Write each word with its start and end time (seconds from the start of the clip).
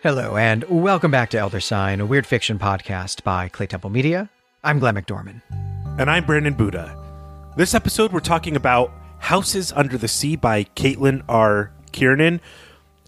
Hello, 0.00 0.36
and 0.36 0.62
welcome 0.68 1.10
back 1.10 1.28
to 1.30 1.38
Elder 1.38 1.58
Sign, 1.58 1.98
a 2.00 2.06
weird 2.06 2.24
fiction 2.24 2.56
podcast 2.56 3.24
by 3.24 3.48
Claytemple 3.48 3.90
Media. 3.90 4.30
I'm 4.62 4.78
Glenn 4.78 4.94
McDorman. 4.94 5.42
And 5.98 6.08
I'm 6.08 6.24
Brandon 6.24 6.54
Buddha. 6.54 6.96
This 7.56 7.74
episode, 7.74 8.12
we're 8.12 8.20
talking 8.20 8.54
about 8.54 8.92
Houses 9.18 9.72
Under 9.72 9.98
the 9.98 10.06
Sea 10.06 10.36
by 10.36 10.64
Caitlin 10.76 11.24
R. 11.28 11.72
Kiernan. 11.90 12.40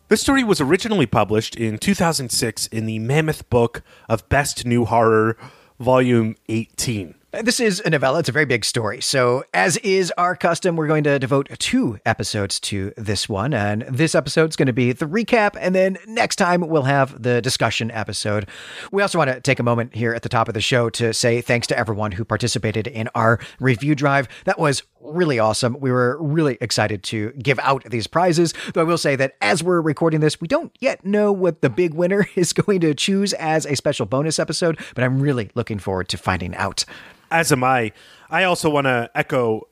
This 0.08 0.20
story 0.20 0.42
was 0.42 0.60
originally 0.60 1.06
published 1.06 1.54
in 1.54 1.78
2006 1.78 2.66
in 2.66 2.86
the 2.86 2.98
Mammoth 2.98 3.48
Book 3.50 3.82
of 4.08 4.28
Best 4.28 4.66
New 4.66 4.84
Horror, 4.84 5.36
Volume 5.78 6.34
18. 6.48 7.14
This 7.32 7.60
is 7.60 7.80
a 7.86 7.90
novella. 7.90 8.18
It's 8.18 8.28
a 8.28 8.32
very 8.32 8.44
big 8.44 8.64
story. 8.64 9.00
So, 9.00 9.44
as 9.54 9.76
is 9.78 10.12
our 10.18 10.34
custom, 10.34 10.74
we're 10.74 10.88
going 10.88 11.04
to 11.04 11.16
devote 11.20 11.48
two 11.60 12.00
episodes 12.04 12.58
to 12.60 12.92
this 12.96 13.28
one. 13.28 13.54
And 13.54 13.82
this 13.82 14.16
episode 14.16 14.50
is 14.50 14.56
going 14.56 14.66
to 14.66 14.72
be 14.72 14.90
the 14.90 15.06
recap. 15.06 15.56
And 15.58 15.72
then 15.72 15.96
next 16.08 16.36
time, 16.36 16.66
we'll 16.66 16.82
have 16.82 17.22
the 17.22 17.40
discussion 17.40 17.92
episode. 17.92 18.48
We 18.90 19.02
also 19.02 19.16
want 19.16 19.30
to 19.30 19.40
take 19.40 19.60
a 19.60 19.62
moment 19.62 19.94
here 19.94 20.12
at 20.12 20.22
the 20.22 20.28
top 20.28 20.48
of 20.48 20.54
the 20.54 20.60
show 20.60 20.90
to 20.90 21.14
say 21.14 21.40
thanks 21.40 21.68
to 21.68 21.78
everyone 21.78 22.10
who 22.10 22.24
participated 22.24 22.88
in 22.88 23.08
our 23.14 23.38
review 23.60 23.94
drive. 23.94 24.26
That 24.44 24.58
was 24.58 24.82
really 25.00 25.38
awesome. 25.38 25.76
We 25.80 25.90
were 25.90 26.16
really 26.22 26.58
excited 26.60 27.02
to 27.04 27.30
give 27.32 27.58
out 27.60 27.84
these 27.84 28.06
prizes. 28.06 28.54
Though 28.74 28.82
I 28.82 28.84
will 28.84 28.98
say 28.98 29.16
that 29.16 29.36
as 29.40 29.62
we're 29.62 29.80
recording 29.80 30.20
this, 30.20 30.40
we 30.40 30.48
don't 30.48 30.76
yet 30.80 31.04
know 31.04 31.32
what 31.32 31.62
the 31.62 31.70
big 31.70 31.94
winner 31.94 32.28
is 32.34 32.52
going 32.52 32.80
to 32.80 32.94
choose 32.94 33.32
as 33.34 33.66
a 33.66 33.76
special 33.76 34.06
bonus 34.06 34.38
episode, 34.38 34.78
but 34.94 35.04
I'm 35.04 35.20
really 35.20 35.50
looking 35.54 35.78
forward 35.78 36.08
to 36.08 36.18
finding 36.18 36.54
out. 36.54 36.84
As 37.30 37.52
am 37.52 37.64
I. 37.64 37.92
I 38.28 38.44
also 38.44 38.70
want 38.70 38.86
to 38.86 39.10
echo 39.14 39.68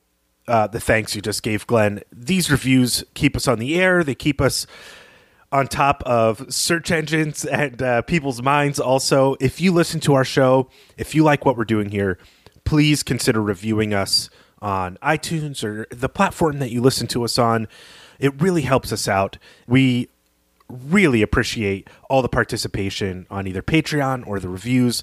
uh, 0.47 0.67
the 0.67 0.81
thanks 0.81 1.15
you 1.15 1.23
just 1.23 1.43
gave, 1.43 1.67
Glenn. 1.67 2.03
These 2.13 2.51
reviews 2.51 3.05
keep 3.15 3.37
us 3.37 3.47
on 3.47 3.59
the 3.59 3.79
air, 3.81 4.03
they 4.03 4.15
keep 4.15 4.41
us 4.41 4.67
on 5.51 5.67
top 5.67 6.03
of 6.05 6.53
search 6.53 6.91
engines 6.91 7.45
and 7.45 7.81
uh, 7.83 8.03
people's 8.03 8.43
minds. 8.43 8.79
Also, 8.79 9.35
if 9.41 9.61
you 9.61 9.73
listen 9.73 9.99
to 10.01 10.15
our 10.15 10.25
show, 10.25 10.69
if 10.97 11.15
you 11.15 11.23
like 11.25 11.45
what 11.45 11.57
we're 11.57 11.65
doing 11.65 11.89
here, 11.91 12.19
please 12.65 13.03
consider 13.03 13.41
reviewing 13.41 13.95
us 13.95 14.29
on 14.61 14.99
iTunes 15.03 15.63
or 15.65 15.87
the 15.91 16.09
platform 16.09 16.59
that 16.59 16.71
you 16.71 16.81
listen 16.81 17.07
to 17.09 17.25
us 17.25 17.39
on. 17.39 17.69
It 18.19 18.41
really 18.41 18.63
helps 18.63 18.93
us 18.93 19.07
out. 19.09 19.39
We 19.67 20.09
really 20.69 21.23
appreciate 21.23 21.89
all 22.11 22.23
the 22.23 22.29
participation 22.29 23.27
on 23.31 23.47
either 23.47 23.63
Patreon 23.63 24.27
or 24.27 24.41
the 24.41 24.49
reviews 24.49 25.03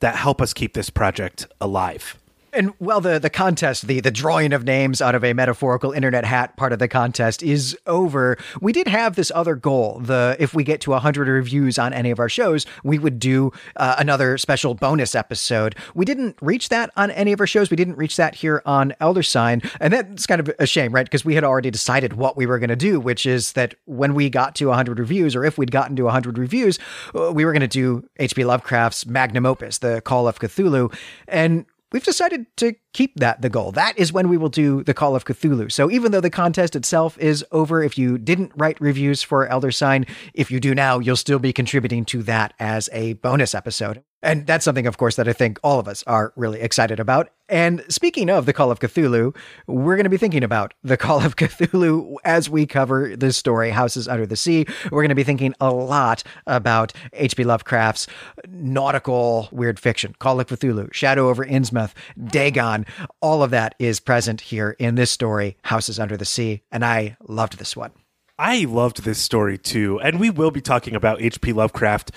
that 0.00 0.16
help 0.16 0.42
us 0.42 0.52
keep 0.52 0.74
this 0.74 0.90
project 0.90 1.46
alive. 1.60 2.18
And 2.54 2.72
well, 2.78 3.00
the, 3.00 3.18
the 3.18 3.30
contest, 3.30 3.86
the, 3.86 4.00
the 4.00 4.10
drawing 4.10 4.52
of 4.52 4.64
names 4.64 5.02
out 5.02 5.14
of 5.14 5.24
a 5.24 5.32
metaphorical 5.32 5.92
internet 5.92 6.24
hat 6.24 6.56
part 6.56 6.72
of 6.72 6.78
the 6.78 6.88
contest 6.88 7.42
is 7.42 7.76
over, 7.86 8.36
we 8.60 8.72
did 8.72 8.88
have 8.88 9.16
this 9.16 9.32
other 9.34 9.54
goal. 9.56 10.00
The 10.00 10.36
if 10.38 10.54
we 10.54 10.64
get 10.64 10.80
to 10.82 10.90
100 10.90 11.28
reviews 11.28 11.78
on 11.78 11.92
any 11.92 12.10
of 12.10 12.18
our 12.18 12.28
shows, 12.28 12.66
we 12.82 12.98
would 12.98 13.18
do 13.18 13.52
uh, 13.76 13.96
another 13.98 14.38
special 14.38 14.74
bonus 14.74 15.14
episode. 15.14 15.74
We 15.94 16.04
didn't 16.04 16.36
reach 16.40 16.68
that 16.68 16.90
on 16.96 17.10
any 17.10 17.32
of 17.32 17.40
our 17.40 17.46
shows. 17.46 17.70
We 17.70 17.76
didn't 17.76 17.96
reach 17.96 18.16
that 18.16 18.36
here 18.36 18.62
on 18.64 18.94
Elder 19.00 19.22
Sign. 19.22 19.62
And 19.80 19.92
that's 19.92 20.26
kind 20.26 20.40
of 20.40 20.50
a 20.58 20.66
shame, 20.66 20.92
right? 20.92 21.06
Because 21.06 21.24
we 21.24 21.34
had 21.34 21.44
already 21.44 21.70
decided 21.70 22.14
what 22.14 22.36
we 22.36 22.46
were 22.46 22.58
going 22.58 22.68
to 22.68 22.76
do, 22.76 23.00
which 23.00 23.26
is 23.26 23.52
that 23.52 23.74
when 23.86 24.14
we 24.14 24.30
got 24.30 24.54
to 24.56 24.66
100 24.66 24.98
reviews, 24.98 25.34
or 25.34 25.44
if 25.44 25.58
we'd 25.58 25.72
gotten 25.72 25.96
to 25.96 26.04
100 26.04 26.38
reviews, 26.38 26.78
uh, 27.14 27.32
we 27.32 27.44
were 27.44 27.52
going 27.52 27.60
to 27.60 27.68
do 27.68 28.08
H.P. 28.18 28.44
Lovecraft's 28.44 29.06
magnum 29.06 29.46
opus, 29.46 29.78
The 29.78 30.00
Call 30.00 30.28
of 30.28 30.38
Cthulhu. 30.38 30.94
And 31.26 31.66
we've 31.92 32.04
decided 32.04 32.46
to 32.56 32.74
keep 32.92 33.16
that 33.16 33.42
the 33.42 33.48
goal. 33.48 33.72
That 33.72 33.98
is 33.98 34.12
when 34.12 34.28
we 34.28 34.36
will 34.36 34.48
do 34.48 34.82
the 34.82 34.94
Call 34.94 35.14
of 35.14 35.24
Cthulhu. 35.24 35.70
So 35.70 35.90
even 35.90 36.12
though 36.12 36.20
the 36.20 36.30
contest 36.30 36.76
itself 36.76 37.18
is 37.18 37.44
over, 37.52 37.82
if 37.82 37.96
you 37.98 38.18
didn't 38.18 38.52
write 38.56 38.80
reviews 38.80 39.22
for 39.22 39.46
Elder 39.46 39.70
Sign, 39.70 40.06
if 40.34 40.50
you 40.50 40.60
do 40.60 40.74
now, 40.74 40.98
you'll 40.98 41.16
still 41.16 41.38
be 41.38 41.52
contributing 41.52 42.04
to 42.06 42.22
that 42.24 42.54
as 42.58 42.88
a 42.92 43.14
bonus 43.14 43.54
episode. 43.54 44.02
And 44.24 44.46
that's 44.46 44.64
something, 44.64 44.86
of 44.86 44.96
course, 44.96 45.16
that 45.16 45.28
I 45.28 45.34
think 45.34 45.58
all 45.62 45.78
of 45.78 45.86
us 45.86 46.02
are 46.06 46.32
really 46.34 46.60
excited 46.60 46.98
about. 46.98 47.28
And 47.46 47.84
speaking 47.90 48.30
of 48.30 48.46
the 48.46 48.54
Call 48.54 48.70
of 48.70 48.80
Cthulhu, 48.80 49.36
we're 49.66 49.96
going 49.96 50.04
to 50.04 50.10
be 50.10 50.16
thinking 50.16 50.42
about 50.42 50.72
the 50.82 50.96
Call 51.04 51.20
of 51.20 51.36
Cthulhu 51.36 52.16
as 52.24 52.48
we 52.48 52.64
cover 52.64 53.14
this 53.14 53.36
story, 53.36 53.70
Houses 53.70 54.08
Under 54.08 54.24
the 54.24 54.34
Sea. 54.34 54.64
We're 54.90 55.02
going 55.02 55.10
to 55.10 55.14
be 55.14 55.24
thinking 55.24 55.54
a 55.60 55.70
lot 55.70 56.22
about 56.46 56.94
H.P. 57.12 57.44
Lovecraft's 57.44 58.06
nautical 58.48 59.48
weird 59.52 59.78
fiction, 59.78 60.14
Call 60.18 60.40
of 60.40 60.46
Cthulhu, 60.46 60.92
Shadow 60.94 61.28
over 61.28 61.44
Innsmouth, 61.44 61.92
Dagon. 62.24 62.86
All 63.20 63.42
of 63.42 63.50
that 63.50 63.74
is 63.78 64.00
present 64.00 64.40
here 64.40 64.74
in 64.78 64.94
this 64.94 65.10
story, 65.10 65.58
Houses 65.64 66.00
Under 66.00 66.16
the 66.16 66.24
Sea. 66.24 66.62
And 66.72 66.82
I 66.82 67.18
loved 67.28 67.58
this 67.58 67.76
one. 67.76 67.92
I 68.38 68.64
loved 68.64 69.04
this 69.04 69.18
story 69.18 69.58
too. 69.58 70.00
And 70.00 70.18
we 70.18 70.30
will 70.30 70.50
be 70.50 70.62
talking 70.62 70.96
about 70.96 71.20
H.P. 71.20 71.52
Lovecraft 71.52 72.10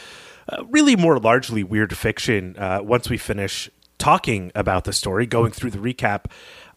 uh, 0.50 0.63
really 0.69 0.96
more 0.96 1.19
largely 1.19 1.63
weird 1.63 1.96
fiction 1.97 2.56
uh, 2.58 2.80
once 2.81 3.09
we 3.09 3.18
finish 3.18 3.69
talking 3.97 4.52
about 4.56 4.84
the 4.84 4.94
story, 4.94 5.25
going 5.25 5.52
through 5.52 5.72
the 5.72 5.80
recap. 5.80 6.25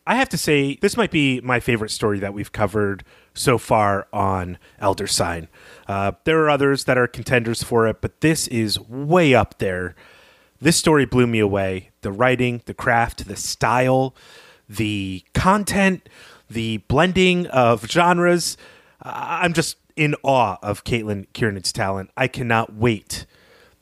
I 0.06 0.16
have 0.16 0.28
to 0.30 0.38
say, 0.38 0.76
this 0.80 0.96
might 0.96 1.10
be 1.10 1.40
my 1.42 1.60
favorite 1.60 1.90
story 1.90 2.18
that 2.20 2.32
we've 2.34 2.52
covered 2.52 3.04
so 3.34 3.58
far 3.58 4.08
on 4.12 4.58
Elder 4.78 5.06
Sign. 5.06 5.48
Uh, 5.86 6.12
there 6.24 6.42
are 6.42 6.50
others 6.50 6.84
that 6.84 6.98
are 6.98 7.06
contenders 7.06 7.62
for 7.62 7.86
it, 7.86 8.00
but 8.00 8.20
this 8.20 8.48
is 8.48 8.80
way 8.80 9.34
up 9.34 9.58
there. 9.58 9.94
This 10.60 10.76
story 10.76 11.04
blew 11.04 11.26
me 11.26 11.38
away. 11.38 11.90
The 12.00 12.12
writing, 12.12 12.62
the 12.64 12.74
craft, 12.74 13.28
the 13.28 13.36
style, 13.36 14.14
the 14.68 15.22
content, 15.34 16.08
the 16.48 16.78
blending 16.78 17.46
of 17.46 17.86
genres. 17.86 18.56
I'm 19.02 19.52
just 19.52 19.76
in 19.96 20.14
awe 20.22 20.56
of 20.62 20.84
Caitlin 20.84 21.26
Kiernan's 21.34 21.72
talent. 21.72 22.10
I 22.16 22.26
cannot 22.26 22.74
wait 22.74 23.26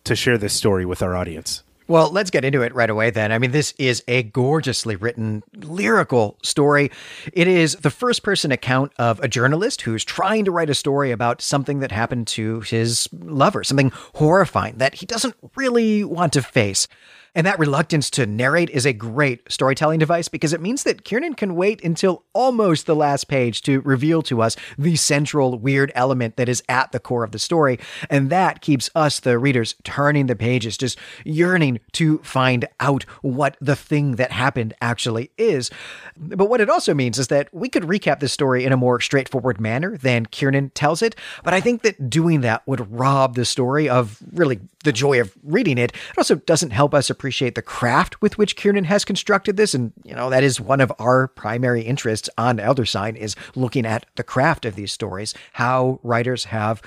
to 0.08 0.16
share 0.16 0.38
this 0.38 0.54
story 0.54 0.84
with 0.84 1.02
our 1.02 1.16
audience. 1.16 1.62
Well, 1.86 2.10
let's 2.10 2.30
get 2.30 2.44
into 2.44 2.60
it 2.60 2.74
right 2.74 2.90
away 2.90 3.08
then. 3.08 3.32
I 3.32 3.38
mean, 3.38 3.52
this 3.52 3.72
is 3.78 4.04
a 4.06 4.24
gorgeously 4.24 4.94
written, 4.94 5.42
lyrical 5.54 6.36
story. 6.42 6.90
It 7.32 7.48
is 7.48 7.76
the 7.76 7.88
first 7.88 8.22
person 8.22 8.52
account 8.52 8.92
of 8.98 9.20
a 9.20 9.28
journalist 9.28 9.80
who's 9.82 10.04
trying 10.04 10.44
to 10.44 10.50
write 10.50 10.68
a 10.68 10.74
story 10.74 11.12
about 11.12 11.40
something 11.40 11.80
that 11.80 11.90
happened 11.90 12.26
to 12.28 12.60
his 12.60 13.08
lover, 13.12 13.64
something 13.64 13.90
horrifying 14.16 14.76
that 14.78 14.96
he 14.96 15.06
doesn't 15.06 15.34
really 15.56 16.04
want 16.04 16.34
to 16.34 16.42
face. 16.42 16.88
And 17.34 17.46
that 17.46 17.58
reluctance 17.58 18.10
to 18.10 18.26
narrate 18.26 18.70
is 18.70 18.86
a 18.86 18.92
great 18.92 19.50
storytelling 19.50 19.98
device 19.98 20.28
because 20.28 20.52
it 20.52 20.60
means 20.60 20.82
that 20.82 21.04
Kiernan 21.04 21.34
can 21.34 21.54
wait 21.54 21.84
until 21.84 22.24
almost 22.32 22.86
the 22.86 22.96
last 22.96 23.24
page 23.28 23.62
to 23.62 23.80
reveal 23.82 24.22
to 24.22 24.42
us 24.42 24.56
the 24.76 24.96
central 24.96 25.58
weird 25.58 25.92
element 25.94 26.36
that 26.36 26.48
is 26.48 26.62
at 26.68 26.92
the 26.92 27.00
core 27.00 27.24
of 27.24 27.32
the 27.32 27.38
story. 27.38 27.78
And 28.10 28.30
that 28.30 28.60
keeps 28.60 28.90
us, 28.94 29.20
the 29.20 29.38
readers, 29.38 29.74
turning 29.84 30.26
the 30.26 30.36
pages, 30.36 30.76
just 30.76 30.98
yearning 31.24 31.80
to 31.92 32.18
find 32.18 32.66
out 32.80 33.04
what 33.22 33.56
the 33.60 33.76
thing 33.76 34.16
that 34.16 34.32
happened 34.32 34.74
actually 34.80 35.30
is. 35.36 35.70
But 36.16 36.48
what 36.48 36.60
it 36.60 36.70
also 36.70 36.94
means 36.94 37.18
is 37.18 37.28
that 37.28 37.52
we 37.52 37.68
could 37.68 37.84
recap 37.84 38.20
this 38.20 38.32
story 38.32 38.64
in 38.64 38.72
a 38.72 38.76
more 38.76 39.00
straightforward 39.00 39.60
manner 39.60 39.96
than 39.96 40.26
Kiernan 40.26 40.70
tells 40.70 41.02
it. 41.02 41.14
But 41.44 41.54
I 41.54 41.60
think 41.60 41.82
that 41.82 42.10
doing 42.10 42.40
that 42.42 42.66
would 42.66 42.90
rob 42.92 43.34
the 43.34 43.44
story 43.44 43.88
of 43.88 44.18
really 44.32 44.60
the 44.88 44.92
joy 44.92 45.20
of 45.20 45.36
reading 45.42 45.76
it. 45.76 45.92
It 45.92 46.16
also 46.16 46.36
doesn't 46.36 46.70
help 46.70 46.94
us 46.94 47.10
appreciate 47.10 47.54
the 47.54 47.60
craft 47.60 48.22
with 48.22 48.38
which 48.38 48.56
Kiernan 48.56 48.84
has 48.84 49.04
constructed 49.04 49.58
this. 49.58 49.74
And, 49.74 49.92
you 50.02 50.14
know, 50.14 50.30
that 50.30 50.42
is 50.42 50.58
one 50.58 50.80
of 50.80 50.90
our 50.98 51.28
primary 51.28 51.82
interests 51.82 52.30
on 52.38 52.58
Elder 52.58 52.86
Sign 52.86 53.14
is 53.14 53.36
looking 53.54 53.84
at 53.84 54.06
the 54.16 54.22
craft 54.22 54.64
of 54.64 54.76
these 54.76 54.90
stories, 54.90 55.34
how 55.52 56.00
writers 56.02 56.44
have 56.44 56.80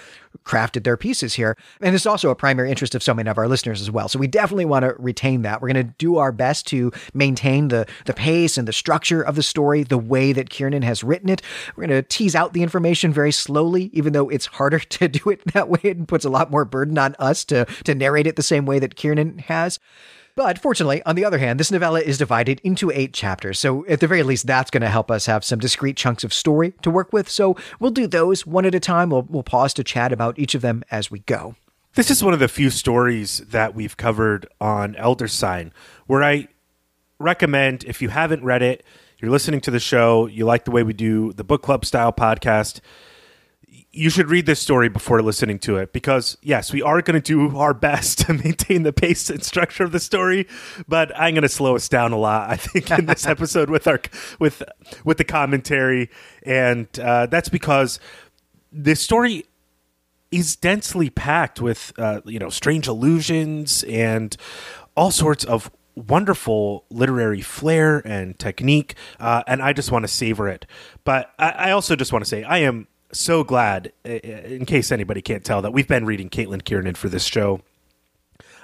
crafted 0.43 0.83
their 0.83 0.97
pieces 0.97 1.35
here. 1.35 1.55
And 1.81 1.95
it's 1.95 2.05
also 2.05 2.29
a 2.29 2.35
primary 2.35 2.69
interest 2.69 2.95
of 2.95 3.03
so 3.03 3.13
many 3.13 3.29
of 3.29 3.37
our 3.37 3.47
listeners 3.47 3.81
as 3.81 3.91
well. 3.91 4.09
So 4.09 4.19
we 4.19 4.27
definitely 4.27 4.65
want 4.65 4.83
to 4.83 4.95
retain 4.97 5.43
that. 5.43 5.61
We're 5.61 5.71
going 5.71 5.87
to 5.87 5.93
do 5.97 6.17
our 6.17 6.31
best 6.31 6.67
to 6.67 6.91
maintain 7.13 7.67
the, 7.67 7.87
the 8.05 8.13
pace 8.13 8.57
and 8.57 8.67
the 8.67 8.73
structure 8.73 9.21
of 9.21 9.35
the 9.35 9.43
story 9.43 9.83
the 9.83 9.97
way 9.97 10.33
that 10.33 10.49
Kiernan 10.49 10.81
has 10.83 11.03
written 11.03 11.29
it. 11.29 11.41
We're 11.75 11.87
going 11.87 12.03
to 12.03 12.07
tease 12.07 12.35
out 12.35 12.53
the 12.53 12.63
information 12.63 13.13
very 13.13 13.31
slowly, 13.31 13.89
even 13.93 14.13
though 14.13 14.29
it's 14.29 14.45
harder 14.47 14.79
to 14.79 15.07
do 15.07 15.29
it 15.29 15.41
that 15.53 15.69
way. 15.69 15.79
It 15.83 16.07
puts 16.07 16.25
a 16.25 16.29
lot 16.29 16.51
more 16.51 16.65
burden 16.65 16.97
on 16.97 17.15
us 17.19 17.45
to, 17.45 17.65
to 17.83 17.95
narrate 17.95 18.27
it 18.27 18.35
the 18.35 18.43
same 18.43 18.65
way 18.65 18.79
that 18.79 18.95
Kiernan 18.95 19.39
has. 19.39 19.79
But 20.35 20.57
fortunately, 20.59 21.03
on 21.03 21.15
the 21.15 21.25
other 21.25 21.37
hand, 21.37 21.59
this 21.59 21.71
novella 21.71 21.99
is 21.99 22.17
divided 22.17 22.61
into 22.63 22.89
eight 22.91 23.13
chapters, 23.13 23.59
so 23.59 23.85
at 23.87 23.99
the 23.99 24.07
very 24.07 24.23
least, 24.23 24.47
that's 24.47 24.71
going 24.71 24.81
to 24.81 24.89
help 24.89 25.11
us 25.11 25.25
have 25.25 25.43
some 25.43 25.59
discrete 25.59 25.97
chunks 25.97 26.23
of 26.23 26.33
story 26.33 26.73
to 26.81 26.89
work 26.89 27.11
with. 27.11 27.29
So 27.29 27.57
we'll 27.79 27.91
do 27.91 28.07
those 28.07 28.45
one 28.45 28.65
at 28.65 28.75
a 28.75 28.79
time. 28.79 29.09
We'll, 29.09 29.23
we'll 29.23 29.43
pause 29.43 29.73
to 29.75 29.83
chat 29.83 30.11
about 30.11 30.39
each 30.39 30.55
of 30.55 30.61
them 30.61 30.83
as 30.89 31.11
we 31.11 31.19
go. 31.19 31.55
This 31.95 32.09
is 32.09 32.23
one 32.23 32.33
of 32.33 32.39
the 32.39 32.47
few 32.47 32.69
stories 32.69 33.39
that 33.49 33.75
we've 33.75 33.97
covered 33.97 34.47
on 34.61 34.95
Elder 34.95 35.27
Sign 35.27 35.73
where 36.07 36.23
I 36.23 36.47
recommend, 37.19 37.83
if 37.83 38.01
you 38.01 38.07
haven't 38.09 38.43
read 38.43 38.61
it, 38.61 38.85
you're 39.19 39.29
listening 39.29 39.59
to 39.61 39.71
the 39.71 39.79
show, 39.79 40.25
you 40.25 40.45
like 40.45 40.63
the 40.65 40.71
way 40.71 40.83
we 40.83 40.93
do 40.93 41.33
the 41.33 41.43
book 41.43 41.61
club 41.61 41.85
style 41.85 42.13
podcast, 42.13 42.79
you 43.93 44.09
should 44.09 44.29
read 44.29 44.45
this 44.45 44.59
story 44.59 44.87
before 44.87 45.21
listening 45.21 45.59
to 45.59 45.75
it 45.77 45.91
because 45.91 46.37
yes, 46.41 46.71
we 46.71 46.81
are 46.81 47.01
going 47.01 47.21
to 47.21 47.49
do 47.49 47.57
our 47.57 47.73
best 47.73 48.19
to 48.25 48.33
maintain 48.33 48.83
the 48.83 48.93
pace 48.93 49.29
and 49.29 49.43
structure 49.43 49.83
of 49.83 49.91
the 49.91 49.99
story, 49.99 50.47
but 50.87 51.11
I'm 51.17 51.33
going 51.33 51.43
to 51.43 51.49
slow 51.49 51.75
us 51.75 51.89
down 51.89 52.11
a 52.13 52.17
lot. 52.17 52.49
I 52.49 52.55
think 52.55 52.89
in 52.91 53.05
this 53.05 53.25
episode 53.27 53.69
with 53.69 53.87
our 53.87 54.01
with 54.39 54.63
with 55.03 55.17
the 55.17 55.23
commentary, 55.23 56.09
and 56.43 56.87
uh, 56.99 57.25
that's 57.25 57.49
because 57.49 57.99
this 58.71 59.01
story 59.01 59.45
is 60.31 60.55
densely 60.55 61.09
packed 61.09 61.59
with 61.59 61.91
uh, 61.97 62.21
you 62.25 62.39
know 62.39 62.49
strange 62.49 62.87
illusions 62.87 63.83
and 63.83 64.37
all 64.95 65.11
sorts 65.11 65.43
of 65.43 65.69
wonderful 65.95 66.85
literary 66.89 67.41
flair 67.41 68.01
and 68.05 68.39
technique, 68.39 68.95
uh, 69.19 69.43
and 69.47 69.61
I 69.61 69.73
just 69.73 69.91
want 69.91 70.03
to 70.03 70.07
savor 70.07 70.47
it. 70.47 70.65
But 71.03 71.33
I, 71.37 71.49
I 71.49 71.71
also 71.71 71.97
just 71.97 72.13
want 72.13 72.23
to 72.23 72.29
say 72.29 72.43
I 72.43 72.59
am 72.59 72.87
so 73.13 73.43
glad, 73.43 73.91
in 74.03 74.65
case 74.65 74.91
anybody 74.91 75.21
can't 75.21 75.43
tell, 75.43 75.61
that 75.61 75.71
we've 75.71 75.87
been 75.87 76.05
reading 76.05 76.29
Caitlin 76.29 76.63
Kiernan 76.63 76.95
for 76.95 77.09
this 77.09 77.25
show. 77.25 77.61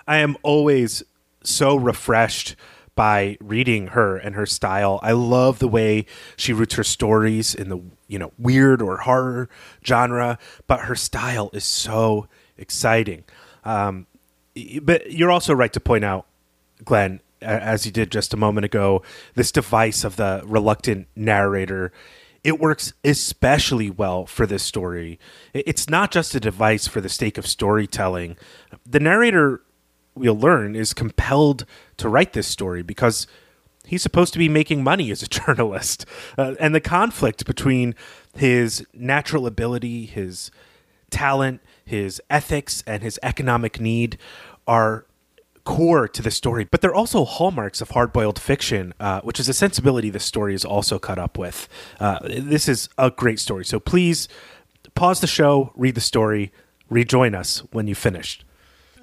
I 0.07 0.17
am 0.17 0.37
always 0.43 1.03
so 1.43 1.75
refreshed 1.75 2.55
by 2.95 3.37
reading 3.39 3.87
her 3.87 4.17
and 4.17 4.35
her 4.35 4.45
style. 4.45 4.99
I 5.03 5.11
love 5.11 5.59
the 5.59 5.67
way 5.67 6.05
she 6.35 6.51
roots 6.51 6.75
her 6.75 6.83
stories 6.83 7.53
in 7.53 7.69
the 7.69 7.79
you 8.07 8.17
know 8.17 8.31
weird 8.37 8.81
or 8.81 8.97
horror 8.97 9.49
genre, 9.85 10.39
but 10.65 10.81
her 10.81 10.95
style 10.95 11.49
is 11.53 11.63
so 11.63 12.27
exciting. 12.57 13.23
Um, 13.63 14.07
but 14.81 15.11
you're 15.11 15.31
also 15.31 15.53
right 15.53 15.71
to 15.73 15.79
point 15.79 16.03
out, 16.03 16.25
Glenn, 16.83 17.21
as 17.41 17.85
you 17.85 17.91
did 17.91 18.11
just 18.11 18.33
a 18.33 18.37
moment 18.37 18.65
ago, 18.65 19.03
this 19.35 19.51
device 19.51 20.03
of 20.03 20.15
the 20.15 20.41
reluctant 20.45 21.07
narrator. 21.15 21.91
It 22.43 22.59
works 22.59 22.93
especially 23.03 23.89
well 23.89 24.25
for 24.25 24.45
this 24.45 24.63
story. 24.63 25.19
It's 25.53 25.89
not 25.89 26.11
just 26.11 26.35
a 26.35 26.39
device 26.39 26.87
for 26.87 27.01
the 27.01 27.09
sake 27.09 27.37
of 27.37 27.47
storytelling. 27.47 28.37
The 28.85 28.99
narrator 28.99 29.61
we'll 30.17 30.37
learn 30.37 30.75
is 30.75 30.93
compelled 30.93 31.65
to 31.97 32.09
write 32.09 32.33
this 32.33 32.47
story 32.47 32.81
because 32.81 33.27
he's 33.85 34.01
supposed 34.01 34.33
to 34.33 34.39
be 34.39 34.49
making 34.49 34.83
money 34.83 35.11
as 35.11 35.23
a 35.23 35.27
journalist. 35.27 36.05
Uh, 36.37 36.55
and 36.59 36.75
the 36.75 36.81
conflict 36.81 37.45
between 37.45 37.95
his 38.35 38.85
natural 38.93 39.47
ability, 39.47 40.05
his 40.05 40.51
talent, 41.09 41.61
his 41.85 42.21
ethics, 42.29 42.83
and 42.85 43.01
his 43.01 43.19
economic 43.23 43.79
need 43.79 44.17
are 44.67 45.05
core 45.67 46.07
to 46.07 46.21
the 46.21 46.31
story, 46.31 46.65
but 46.71 46.79
they're 46.79 46.95
also 46.95 47.25
hallmarks 47.25 47.81
of 47.81 47.89
hard 47.89 48.13
boiled 48.13 48.39
fiction, 48.39 48.93
uh, 49.01 49.19
which 49.19 49.37
is 49.37 49.49
a 49.49 49.53
sensibility 49.53 50.09
the 50.09 50.17
story 50.17 50.55
is 50.55 50.63
also 50.63 50.97
cut 50.97 51.19
up 51.19 51.37
with. 51.37 51.67
Uh, 51.99 52.19
this 52.23 52.69
is 52.69 52.87
a 52.97 53.11
great 53.11 53.37
story. 53.37 53.65
So 53.65 53.77
please 53.77 54.29
pause 54.95 55.19
the 55.19 55.27
show, 55.27 55.73
read 55.75 55.95
the 55.95 56.01
story, 56.01 56.53
rejoin 56.89 57.35
us 57.35 57.59
when 57.73 57.85
you've 57.85 57.97
finished. 57.97 58.45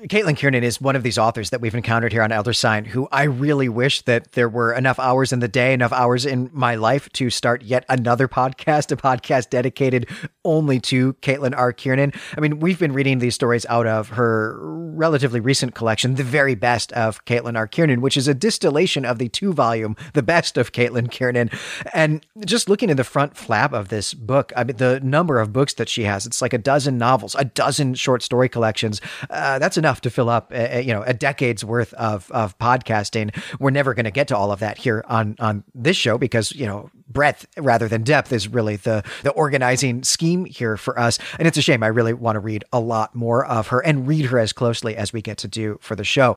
Caitlin 0.08 0.36
Kiernan 0.36 0.62
is 0.62 0.82
one 0.82 0.96
of 0.96 1.02
these 1.02 1.16
authors 1.16 1.48
that 1.48 1.62
we've 1.62 1.74
encountered 1.74 2.12
here 2.12 2.22
on 2.22 2.30
Elder 2.30 2.52
Sign 2.52 2.84
who 2.84 3.08
I 3.10 3.22
really 3.22 3.70
wish 3.70 4.02
that 4.02 4.32
there 4.32 4.50
were 4.50 4.74
enough 4.74 4.98
hours 4.98 5.32
in 5.32 5.40
the 5.40 5.48
day, 5.48 5.72
enough 5.72 5.94
hours 5.94 6.26
in 6.26 6.50
my 6.52 6.74
life 6.74 7.08
to 7.14 7.30
start 7.30 7.62
yet 7.62 7.86
another 7.88 8.28
podcast, 8.28 8.92
a 8.92 8.96
podcast 8.96 9.48
dedicated 9.48 10.10
only 10.44 10.78
to 10.80 11.14
Caitlin 11.14 11.56
R. 11.56 11.72
Kiernan. 11.72 12.12
I 12.36 12.40
mean, 12.40 12.60
we've 12.60 12.78
been 12.78 12.92
reading 12.92 13.18
these 13.18 13.34
stories 13.34 13.64
out 13.66 13.86
of 13.86 14.10
her 14.10 14.58
relatively 14.60 15.40
recent 15.40 15.74
collection, 15.74 16.16
The 16.16 16.22
Very 16.22 16.54
Best 16.54 16.92
of 16.92 17.24
Caitlin 17.24 17.56
R. 17.56 17.66
Kiernan, 17.66 18.02
which 18.02 18.18
is 18.18 18.28
a 18.28 18.34
distillation 18.34 19.06
of 19.06 19.18
the 19.18 19.30
two 19.30 19.54
volume, 19.54 19.96
The 20.12 20.22
Best 20.22 20.58
of 20.58 20.72
Caitlin 20.72 21.10
Kiernan. 21.10 21.48
And 21.94 22.26
just 22.44 22.68
looking 22.68 22.90
in 22.90 22.98
the 22.98 23.04
front 23.04 23.38
flap 23.38 23.72
of 23.72 23.88
this 23.88 24.12
book, 24.12 24.52
I 24.54 24.64
mean, 24.64 24.76
the 24.76 25.00
number 25.00 25.40
of 25.40 25.52
books 25.52 25.72
that 25.74 25.88
she 25.88 26.02
has, 26.04 26.26
it's 26.26 26.42
like 26.42 26.52
a 26.52 26.58
dozen 26.58 26.98
novels, 26.98 27.34
a 27.38 27.44
dozen 27.46 27.94
short 27.94 28.22
story 28.22 28.50
collections. 28.50 29.00
Uh, 29.30 29.58
that's 29.58 29.78
enough 29.78 29.94
enough 29.94 30.00
to 30.00 30.11
fill 30.11 30.29
up, 30.29 30.52
a, 30.52 30.82
you 30.82 30.93
know, 30.93 31.02
a 31.02 31.14
decade's 31.14 31.64
worth 31.64 31.94
of 31.94 32.31
of 32.32 32.58
podcasting. 32.58 33.31
We're 33.61 33.70
never 33.70 33.94
going 33.94 34.05
to 34.05 34.11
get 34.11 34.29
to 34.29 34.37
all 34.37 34.50
of 34.50 34.58
that 34.61 34.76
here 34.76 35.05
on 35.06 35.37
on 35.38 35.62
this 35.73 35.96
show 35.96 36.19
because 36.19 36.52
you 36.52 36.67
know 36.67 36.91
breadth 37.08 37.46
rather 37.56 37.87
than 37.87 38.02
depth 38.02 38.32
is 38.32 38.49
really 38.49 38.76
the 38.76 39.05
the 39.23 39.31
organizing 39.31 40.02
scheme 40.02 40.46
here 40.46 40.76
for 40.76 40.99
us. 40.99 41.19
And 41.38 41.46
it's 41.46 41.56
a 41.56 41.62
shame. 41.62 41.85
I 41.85 41.88
really 41.88 42.12
want 42.12 42.35
to 42.37 42.41
read 42.41 42.64
a 42.73 42.81
lot 42.81 43.14
more 43.14 43.46
of 43.46 43.69
her 43.69 43.81
and 43.81 44.08
read 44.08 44.26
her 44.26 44.38
as 44.38 44.52
closely 44.52 44.96
as 44.96 45.12
we 45.12 45.23
get 45.23 45.38
to 45.38 45.49
do 45.49 45.79
for 45.81 45.94
the 45.94 46.05
show 46.05 46.37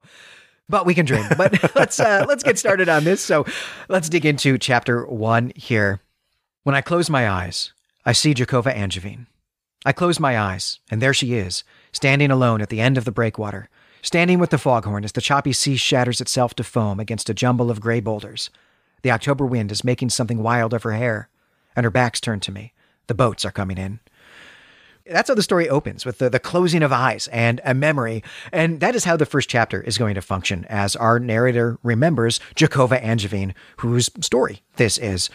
but 0.69 0.85
we 0.85 0.93
can 0.93 1.05
dream. 1.05 1.25
But 1.37 1.75
let's 1.75 1.97
uh, 1.97 2.25
let's 2.27 2.43
get 2.43 2.59
started 2.59 2.89
on 2.89 3.05
this. 3.05 3.21
So 3.21 3.45
let's 3.87 4.09
dig 4.09 4.25
into 4.25 4.57
chapter 4.57 5.05
one 5.05 5.53
here. 5.55 6.01
When 6.63 6.75
I 6.75 6.81
close 6.81 7.09
my 7.09 7.29
eyes, 7.29 7.71
I 8.05 8.11
see 8.11 8.33
Jacova 8.33 8.75
Angevine. 8.75 9.27
I 9.85 9.93
close 9.93 10.19
my 10.19 10.37
eyes, 10.37 10.79
and 10.91 11.01
there 11.01 11.13
she 11.13 11.35
is, 11.35 11.63
standing 11.97 12.29
alone 12.29 12.61
at 12.61 12.69
the 12.69 12.79
end 12.79 12.95
of 12.95 13.05
the 13.05 13.11
breakwater, 13.11 13.69
standing 14.03 14.37
with 14.37 14.51
the 14.51 14.59
foghorn 14.59 15.03
as 15.03 15.13
the 15.13 15.19
choppy 15.19 15.51
sea 15.51 15.75
shatters 15.75 16.21
itself 16.21 16.53
to 16.53 16.63
foam 16.63 16.99
against 16.99 17.27
a 17.27 17.33
jumble 17.33 17.71
of 17.71 17.81
gray 17.81 17.99
boulders. 17.99 18.51
The 19.01 19.09
October 19.09 19.47
wind 19.47 19.71
is 19.71 19.83
making 19.83 20.11
something 20.11 20.43
wild 20.43 20.75
of 20.75 20.83
her 20.83 20.91
hair, 20.91 21.27
and 21.75 21.85
her 21.85 21.89
back's 21.89 22.21
turned 22.21 22.43
to 22.43 22.51
me. 22.51 22.71
The 23.07 23.15
boats 23.15 23.43
are 23.45 23.51
coming 23.51 23.79
in. 23.79 23.99
That's 25.07 25.27
how 25.27 25.33
the 25.33 25.41
story 25.41 25.67
opens 25.67 26.05
with 26.05 26.19
the, 26.19 26.29
the 26.29 26.39
closing 26.39 26.83
of 26.83 26.91
eyes 26.91 27.27
and 27.29 27.61
a 27.65 27.73
memory. 27.73 28.23
And 28.51 28.79
that 28.79 28.95
is 28.95 29.05
how 29.05 29.17
the 29.17 29.25
first 29.25 29.49
chapter 29.49 29.81
is 29.81 29.97
going 29.97 30.13
to 30.13 30.21
function 30.21 30.65
as 30.65 30.95
our 30.95 31.17
narrator 31.17 31.79
remembers 31.81 32.39
Jacova 32.55 33.01
Angevine, 33.01 33.55
whose 33.77 34.11
story 34.21 34.61
this 34.75 34.99
is. 34.99 35.31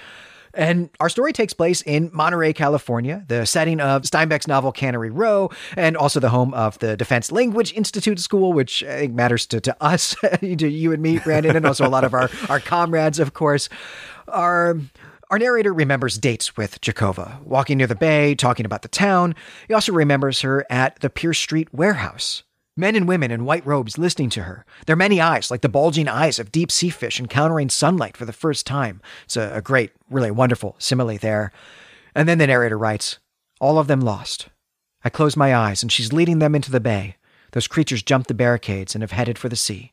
And 0.55 0.91
our 1.01 1.09
story 1.09 1.33
takes 1.33 1.53
place 1.53 1.83
in 1.83 2.11
Monterey, 2.13 2.53
California, 2.53 3.25
the 3.29 3.47
setting 3.47 3.81
of 3.81 4.03
Steinbeck's 4.03 4.47
novel 4.47 4.73
Cannery 4.73 5.11
Row, 5.11 5.51
and 5.77 5.97
also 5.97 6.21
the 6.21 6.29
home 6.29 6.53
of 6.55 6.79
the 6.79 6.97
Defense 6.97 7.33
Language 7.33 7.73
Institute 7.73 8.21
School, 8.21 8.53
which 8.53 8.83
I 8.85 9.01
think 9.01 9.15
matters 9.15 9.47
to, 9.47 9.61
to 9.61 9.77
us, 9.81 10.15
to 10.41 10.69
you 10.69 10.93
and 10.93 11.03
me, 11.03 11.19
Brandon, 11.19 11.57
and 11.57 11.67
also 11.67 11.87
a 11.87 11.91
lot 11.91 12.05
of 12.05 12.15
our, 12.15 12.31
our 12.49 12.61
comrades, 12.61 13.19
of 13.19 13.35
course. 13.35 13.69
Our 14.29 14.77
our 15.31 15.39
narrator 15.39 15.73
remembers 15.73 16.19
dates 16.19 16.59
with 16.59 16.79
Jacova, 16.83 17.41
walking 17.45 17.79
near 17.79 17.87
the 17.87 17.95
bay, 17.95 18.35
talking 18.35 18.67
about 18.67 18.83
the 18.83 18.89
town. 18.89 19.35
He 19.67 19.73
also 19.73 19.91
remembers 19.91 20.43
her 20.43 20.67
at 20.69 21.01
the 21.01 21.09
Pierce 21.09 21.39
Street 21.39 21.73
warehouse. 21.73 22.43
Men 22.77 22.97
and 22.97 23.07
women 23.07 23.31
in 23.31 23.45
white 23.45 23.67
robes 23.67 23.99
listening 23.99 24.31
to 24.31 24.45
her, 24.45 24.65
their 24.87 24.97
many 24.97 25.21
eyes 25.21 25.51
like 25.51 25.61
the 25.61 25.69
bulging 25.69 26.09
eyes 26.09 26.39
of 26.39 26.51
deep 26.51 26.71
sea 26.71 26.89
fish 26.89 27.21
encountering 27.21 27.69
sunlight 27.69 28.17
for 28.17 28.25
the 28.25 28.33
first 28.33 28.67
time. 28.67 29.03
It's 29.25 29.37
a, 29.37 29.53
a 29.57 29.61
great, 29.61 29.93
really 30.09 30.31
wonderful 30.31 30.77
simile 30.79 31.19
there. 31.19 31.53
And 32.15 32.27
then 32.27 32.39
the 32.39 32.47
narrator 32.47 32.79
writes, 32.79 33.19
All 33.61 33.79
of 33.79 33.89
them 33.89 34.01
lost. 34.01 34.49
I 35.05 35.11
close 35.11 35.37
my 35.37 35.55
eyes, 35.55 35.83
and 35.83 35.93
she's 35.93 36.13
leading 36.13 36.39
them 36.39 36.55
into 36.55 36.71
the 36.71 36.81
bay. 36.81 37.17
Those 37.51 37.67
creatures 37.67 38.03
jumped 38.03 38.29
the 38.29 38.35
barricades 38.35 38.95
and 38.95 39.03
have 39.03 39.11
headed 39.11 39.39
for 39.39 39.51
the 39.51 39.57
sea. 39.57 39.93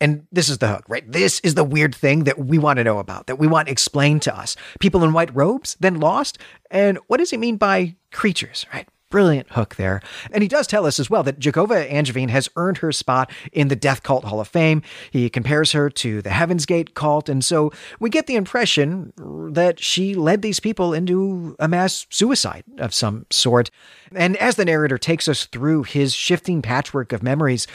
And 0.00 0.26
this 0.32 0.48
is 0.48 0.58
the 0.58 0.68
hook, 0.68 0.84
right? 0.88 1.10
This 1.10 1.40
is 1.40 1.54
the 1.54 1.64
weird 1.64 1.94
thing 1.94 2.24
that 2.24 2.38
we 2.38 2.56
want 2.56 2.78
to 2.78 2.84
know 2.84 2.98
about, 2.98 3.26
that 3.26 3.38
we 3.38 3.46
want 3.46 3.68
explained 3.68 4.22
to 4.22 4.36
us. 4.36 4.56
People 4.78 5.04
in 5.04 5.12
white 5.12 5.34
robes, 5.34 5.76
then 5.80 6.00
lost? 6.00 6.38
And 6.70 6.98
what 7.08 7.18
does 7.18 7.34
it 7.34 7.40
mean 7.40 7.58
by 7.58 7.96
creatures, 8.10 8.64
right? 8.72 8.88
Brilliant 9.10 9.50
hook 9.50 9.74
there. 9.74 10.00
And 10.30 10.40
he 10.40 10.48
does 10.48 10.68
tell 10.68 10.86
us 10.86 11.00
as 11.00 11.10
well 11.10 11.24
that 11.24 11.40
Jacova 11.40 11.90
Angevine 11.90 12.28
has 12.28 12.48
earned 12.54 12.78
her 12.78 12.92
spot 12.92 13.28
in 13.52 13.66
the 13.66 13.74
Death 13.74 14.04
Cult 14.04 14.24
Hall 14.24 14.40
of 14.40 14.46
Fame. 14.46 14.82
He 15.10 15.28
compares 15.28 15.72
her 15.72 15.90
to 15.90 16.22
the 16.22 16.30
Heaven's 16.30 16.64
Gate 16.64 16.94
cult. 16.94 17.28
And 17.28 17.44
so 17.44 17.72
we 17.98 18.08
get 18.08 18.28
the 18.28 18.36
impression 18.36 19.12
that 19.52 19.80
she 19.80 20.14
led 20.14 20.42
these 20.42 20.60
people 20.60 20.94
into 20.94 21.56
a 21.58 21.66
mass 21.66 22.06
suicide 22.08 22.62
of 22.78 22.94
some 22.94 23.26
sort. 23.30 23.70
And 24.14 24.36
as 24.36 24.54
the 24.54 24.64
narrator 24.64 24.96
takes 24.96 25.26
us 25.26 25.46
through 25.46 25.82
his 25.82 26.14
shifting 26.14 26.62
patchwork 26.62 27.12
of 27.12 27.20
memories, 27.20 27.66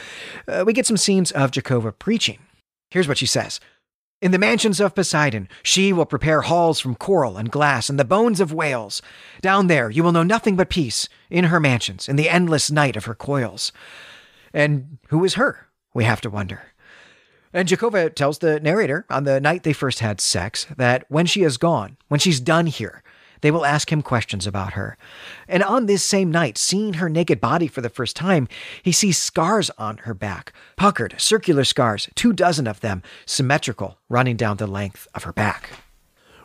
uh, 0.48 0.64
we 0.66 0.72
get 0.72 0.86
some 0.86 0.96
scenes 0.96 1.32
of 1.32 1.50
Jacova 1.50 1.92
preaching. 1.98 2.38
Here's 2.90 3.08
what 3.08 3.18
she 3.18 3.26
says. 3.26 3.60
In 4.26 4.32
the 4.32 4.38
mansions 4.38 4.80
of 4.80 4.96
Poseidon, 4.96 5.48
she 5.62 5.92
will 5.92 6.04
prepare 6.04 6.40
halls 6.40 6.80
from 6.80 6.96
coral 6.96 7.36
and 7.36 7.48
glass 7.48 7.88
and 7.88 7.96
the 7.96 8.04
bones 8.04 8.40
of 8.40 8.52
whales. 8.52 9.00
Down 9.40 9.68
there, 9.68 9.88
you 9.88 10.02
will 10.02 10.10
know 10.10 10.24
nothing 10.24 10.56
but 10.56 10.68
peace 10.68 11.08
in 11.30 11.44
her 11.44 11.60
mansions, 11.60 12.08
in 12.08 12.16
the 12.16 12.28
endless 12.28 12.68
night 12.68 12.96
of 12.96 13.04
her 13.04 13.14
coils. 13.14 13.70
And 14.52 14.98
who 15.10 15.24
is 15.24 15.34
her? 15.34 15.68
We 15.94 16.02
have 16.02 16.20
to 16.22 16.28
wonder. 16.30 16.72
And 17.52 17.68
Jacova 17.68 18.12
tells 18.12 18.40
the 18.40 18.58
narrator 18.58 19.06
on 19.08 19.22
the 19.22 19.40
night 19.40 19.62
they 19.62 19.72
first 19.72 20.00
had 20.00 20.20
sex 20.20 20.66
that 20.76 21.04
when 21.08 21.26
she 21.26 21.44
is 21.44 21.56
gone, 21.56 21.96
when 22.08 22.18
she's 22.18 22.40
done 22.40 22.66
here, 22.66 23.04
they 23.46 23.52
will 23.52 23.64
ask 23.64 23.92
him 23.92 24.02
questions 24.02 24.44
about 24.44 24.72
her. 24.72 24.98
And 25.46 25.62
on 25.62 25.86
this 25.86 26.02
same 26.02 26.32
night, 26.32 26.58
seeing 26.58 26.94
her 26.94 27.08
naked 27.08 27.40
body 27.40 27.68
for 27.68 27.80
the 27.80 27.88
first 27.88 28.16
time, 28.16 28.48
he 28.82 28.90
sees 28.90 29.18
scars 29.18 29.70
on 29.78 29.98
her 29.98 30.14
back, 30.14 30.52
puckered, 30.74 31.14
circular 31.16 31.62
scars, 31.62 32.08
two 32.16 32.32
dozen 32.32 32.66
of 32.66 32.80
them, 32.80 33.04
symmetrical, 33.24 33.98
running 34.08 34.36
down 34.36 34.56
the 34.56 34.66
length 34.66 35.06
of 35.14 35.22
her 35.22 35.32
back. 35.32 35.70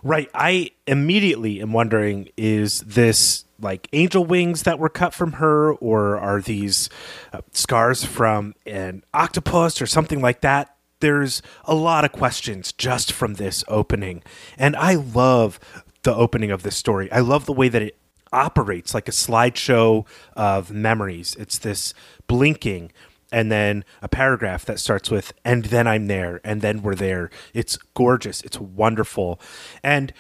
Right. 0.03 0.29
I 0.36 0.74
immediately 0.86 1.60
am 1.60 1.74
wondering 1.74 2.29
is 2.38 2.81
this 2.81 3.46
like 3.60 3.88
angel 3.93 4.24
wings 4.24 4.62
that 4.62 4.77
were 4.77 4.88
cut 4.88 5.15
from 5.15 5.34
her, 5.34 5.74
or 5.74 6.20
are 6.20 6.39
these 6.39 6.88
uh, 7.34 7.41
scars 7.51 8.05
from 8.05 8.53
an 8.67 9.03
octopus 9.12 9.81
or 9.81 9.88
something 9.88 10.22
like 10.22 10.41
that? 10.41 10.75
There's 11.00 11.41
a 11.65 11.74
lot 11.74 12.05
of 12.05 12.12
questions 12.12 12.72
just 12.72 13.12
from 13.12 13.34
this 13.36 13.63
opening. 13.67 14.22
And 14.55 14.75
I 14.75 14.93
love 14.93 15.60
the 16.03 16.15
opening 16.15 16.51
of 16.51 16.63
this 16.63 16.75
story. 16.75 17.12
I 17.12 17.20
love 17.20 17.46
the 17.46 17.53
way 17.53 17.70
that 17.70 17.81
it 17.81 17.98
operates 18.34 18.93
like 18.93 19.08
a 19.08 19.12
slideshow 19.12 20.05
of 20.36 20.72
memories. 20.72 21.36
It's 21.38 21.58
this 21.58 21.93
blinking 22.27 22.91
and 23.31 23.51
then 23.51 23.86
a 24.01 24.08
paragraph 24.08 24.65
that 24.65 24.79
starts 24.79 25.10
with 25.10 25.34
and 25.46 25.65
then 25.65 25.88
I'm 25.88 26.08
there 26.08 26.41
and 26.43 26.62
then 26.62 26.81
we're 26.81 26.96
there. 26.96 27.29
It's 27.53 27.77
gorgeous. 27.93 28.41
It's 28.41 28.60
wonderful. 28.60 29.39
And 29.84 30.13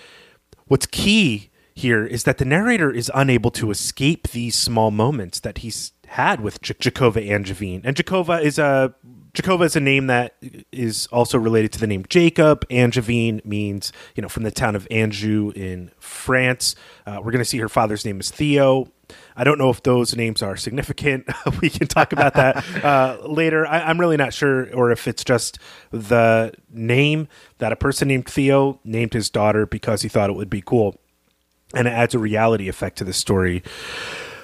what's 0.65 0.85
key 0.85 1.49
here 1.73 2.05
is 2.05 2.23
that 2.23 2.37
the 2.37 2.45
narrator 2.45 2.91
is 2.91 3.11
unable 3.13 3.51
to 3.51 3.71
escape 3.71 4.29
these 4.29 4.55
small 4.55 4.91
moments 4.91 5.39
that 5.39 5.59
he's 5.59 5.93
had 6.07 6.41
with 6.41 6.61
J- 6.61 6.73
Jacova 6.75 7.27
Angevine. 7.27 7.81
And 7.83 7.95
Jacova 7.95 8.41
is 8.41 8.59
a 8.59 8.93
Jacova 9.33 9.65
is 9.65 9.75
a 9.75 9.79
name 9.79 10.07
that 10.07 10.35
is 10.71 11.07
also 11.07 11.37
related 11.37 11.71
to 11.73 11.79
the 11.79 11.87
name 11.87 12.05
Jacob. 12.09 12.65
Angevine 12.69 13.41
means, 13.45 13.93
you 14.15 14.21
know, 14.21 14.27
from 14.27 14.43
the 14.43 14.51
town 14.51 14.75
of 14.75 14.87
Anjou 14.91 15.51
in 15.55 15.91
France. 15.99 16.75
Uh, 17.05 17.19
we're 17.23 17.31
going 17.31 17.39
to 17.39 17.45
see 17.45 17.59
her 17.59 17.69
father's 17.69 18.05
name 18.05 18.19
is 18.19 18.29
Theo. 18.29 18.91
I 19.35 19.43
don't 19.43 19.57
know 19.57 19.69
if 19.69 19.83
those 19.83 20.15
names 20.15 20.41
are 20.41 20.57
significant. 20.57 21.29
we 21.61 21.69
can 21.69 21.87
talk 21.87 22.11
about 22.11 22.33
that 22.33 22.63
uh, 22.83 23.17
later. 23.25 23.65
I, 23.65 23.89
am 23.89 23.99
really 23.99 24.17
not 24.17 24.33
sure, 24.33 24.73
or 24.75 24.91
if 24.91 25.07
it's 25.07 25.23
just 25.23 25.59
the 25.91 26.53
name 26.69 27.27
that 27.59 27.71
a 27.71 27.77
person 27.77 28.09
named 28.09 28.27
Theo 28.27 28.79
named 28.83 29.13
his 29.13 29.29
daughter 29.29 29.65
because 29.65 30.01
he 30.01 30.09
thought 30.09 30.29
it 30.29 30.35
would 30.35 30.49
be 30.49 30.61
cool. 30.61 30.99
And 31.73 31.87
it 31.87 31.91
adds 31.91 32.13
a 32.13 32.19
reality 32.19 32.67
effect 32.67 32.97
to 32.97 33.05
the 33.05 33.13
story. 33.13 33.63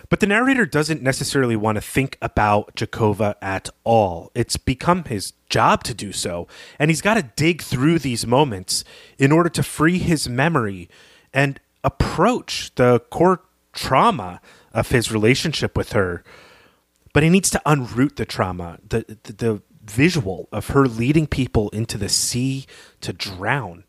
But 0.09 0.21
the 0.21 0.27
narrator 0.27 0.65
doesn't 0.65 1.01
necessarily 1.01 1.55
want 1.55 1.75
to 1.75 1.81
think 1.81 2.17
about 2.21 2.75
Jacova 2.75 3.35
at 3.41 3.69
all. 3.83 4.31
It's 4.33 4.55
become 4.55 5.03
his 5.03 5.33
job 5.49 5.83
to 5.83 5.93
do 5.93 6.11
so. 6.13 6.47
And 6.79 6.89
he's 6.89 7.01
got 7.01 7.15
to 7.15 7.23
dig 7.35 7.61
through 7.61 7.99
these 7.99 8.25
moments 8.25 8.83
in 9.17 9.31
order 9.31 9.49
to 9.49 9.63
free 9.63 9.97
his 9.97 10.29
memory 10.29 10.89
and 11.33 11.59
approach 11.83 12.73
the 12.75 12.99
core 13.09 13.41
trauma 13.73 14.39
of 14.73 14.89
his 14.89 15.11
relationship 15.11 15.75
with 15.77 15.91
her. 15.91 16.23
But 17.13 17.23
he 17.23 17.29
needs 17.29 17.49
to 17.49 17.61
unroot 17.65 18.15
the 18.15 18.25
trauma, 18.25 18.79
the, 18.87 19.17
the, 19.23 19.33
the 19.33 19.61
visual 19.83 20.47
of 20.51 20.67
her 20.69 20.87
leading 20.87 21.27
people 21.27 21.69
into 21.69 21.97
the 21.97 22.09
sea 22.09 22.65
to 23.01 23.11
drown. 23.11 23.83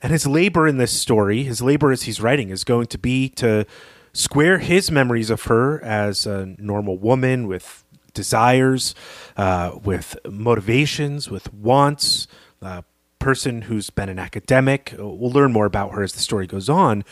And 0.00 0.12
his 0.12 0.26
labor 0.26 0.68
in 0.68 0.76
this 0.78 0.92
story, 0.92 1.42
his 1.42 1.60
labor 1.60 1.90
as 1.90 2.02
he's 2.02 2.20
writing, 2.20 2.50
is 2.50 2.64
going 2.64 2.86
to 2.86 2.98
be 2.98 3.28
to 3.30 3.66
square 4.12 4.58
his 4.58 4.90
memories 4.90 5.30
of 5.30 5.42
her 5.44 5.82
as 5.84 6.26
a 6.26 6.54
normal 6.58 6.98
woman 6.98 7.46
with 7.46 7.84
desires, 8.14 8.94
uh, 9.36 9.78
with 9.84 10.16
motivations, 10.28 11.30
with 11.30 11.52
wants, 11.54 12.26
a 12.60 12.84
person 13.18 13.62
who's 13.62 13.90
been 13.90 14.08
an 14.08 14.18
academic. 14.18 14.94
We'll 14.98 15.30
learn 15.30 15.52
more 15.52 15.66
about 15.66 15.92
her 15.92 16.02
as 16.02 16.12
the 16.12 16.20
story 16.20 16.46
goes 16.46 16.68
on, 16.68 17.04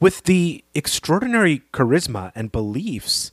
with 0.00 0.24
the 0.24 0.64
extraordinary 0.74 1.62
charisma 1.72 2.32
and 2.34 2.52
beliefs 2.52 3.30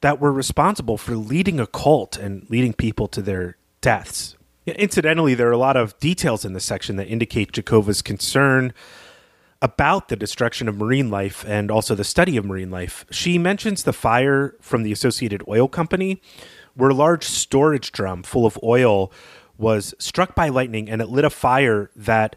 that 0.00 0.20
were 0.20 0.32
responsible 0.32 0.98
for 0.98 1.14
leading 1.16 1.60
a 1.60 1.66
cult 1.66 2.16
and 2.16 2.48
leading 2.50 2.72
people 2.72 3.08
to 3.08 3.22
their 3.22 3.56
deaths. 3.80 4.36
Incidentally, 4.66 5.34
there 5.34 5.48
are 5.48 5.52
a 5.52 5.58
lot 5.58 5.76
of 5.76 5.98
details 5.98 6.44
in 6.44 6.52
this 6.52 6.64
section 6.64 6.96
that 6.96 7.08
indicate 7.08 7.52
Jacova's 7.52 8.02
concern 8.02 8.72
about 9.62 10.08
the 10.08 10.16
destruction 10.16 10.68
of 10.68 10.76
marine 10.76 11.08
life 11.08 11.44
and 11.46 11.70
also 11.70 11.94
the 11.94 12.04
study 12.04 12.36
of 12.36 12.44
marine 12.44 12.70
life. 12.70 13.06
She 13.10 13.38
mentions 13.38 13.84
the 13.84 13.92
fire 13.92 14.56
from 14.60 14.82
the 14.82 14.92
Associated 14.92 15.42
Oil 15.48 15.68
Company, 15.68 16.20
where 16.74 16.90
a 16.90 16.94
large 16.94 17.24
storage 17.24 17.92
drum 17.92 18.24
full 18.24 18.44
of 18.44 18.58
oil 18.62 19.12
was 19.56 19.94
struck 19.98 20.34
by 20.34 20.48
lightning 20.48 20.90
and 20.90 21.00
it 21.00 21.08
lit 21.08 21.24
a 21.24 21.30
fire 21.30 21.90
that 21.94 22.34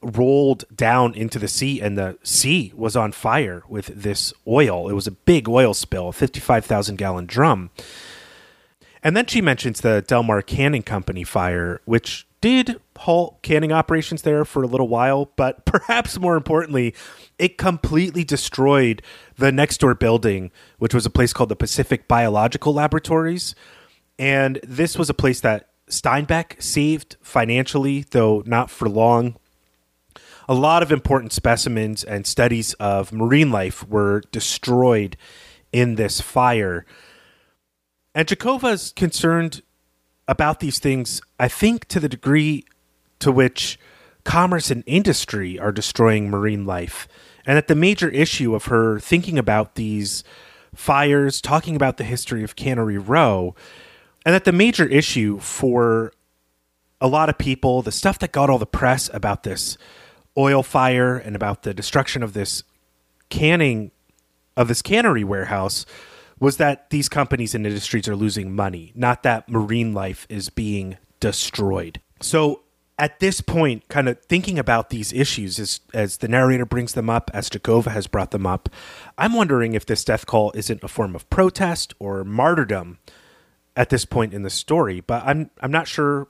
rolled 0.00 0.64
down 0.74 1.14
into 1.14 1.38
the 1.38 1.46
sea 1.46 1.80
and 1.80 1.96
the 1.96 2.18
sea 2.22 2.72
was 2.74 2.96
on 2.96 3.12
fire 3.12 3.62
with 3.68 3.86
this 3.88 4.32
oil. 4.48 4.88
It 4.88 4.94
was 4.94 5.06
a 5.06 5.12
big 5.12 5.48
oil 5.48 5.74
spill, 5.74 6.08
a 6.08 6.12
55,000 6.12 6.96
gallon 6.96 7.26
drum. 7.26 7.70
And 9.02 9.16
then 9.16 9.26
she 9.26 9.42
mentions 9.42 9.80
the 9.80 10.02
Delmar 10.06 10.42
Canning 10.42 10.82
Company 10.82 11.24
fire, 11.24 11.80
which 11.84 12.26
did 12.42 12.78
halt 12.98 13.40
canning 13.42 13.72
operations 13.72 14.20
there 14.22 14.44
for 14.44 14.62
a 14.62 14.66
little 14.66 14.88
while, 14.88 15.32
but 15.36 15.64
perhaps 15.64 16.18
more 16.18 16.36
importantly, 16.36 16.94
it 17.38 17.56
completely 17.56 18.24
destroyed 18.24 19.00
the 19.36 19.50
next 19.50 19.78
door 19.78 19.94
building, 19.94 20.50
which 20.78 20.92
was 20.92 21.06
a 21.06 21.10
place 21.10 21.32
called 21.32 21.48
the 21.48 21.56
Pacific 21.56 22.06
Biological 22.06 22.74
Laboratories. 22.74 23.54
And 24.18 24.60
this 24.62 24.98
was 24.98 25.08
a 25.08 25.14
place 25.14 25.40
that 25.40 25.70
Steinbeck 25.88 26.62
saved 26.62 27.16
financially, 27.22 28.04
though 28.10 28.42
not 28.44 28.70
for 28.70 28.88
long. 28.88 29.36
A 30.48 30.54
lot 30.54 30.82
of 30.82 30.92
important 30.92 31.32
specimens 31.32 32.04
and 32.04 32.26
studies 32.26 32.74
of 32.74 33.12
marine 33.12 33.50
life 33.50 33.86
were 33.88 34.22
destroyed 34.32 35.16
in 35.72 35.94
this 35.94 36.20
fire. 36.20 36.84
And 38.14 38.28
Jacova's 38.28 38.92
concerned 38.94 39.62
about 40.32 40.60
these 40.60 40.78
things, 40.78 41.20
I 41.38 41.46
think, 41.46 41.86
to 41.88 42.00
the 42.00 42.08
degree 42.08 42.64
to 43.18 43.30
which 43.30 43.78
commerce 44.24 44.70
and 44.70 44.82
industry 44.86 45.58
are 45.58 45.72
destroying 45.72 46.30
marine 46.30 46.64
life. 46.64 47.06
And 47.44 47.58
that 47.58 47.68
the 47.68 47.74
major 47.74 48.08
issue 48.08 48.54
of 48.54 48.64
her 48.64 48.98
thinking 48.98 49.38
about 49.38 49.74
these 49.74 50.24
fires, 50.74 51.42
talking 51.42 51.76
about 51.76 51.98
the 51.98 52.04
history 52.04 52.42
of 52.42 52.56
Cannery 52.56 52.96
Row, 52.96 53.54
and 54.24 54.34
that 54.34 54.44
the 54.44 54.52
major 54.52 54.86
issue 54.86 55.38
for 55.38 56.14
a 56.98 57.08
lot 57.08 57.28
of 57.28 57.36
people, 57.36 57.82
the 57.82 57.92
stuff 57.92 58.18
that 58.20 58.32
got 58.32 58.48
all 58.48 58.58
the 58.58 58.64
press 58.64 59.10
about 59.12 59.42
this 59.42 59.76
oil 60.38 60.62
fire 60.62 61.18
and 61.18 61.36
about 61.36 61.62
the 61.62 61.74
destruction 61.74 62.22
of 62.22 62.32
this 62.32 62.62
canning 63.28 63.90
of 64.56 64.68
this 64.68 64.80
cannery 64.80 65.24
warehouse 65.24 65.84
was 66.42 66.56
that 66.56 66.90
these 66.90 67.08
companies 67.08 67.54
and 67.54 67.64
industries 67.64 68.08
are 68.08 68.16
losing 68.16 68.52
money, 68.52 68.90
not 68.96 69.22
that 69.22 69.48
marine 69.48 69.94
life 69.94 70.26
is 70.28 70.48
being 70.48 70.98
destroyed. 71.20 72.00
So 72.20 72.62
at 72.98 73.20
this 73.20 73.40
point, 73.40 73.86
kind 73.86 74.08
of 74.08 74.20
thinking 74.22 74.58
about 74.58 74.90
these 74.90 75.12
issues 75.12 75.60
as 75.60 75.78
as 75.94 76.16
the 76.16 76.26
narrator 76.26 76.66
brings 76.66 76.94
them 76.94 77.08
up, 77.08 77.30
as 77.32 77.48
Jacova 77.48 77.92
has 77.92 78.08
brought 78.08 78.32
them 78.32 78.44
up, 78.44 78.68
I'm 79.16 79.34
wondering 79.34 79.74
if 79.74 79.86
this 79.86 80.02
death 80.02 80.26
call 80.26 80.50
isn't 80.56 80.82
a 80.82 80.88
form 80.88 81.14
of 81.14 81.30
protest 81.30 81.94
or 82.00 82.24
martyrdom 82.24 82.98
at 83.76 83.90
this 83.90 84.04
point 84.04 84.34
in 84.34 84.42
the 84.42 84.50
story. 84.50 84.98
But 85.00 85.22
I'm 85.24 85.48
I'm 85.60 85.70
not 85.70 85.86
sure 85.86 86.26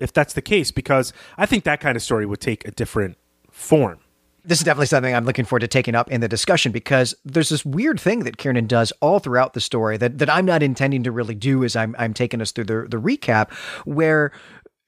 if 0.00 0.12
that's 0.12 0.34
the 0.34 0.42
case 0.42 0.70
because 0.70 1.12
I 1.36 1.44
think 1.44 1.64
that 1.64 1.80
kind 1.80 1.96
of 1.96 2.04
story 2.04 2.24
would 2.24 2.40
take 2.40 2.68
a 2.68 2.70
different 2.70 3.18
form 3.50 3.98
this 4.44 4.58
is 4.58 4.64
definitely 4.64 4.86
something 4.86 5.14
I'm 5.14 5.24
looking 5.24 5.44
forward 5.44 5.60
to 5.60 5.68
taking 5.68 5.94
up 5.94 6.10
in 6.10 6.20
the 6.20 6.28
discussion 6.28 6.72
because 6.72 7.14
there's 7.24 7.48
this 7.48 7.64
weird 7.64 8.00
thing 8.00 8.20
that 8.20 8.36
Kiernan 8.36 8.66
does 8.66 8.92
all 9.00 9.18
throughout 9.18 9.54
the 9.54 9.60
story 9.60 9.96
that, 9.96 10.18
that 10.18 10.30
I'm 10.30 10.46
not 10.46 10.62
intending 10.62 11.02
to 11.04 11.12
really 11.12 11.34
do 11.34 11.64
as 11.64 11.76
I'm, 11.76 11.94
I'm 11.98 12.14
taking 12.14 12.40
us 12.40 12.52
through 12.52 12.64
the, 12.64 12.86
the 12.88 13.00
recap, 13.00 13.52
where 13.84 14.32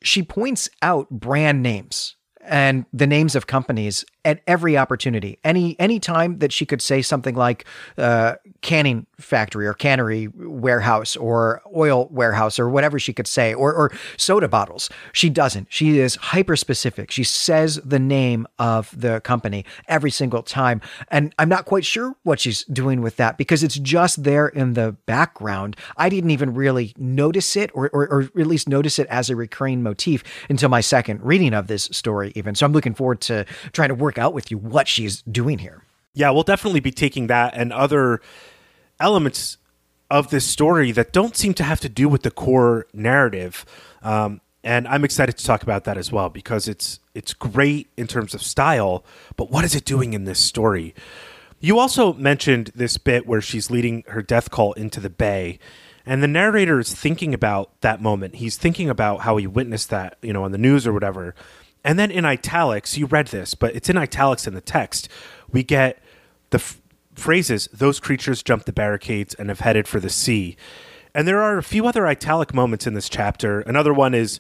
she 0.03 0.23
points 0.23 0.69
out 0.83 1.09
brand 1.11 1.63
names 1.63 2.17
and 2.43 2.87
the 2.93 3.07
names 3.07 3.35
of 3.35 3.47
companies 3.47 4.05
at 4.25 4.41
every 4.47 4.77
opportunity. 4.77 5.39
Any 5.45 5.77
any 5.79 5.99
time 5.99 6.39
that 6.39 6.53
she 6.53 6.67
could 6.67 6.83
say 6.83 7.03
something 7.03 7.35
like 7.35 7.65
uh, 7.99 8.37
canning 8.61 9.07
factory 9.19 9.67
or 9.67 9.75
cannery 9.75 10.29
warehouse 10.37 11.17
or 11.17 11.63
oil 11.75 12.09
warehouse 12.11 12.59
or 12.59 12.69
whatever 12.69 12.99
she 12.99 13.13
could 13.13 13.27
say, 13.27 13.55
or, 13.55 13.73
or 13.73 13.93
soda 14.17 14.49
bottles. 14.49 14.91
She 15.13 15.31
doesn't. 15.31 15.67
She 15.71 15.99
is 15.99 16.17
hyper 16.17 16.57
specific. 16.57 17.11
She 17.11 17.25
says 17.25 17.81
the 17.85 17.99
name 17.99 18.47
of 18.59 18.95
the 18.99 19.21
company 19.21 19.65
every 19.89 20.11
single 20.11 20.43
time. 20.43 20.81
And 21.09 21.35
I'm 21.39 21.49
not 21.49 21.65
quite 21.65 21.85
sure 21.85 22.15
what 22.23 22.41
she's 22.41 22.65
doing 22.65 23.01
with 23.01 23.17
that 23.17 23.39
because 23.39 23.63
it's 23.63 23.79
just 23.79 24.23
there 24.23 24.49
in 24.49 24.75
the 24.75 24.93
background. 25.07 25.77
I 25.97 26.09
didn't 26.09 26.31
even 26.31 26.55
really 26.55 26.95
notice 26.97 27.57
it 27.57 27.71
or, 27.75 27.91
or, 27.93 28.09
or 28.09 28.23
at 28.39 28.47
least 28.47 28.69
notice 28.69 28.99
it 28.99 29.07
as 29.09 29.31
a 29.31 29.37
recurring 29.37 29.83
motif 29.83 30.23
until 30.49 30.69
my 30.69 30.81
second 30.81 31.23
reading 31.23 31.55
of 31.55 31.67
this 31.67 31.85
story, 31.85 32.33
even. 32.35 32.55
So 32.55 32.67
I'm 32.67 32.73
looking 32.73 32.95
forward 32.95 33.21
to 33.23 33.45
trying 33.73 33.89
to 33.89 33.95
work 33.95 34.12
out 34.19 34.35
with 34.35 34.51
you 34.51 34.59
what 34.59 34.89
she's 34.89 35.23
doing 35.23 35.59
here. 35.59 35.85
Yeah, 36.15 36.31
we'll 36.31 36.43
definitely 36.43 36.81
be 36.81 36.93
taking 36.93 37.27
that 37.29 37.55
and 37.55 37.73
other 37.73 38.21
elements 39.01 39.57
of 40.11 40.29
this 40.29 40.45
story 40.45 40.93
that 40.93 41.13
don't 41.13 41.37
seem 41.37 41.55
to 41.55 41.65
have 41.65 41.81
to 41.81 41.89
do 41.89 42.09
with 42.09 42.23
the 42.23 42.31
core 42.31 42.87
narrative. 42.93 43.65
Um, 44.03 44.43
and 44.63 44.87
I'm 44.87 45.05
excited 45.05 45.39
to 45.39 45.45
talk 45.45 45.63
about 45.63 45.85
that 45.85 45.97
as 45.97 46.13
well 46.13 46.29
because 46.29 46.69
it's 46.69 47.01
it's 47.15 47.35
great 47.35 47.89
in 47.97 48.07
terms 48.07 48.35
of 48.35 48.43
style, 48.43 49.05
but 49.37 49.51
what 49.51 49.65
is 49.65 49.75
it 49.75 49.85
doing 49.85 50.13
in 50.13 50.25
this 50.25 50.39
story? 50.39 50.95
You 51.61 51.79
also 51.79 52.13
mentioned 52.15 52.73
this 52.75 52.97
bit 52.99 53.27
where 53.27 53.41
she's 53.41 53.71
leading 53.71 54.05
her 54.09 54.23
death 54.23 54.51
call 54.51 54.73
into 54.75 55.01
the 55.01 55.11
bay, 55.11 55.59
and 56.05 56.23
the 56.23 56.29
narrator 56.29 56.79
is 56.79 56.95
thinking 56.95 57.35
about 57.35 57.81
that 57.81 58.03
moment. 58.03 58.37
He's 58.37 58.57
thinking 58.57 58.91
about 58.91 59.21
how 59.21 59.37
he 59.37 59.47
witnessed 59.47 59.91
that, 59.91 60.19
you 60.23 60.33
know, 60.33 60.45
on 60.45 60.53
the 60.53 60.59
news 60.59 60.87
or 60.87 60.93
whatever. 60.93 61.35
And 61.85 61.99
then 61.99 62.11
in 62.11 62.25
italics, 62.25 62.97
you 62.97 63.07
read 63.07 63.29
this, 63.29 63.55
but 63.55 63.75
it's 63.75 63.89
in 63.89 63.97
italics 63.97 64.47
in 64.47 64.55
the 64.55 64.61
text. 64.61 65.09
We 65.51 65.63
get 65.63 66.03
the 66.51 66.59
f- 66.59 66.81
phrases, 67.15 67.69
those 67.73 68.01
creatures 68.01 68.43
jumped 68.43 68.67
the 68.67 68.73
barricades 68.73 69.35
and 69.35 69.49
have 69.49 69.61
headed 69.61 69.89
for 69.89 70.01
the 70.01 70.11
sea. 70.11 70.57
And 71.15 71.27
there 71.27 71.43
are 71.43 71.59
a 71.59 71.63
few 71.63 71.87
other 71.87 72.07
italic 72.07 72.55
moments 72.55 72.87
in 72.87 72.95
this 72.95 73.09
chapter. 73.09 73.61
Another 73.61 73.93
one 73.93 74.15
is, 74.15 74.39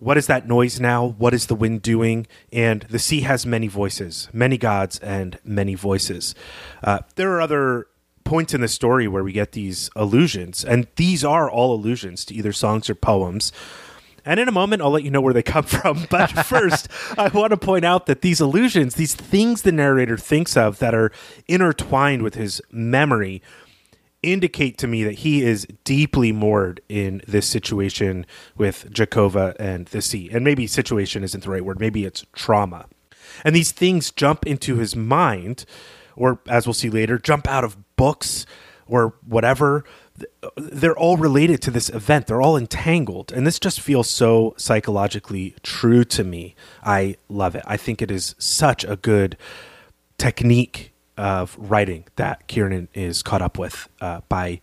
what 0.00 0.18
is 0.18 0.26
that 0.26 0.46
noise 0.46 0.80
now? 0.80 1.14
What 1.16 1.32
is 1.32 1.46
the 1.46 1.54
wind 1.54 1.80
doing? 1.80 2.26
And 2.52 2.82
the 2.82 2.98
sea 2.98 3.20
has 3.20 3.46
many 3.46 3.68
voices, 3.68 4.28
many 4.32 4.58
gods, 4.58 4.98
and 4.98 5.38
many 5.44 5.74
voices. 5.74 6.34
Uh, 6.82 6.98
there 7.14 7.32
are 7.32 7.40
other 7.40 7.86
points 8.24 8.52
in 8.52 8.60
the 8.60 8.68
story 8.68 9.06
where 9.06 9.22
we 9.22 9.32
get 9.32 9.52
these 9.52 9.90
allusions, 9.94 10.64
and 10.64 10.88
these 10.96 11.24
are 11.24 11.50
all 11.50 11.74
allusions 11.74 12.24
to 12.24 12.34
either 12.34 12.52
songs 12.52 12.90
or 12.90 12.94
poems. 12.94 13.52
And 14.24 14.40
in 14.40 14.48
a 14.48 14.52
moment, 14.52 14.82
I'll 14.82 14.90
let 14.90 15.04
you 15.04 15.10
know 15.10 15.20
where 15.20 15.34
they 15.34 15.42
come 15.42 15.64
from. 15.64 16.06
But 16.10 16.28
first, 16.46 16.88
I 17.18 17.28
want 17.28 17.50
to 17.50 17.56
point 17.56 17.84
out 17.84 18.06
that 18.06 18.22
these 18.22 18.40
illusions, 18.40 18.94
these 18.94 19.14
things 19.14 19.62
the 19.62 19.72
narrator 19.72 20.16
thinks 20.16 20.56
of 20.56 20.78
that 20.78 20.94
are 20.94 21.12
intertwined 21.46 22.22
with 22.22 22.34
his 22.34 22.60
memory, 22.70 23.42
indicate 24.22 24.78
to 24.78 24.86
me 24.86 25.04
that 25.04 25.16
he 25.16 25.42
is 25.42 25.66
deeply 25.84 26.32
moored 26.32 26.80
in 26.88 27.20
this 27.28 27.46
situation 27.46 28.24
with 28.56 28.90
Jacova 28.90 29.54
and 29.58 29.86
the 29.88 30.00
sea. 30.00 30.30
And 30.32 30.44
maybe 30.44 30.66
situation 30.66 31.22
isn't 31.22 31.44
the 31.44 31.50
right 31.50 31.64
word, 31.64 31.78
maybe 31.78 32.04
it's 32.04 32.24
trauma. 32.32 32.86
And 33.44 33.54
these 33.54 33.72
things 33.72 34.10
jump 34.10 34.46
into 34.46 34.76
his 34.76 34.96
mind, 34.96 35.64
or 36.16 36.40
as 36.48 36.66
we'll 36.66 36.74
see 36.74 36.90
later, 36.90 37.18
jump 37.18 37.48
out 37.48 37.64
of 37.64 37.76
books 37.96 38.46
or 38.86 39.14
whatever 39.26 39.84
they're 40.56 40.96
all 40.96 41.16
related 41.16 41.60
to 41.62 41.70
this 41.70 41.88
event. 41.88 42.26
They're 42.26 42.42
all 42.42 42.56
entangled. 42.56 43.32
And 43.32 43.46
this 43.46 43.58
just 43.58 43.80
feels 43.80 44.08
so 44.08 44.54
psychologically 44.56 45.54
true 45.62 46.04
to 46.04 46.24
me. 46.24 46.54
I 46.82 47.16
love 47.28 47.54
it. 47.54 47.64
I 47.66 47.76
think 47.76 48.00
it 48.00 48.10
is 48.10 48.34
such 48.38 48.84
a 48.84 48.96
good 48.96 49.36
technique 50.18 50.92
of 51.16 51.56
writing 51.58 52.04
that 52.16 52.46
Kiernan 52.46 52.88
is 52.94 53.22
caught 53.22 53.42
up 53.42 53.58
with 53.58 53.88
uh, 54.00 54.20
by 54.28 54.60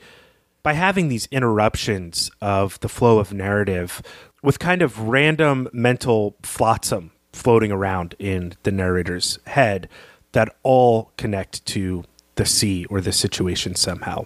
by 0.64 0.74
having 0.74 1.08
these 1.08 1.28
interruptions 1.32 2.30
of 2.40 2.80
the 2.82 2.90
flow 2.90 3.18
of 3.18 3.34
narrative 3.34 4.02
with 4.44 4.60
kind 4.60 4.84
of 4.84 5.00
random 5.00 5.68
mental 5.74 6.36
flotsam 6.44 7.12
floating 7.34 7.72
around 7.72 8.14
in 8.20 8.54
the 8.62 8.72
narrator's 8.72 9.40
head 9.48 9.90
that 10.34 10.56
all 10.62 11.12
connect 11.18 11.66
to 11.66 12.04
the 12.36 12.46
sea 12.46 12.86
or 12.86 13.02
the 13.02 13.12
situation 13.12 13.74
somehow. 13.74 14.26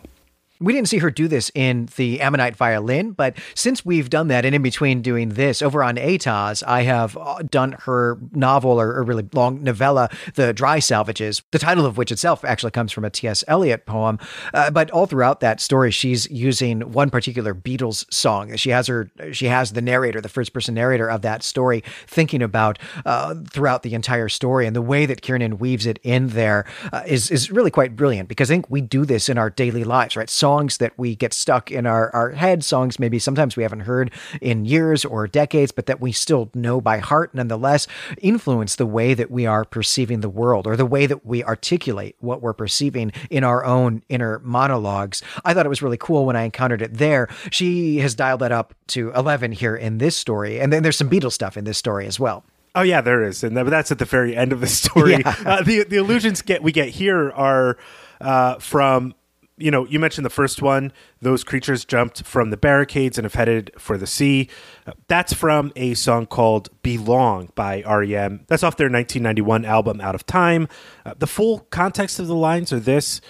We 0.59 0.73
didn't 0.73 0.87
see 0.87 0.99
her 0.99 1.11
do 1.11 1.27
this 1.27 1.51
in 1.53 1.89
the 1.97 2.21
Ammonite 2.21 2.55
violin, 2.55 3.11
but 3.11 3.37
since 3.53 3.85
we've 3.85 4.09
done 4.09 4.29
that, 4.29 4.45
and 4.45 4.55
in 4.55 4.61
between 4.61 5.01
doing 5.01 5.29
this 5.29 5.61
over 5.61 5.83
on 5.83 5.97
Atoz, 5.97 6.63
I 6.65 6.83
have 6.83 7.17
uh, 7.17 7.39
done 7.49 7.73
her 7.81 8.17
novel 8.31 8.79
or, 8.79 8.93
or, 8.93 9.03
really 9.03 9.27
long 9.33 9.63
novella, 9.63 10.09
The 10.35 10.53
Dry 10.53 10.79
Salvages, 10.79 11.43
the 11.51 11.59
title 11.59 11.85
of 11.85 11.97
which 11.97 12.11
itself 12.11 12.43
actually 12.45 12.71
comes 12.71 12.91
from 12.91 13.05
a 13.05 13.09
T.S. 13.09 13.43
Eliot 13.47 13.85
poem. 13.85 14.17
Uh, 14.53 14.71
but 14.71 14.89
all 14.91 15.05
throughout 15.05 15.41
that 15.41 15.59
story, 15.59 15.91
she's 15.91 16.29
using 16.31 16.91
one 16.91 17.09
particular 17.09 17.53
Beatles 17.53 18.11
song. 18.11 18.55
She 18.55 18.69
has 18.69 18.87
her, 18.87 19.11
she 19.31 19.47
has 19.47 19.73
the 19.73 19.81
narrator, 19.81 20.21
the 20.21 20.29
first 20.29 20.53
person 20.53 20.75
narrator 20.75 21.09
of 21.09 21.21
that 21.21 21.43
story, 21.43 21.83
thinking 22.07 22.41
about 22.41 22.79
uh, 23.05 23.35
throughout 23.49 23.83
the 23.83 23.93
entire 23.93 24.29
story, 24.29 24.65
and 24.65 24.75
the 24.75 24.81
way 24.81 25.05
that 25.05 25.21
Kiernan 25.21 25.57
weaves 25.59 25.85
it 25.85 25.99
in 26.03 26.29
there 26.29 26.65
uh, 26.93 27.03
is 27.05 27.29
is 27.31 27.51
really 27.51 27.71
quite 27.71 27.95
brilliant 27.95 28.29
because 28.29 28.49
I 28.49 28.53
think 28.53 28.69
we 28.69 28.81
do 28.81 29.05
this 29.05 29.29
in 29.29 29.37
our 29.37 29.49
daily 29.49 29.83
lives, 29.83 30.15
right? 30.15 30.29
Songs 30.45 30.77
that 30.77 30.93
we 30.95 31.15
get 31.15 31.33
stuck 31.33 31.71
in 31.71 31.87
our, 31.87 32.11
our 32.13 32.29
head, 32.29 32.63
songs 32.63 32.99
maybe 32.99 33.17
sometimes 33.17 33.57
we 33.57 33.63
haven't 33.63 33.79
heard 33.79 34.11
in 34.41 34.63
years 34.63 35.03
or 35.03 35.25
decades, 35.25 35.71
but 35.71 35.87
that 35.87 35.99
we 35.99 36.11
still 36.11 36.51
know 36.53 36.79
by 36.79 36.99
heart 36.99 37.33
nonetheless, 37.33 37.87
influence 38.21 38.75
the 38.75 38.85
way 38.85 39.15
that 39.15 39.31
we 39.31 39.47
are 39.47 39.65
perceiving 39.65 40.19
the 40.19 40.29
world 40.29 40.67
or 40.67 40.75
the 40.75 40.85
way 40.85 41.07
that 41.07 41.25
we 41.25 41.43
articulate 41.43 42.15
what 42.19 42.43
we're 42.43 42.53
perceiving 42.53 43.11
in 43.31 43.43
our 43.43 43.65
own 43.65 44.03
inner 44.07 44.37
monologues. 44.43 45.23
I 45.43 45.55
thought 45.55 45.65
it 45.65 45.69
was 45.69 45.81
really 45.81 45.97
cool 45.97 46.27
when 46.27 46.35
I 46.35 46.43
encountered 46.43 46.83
it 46.83 46.93
there. 46.93 47.27
She 47.49 47.97
has 48.01 48.13
dialed 48.13 48.41
that 48.41 48.51
up 48.51 48.75
to 48.89 49.11
11 49.13 49.51
here 49.51 49.75
in 49.75 49.97
this 49.97 50.15
story. 50.15 50.59
And 50.59 50.71
then 50.71 50.83
there's 50.83 50.95
some 50.95 51.09
Beatles 51.09 51.33
stuff 51.33 51.57
in 51.57 51.63
this 51.63 51.79
story 51.79 52.05
as 52.05 52.19
well. 52.19 52.45
Oh 52.75 52.83
yeah, 52.83 53.01
there 53.01 53.23
is, 53.23 53.43
and 53.43 53.57
that's 53.57 53.91
at 53.91 53.97
the 53.97 54.05
very 54.05 54.35
end 54.35 54.53
of 54.53 54.59
the 54.59 54.67
story. 54.83 55.13
Yeah. 55.13 55.35
Uh, 55.43 55.63
the 55.63 55.85
the 55.85 55.95
illusions 55.95 56.43
get 56.43 56.61
we 56.61 56.71
get 56.71 56.89
here 56.89 57.31
are 57.31 57.77
uh, 58.21 58.59
from 58.59 59.15
you 59.57 59.71
know, 59.71 59.85
you 59.85 59.99
mentioned 59.99 60.25
the 60.25 60.29
first 60.29 60.61
one. 60.61 60.91
Those 61.21 61.43
creatures 61.43 61.85
jumped 61.85 62.23
from 62.23 62.49
the 62.49 62.57
barricades 62.57 63.17
and 63.17 63.25
have 63.25 63.35
headed 63.35 63.71
for 63.77 63.97
the 63.97 64.07
sea. 64.07 64.49
Uh, 64.85 64.93
that's 65.07 65.33
from 65.33 65.71
a 65.75 65.93
song 65.93 66.25
called 66.25 66.69
Belong 66.81 67.51
by 67.55 67.81
REM. 67.83 68.45
That's 68.47 68.63
off 68.63 68.75
their 68.75 68.89
1991 68.89 69.63
album 69.63 70.01
Out 70.01 70.15
of 70.15 70.25
Time. 70.25 70.67
Uh, 71.05 71.13
the 71.17 71.27
full 71.27 71.59
context 71.69 72.19
of 72.19 72.27
the 72.27 72.35
lines 72.35 72.73
are 72.73 72.79
this 72.79 73.21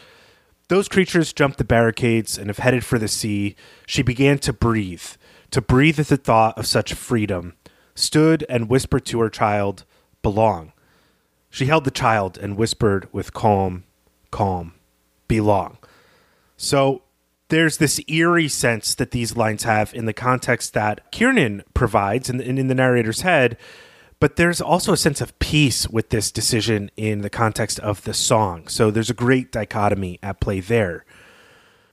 Those 0.67 0.87
creatures 0.87 1.31
jumped 1.31 1.59
the 1.59 1.63
barricades 1.63 2.37
and 2.37 2.47
have 2.47 2.59
headed 2.59 2.83
for 2.83 2.97
the 2.97 3.07
sea. 3.07 3.55
She 3.85 4.01
began 4.01 4.39
to 4.39 4.53
breathe, 4.53 5.05
to 5.51 5.61
breathe 5.61 5.99
at 5.99 6.07
the 6.07 6.17
thought 6.17 6.57
of 6.57 6.65
such 6.65 6.95
freedom, 6.95 7.53
stood 7.93 8.43
and 8.49 8.67
whispered 8.67 9.05
to 9.05 9.19
her 9.21 9.29
child, 9.29 9.85
Belong. 10.23 10.73
She 11.51 11.67
held 11.67 11.83
the 11.83 11.91
child 11.91 12.37
and 12.39 12.57
whispered 12.57 13.07
with 13.13 13.31
calm, 13.31 13.83
calm, 14.31 14.73
belong. 15.27 15.77
So 16.57 17.01
there's 17.49 17.77
this 17.77 18.01
eerie 18.07 18.47
sense 18.47 18.95
that 18.95 19.11
these 19.11 19.37
lines 19.37 19.63
have 19.63 19.93
in 19.93 20.05
the 20.05 20.13
context 20.13 20.73
that 20.73 21.11
Kiernan 21.11 21.63
provides 21.73 22.29
and 22.29 22.41
in, 22.41 22.57
in, 22.57 22.67
the 22.67 22.75
narrator's 22.75 23.21
head. 23.21 23.57
But 24.19 24.37
there's 24.37 24.61
also 24.61 24.93
a 24.93 24.97
sense 24.97 25.21
of 25.21 25.37
peace 25.39 25.87
with 25.87 26.09
this 26.09 26.31
decision 26.31 26.89
in 26.95 27.21
the 27.21 27.29
context 27.29 27.79
of 27.79 28.03
the 28.03 28.13
song. 28.13 28.67
So 28.67 28.89
there's 28.89 29.09
a 29.09 29.15
great 29.15 29.51
dichotomy 29.51 30.19
at 30.23 30.39
play 30.39 30.61
there. 30.61 31.05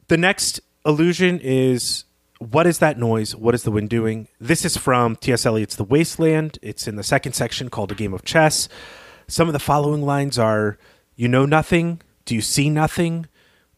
The 0.09 0.17
next 0.17 0.61
illusion 0.87 1.41
is 1.41 2.05
what 2.39 2.67
is 2.67 2.79
that 2.79 2.99
noise? 2.99 3.37
What 3.37 3.55
is 3.55 3.63
the 3.63 3.71
wind 3.71 3.91
doing? 3.91 4.29
This 4.41 4.65
is 4.65 4.77
from 4.77 5.17
T.S. 5.17 5.47
Eliot's 5.47 5.77
The 5.77 5.85
Wasteland. 5.85 6.59
It's 6.63 6.89
in 6.89 6.97
the 6.97 7.05
second 7.05 7.35
section 7.35 7.69
called 7.69 7.93
A 7.93 7.95
Game 7.95 8.15
of 8.15 8.25
Chess. 8.25 8.69
Some 9.29 9.49
of 9.49 9.53
the 9.53 9.61
following 9.61 10.03
lines 10.03 10.39
are 10.39 10.79
You 11.15 11.29
know 11.29 11.47
nothing? 11.47 12.01
Do 12.25 12.35
you 12.35 12.41
see 12.41 12.69
nothing? 12.69 13.27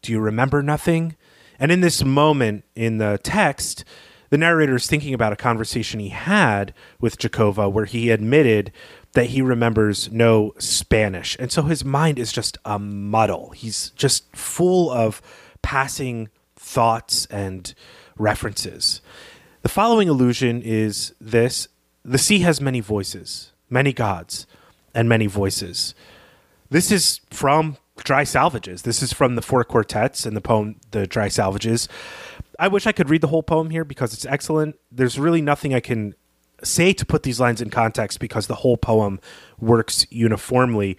Do 0.05 0.11
you 0.11 0.19
remember 0.19 0.61
nothing? 0.61 1.15
And 1.57 1.71
in 1.71 1.81
this 1.81 2.03
moment 2.03 2.63
in 2.75 2.99
the 2.99 3.19
text, 3.23 3.83
the 4.29 4.37
narrator 4.37 4.75
is 4.75 4.85
thinking 4.85 5.15
about 5.15 5.33
a 5.33 5.35
conversation 5.35 5.99
he 5.99 6.09
had 6.09 6.75
with 6.99 7.17
Jacova 7.17 7.71
where 7.71 7.85
he 7.85 8.11
admitted 8.11 8.71
that 9.13 9.27
he 9.27 9.41
remembers 9.41 10.11
no 10.11 10.53
Spanish. 10.59 11.35
And 11.39 11.51
so 11.51 11.63
his 11.63 11.83
mind 11.83 12.19
is 12.19 12.31
just 12.31 12.57
a 12.65 12.77
muddle. 12.77 13.49
He's 13.51 13.89
just 13.91 14.35
full 14.35 14.91
of 14.91 15.23
passing 15.63 16.29
thoughts 16.55 17.25
and 17.27 17.73
references. 18.17 19.01
The 19.63 19.69
following 19.69 20.07
illusion 20.07 20.61
is 20.61 21.15
this 21.19 21.67
the 22.03 22.19
sea 22.19 22.39
has 22.39 22.61
many 22.61 22.79
voices, 22.79 23.53
many 23.71 23.91
gods, 23.91 24.45
and 24.93 25.09
many 25.09 25.25
voices. 25.25 25.95
This 26.69 26.91
is 26.91 27.21
from 27.31 27.77
Dry 28.03 28.23
Salvages. 28.23 28.83
This 28.83 29.01
is 29.01 29.13
from 29.13 29.35
the 29.35 29.41
four 29.41 29.63
quartets 29.63 30.25
and 30.25 30.35
the 30.35 30.41
poem 30.41 30.79
The 30.91 31.07
Dry 31.07 31.27
Salvages. 31.27 31.87
I 32.59 32.67
wish 32.67 32.87
I 32.87 32.91
could 32.91 33.09
read 33.09 33.21
the 33.21 33.27
whole 33.27 33.43
poem 33.43 33.69
here 33.69 33.85
because 33.85 34.13
it's 34.13 34.25
excellent. 34.25 34.75
There's 34.91 35.17
really 35.17 35.41
nothing 35.41 35.73
I 35.73 35.79
can 35.79 36.15
say 36.63 36.93
to 36.93 37.05
put 37.05 37.23
these 37.23 37.39
lines 37.39 37.61
in 37.61 37.69
context 37.69 38.19
because 38.19 38.47
the 38.47 38.55
whole 38.55 38.77
poem 38.77 39.19
works 39.59 40.05
uniformly. 40.09 40.97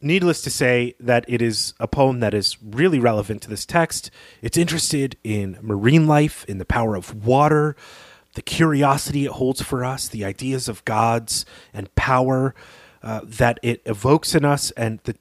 Needless 0.00 0.42
to 0.42 0.50
say 0.50 0.94
that 1.00 1.24
it 1.28 1.40
is 1.40 1.72
a 1.80 1.88
poem 1.88 2.20
that 2.20 2.34
is 2.34 2.56
really 2.62 2.98
relevant 2.98 3.42
to 3.42 3.48
this 3.48 3.64
text. 3.64 4.10
It's 4.42 4.58
interested 4.58 5.16
in 5.24 5.58
marine 5.62 6.06
life, 6.06 6.44
in 6.46 6.58
the 6.58 6.64
power 6.64 6.94
of 6.94 7.26
water, 7.26 7.74
the 8.34 8.42
curiosity 8.42 9.24
it 9.24 9.32
holds 9.32 9.62
for 9.62 9.84
us, 9.84 10.08
the 10.08 10.24
ideas 10.24 10.68
of 10.68 10.84
gods 10.84 11.46
and 11.72 11.94
power 11.94 12.54
uh, 13.02 13.20
that 13.24 13.58
it 13.62 13.80
evokes 13.86 14.34
in 14.34 14.44
us, 14.44 14.70
and 14.72 14.98
the 15.04 15.12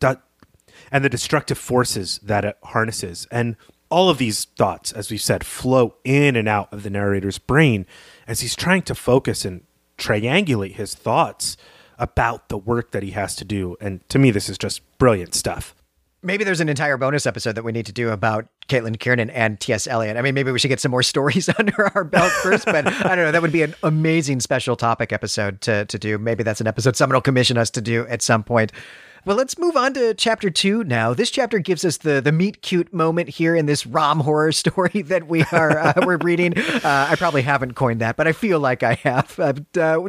and 0.94 1.04
the 1.04 1.10
destructive 1.10 1.58
forces 1.58 2.20
that 2.22 2.46
it 2.46 2.56
harnesses. 2.64 3.28
And 3.32 3.58
all 3.90 4.10
of 4.10 4.20
these 4.20 4.46
thoughts, 4.46 4.92
as 4.92 5.10
we've 5.10 5.20
said, 5.20 5.44
flow 5.44 5.96
in 6.04 6.36
and 6.36 6.48
out 6.48 6.72
of 6.72 6.84
the 6.84 6.90
narrator's 6.92 7.40
brain 7.40 7.88
as 8.28 8.42
he's 8.42 8.56
trying 8.56 8.84
to 8.84 8.96
focus 8.96 9.44
and 9.44 9.64
triangulate 9.98 10.74
his 10.74 10.94
thoughts 10.94 11.58
about 11.98 12.50
the 12.50 12.58
work 12.58 12.92
that 12.92 13.02
he 13.02 13.12
has 13.12 13.36
to 13.38 13.46
do. 13.46 13.76
And 13.82 14.08
to 14.10 14.20
me, 14.20 14.30
this 14.30 14.50
is 14.50 14.58
just 14.58 14.82
brilliant 15.00 15.34
stuff. 15.34 15.76
Maybe 16.22 16.44
there's 16.44 16.62
an 16.62 16.70
entire 16.70 16.96
bonus 16.96 17.26
episode 17.26 17.56
that 17.56 17.64
we 17.64 17.72
need 17.72 17.88
to 17.88 17.92
do 17.92 18.10
about 18.10 18.48
Caitlin 18.70 18.98
Kiernan 18.98 19.30
and 19.32 19.60
T.S. 19.60 19.88
Eliot. 19.88 20.16
I 20.16 20.22
mean, 20.22 20.34
maybe 20.34 20.52
we 20.52 20.60
should 20.60 20.70
get 20.70 20.80
some 20.80 20.92
more 20.92 21.04
stories 21.14 21.50
under 21.58 21.92
our 21.96 22.04
belt 22.04 22.32
first, 22.32 22.66
but 22.66 22.88
I 22.88 23.16
don't 23.16 23.26
know. 23.26 23.32
That 23.32 23.42
would 23.42 23.52
be 23.52 23.64
an 23.64 23.76
amazing 23.84 24.40
special 24.40 24.76
topic 24.76 25.12
episode 25.12 25.60
to, 25.62 25.86
to 25.86 26.00
do. 26.00 26.18
Maybe 26.18 26.44
that's 26.44 26.62
an 26.62 26.68
episode 26.68 26.96
someone 26.96 27.16
will 27.16 27.22
commission 27.22 27.58
us 27.58 27.72
to 27.72 27.82
do 27.82 28.06
at 28.08 28.22
some 28.22 28.44
point. 28.44 28.72
Well, 29.26 29.38
let's 29.38 29.58
move 29.58 29.78
on 29.78 29.94
to 29.94 30.14
chapter 30.16 30.50
two 30.50 30.84
now. 30.84 31.14
This 31.14 31.32
chapter 31.32 31.60
gives 31.60 31.86
us 31.86 31.96
the 31.96 32.20
the 32.20 32.34
meet 32.34 32.62
cute 32.62 32.92
moment 32.94 33.30
here 33.30 33.56
in 33.56 33.68
this 33.68 33.86
rom 33.86 34.20
horror 34.20 34.52
story 34.52 35.02
that 35.04 35.28
we 35.28 35.44
are 35.54 35.78
uh, 35.78 35.94
we're 36.06 36.18
reading. 36.18 36.54
Uh, 36.84 37.08
I 37.10 37.16
probably 37.16 37.44
haven't 37.44 37.76
coined 37.76 38.02
that, 38.02 38.18
but 38.18 38.28
I 38.28 38.34
feel 38.34 38.60
like 38.60 38.84
I 38.84 38.96
have. 38.96 39.40
Uh, 39.40 39.54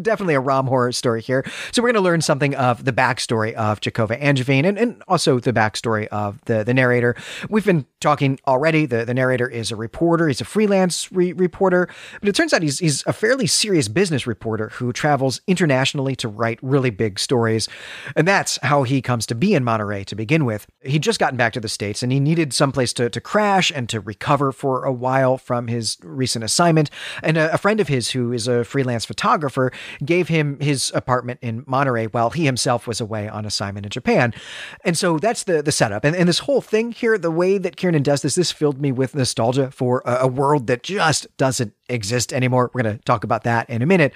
definitely 0.01 0.35
a 0.35 0.41
rom 0.41 0.67
horror 0.67 0.93
story 0.93 1.21
here. 1.21 1.45
So 1.73 1.83
we're 1.83 1.93
going 1.93 2.03
to 2.03 2.09
learn 2.09 2.21
something 2.21 2.55
of 2.57 2.85
the 2.85 2.93
backstory 2.93 3.53
of 3.53 3.81
Jacova 3.81 4.21
Angevine 4.21 4.65
and, 4.65 4.79
and 4.79 5.03
also 5.07 5.39
the 5.39 5.53
backstory 5.53 6.07
of 6.09 6.41
the 6.47 6.65
the 6.65 6.75
narrator. 6.75 7.15
We've 7.49 7.65
been 7.65 7.87
talking 8.05 8.39
already. 8.47 8.87
The, 8.87 9.05
the 9.05 9.15
narrator 9.15 9.49
is 9.49 9.73
a 9.73 9.77
reporter. 9.77 10.29
He's 10.29 10.41
a 10.41 10.45
freelance 10.45 11.11
re- 11.11 11.33
reporter, 11.33 11.89
but 12.21 12.29
it 12.29 12.35
turns 12.35 12.53
out 12.53 12.63
he's, 12.63 12.79
he's 12.79 13.03
a 13.07 13.13
fairly 13.13 13.47
serious 13.47 13.89
business 13.89 14.27
reporter 14.27 14.69
who 14.75 14.93
travels 14.93 15.41
internationally 15.47 16.15
to 16.17 16.29
write 16.29 16.59
really 16.63 16.91
big 16.91 17.19
stories. 17.19 17.67
And 18.15 18.29
that's 18.29 18.59
how 18.63 18.83
he 18.83 19.01
comes 19.01 19.25
to 19.27 19.35
be 19.35 19.55
in 19.55 19.65
Monterey 19.65 20.05
to 20.05 20.15
begin 20.15 20.45
with. 20.45 20.67
He'd 20.83 21.03
just 21.03 21.19
gotten 21.19 21.39
back 21.39 21.55
to 21.55 21.61
the 21.61 21.69
States 21.69 22.03
and 22.03 22.13
he 22.13 22.21
needed 22.21 22.53
someplace 22.53 22.93
to, 22.93 23.09
to 23.09 23.21
crash 23.21 23.73
and 23.75 23.89
to 23.89 24.01
recover 24.01 24.53
for 24.53 24.85
a 24.85 24.93
while 24.93 25.39
from 25.39 25.69
his 25.69 25.97
recent 26.03 26.45
assignment. 26.45 26.91
And 27.23 27.39
a, 27.39 27.55
a 27.55 27.59
friend 27.59 27.81
of 27.81 27.89
his, 27.89 28.11
who 28.11 28.33
is 28.33 28.47
a 28.47 28.65
freelance 28.65 29.07
photographer, 29.07 29.73
gave 30.05 30.29
him 30.29 30.61
his 30.61 30.93
apartment 30.95 31.41
in 31.41 31.65
Monterey 31.67 32.07
while 32.07 32.31
he 32.31 32.45
himself 32.45 32.87
was 32.87 33.01
away 33.01 33.29
on 33.29 33.47
assignment 33.47 33.87
in 33.87 33.91
Japan. 33.91 34.35
And 34.85 34.99
so 34.99 35.19
that's 35.19 35.45
the, 35.45 35.63
the 35.63 35.73
setup. 35.73 36.05
And, 36.05 36.15
and 36.15 36.29
this 36.29 36.41
whole 36.41 36.61
thing 36.61 36.93
here, 36.93 37.17
the 37.17 37.31
way 37.31 37.57
that 37.57 37.77
Kiernan 37.95 38.03
does 38.03 38.23
this, 38.23 38.35
this 38.35 38.51
filled 38.51 38.81
me 38.81 38.91
with 38.91 39.15
nostalgia 39.15 39.71
for 39.71 40.03
a, 40.05 40.23
a 40.23 40.27
world 40.27 40.67
that 40.67 40.83
just 40.83 41.29
doesn't 41.37 41.75
exist 41.89 42.33
anymore. 42.33 42.73
We're 42.75 42.83
going 42.83 42.99
to 42.99 43.05
talk 43.05 43.23
about 43.23 43.45
that 43.45 43.71
in 43.71 43.83
a 43.83 43.87
minute. 43.87 44.13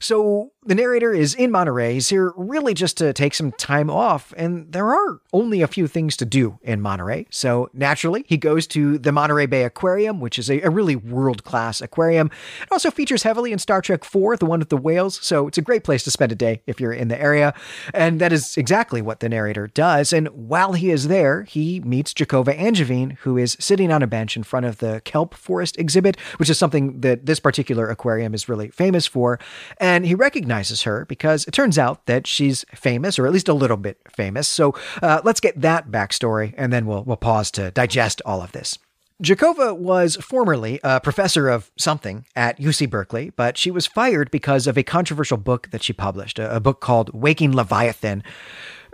So 0.00 0.52
the 0.66 0.74
narrator 0.74 1.12
is 1.12 1.34
in 1.34 1.50
Monterey. 1.50 1.94
He's 1.94 2.08
here 2.08 2.32
really 2.36 2.74
just 2.74 2.96
to 2.98 3.12
take 3.12 3.34
some 3.34 3.52
time 3.52 3.90
off, 3.90 4.32
and 4.36 4.72
there 4.72 4.94
are 4.94 5.20
only 5.32 5.62
a 5.62 5.66
few 5.66 5.86
things 5.86 6.16
to 6.18 6.24
do 6.24 6.58
in 6.62 6.80
Monterey. 6.80 7.26
So 7.30 7.68
naturally, 7.74 8.24
he 8.26 8.36
goes 8.36 8.66
to 8.68 8.98
the 8.98 9.12
Monterey 9.12 9.46
Bay 9.46 9.64
Aquarium, 9.64 10.20
which 10.20 10.38
is 10.38 10.50
a, 10.50 10.60
a 10.62 10.70
really 10.70 10.96
world 10.96 11.44
class 11.44 11.80
aquarium. 11.80 12.30
It 12.62 12.72
also 12.72 12.90
features 12.90 13.22
heavily 13.22 13.52
in 13.52 13.58
Star 13.58 13.82
Trek 13.82 14.04
IV, 14.04 14.38
the 14.38 14.46
one 14.46 14.60
with 14.60 14.70
the 14.70 14.76
whales, 14.76 15.18
so 15.22 15.46
it's 15.46 15.58
a 15.58 15.62
great 15.62 15.84
place 15.84 16.02
to 16.04 16.10
spend 16.10 16.32
a 16.32 16.36
day 16.36 16.62
if 16.66 16.80
you're 16.80 16.92
in 16.92 17.08
the 17.08 17.20
area. 17.20 17.54
And 17.92 18.20
that 18.20 18.32
is 18.32 18.56
exactly 18.56 19.02
what 19.02 19.20
the 19.20 19.28
narrator 19.28 19.66
does. 19.66 20.12
And 20.12 20.28
while 20.28 20.72
he 20.72 20.90
is 20.90 21.08
there, 21.08 21.42
he 21.42 21.80
meets 21.80 22.14
Jacova 22.14 22.58
Angevine, 22.58 23.18
who 23.22 23.36
is 23.36 23.56
sitting 23.60 23.92
on 23.92 24.02
a 24.02 24.06
bench 24.06 24.36
in 24.36 24.42
front 24.42 24.66
of 24.66 24.78
the 24.78 25.02
kelp 25.04 25.34
forest 25.34 25.78
exhibit, 25.78 26.18
which 26.38 26.48
is 26.48 26.58
something 26.58 27.00
that 27.02 27.26
this 27.26 27.40
particular 27.40 27.90
aquarium 27.90 28.32
is 28.32 28.48
really 28.48 28.68
famous 28.70 29.06
for. 29.06 29.38
And 29.78 30.06
he 30.06 30.14
recognizes 30.14 30.53
recognizes 30.54 30.82
her 30.82 31.04
because 31.06 31.46
it 31.46 31.52
turns 31.52 31.78
out 31.78 32.06
that 32.06 32.26
she's 32.26 32.64
famous, 32.74 33.18
or 33.18 33.26
at 33.26 33.32
least 33.32 33.48
a 33.48 33.54
little 33.54 33.76
bit 33.76 33.98
famous. 34.08 34.46
So 34.48 34.74
uh, 35.02 35.20
let's 35.24 35.40
get 35.40 35.60
that 35.60 35.90
backstory, 35.90 36.54
and 36.56 36.72
then 36.72 36.86
we'll 36.86 37.02
we'll 37.04 37.16
pause 37.16 37.50
to 37.52 37.70
digest 37.70 38.22
all 38.24 38.40
of 38.40 38.52
this. 38.52 38.78
Jacova 39.22 39.76
was 39.76 40.16
formerly 40.16 40.80
a 40.82 41.00
professor 41.00 41.48
of 41.48 41.70
something 41.78 42.26
at 42.34 42.58
UC 42.58 42.90
Berkeley, 42.90 43.30
but 43.30 43.56
she 43.56 43.70
was 43.70 43.86
fired 43.86 44.30
because 44.30 44.66
of 44.66 44.76
a 44.76 44.82
controversial 44.82 45.36
book 45.38 45.70
that 45.70 45.82
she 45.82 45.92
published, 45.92 46.38
a, 46.38 46.56
a 46.56 46.60
book 46.60 46.80
called 46.80 47.10
Waking 47.14 47.54
Leviathan. 47.54 48.22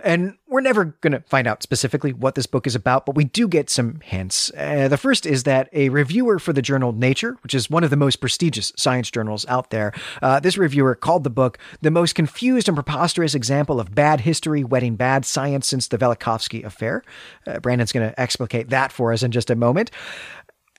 And 0.03 0.37
we're 0.47 0.61
never 0.61 0.85
going 0.85 1.13
to 1.13 1.21
find 1.21 1.47
out 1.47 1.63
specifically 1.63 2.13
what 2.13 2.35
this 2.35 2.45
book 2.45 2.67
is 2.67 2.75
about, 2.75 3.05
but 3.05 3.15
we 3.15 3.23
do 3.23 3.47
get 3.47 3.69
some 3.69 3.99
hints. 4.03 4.51
Uh, 4.57 4.87
the 4.87 4.97
first 4.97 5.25
is 5.25 5.43
that 5.43 5.69
a 5.73 5.89
reviewer 5.89 6.39
for 6.39 6.53
the 6.53 6.61
journal 6.61 6.91
Nature, 6.91 7.37
which 7.43 7.53
is 7.53 7.69
one 7.69 7.83
of 7.83 7.89
the 7.89 7.97
most 7.97 8.17
prestigious 8.17 8.71
science 8.75 9.09
journals 9.09 9.45
out 9.47 9.69
there, 9.69 9.93
uh, 10.21 10.39
this 10.39 10.57
reviewer 10.57 10.95
called 10.95 11.23
the 11.23 11.29
book 11.29 11.57
the 11.81 11.91
most 11.91 12.15
confused 12.15 12.67
and 12.67 12.75
preposterous 12.75 13.35
example 13.35 13.79
of 13.79 13.95
bad 13.95 14.21
history 14.21 14.63
wedding 14.63 14.95
bad 14.95 15.25
science 15.25 15.67
since 15.67 15.87
the 15.87 15.97
Velikovsky 15.97 16.63
affair. 16.63 17.03
Uh, 17.47 17.59
Brandon's 17.59 17.91
going 17.91 18.09
to 18.09 18.19
explicate 18.19 18.69
that 18.69 18.91
for 18.91 19.13
us 19.13 19.23
in 19.23 19.31
just 19.31 19.49
a 19.49 19.55
moment 19.55 19.91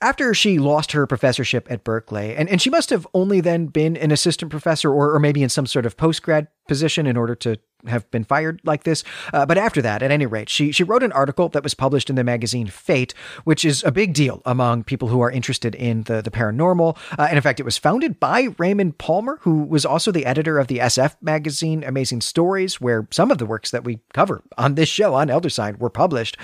after 0.02 0.34
she 0.34 0.58
lost 0.58 0.92
her 0.92 1.06
professorship 1.06 1.70
at 1.70 1.84
Berkeley, 1.84 2.34
and, 2.34 2.48
and 2.48 2.60
she 2.60 2.68
must 2.68 2.90
have 2.90 3.06
only 3.14 3.40
then 3.40 3.66
been 3.66 3.96
an 3.96 4.10
assistant 4.10 4.50
professor 4.50 4.92
or, 4.92 5.14
or 5.14 5.20
maybe 5.20 5.42
in 5.42 5.48
some 5.48 5.64
sort 5.64 5.86
of 5.86 5.96
postgrad 5.96 6.48
position 6.66 7.06
in 7.06 7.16
order 7.16 7.36
to 7.36 7.58
have 7.86 8.10
been 8.10 8.24
fired 8.24 8.60
like 8.64 8.84
this. 8.84 9.04
Uh, 9.32 9.46
but 9.46 9.58
after 9.58 9.82
that, 9.82 10.02
at 10.02 10.10
any 10.10 10.26
rate, 10.26 10.48
she 10.48 10.72
she 10.72 10.84
wrote 10.84 11.02
an 11.02 11.12
article 11.12 11.48
that 11.50 11.62
was 11.62 11.74
published 11.74 12.10
in 12.10 12.16
the 12.16 12.24
magazine 12.24 12.66
Fate, 12.66 13.14
which 13.44 13.64
is 13.64 13.82
a 13.84 13.92
big 13.92 14.14
deal 14.14 14.42
among 14.44 14.84
people 14.84 15.08
who 15.08 15.20
are 15.20 15.30
interested 15.30 15.74
in 15.74 16.04
the 16.04 16.22
the 16.22 16.30
paranormal. 16.30 16.96
Uh, 17.18 17.26
and 17.28 17.36
in 17.36 17.42
fact, 17.42 17.60
it 17.60 17.64
was 17.64 17.78
founded 17.78 18.20
by 18.20 18.48
Raymond 18.58 18.98
Palmer, 18.98 19.38
who 19.42 19.62
was 19.64 19.84
also 19.84 20.10
the 20.10 20.26
editor 20.26 20.58
of 20.58 20.68
the 20.68 20.78
SF 20.78 21.16
magazine 21.20 21.84
Amazing 21.84 22.20
Stories, 22.20 22.80
where 22.80 23.06
some 23.10 23.30
of 23.30 23.38
the 23.38 23.46
works 23.46 23.70
that 23.70 23.84
we 23.84 24.00
cover 24.12 24.42
on 24.58 24.74
this 24.74 24.88
show 24.88 25.14
on 25.14 25.30
Elder 25.30 25.50
Sign 25.50 25.76
were 25.78 25.90
published. 25.90 26.36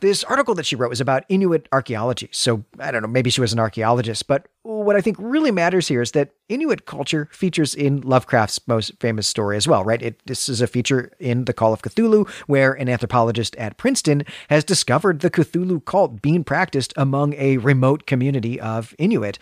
This 0.00 0.24
article 0.24 0.54
that 0.54 0.66
she 0.66 0.76
wrote 0.76 0.90
was 0.90 1.00
about 1.00 1.24
Inuit 1.28 1.68
archaeology. 1.72 2.28
So 2.32 2.64
I 2.78 2.90
don't 2.90 3.02
know, 3.02 3.08
maybe 3.08 3.30
she 3.30 3.40
was 3.40 3.52
an 3.52 3.58
archaeologist, 3.58 4.26
but 4.26 4.46
what 4.62 4.94
I 4.94 5.00
think 5.00 5.16
really 5.18 5.50
matters 5.50 5.88
here 5.88 6.02
is 6.02 6.12
that 6.12 6.32
Inuit 6.48 6.84
culture 6.84 7.28
features 7.32 7.74
in 7.74 8.02
Lovecraft's 8.02 8.60
most 8.66 8.92
famous 9.00 9.26
story 9.26 9.56
as 9.56 9.66
well, 9.66 9.84
right? 9.84 10.02
It, 10.02 10.20
this 10.26 10.48
is 10.48 10.60
a 10.60 10.66
feature 10.66 11.12
in 11.18 11.46
The 11.46 11.54
Call 11.54 11.72
of 11.72 11.80
Cthulhu, 11.80 12.28
where 12.46 12.74
an 12.74 12.88
anthropologist 12.88 13.56
at 13.56 13.78
Princeton 13.78 14.24
has 14.50 14.62
discovered 14.62 15.20
the 15.20 15.30
Cthulhu 15.30 15.84
cult 15.84 16.20
being 16.20 16.44
practiced 16.44 16.92
among 16.96 17.34
a 17.34 17.56
remote 17.56 18.06
community 18.06 18.60
of 18.60 18.94
Inuit. 18.98 19.38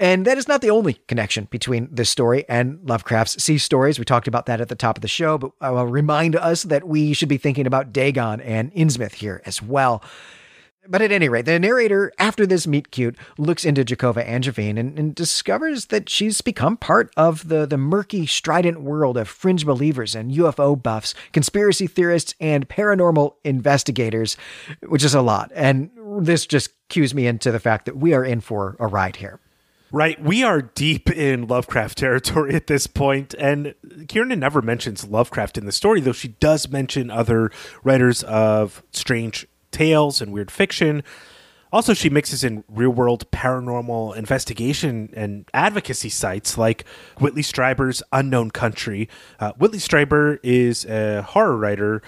And 0.00 0.26
that 0.26 0.38
is 0.38 0.48
not 0.48 0.60
the 0.60 0.70
only 0.70 0.94
connection 1.08 1.46
between 1.50 1.88
this 1.90 2.10
story 2.10 2.44
and 2.48 2.80
Lovecraft's 2.82 3.42
sea 3.42 3.58
stories. 3.58 3.98
We 3.98 4.04
talked 4.04 4.28
about 4.28 4.46
that 4.46 4.60
at 4.60 4.68
the 4.68 4.74
top 4.74 4.98
of 4.98 5.02
the 5.02 5.08
show, 5.08 5.38
but 5.38 5.52
I 5.60 5.70
will 5.70 5.86
remind 5.86 6.36
us 6.36 6.64
that 6.64 6.86
we 6.86 7.12
should 7.12 7.28
be 7.28 7.38
thinking 7.38 7.66
about 7.66 7.92
Dagon 7.92 8.40
and 8.40 8.74
Innsmouth 8.74 9.14
here 9.14 9.40
as 9.46 9.62
well. 9.62 10.02
But 10.86 11.00
at 11.00 11.12
any 11.12 11.28
rate, 11.28 11.46
the 11.46 11.58
narrator, 11.58 12.12
after 12.18 12.46
this 12.46 12.66
meet 12.66 12.90
cute, 12.90 13.16
looks 13.38 13.64
into 13.64 13.84
Jacova 13.84 14.26
Angevine 14.26 14.76
and, 14.76 14.98
and, 14.98 15.14
discovers 15.14 15.86
that 15.86 16.10
she's 16.10 16.40
become 16.40 16.76
part 16.76 17.12
of 17.16 17.48
the, 17.48 17.64
the 17.64 17.78
murky, 17.78 18.26
strident 18.26 18.82
world 18.82 19.16
of 19.16 19.28
fringe 19.28 19.64
believers 19.64 20.14
and 20.14 20.32
UFO 20.32 20.80
buffs, 20.80 21.14
conspiracy 21.32 21.86
theorists, 21.86 22.34
and 22.38 22.68
paranormal 22.68 23.34
investigators, 23.44 24.36
which 24.86 25.04
is 25.04 25.14
a 25.14 25.22
lot. 25.22 25.50
And 25.54 25.90
this 26.20 26.44
just 26.46 26.70
cues 26.88 27.14
me 27.14 27.26
into 27.26 27.50
the 27.50 27.60
fact 27.60 27.86
that 27.86 27.96
we 27.96 28.12
are 28.12 28.24
in 28.24 28.40
for 28.40 28.76
a 28.78 28.86
ride 28.86 29.16
here. 29.16 29.40
Right. 29.90 30.20
We 30.20 30.42
are 30.42 30.60
deep 30.60 31.08
in 31.08 31.46
Lovecraft 31.46 31.96
territory 31.96 32.54
at 32.54 32.66
this 32.66 32.88
point, 32.88 33.32
and 33.34 33.74
Kiernan 34.08 34.40
never 34.40 34.60
mentions 34.60 35.06
Lovecraft 35.06 35.56
in 35.56 35.66
the 35.66 35.72
story, 35.72 36.00
though 36.00 36.12
she 36.12 36.28
does 36.28 36.68
mention 36.68 37.10
other 37.10 37.52
writers 37.84 38.24
of 38.24 38.82
strange 38.90 39.46
tales 39.74 40.22
and 40.22 40.32
weird 40.32 40.50
fiction. 40.50 41.02
Also, 41.72 41.92
she 41.92 42.08
mixes 42.08 42.44
in 42.44 42.62
real 42.68 42.90
world 42.90 43.28
paranormal 43.32 44.14
investigation 44.14 45.12
and 45.14 45.44
advocacy 45.52 46.08
sites 46.08 46.56
like 46.56 46.84
Whitley 47.18 47.42
Strieber's 47.42 48.00
Unknown 48.12 48.52
Country. 48.52 49.08
Uh, 49.40 49.52
Whitley 49.58 49.80
Strieber 49.80 50.38
is 50.44 50.84
a 50.84 51.22
horror 51.22 51.56
writer 51.56 52.00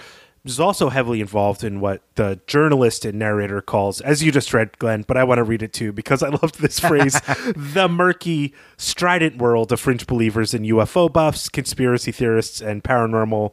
is 0.45 0.59
also 0.59 0.89
heavily 0.89 1.21
involved 1.21 1.63
in 1.63 1.79
what 1.79 2.01
the 2.15 2.39
journalist 2.47 3.05
and 3.05 3.19
narrator 3.19 3.61
calls, 3.61 4.01
as 4.01 4.23
you 4.23 4.31
just 4.31 4.53
read, 4.53 4.77
Glenn, 4.79 5.03
but 5.07 5.17
I 5.17 5.23
want 5.23 5.39
to 5.39 5.43
read 5.43 5.61
it 5.61 5.73
too 5.73 5.91
because 5.91 6.23
I 6.23 6.29
loved 6.29 6.59
this 6.59 6.79
phrase 6.79 7.19
the 7.55 7.87
murky, 7.89 8.53
strident 8.77 9.37
world 9.37 9.71
of 9.71 9.79
fringe 9.79 10.07
believers 10.07 10.53
in 10.53 10.63
UFO 10.63 11.11
buffs, 11.11 11.49
conspiracy 11.49 12.11
theorists, 12.11 12.61
and 12.61 12.83
paranormal 12.83 13.51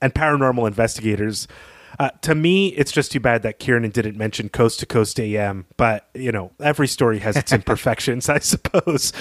and 0.00 0.14
paranormal 0.14 0.66
investigators. 0.68 1.48
Uh, 1.98 2.10
to 2.22 2.34
me, 2.34 2.68
it's 2.68 2.92
just 2.92 3.10
too 3.10 3.18
bad 3.18 3.42
that 3.42 3.58
Kiernan 3.58 3.90
didn't 3.90 4.16
mention 4.16 4.48
Coast 4.48 4.78
to 4.80 4.86
Coast 4.86 5.18
AM, 5.18 5.66
but 5.76 6.08
you 6.14 6.30
know, 6.30 6.52
every 6.60 6.86
story 6.86 7.18
has 7.18 7.36
its 7.36 7.52
imperfections, 7.54 8.28
I 8.28 8.38
suppose. 8.38 9.12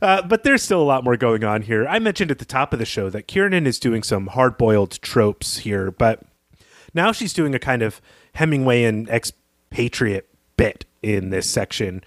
Uh, 0.00 0.22
but 0.22 0.42
there's 0.42 0.62
still 0.62 0.80
a 0.80 0.84
lot 0.84 1.04
more 1.04 1.16
going 1.16 1.44
on 1.44 1.62
here. 1.62 1.86
I 1.86 1.98
mentioned 1.98 2.30
at 2.30 2.38
the 2.38 2.46
top 2.46 2.72
of 2.72 2.78
the 2.78 2.86
show 2.86 3.10
that 3.10 3.28
Kiernan 3.28 3.66
is 3.66 3.78
doing 3.78 4.02
some 4.02 4.28
hard 4.28 4.56
boiled 4.56 5.00
tropes 5.02 5.58
here, 5.58 5.90
but 5.90 6.22
now 6.94 7.12
she's 7.12 7.34
doing 7.34 7.54
a 7.54 7.58
kind 7.58 7.82
of 7.82 8.00
Hemingway 8.34 8.82
Hemingwayan 8.82 9.08
expatriate 9.10 10.28
bit 10.56 10.86
in 11.02 11.30
this 11.30 11.48
section. 11.48 12.02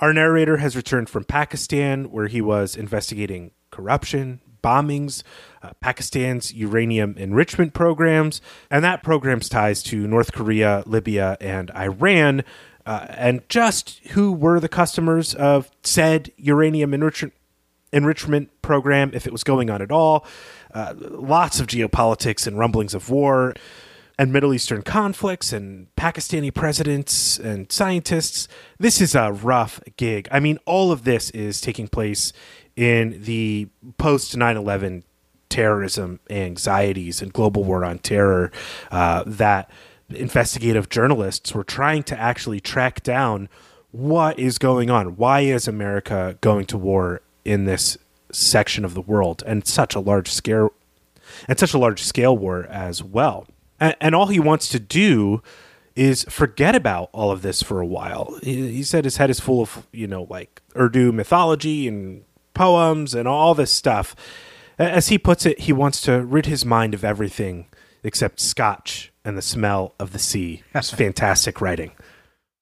Our 0.00 0.12
narrator 0.12 0.58
has 0.58 0.76
returned 0.76 1.08
from 1.08 1.24
Pakistan, 1.24 2.10
where 2.10 2.28
he 2.28 2.40
was 2.40 2.76
investigating 2.76 3.50
corruption, 3.70 4.40
bombings, 4.66 5.22
uh, 5.62 5.70
Pakistan's 5.80 6.52
uranium 6.52 7.14
enrichment 7.16 7.72
programs, 7.72 8.40
and 8.68 8.82
that 8.82 9.04
program's 9.04 9.48
ties 9.48 9.82
to 9.84 10.08
North 10.08 10.32
Korea, 10.32 10.82
Libya, 10.86 11.36
and 11.40 11.70
Iran. 11.70 12.42
Uh, 12.84 13.06
and 13.10 13.48
just 13.48 14.00
who 14.10 14.32
were 14.32 14.58
the 14.60 14.68
customers 14.68 15.34
of 15.34 15.70
said 15.82 16.32
uranium 16.36 16.92
enrichment 16.92 17.32
enrichment 17.92 18.50
program, 18.62 19.10
if 19.14 19.26
it 19.26 19.32
was 19.32 19.44
going 19.44 19.70
on 19.70 19.80
at 19.80 19.92
all. 19.92 20.26
Uh, 20.74 20.92
lots 20.98 21.60
of 21.60 21.66
geopolitics 21.68 22.46
and 22.46 22.58
rumblings 22.58 22.94
of 22.94 23.08
war 23.08 23.54
and 24.18 24.32
Middle 24.32 24.54
Eastern 24.54 24.82
conflicts 24.82 25.52
and 25.52 25.88
Pakistani 25.96 26.52
presidents 26.52 27.38
and 27.38 27.70
scientists. 27.70 28.48
This 28.78 29.00
is 29.00 29.14
a 29.14 29.32
rough 29.32 29.80
gig. 29.96 30.28
I 30.30 30.40
mean, 30.40 30.58
all 30.64 30.90
of 30.90 31.04
this 31.04 31.30
is 31.30 31.60
taking 31.60 31.88
place 31.88 32.32
in 32.76 33.22
the 33.22 33.68
post 33.98 34.36
9 34.36 34.56
11 34.56 35.04
terrorism 35.48 36.20
anxieties 36.28 37.22
and 37.22 37.32
global 37.32 37.64
war 37.64 37.84
on 37.84 37.98
terror 37.98 38.52
uh, 38.90 39.22
that 39.26 39.70
investigative 40.10 40.88
journalists 40.88 41.54
were 41.54 41.64
trying 41.64 42.02
to 42.02 42.18
actually 42.18 42.60
track 42.60 43.02
down 43.02 43.48
what 43.90 44.38
is 44.38 44.58
going 44.58 44.90
on. 44.90 45.16
Why 45.16 45.40
is 45.40 45.66
America 45.66 46.36
going 46.40 46.66
to 46.66 46.78
war 46.78 47.22
in 47.44 47.64
this 47.64 47.96
section 48.30 48.84
of 48.84 48.94
the 48.94 49.00
world 49.00 49.42
and 49.46 49.66
such 49.66 49.94
a 49.94 50.00
large 50.00 50.30
scale 50.30 50.72
and 51.48 51.58
such 51.58 51.74
a 51.74 51.78
large 51.78 52.02
scale 52.02 52.36
war 52.36 52.66
as 52.66 53.02
well? 53.02 53.46
And, 53.80 53.96
and 54.00 54.14
all 54.14 54.26
he 54.26 54.40
wants 54.40 54.68
to 54.70 54.78
do 54.78 55.42
is 55.94 56.24
forget 56.24 56.74
about 56.74 57.08
all 57.12 57.30
of 57.30 57.40
this 57.40 57.62
for 57.62 57.80
a 57.80 57.86
while. 57.86 58.38
He, 58.42 58.70
he 58.70 58.82
said 58.82 59.04
his 59.04 59.16
head 59.16 59.30
is 59.30 59.40
full 59.40 59.62
of, 59.62 59.86
you 59.92 60.06
know, 60.06 60.26
like 60.28 60.60
Urdu 60.76 61.10
mythology 61.10 61.88
and 61.88 62.25
poems 62.56 63.14
and 63.14 63.28
all 63.28 63.54
this 63.54 63.72
stuff. 63.72 64.16
As 64.78 65.08
he 65.08 65.18
puts 65.18 65.46
it, 65.46 65.60
he 65.60 65.72
wants 65.72 66.00
to 66.02 66.24
rid 66.24 66.46
his 66.46 66.64
mind 66.64 66.94
of 66.94 67.04
everything 67.04 67.66
except 68.02 68.40
scotch 68.40 69.12
and 69.24 69.38
the 69.38 69.42
smell 69.42 69.94
of 70.00 70.12
the 70.12 70.18
sea. 70.18 70.62
That's 70.72 70.90
fantastic 71.04 71.60
writing 71.60 71.92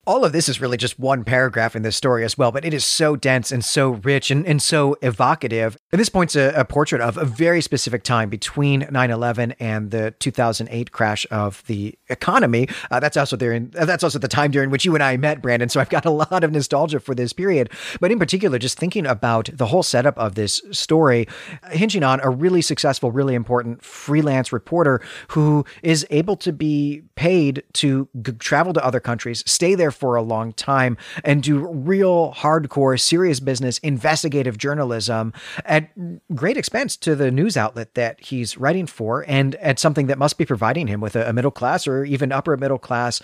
all 0.06 0.24
of 0.24 0.32
this 0.32 0.48
is 0.48 0.60
really 0.60 0.76
just 0.76 0.98
one 0.98 1.24
paragraph 1.24 1.74
in 1.74 1.82
this 1.82 1.96
story 1.96 2.24
as 2.24 2.36
well, 2.36 2.52
but 2.52 2.64
it 2.64 2.74
is 2.74 2.84
so 2.84 3.16
dense 3.16 3.50
and 3.50 3.64
so 3.64 3.90
rich 3.90 4.30
and, 4.30 4.46
and 4.46 4.60
so 4.60 4.96
evocative. 5.02 5.76
And 5.92 6.00
this 6.00 6.08
points 6.08 6.36
a, 6.36 6.52
a 6.54 6.64
portrait 6.64 7.00
of 7.00 7.16
a 7.16 7.24
very 7.24 7.60
specific 7.60 8.02
time 8.02 8.28
between 8.28 8.86
9 8.90 9.10
11 9.10 9.52
and 9.60 9.90
the 9.90 10.12
2008 10.18 10.92
crash 10.92 11.26
of 11.30 11.62
the 11.66 11.98
economy. 12.08 12.68
Uh, 12.90 13.00
that's 13.00 13.16
also 13.16 13.36
during, 13.36 13.70
that's 13.70 14.04
also 14.04 14.18
the 14.18 14.28
time 14.28 14.50
during 14.50 14.70
which 14.70 14.84
you 14.84 14.94
and 14.94 15.02
I 15.02 15.16
met, 15.16 15.40
Brandon. 15.40 15.68
So 15.68 15.80
I've 15.80 15.88
got 15.88 16.04
a 16.04 16.10
lot 16.10 16.44
of 16.44 16.52
nostalgia 16.52 17.00
for 17.00 17.14
this 17.14 17.32
period. 17.32 17.70
But 18.00 18.12
in 18.12 18.18
particular, 18.18 18.58
just 18.58 18.78
thinking 18.78 19.06
about 19.06 19.48
the 19.52 19.66
whole 19.66 19.82
setup 19.82 20.18
of 20.18 20.34
this 20.34 20.60
story, 20.70 21.26
hinging 21.70 22.02
on 22.02 22.20
a 22.20 22.28
really 22.28 22.62
successful, 22.62 23.10
really 23.10 23.34
important 23.34 23.82
freelance 23.82 24.52
reporter 24.52 25.00
who 25.28 25.64
is 25.82 26.06
able 26.10 26.36
to 26.36 26.52
be 26.52 27.02
paid 27.14 27.62
to 27.72 28.08
g- 28.22 28.32
travel 28.32 28.72
to 28.72 28.84
other 28.84 29.00
countries, 29.00 29.42
stay 29.46 29.74
there 29.74 29.90
for 29.94 30.16
a 30.16 30.22
long 30.22 30.52
time 30.52 30.96
and 31.22 31.42
do 31.42 31.66
real 31.66 32.32
hardcore, 32.32 33.00
serious 33.00 33.40
business, 33.40 33.78
investigative 33.78 34.58
journalism 34.58 35.32
at 35.64 35.90
great 36.34 36.56
expense 36.56 36.96
to 36.96 37.14
the 37.14 37.30
news 37.30 37.56
outlet 37.56 37.94
that 37.94 38.20
he's 38.20 38.58
writing 38.58 38.86
for 38.86 39.24
and 39.28 39.54
at 39.56 39.78
something 39.78 40.06
that 40.06 40.18
must 40.18 40.38
be 40.38 40.44
providing 40.44 40.86
him 40.86 41.00
with 41.00 41.16
a, 41.16 41.32
middle 41.34 41.50
class 41.50 41.86
or 41.86 42.04
even 42.04 42.30
upper 42.30 42.56
middle 42.56 42.78
class 42.78 43.20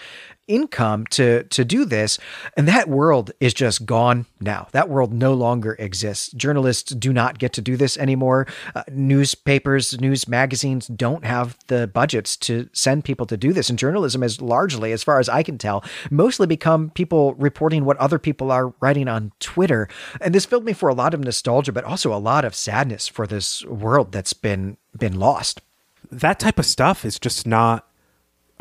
income 0.51 1.07
to 1.07 1.45
to 1.45 1.65
do 1.65 1.85
this 1.85 2.19
and 2.57 2.67
that 2.67 2.89
world 2.89 3.31
is 3.41 3.55
just 3.55 3.87
gone 3.87 4.27
now. 4.41 4.67
That 4.73 4.89
world 4.89 5.13
no 5.13 5.33
longer 5.33 5.77
exists. 5.79 6.31
Journalists 6.33 6.93
do 6.93 7.13
not 7.13 7.39
get 7.39 7.53
to 7.55 7.63
do 7.63 7.77
this 7.77 7.97
anymore. 7.97 8.47
Uh, 8.75 8.83
newspapers 8.91 9.99
news 10.01 10.27
magazines 10.27 10.89
don't 10.89 11.25
have 11.25 11.57
the 11.69 11.87
budgets 11.87 12.37
to 12.37 12.69
send 12.73 13.05
people 13.05 13.27
to 13.27 13.37
do 13.37 13.53
this 13.53 13.71
and 13.71 13.79
journalism 13.79 14.23
is 14.23 14.41
largely 14.41 14.93
as 14.93 15.03
far 15.03 15.19
as 15.21 15.29
i 15.29 15.43
can 15.43 15.59
tell 15.59 15.85
mostly 16.11 16.47
become 16.47 16.91
people 16.91 17.35
reporting 17.35 17.85
what 17.85 17.97
other 17.99 18.19
people 18.19 18.51
are 18.51 18.75
writing 18.81 19.09
on 19.09 19.33
twitter. 19.39 19.89
And 20.21 20.35
this 20.35 20.47
filled 20.47 20.65
me 20.65 20.73
for 20.73 20.89
a 20.89 20.95
lot 20.95 21.15
of 21.15 21.21
nostalgia 21.21 21.73
but 21.73 21.85
also 21.85 22.13
a 22.13 22.19
lot 22.19 22.45
of 22.45 22.55
sadness 22.55 23.07
for 23.07 23.27
this 23.27 23.65
world 23.67 24.13
that's 24.13 24.33
been 24.33 24.77
been 24.97 25.19
lost. 25.19 25.61
That 26.11 26.41
type 26.41 26.59
of 26.59 26.67
stuff 26.67 27.05
is 27.05 27.19
just 27.19 27.47
not 27.47 27.87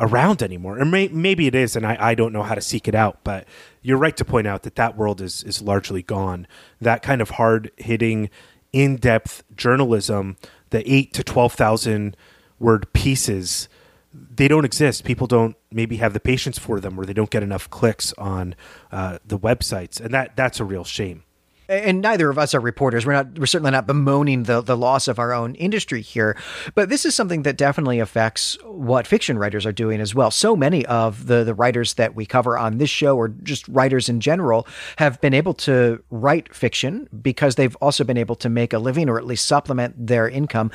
around 0.00 0.42
anymore. 0.42 0.80
Or 0.80 0.84
may, 0.84 1.08
maybe 1.08 1.46
it 1.46 1.54
is, 1.54 1.76
and 1.76 1.86
I, 1.86 1.96
I 2.00 2.14
don't 2.14 2.32
know 2.32 2.42
how 2.42 2.54
to 2.54 2.60
seek 2.60 2.88
it 2.88 2.94
out. 2.94 3.22
But 3.22 3.46
you're 3.82 3.98
right 3.98 4.16
to 4.16 4.24
point 4.24 4.46
out 4.46 4.62
that 4.64 4.76
that 4.76 4.96
world 4.96 5.20
is 5.20 5.42
is 5.44 5.62
largely 5.62 6.02
gone. 6.02 6.46
That 6.80 7.02
kind 7.02 7.20
of 7.20 7.30
hard 7.30 7.70
hitting, 7.76 8.30
in 8.72 8.96
depth 8.96 9.44
journalism, 9.54 10.36
the 10.70 10.90
eight 10.90 11.12
to 11.14 11.22
twelve 11.22 11.52
thousand 11.52 12.16
word 12.58 12.92
pieces, 12.92 13.68
they 14.12 14.48
don't 14.48 14.64
exist. 14.64 15.04
People 15.04 15.26
don't 15.26 15.56
maybe 15.70 15.96
have 15.96 16.14
the 16.14 16.20
patience 16.20 16.58
for 16.58 16.80
them, 16.80 16.98
or 16.98 17.04
they 17.04 17.12
don't 17.12 17.30
get 17.30 17.42
enough 17.42 17.68
clicks 17.70 18.12
on 18.14 18.54
uh, 18.90 19.18
the 19.24 19.38
websites, 19.38 20.00
and 20.00 20.12
that 20.14 20.34
that's 20.36 20.60
a 20.60 20.64
real 20.64 20.84
shame 20.84 21.22
and 21.70 22.00
neither 22.00 22.28
of 22.28 22.38
us 22.38 22.52
are 22.54 22.60
reporters. 22.60 23.06
We're 23.06 23.12
not. 23.12 23.38
We're 23.38 23.46
certainly 23.46 23.70
not 23.70 23.86
bemoaning 23.86 24.42
the 24.42 24.60
the 24.60 24.76
loss 24.76 25.06
of 25.06 25.18
our 25.18 25.32
own 25.32 25.54
industry 25.54 26.02
here. 26.02 26.36
But 26.74 26.88
this 26.88 27.04
is 27.04 27.14
something 27.14 27.42
that 27.44 27.56
definitely 27.56 28.00
affects 28.00 28.58
what 28.64 29.06
fiction 29.06 29.38
writers 29.38 29.64
are 29.64 29.72
doing 29.72 30.00
as 30.00 30.14
well. 30.14 30.30
So 30.32 30.56
many 30.56 30.84
of 30.86 31.26
the 31.26 31.44
the 31.44 31.54
writers 31.54 31.94
that 31.94 32.16
we 32.16 32.26
cover 32.26 32.58
on 32.58 32.78
this 32.78 32.90
show, 32.90 33.16
or 33.16 33.28
just 33.28 33.68
writers 33.68 34.08
in 34.08 34.20
general, 34.20 34.66
have 34.96 35.20
been 35.20 35.32
able 35.32 35.54
to 35.54 36.02
write 36.10 36.52
fiction 36.54 37.08
because 37.22 37.54
they've 37.54 37.76
also 37.76 38.02
been 38.02 38.18
able 38.18 38.34
to 38.36 38.48
make 38.48 38.72
a 38.72 38.78
living, 38.78 39.08
or 39.08 39.16
at 39.16 39.24
least 39.24 39.46
supplement 39.46 39.94
their 40.06 40.28
income 40.28 40.72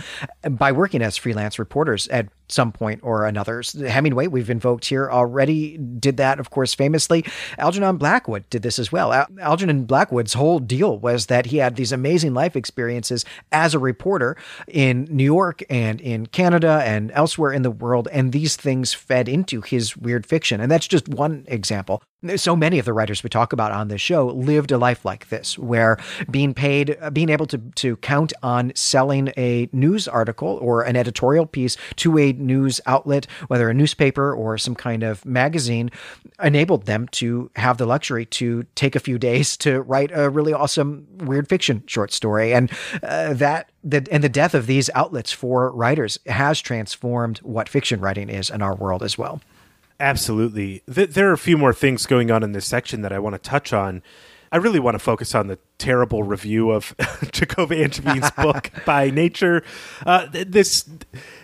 by 0.49 0.71
working 0.71 1.01
as 1.01 1.17
freelance 1.17 1.59
reporters 1.59 2.07
at 2.07 2.29
some 2.47 2.71
point 2.71 2.99
or 3.03 3.25
another. 3.25 3.61
Hemingway, 3.87 4.27
we've 4.27 4.49
invoked 4.49 4.85
here 4.85 5.09
already, 5.09 5.77
did 5.77 6.17
that, 6.17 6.39
of 6.39 6.49
course, 6.49 6.73
famously. 6.73 7.25
Algernon 7.57 7.97
Blackwood 7.97 8.49
did 8.49 8.61
this 8.61 8.79
as 8.79 8.91
well. 8.91 9.13
Al- 9.13 9.27
Algernon 9.39 9.85
Blackwood's 9.85 10.33
whole 10.33 10.59
deal 10.59 10.97
was 10.97 11.27
that 11.27 11.47
he 11.47 11.57
had 11.57 11.75
these 11.75 11.91
amazing 11.91 12.33
life 12.33 12.55
experiences 12.55 13.25
as 13.51 13.73
a 13.73 13.79
reporter 13.79 14.37
in 14.67 15.07
New 15.09 15.23
York 15.23 15.63
and 15.69 16.01
in 16.01 16.25
Canada 16.27 16.81
and 16.85 17.11
elsewhere 17.11 17.53
in 17.53 17.61
the 17.61 17.71
world, 17.71 18.07
and 18.11 18.31
these 18.31 18.55
things 18.55 18.93
fed 18.93 19.27
into 19.27 19.61
his 19.61 19.97
weird 19.97 20.25
fiction. 20.25 20.59
And 20.59 20.71
that's 20.71 20.87
just 20.87 21.07
one 21.07 21.45
example 21.47 22.01
so 22.35 22.55
many 22.55 22.79
of 22.79 22.85
the 22.85 22.93
writers 22.93 23.23
we 23.23 23.29
talk 23.29 23.53
about 23.53 23.71
on 23.71 23.87
this 23.87 24.01
show 24.01 24.27
lived 24.27 24.71
a 24.71 24.77
life 24.77 25.05
like 25.05 25.29
this, 25.29 25.57
where 25.57 25.97
being 26.29 26.53
paid, 26.53 26.97
being 27.13 27.29
able 27.29 27.45
to, 27.47 27.57
to 27.57 27.95
count 27.97 28.33
on 28.43 28.71
selling 28.75 29.31
a 29.37 29.69
news 29.71 30.07
article 30.07 30.57
or 30.61 30.81
an 30.83 30.95
editorial 30.95 31.45
piece 31.45 31.77
to 31.97 32.17
a 32.17 32.33
news 32.33 32.81
outlet, 32.85 33.27
whether 33.47 33.69
a 33.69 33.73
newspaper 33.73 34.33
or 34.33 34.57
some 34.57 34.75
kind 34.75 35.03
of 35.03 35.25
magazine, 35.25 35.91
enabled 36.43 36.85
them 36.85 37.07
to 37.09 37.49
have 37.55 37.77
the 37.77 37.85
luxury 37.85 38.25
to 38.25 38.65
take 38.75 38.95
a 38.95 38.99
few 38.99 39.17
days 39.17 39.55
to 39.57 39.81
write 39.81 40.11
a 40.13 40.29
really 40.29 40.53
awesome 40.53 41.07
weird 41.19 41.47
fiction 41.47 41.83
short 41.87 42.11
story. 42.11 42.53
And 42.53 42.71
uh, 43.03 43.33
that 43.33 43.69
the, 43.83 44.05
and 44.11 44.23
the 44.23 44.29
death 44.29 44.53
of 44.53 44.67
these 44.67 44.89
outlets 44.95 45.31
for 45.31 45.71
writers 45.71 46.19
has 46.25 46.59
transformed 46.59 47.37
what 47.39 47.69
fiction 47.69 48.01
writing 48.01 48.29
is 48.29 48.49
in 48.49 48.61
our 48.61 48.75
world 48.75 49.03
as 49.03 49.17
well. 49.17 49.41
Absolutely. 49.99 50.83
Th- 50.93 51.09
there 51.09 51.29
are 51.29 51.33
a 51.33 51.37
few 51.37 51.57
more 51.57 51.73
things 51.73 52.05
going 52.05 52.31
on 52.31 52.43
in 52.43 52.51
this 52.51 52.65
section 52.65 53.01
that 53.01 53.13
I 53.13 53.19
want 53.19 53.33
to 53.33 53.39
touch 53.39 53.73
on. 53.73 54.03
I 54.51 54.57
really 54.57 54.79
want 54.79 54.95
to 54.95 54.99
focus 54.99 55.35
on 55.35 55.47
the 55.47 55.57
terrible 55.77 56.23
review 56.23 56.71
of 56.71 56.95
Jacob 57.31 57.71
Angevine's 57.71 58.31
book 58.37 58.71
by 58.85 59.09
Nature. 59.09 59.63
Uh, 60.05 60.27
this 60.29 60.87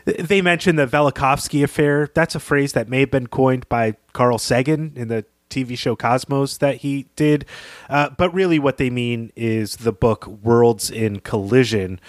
they 0.06 0.42
mentioned 0.42 0.80
the 0.80 0.88
Velikovsky 0.88 1.64
affair. 1.64 2.10
That's 2.14 2.36
a 2.36 2.40
phrase 2.40 2.74
that 2.74 2.88
may 2.88 3.02
have 3.02 3.12
been 3.12 3.28
coined 3.28 3.68
by 3.70 3.96
Carl 4.14 4.38
Sagan 4.38 4.94
in 4.96 5.08
the 5.08 5.26
TV 5.50 5.78
show 5.78 5.96
Cosmos 5.96 6.58
that 6.58 6.78
he 6.78 7.08
did. 7.16 7.46
Uh, 7.90 8.10
but 8.12 8.34
really, 8.34 8.60
what 8.60 8.78
they 8.78 8.90
mean 8.90 9.32
is 9.36 9.78
the 9.78 9.92
book 9.92 10.26
Worlds 10.28 10.90
in 10.90 11.20
Collision 11.20 12.00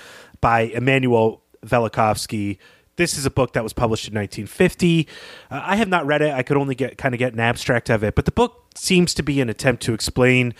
by 0.41 0.63
Immanuel 0.63 1.43
Velikovsky 1.67 2.59
this 2.97 3.17
is 3.17 3.27
a 3.27 3.31
book 3.31 3.53
that 3.55 3.63
was 3.63 3.73
published 3.73 4.09
in 4.09 4.15
1950. 4.15 5.09
Uh, 5.51 5.63
I 5.65 5.77
have 5.77 5.89
not 5.89 6.07
read 6.07 6.23
it. 6.23 6.33
I 6.33 6.43
could 6.43 6.57
only 6.57 6.75
get 6.75 6.99
kind 6.99 7.15
of 7.15 7.19
get 7.19 7.33
an 7.33 7.41
abstract 7.41 7.91
of 7.91 8.05
it, 8.05 8.15
but 8.15 8.25
the 8.25 8.33
book 8.33 8.65
seems 8.75 9.15
to 9.15 9.23
be 9.23 9.41
an 9.41 9.49
attempt 9.49 9.83
to 9.85 9.95
explain 9.95 10.55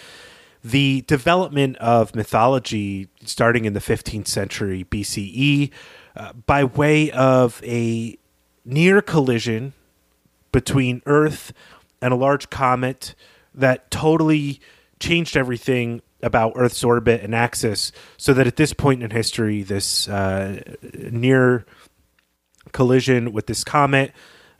the 0.65 1.03
development 1.03 1.77
of 1.79 2.15
mythology 2.15 3.09
starting 3.25 3.65
in 3.65 3.73
the 3.73 3.81
15th 3.81 4.29
century 4.29 4.85
BCE 4.85 5.71
uh, 6.15 6.33
by 6.47 6.63
way 6.65 7.11
of 7.11 7.61
a 7.65 8.17
near 8.65 9.03
collision 9.03 9.73
between 10.53 11.03
Earth 11.07 11.53
and 12.01 12.13
a 12.13 12.17
large 12.17 12.51
comet 12.51 13.15
that 13.55 13.91
totally 13.91 14.61
changed 15.01 15.37
everything 15.37 16.01
about 16.23 16.53
Earth's 16.55 16.85
orbit 16.85 17.21
and 17.23 17.35
axis, 17.35 17.91
so 18.17 18.33
that 18.33 18.47
at 18.47 18.57
this 18.57 18.73
point 18.73 19.03
in 19.03 19.11
history, 19.11 19.63
this 19.63 20.09
uh, 20.09 20.63
near 21.11 21.67
collision 22.73 23.33
with 23.33 23.47
this 23.47 23.65
comet 23.65 24.13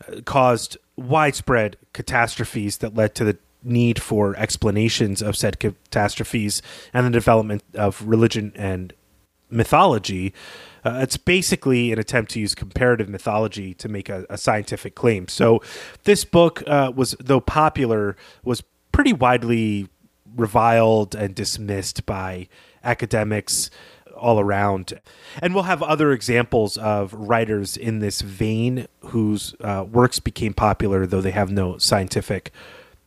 uh, 0.09 0.21
caused 0.25 0.77
widespread 0.97 1.77
catastrophes 1.93 2.79
that 2.79 2.95
led 2.95 3.15
to 3.15 3.25
the 3.25 3.39
need 3.65 4.01
for 4.01 4.37
explanations 4.37 5.23
of 5.23 5.37
said 5.37 5.59
catastrophes 5.61 6.63
and 6.93 7.07
the 7.07 7.11
development 7.11 7.63
of 7.75 8.03
religion 8.07 8.53
and 8.57 8.93
mythology. 9.51 10.33
Uh, 10.85 10.99
it's 11.03 11.17
basically 11.17 11.93
an 11.93 11.99
attempt 11.99 12.33
to 12.33 12.41
use 12.41 12.55
comparative 12.55 13.09
mythology 13.09 13.73
to 13.75 13.89
make 13.89 14.09
a, 14.09 14.27
a 14.29 14.37
scientific 14.37 14.95
claim. 14.95 15.29
So, 15.29 15.63
this 16.05 16.25
book 16.25 16.63
uh, 16.67 16.93
was, 16.95 17.15
though 17.21 17.41
popular, 17.41 18.17
was 18.43 18.63
pretty 18.91 19.13
widely 19.13 19.89
reviled 20.35 21.15
and 21.15 21.35
dismissed 21.35 22.05
by 22.05 22.49
academics 22.83 23.71
all 24.23 24.41
around. 24.41 25.01
And 25.43 25.55
we'll 25.55 25.65
have 25.65 25.83
other 25.83 26.13
examples 26.13 26.79
of 26.79 27.13
writers 27.13 27.77
in 27.77 27.99
this 27.99 28.21
vein 28.23 28.87
whose 29.01 29.55
uh, 29.61 29.85
works 29.91 30.21
became 30.21 30.55
popular, 30.55 31.07
though 31.07 31.21
they 31.21 31.33
have 31.33 31.51
no 31.51 31.77
scientific 31.79 32.53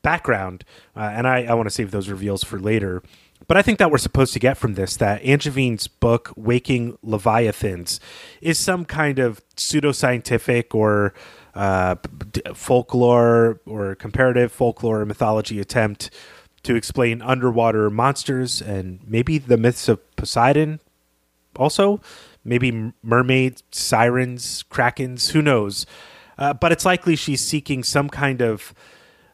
background. 0.01 0.63
Uh, 0.95 1.11
and 1.13 1.27
I, 1.27 1.45
I 1.45 1.53
want 1.53 1.67
to 1.67 1.73
save 1.73 1.91
those 1.91 2.09
reveals 2.09 2.43
for 2.43 2.59
later. 2.59 3.01
But 3.47 3.57
I 3.57 3.61
think 3.61 3.79
that 3.79 3.91
we're 3.91 3.97
supposed 3.97 4.33
to 4.33 4.39
get 4.39 4.57
from 4.57 4.73
this 4.73 4.95
that 4.97 5.23
Angevine's 5.23 5.87
book, 5.87 6.33
Waking 6.35 6.97
Leviathans, 7.03 7.99
is 8.41 8.57
some 8.57 8.85
kind 8.85 9.19
of 9.19 9.41
pseudoscientific 9.55 10.73
or 10.73 11.13
uh, 11.53 11.95
folklore 12.53 13.61
or 13.65 13.95
comparative 13.95 14.51
folklore 14.51 15.05
mythology 15.05 15.59
attempt 15.59 16.09
to 16.63 16.75
explain 16.75 17.21
underwater 17.21 17.89
monsters 17.89 18.61
and 18.61 18.99
maybe 19.05 19.37
the 19.37 19.57
myths 19.57 19.87
of 19.87 19.99
Poseidon, 20.15 20.79
also 21.57 22.01
maybe 22.43 22.93
mermaids, 23.01 23.63
sirens, 23.71 24.63
krakens, 24.69 25.31
who 25.31 25.41
knows. 25.41 25.85
uh, 26.37 26.53
but 26.53 26.71
it's 26.71 26.85
likely 26.85 27.15
she's 27.15 27.41
seeking 27.41 27.83
some 27.83 28.09
kind 28.09 28.41
of 28.41 28.73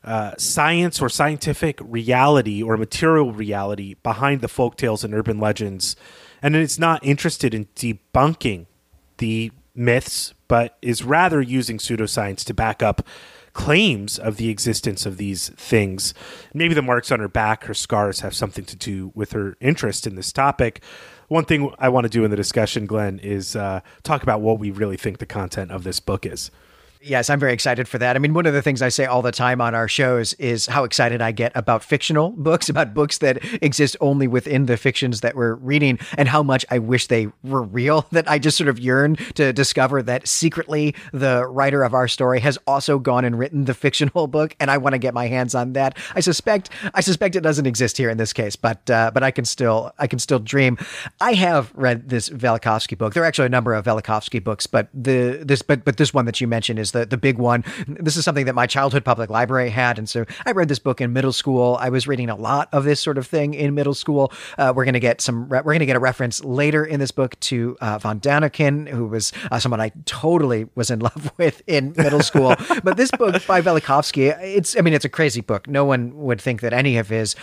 uh, 0.03 0.33
science 0.37 1.01
or 1.01 1.09
scientific 1.09 1.79
reality 1.81 2.61
or 2.63 2.77
material 2.77 3.31
reality 3.31 3.95
behind 4.01 4.41
the 4.41 4.47
folk 4.47 4.75
tales 4.75 5.03
and 5.03 5.13
urban 5.13 5.39
legends, 5.39 5.95
and 6.41 6.55
it's 6.55 6.79
not 6.79 7.03
interested 7.05 7.53
in 7.53 7.65
debunking 7.75 8.65
the 9.17 9.51
myths, 9.75 10.33
but 10.47 10.77
is 10.81 11.03
rather 11.03 11.41
using 11.41 11.77
pseudoscience 11.77 12.43
to 12.43 12.53
back 12.53 12.81
up 12.81 13.07
claims 13.53 14.17
of 14.17 14.37
the 14.37 14.49
existence 14.49 15.05
of 15.05 15.17
these 15.17 15.49
things. 15.49 16.13
Maybe 16.53 16.73
the 16.73 16.81
marks 16.81 17.11
on 17.11 17.19
her 17.19 17.27
back, 17.27 17.65
her 17.65 17.73
scars, 17.73 18.21
have 18.21 18.33
something 18.33 18.65
to 18.65 18.75
do 18.75 19.11
with 19.13 19.33
her 19.33 19.55
interest 19.59 20.07
in 20.07 20.15
this 20.15 20.31
topic. 20.31 20.81
One 21.31 21.45
thing 21.45 21.73
I 21.79 21.87
want 21.87 22.03
to 22.03 22.09
do 22.09 22.25
in 22.25 22.29
the 22.29 22.35
discussion, 22.35 22.85
Glenn, 22.85 23.17
is 23.19 23.55
uh, 23.55 23.79
talk 24.03 24.21
about 24.21 24.41
what 24.41 24.59
we 24.59 24.69
really 24.69 24.97
think 24.97 25.19
the 25.19 25.25
content 25.25 25.71
of 25.71 25.85
this 25.85 26.01
book 26.01 26.25
is. 26.25 26.51
Yes, 27.03 27.31
I'm 27.31 27.39
very 27.39 27.53
excited 27.53 27.87
for 27.87 27.97
that. 27.97 28.15
I 28.15 28.19
mean, 28.19 28.35
one 28.35 28.45
of 28.45 28.53
the 28.53 28.61
things 28.61 28.81
I 28.83 28.89
say 28.89 29.05
all 29.05 29.23
the 29.23 29.31
time 29.31 29.59
on 29.59 29.73
our 29.73 29.87
shows 29.87 30.33
is 30.33 30.67
how 30.67 30.83
excited 30.83 31.19
I 31.19 31.31
get 31.31 31.51
about 31.55 31.83
fictional 31.83 32.29
books, 32.29 32.69
about 32.69 32.93
books 32.93 33.17
that 33.19 33.43
exist 33.63 33.97
only 34.01 34.27
within 34.27 34.67
the 34.67 34.77
fictions 34.77 35.21
that 35.21 35.35
we're 35.35 35.55
reading, 35.55 35.97
and 36.15 36.27
how 36.27 36.43
much 36.43 36.63
I 36.69 36.77
wish 36.77 37.07
they 37.07 37.27
were 37.43 37.63
real. 37.63 38.07
That 38.11 38.29
I 38.29 38.39
just 38.39 38.57
sort 38.57 38.67
of 38.67 38.77
yearn 38.77 39.15
to 39.35 39.53
discover 39.53 40.03
that 40.03 40.27
secretly 40.27 40.93
the 41.13 41.47
writer 41.47 41.81
of 41.83 41.93
our 41.93 42.09
story 42.09 42.41
has 42.41 42.57
also 42.67 42.99
gone 42.99 43.23
and 43.23 43.39
written 43.39 43.65
the 43.65 43.73
fictional 43.73 44.27
book, 44.27 44.53
and 44.59 44.69
I 44.69 44.77
want 44.77 44.93
to 44.93 44.99
get 44.99 45.13
my 45.13 45.27
hands 45.27 45.55
on 45.55 45.73
that. 45.73 45.97
I 46.13 46.19
suspect 46.19 46.69
I 46.93 46.99
suspect 47.01 47.35
it 47.35 47.41
doesn't 47.41 47.65
exist 47.65 47.97
here 47.97 48.09
in 48.09 48.17
this 48.17 48.33
case, 48.33 48.55
but 48.55 48.89
uh, 48.89 49.11
but 49.13 49.23
I 49.23 49.31
can 49.31 49.45
still 49.45 49.93
I 49.97 50.07
can 50.07 50.19
still 50.19 50.39
dream. 50.39 50.77
I 51.21 51.33
have 51.33 51.71
read 51.73 52.09
this 52.09 52.29
Velikovsky 52.29 52.97
book. 52.97 53.13
There 53.13 53.23
are 53.23 53.25
actually 53.25 53.45
a 53.45 53.49
number 53.49 53.73
of 53.73 53.85
Velikovsky 53.85 54.43
books, 54.43 54.67
but 54.67 54.89
the 54.93 55.41
this 55.41 55.61
but 55.61 55.85
but 55.85 55.97
this 55.97 56.13
one 56.13 56.25
that 56.25 56.41
you 56.41 56.47
mentioned 56.47 56.77
is 56.79 56.90
the 56.91 57.05
the 57.05 57.17
big 57.17 57.37
one. 57.37 57.63
This 57.87 58.17
is 58.17 58.25
something 58.25 58.45
that 58.45 58.55
my 58.55 58.67
childhood 58.67 59.03
public 59.03 59.29
library 59.29 59.69
had, 59.69 59.97
and 59.97 60.07
so 60.07 60.25
I 60.45 60.51
read 60.51 60.67
this 60.67 60.79
book 60.79 61.01
in 61.01 61.13
middle 61.13 61.33
school. 61.33 61.77
I 61.79 61.89
was 61.89 62.07
reading 62.07 62.29
a 62.29 62.35
lot 62.35 62.69
of 62.71 62.83
this 62.83 62.99
sort 62.99 63.17
of 63.17 63.27
thing 63.27 63.53
in 63.53 63.73
middle 63.73 63.93
school. 63.93 64.31
Uh, 64.57 64.73
we're 64.75 64.85
to 64.93 64.99
get 64.99 65.21
some. 65.21 65.49
Re- 65.49 65.61
we're 65.63 65.77
to 65.77 65.85
get 65.85 65.95
a 65.95 65.99
reference 65.99 66.43
later 66.43 66.85
in 66.85 66.99
this 66.99 67.11
book 67.11 67.39
to 67.41 67.77
uh, 67.81 67.97
von 67.97 68.19
Daniken, 68.19 68.87
who 68.87 69.07
was 69.07 69.31
uh, 69.51 69.59
someone 69.59 69.81
I 69.81 69.91
totally 70.05 70.67
was 70.75 70.91
in 70.91 70.99
love 71.11 71.31
with 71.37 71.61
in 71.67 71.93
middle 71.97 72.21
school. 72.21 72.55
but 72.83 72.97
this 72.97 73.11
book 73.11 73.45
by 73.47 73.61
Velikovsky, 73.61 74.37
it's. 74.41 74.77
I 74.77 74.81
mean, 74.81 74.93
it's 74.93 75.05
a 75.05 75.09
crazy 75.09 75.41
book. 75.41 75.67
No 75.67 75.85
one 75.85 76.15
would 76.17 76.41
think 76.41 76.61
that 76.61 76.73
any 76.73 76.97
of 76.97 77.09
his. 77.09 77.35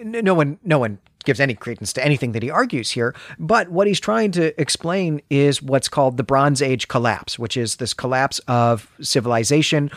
No 0.00 0.34
one. 0.34 0.58
No 0.64 0.78
one 0.78 0.98
gives 1.24 1.40
any 1.40 1.54
credence 1.54 1.92
to 1.94 2.04
anything 2.04 2.32
that 2.32 2.42
he 2.42 2.50
argues 2.50 2.90
here. 2.90 3.14
But 3.38 3.68
what 3.70 3.86
he's 3.86 4.00
trying 4.00 4.32
to 4.32 4.58
explain 4.60 5.20
is 5.30 5.62
what's 5.62 5.88
called 5.88 6.16
the 6.16 6.22
Bronze 6.22 6.62
Age 6.62 6.88
collapse, 6.88 7.38
which 7.38 7.56
is 7.56 7.76
this 7.76 7.94
collapse 7.94 8.38
of 8.48 8.90
civilization 9.00 9.90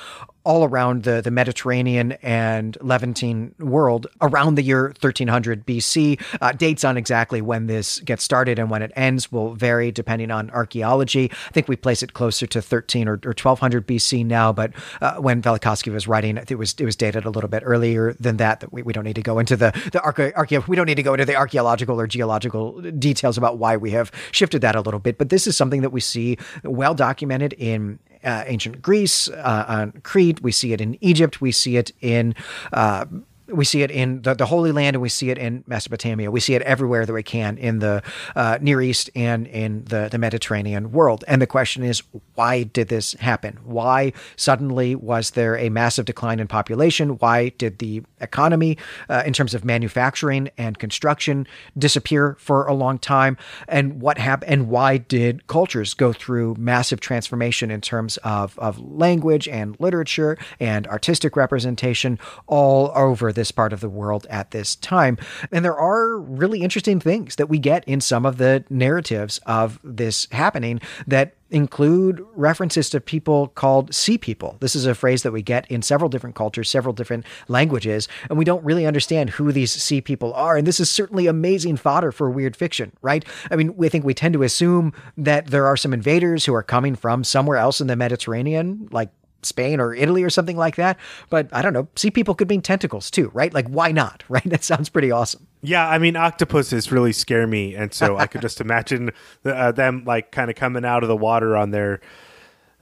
all 0.47 0.63
around 0.63 1.03
the, 1.03 1.19
the 1.19 1.29
Mediterranean 1.29 2.13
and 2.21 2.77
Levantine 2.79 3.53
world 3.59 4.07
around 4.21 4.55
the 4.55 4.61
year 4.61 4.85
1300 5.01 5.65
BC. 5.65 6.21
Uh, 6.39 6.53
dates 6.53 6.85
on 6.85 6.95
exactly 6.95 7.41
when 7.41 7.67
this 7.67 7.99
gets 7.99 8.23
started 8.23 8.57
and 8.57 8.69
when 8.69 8.81
it 8.81 8.93
ends 8.95 9.29
will 9.29 9.55
vary 9.55 9.91
depending 9.91 10.31
on 10.31 10.49
archaeology. 10.51 11.29
I 11.49 11.51
think 11.51 11.67
we 11.67 11.75
place 11.75 12.01
it 12.01 12.13
closer 12.13 12.47
to 12.47 12.61
13 12.61 13.09
or, 13.09 13.19
or 13.25 13.35
1200 13.35 13.85
BC 13.85 14.25
now, 14.25 14.53
but 14.53 14.71
uh, 15.01 15.15
when 15.15 15.41
Velikovsky 15.41 15.91
was 15.91 16.07
writing, 16.07 16.37
it 16.37 16.55
was 16.57 16.73
it 16.79 16.85
was 16.85 16.95
dated 16.95 17.25
a 17.25 17.29
little 17.29 17.49
bit 17.49 17.63
earlier 17.65 18.13
than 18.13 18.37
that. 18.37 18.61
That 18.61 18.71
we, 18.71 18.83
we 18.83 18.93
don't 18.93 19.03
need 19.03 19.17
to 19.17 19.21
go 19.21 19.39
into 19.39 19.57
the 19.57 19.71
the 19.91 19.99
archae, 19.99 20.65
we 20.65 20.77
don't 20.77 20.85
need 20.85 20.95
to 20.95 21.03
go 21.03 21.13
into 21.13 21.25
the 21.25 21.35
archaeological 21.35 21.99
or 21.99 22.07
geological 22.07 22.81
details 22.81 23.37
about 23.37 23.57
why 23.57 23.75
we 23.75 23.91
have 23.91 24.13
shifted 24.31 24.61
that 24.61 24.77
a 24.77 24.81
little 24.81 25.01
bit. 25.01 25.17
But 25.17 25.27
this 25.27 25.45
is 25.45 25.57
something 25.57 25.81
that 25.81 25.89
we 25.89 25.99
see 25.99 26.37
well 26.63 26.95
documented 26.95 27.51
in 27.51 27.99
ancient 28.47 28.81
Greece, 28.81 29.29
uh, 29.29 29.65
on 29.67 29.91
Crete. 30.03 30.41
We 30.41 30.51
see 30.51 30.73
it 30.73 30.81
in 30.81 30.97
Egypt. 31.01 31.41
We 31.41 31.51
see 31.51 31.77
it 31.77 31.91
in 32.01 32.35
uh, 32.73 33.05
we 33.47 33.65
see 33.65 33.81
it 33.81 33.91
in 33.91 34.21
the, 34.21 34.33
the 34.33 34.45
Holy 34.45 34.71
Land 34.71 34.95
and 34.95 35.01
we 35.01 35.09
see 35.09 35.29
it 35.29 35.37
in 35.37 35.63
Mesopotamia. 35.67 36.29
We 36.31 36.39
see 36.39 36.55
it 36.55 36.61
everywhere 36.63 37.05
that 37.05 37.13
we 37.13 37.23
can 37.23 37.57
in 37.57 37.79
the 37.79 38.03
uh, 38.35 38.57
Near 38.61 38.81
East 38.81 39.09
and 39.15 39.47
in 39.47 39.85
the, 39.85 40.09
the 40.11 40.17
Mediterranean 40.17 40.91
world. 40.91 41.23
And 41.27 41.41
the 41.41 41.47
question 41.47 41.83
is, 41.83 42.03
why 42.35 42.63
did 42.63 42.89
this 42.89 43.13
happen? 43.13 43.59
Why 43.63 44.13
suddenly 44.35 44.95
was 44.95 45.31
there 45.31 45.57
a 45.57 45.69
massive 45.69 46.05
decline 46.05 46.39
in 46.39 46.47
population? 46.47 47.17
Why 47.17 47.49
did 47.49 47.79
the 47.79 48.03
economy, 48.19 48.77
uh, 49.09 49.23
in 49.25 49.33
terms 49.33 49.53
of 49.53 49.63
manufacturing 49.63 50.49
and 50.57 50.77
construction, 50.77 51.47
disappear 51.77 52.35
for 52.39 52.65
a 52.67 52.73
long 52.73 52.99
time? 52.99 53.37
And 53.67 54.01
what 54.01 54.17
happened? 54.17 54.51
And 54.51 54.69
why 54.69 54.97
did 54.97 55.47
cultures 55.47 55.93
go 55.93 56.13
through 56.13 56.55
massive 56.57 56.99
transformation 56.99 57.71
in 57.71 57.81
terms 57.81 58.17
of, 58.17 58.57
of 58.59 58.79
language 58.79 59.47
and 59.47 59.75
literature 59.79 60.37
and 60.59 60.87
artistic 60.87 61.35
representation 61.35 62.19
all 62.47 62.91
over 62.95 63.31
this 63.37 63.51
part 63.51 63.71
of 63.71 63.79
the 63.79 63.87
world 63.87 64.27
at 64.29 64.51
this 64.51 64.75
time. 64.75 65.17
And 65.51 65.63
there 65.63 65.77
are 65.77 66.17
really 66.17 66.61
interesting 66.61 66.99
things 66.99 67.37
that 67.37 67.47
we 67.47 67.59
get 67.59 67.87
in 67.87 68.01
some 68.01 68.25
of 68.25 68.37
the 68.37 68.65
narratives 68.69 69.39
of 69.45 69.79
this 69.83 70.27
happening 70.31 70.81
that 71.05 71.35
include 71.49 72.25
references 72.35 72.89
to 72.89 72.99
people 72.99 73.47
called 73.49 73.93
sea 73.93 74.17
people. 74.17 74.57
This 74.59 74.75
is 74.75 74.85
a 74.85 74.95
phrase 74.95 75.23
that 75.23 75.31
we 75.31 75.41
get 75.41 75.69
in 75.71 75.81
several 75.81 76.09
different 76.09 76.35
cultures, 76.35 76.69
several 76.69 76.93
different 76.93 77.25
languages, 77.47 78.07
and 78.29 78.37
we 78.37 78.43
don't 78.43 78.63
really 78.65 78.85
understand 78.85 79.29
who 79.29 79.51
these 79.51 79.71
sea 79.71 80.01
people 80.01 80.33
are. 80.33 80.57
And 80.57 80.67
this 80.67 80.79
is 80.79 80.89
certainly 80.89 81.27
amazing 81.27 81.77
fodder 81.77 82.11
for 82.11 82.29
weird 82.29 82.55
fiction, 82.55 82.91
right? 83.01 83.23
I 83.49 83.55
mean, 83.55 83.77
we 83.77 83.87
think 83.87 84.03
we 84.03 84.13
tend 84.13 84.33
to 84.33 84.43
assume 84.43 84.91
that 85.15 85.47
there 85.47 85.65
are 85.65 85.77
some 85.77 85.93
invaders 85.93 86.43
who 86.43 86.53
are 86.53 86.63
coming 86.63 86.95
from 86.95 87.23
somewhere 87.23 87.57
else 87.57 87.79
in 87.79 87.87
the 87.87 87.95
Mediterranean, 87.95 88.89
like 88.91 89.09
Spain 89.43 89.79
or 89.79 89.93
Italy 89.93 90.23
or 90.23 90.29
something 90.29 90.57
like 90.57 90.75
that. 90.75 90.97
But 91.29 91.49
I 91.51 91.61
don't 91.61 91.73
know. 91.73 91.87
Sea 91.95 92.11
people 92.11 92.35
could 92.35 92.49
mean 92.49 92.61
tentacles 92.61 93.11
too, 93.11 93.29
right? 93.33 93.53
Like, 93.53 93.67
why 93.67 93.91
not? 93.91 94.23
Right? 94.37 94.43
That 94.43 94.63
sounds 94.63 94.89
pretty 94.89 95.09
awesome. 95.09 95.47
Yeah, 95.61 95.87
I 95.87 95.97
mean, 95.97 96.15
octopuses 96.15 96.91
really 96.91 97.13
scare 97.13 97.47
me, 97.47 97.75
and 97.75 97.93
so 97.93 98.17
I 98.17 98.27
could 98.27 98.41
just 98.41 98.61
imagine 98.67 99.11
uh, 99.45 99.71
them 99.71 100.03
like 100.05 100.31
kind 100.31 100.49
of 100.49 100.55
coming 100.55 100.85
out 100.85 101.01
of 101.01 101.07
the 101.07 101.15
water 101.15 101.55
on 101.55 101.71
their 101.71 102.01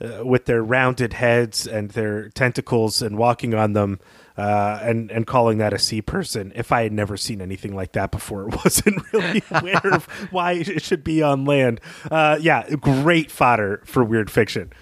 uh, 0.02 0.26
with 0.26 0.46
their 0.46 0.64
rounded 0.64 1.14
heads 1.14 1.68
and 1.68 1.92
their 1.92 2.30
tentacles 2.30 3.02
and 3.02 3.18
walking 3.18 3.54
on 3.54 3.74
them. 3.74 4.00
Uh, 4.38 4.80
and 4.82 5.12
and 5.12 5.26
calling 5.26 5.60
that 5.60 5.72
a 5.72 5.80
sea 5.80 6.02
person. 6.02 6.52
If 6.56 6.74
I 6.74 6.84
had 6.84 6.92
never 6.92 7.16
seen 7.16 7.42
anything 7.42 7.74
like 7.74 7.94
that 7.94 8.12
before, 8.12 8.50
it 8.50 8.56
wasn't 8.66 9.02
really 9.14 9.42
aware 9.50 9.94
of 9.94 10.06
why 10.30 10.54
it 10.54 10.82
should 10.82 11.06
be 11.06 11.22
on 11.22 11.46
land. 11.46 11.80
Uh, 12.12 12.38
yeah, 12.42 12.70
great 12.76 13.32
fodder 13.32 13.82
for 13.86 14.04
weird 14.04 14.30
fiction 14.30 14.74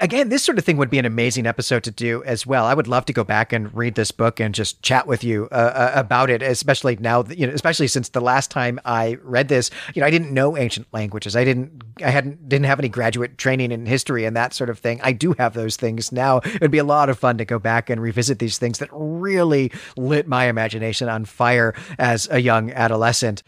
again, 0.00 0.28
this 0.28 0.42
sort 0.42 0.58
of 0.58 0.64
thing 0.64 0.76
would 0.76 0.90
be 0.90 0.98
an 0.98 1.04
amazing 1.04 1.46
episode 1.46 1.84
to 1.84 1.90
do 1.90 2.22
as 2.24 2.46
well. 2.46 2.66
I 2.66 2.74
would 2.74 2.88
love 2.88 3.04
to 3.06 3.12
go 3.12 3.24
back 3.24 3.52
and 3.52 3.74
read 3.74 3.94
this 3.94 4.10
book 4.10 4.40
and 4.40 4.54
just 4.54 4.82
chat 4.82 5.06
with 5.06 5.24
you 5.24 5.48
uh, 5.50 5.54
uh 5.54 5.92
about 5.94 6.30
it, 6.30 6.42
especially 6.42 6.96
now, 6.96 7.24
you 7.24 7.46
know, 7.46 7.52
especially 7.52 7.88
since 7.88 8.10
the 8.10 8.20
last 8.20 8.50
time 8.50 8.80
I 8.84 9.18
read 9.22 9.48
this, 9.48 9.70
you 9.94 10.00
know, 10.00 10.06
I 10.06 10.10
didn't 10.10 10.32
know 10.32 10.56
ancient 10.56 10.86
languages. 10.92 11.36
I 11.36 11.44
didn't, 11.44 11.82
I 12.04 12.10
hadn't, 12.10 12.48
didn't 12.48 12.66
have 12.66 12.78
any 12.78 12.88
graduate 12.88 13.38
training 13.38 13.72
in 13.72 13.86
history 13.86 14.24
and 14.24 14.36
that 14.36 14.54
sort 14.54 14.70
of 14.70 14.78
thing. 14.78 15.00
I 15.02 15.12
do 15.12 15.34
have 15.38 15.54
those 15.54 15.76
things 15.76 16.12
now. 16.12 16.38
It 16.38 16.60
would 16.60 16.70
be 16.70 16.78
a 16.78 16.84
lot 16.84 17.08
of 17.08 17.18
fun 17.18 17.38
to 17.38 17.44
go 17.44 17.58
back 17.58 17.90
and 17.90 18.00
revisit 18.00 18.38
these 18.38 18.58
things 18.58 18.78
that 18.78 18.88
really 18.92 19.72
lit 19.96 20.26
my 20.26 20.46
imagination 20.46 21.08
on 21.08 21.24
fire 21.24 21.74
as 21.98 22.28
a 22.30 22.40
young 22.40 22.70
adolescent. 22.72 23.42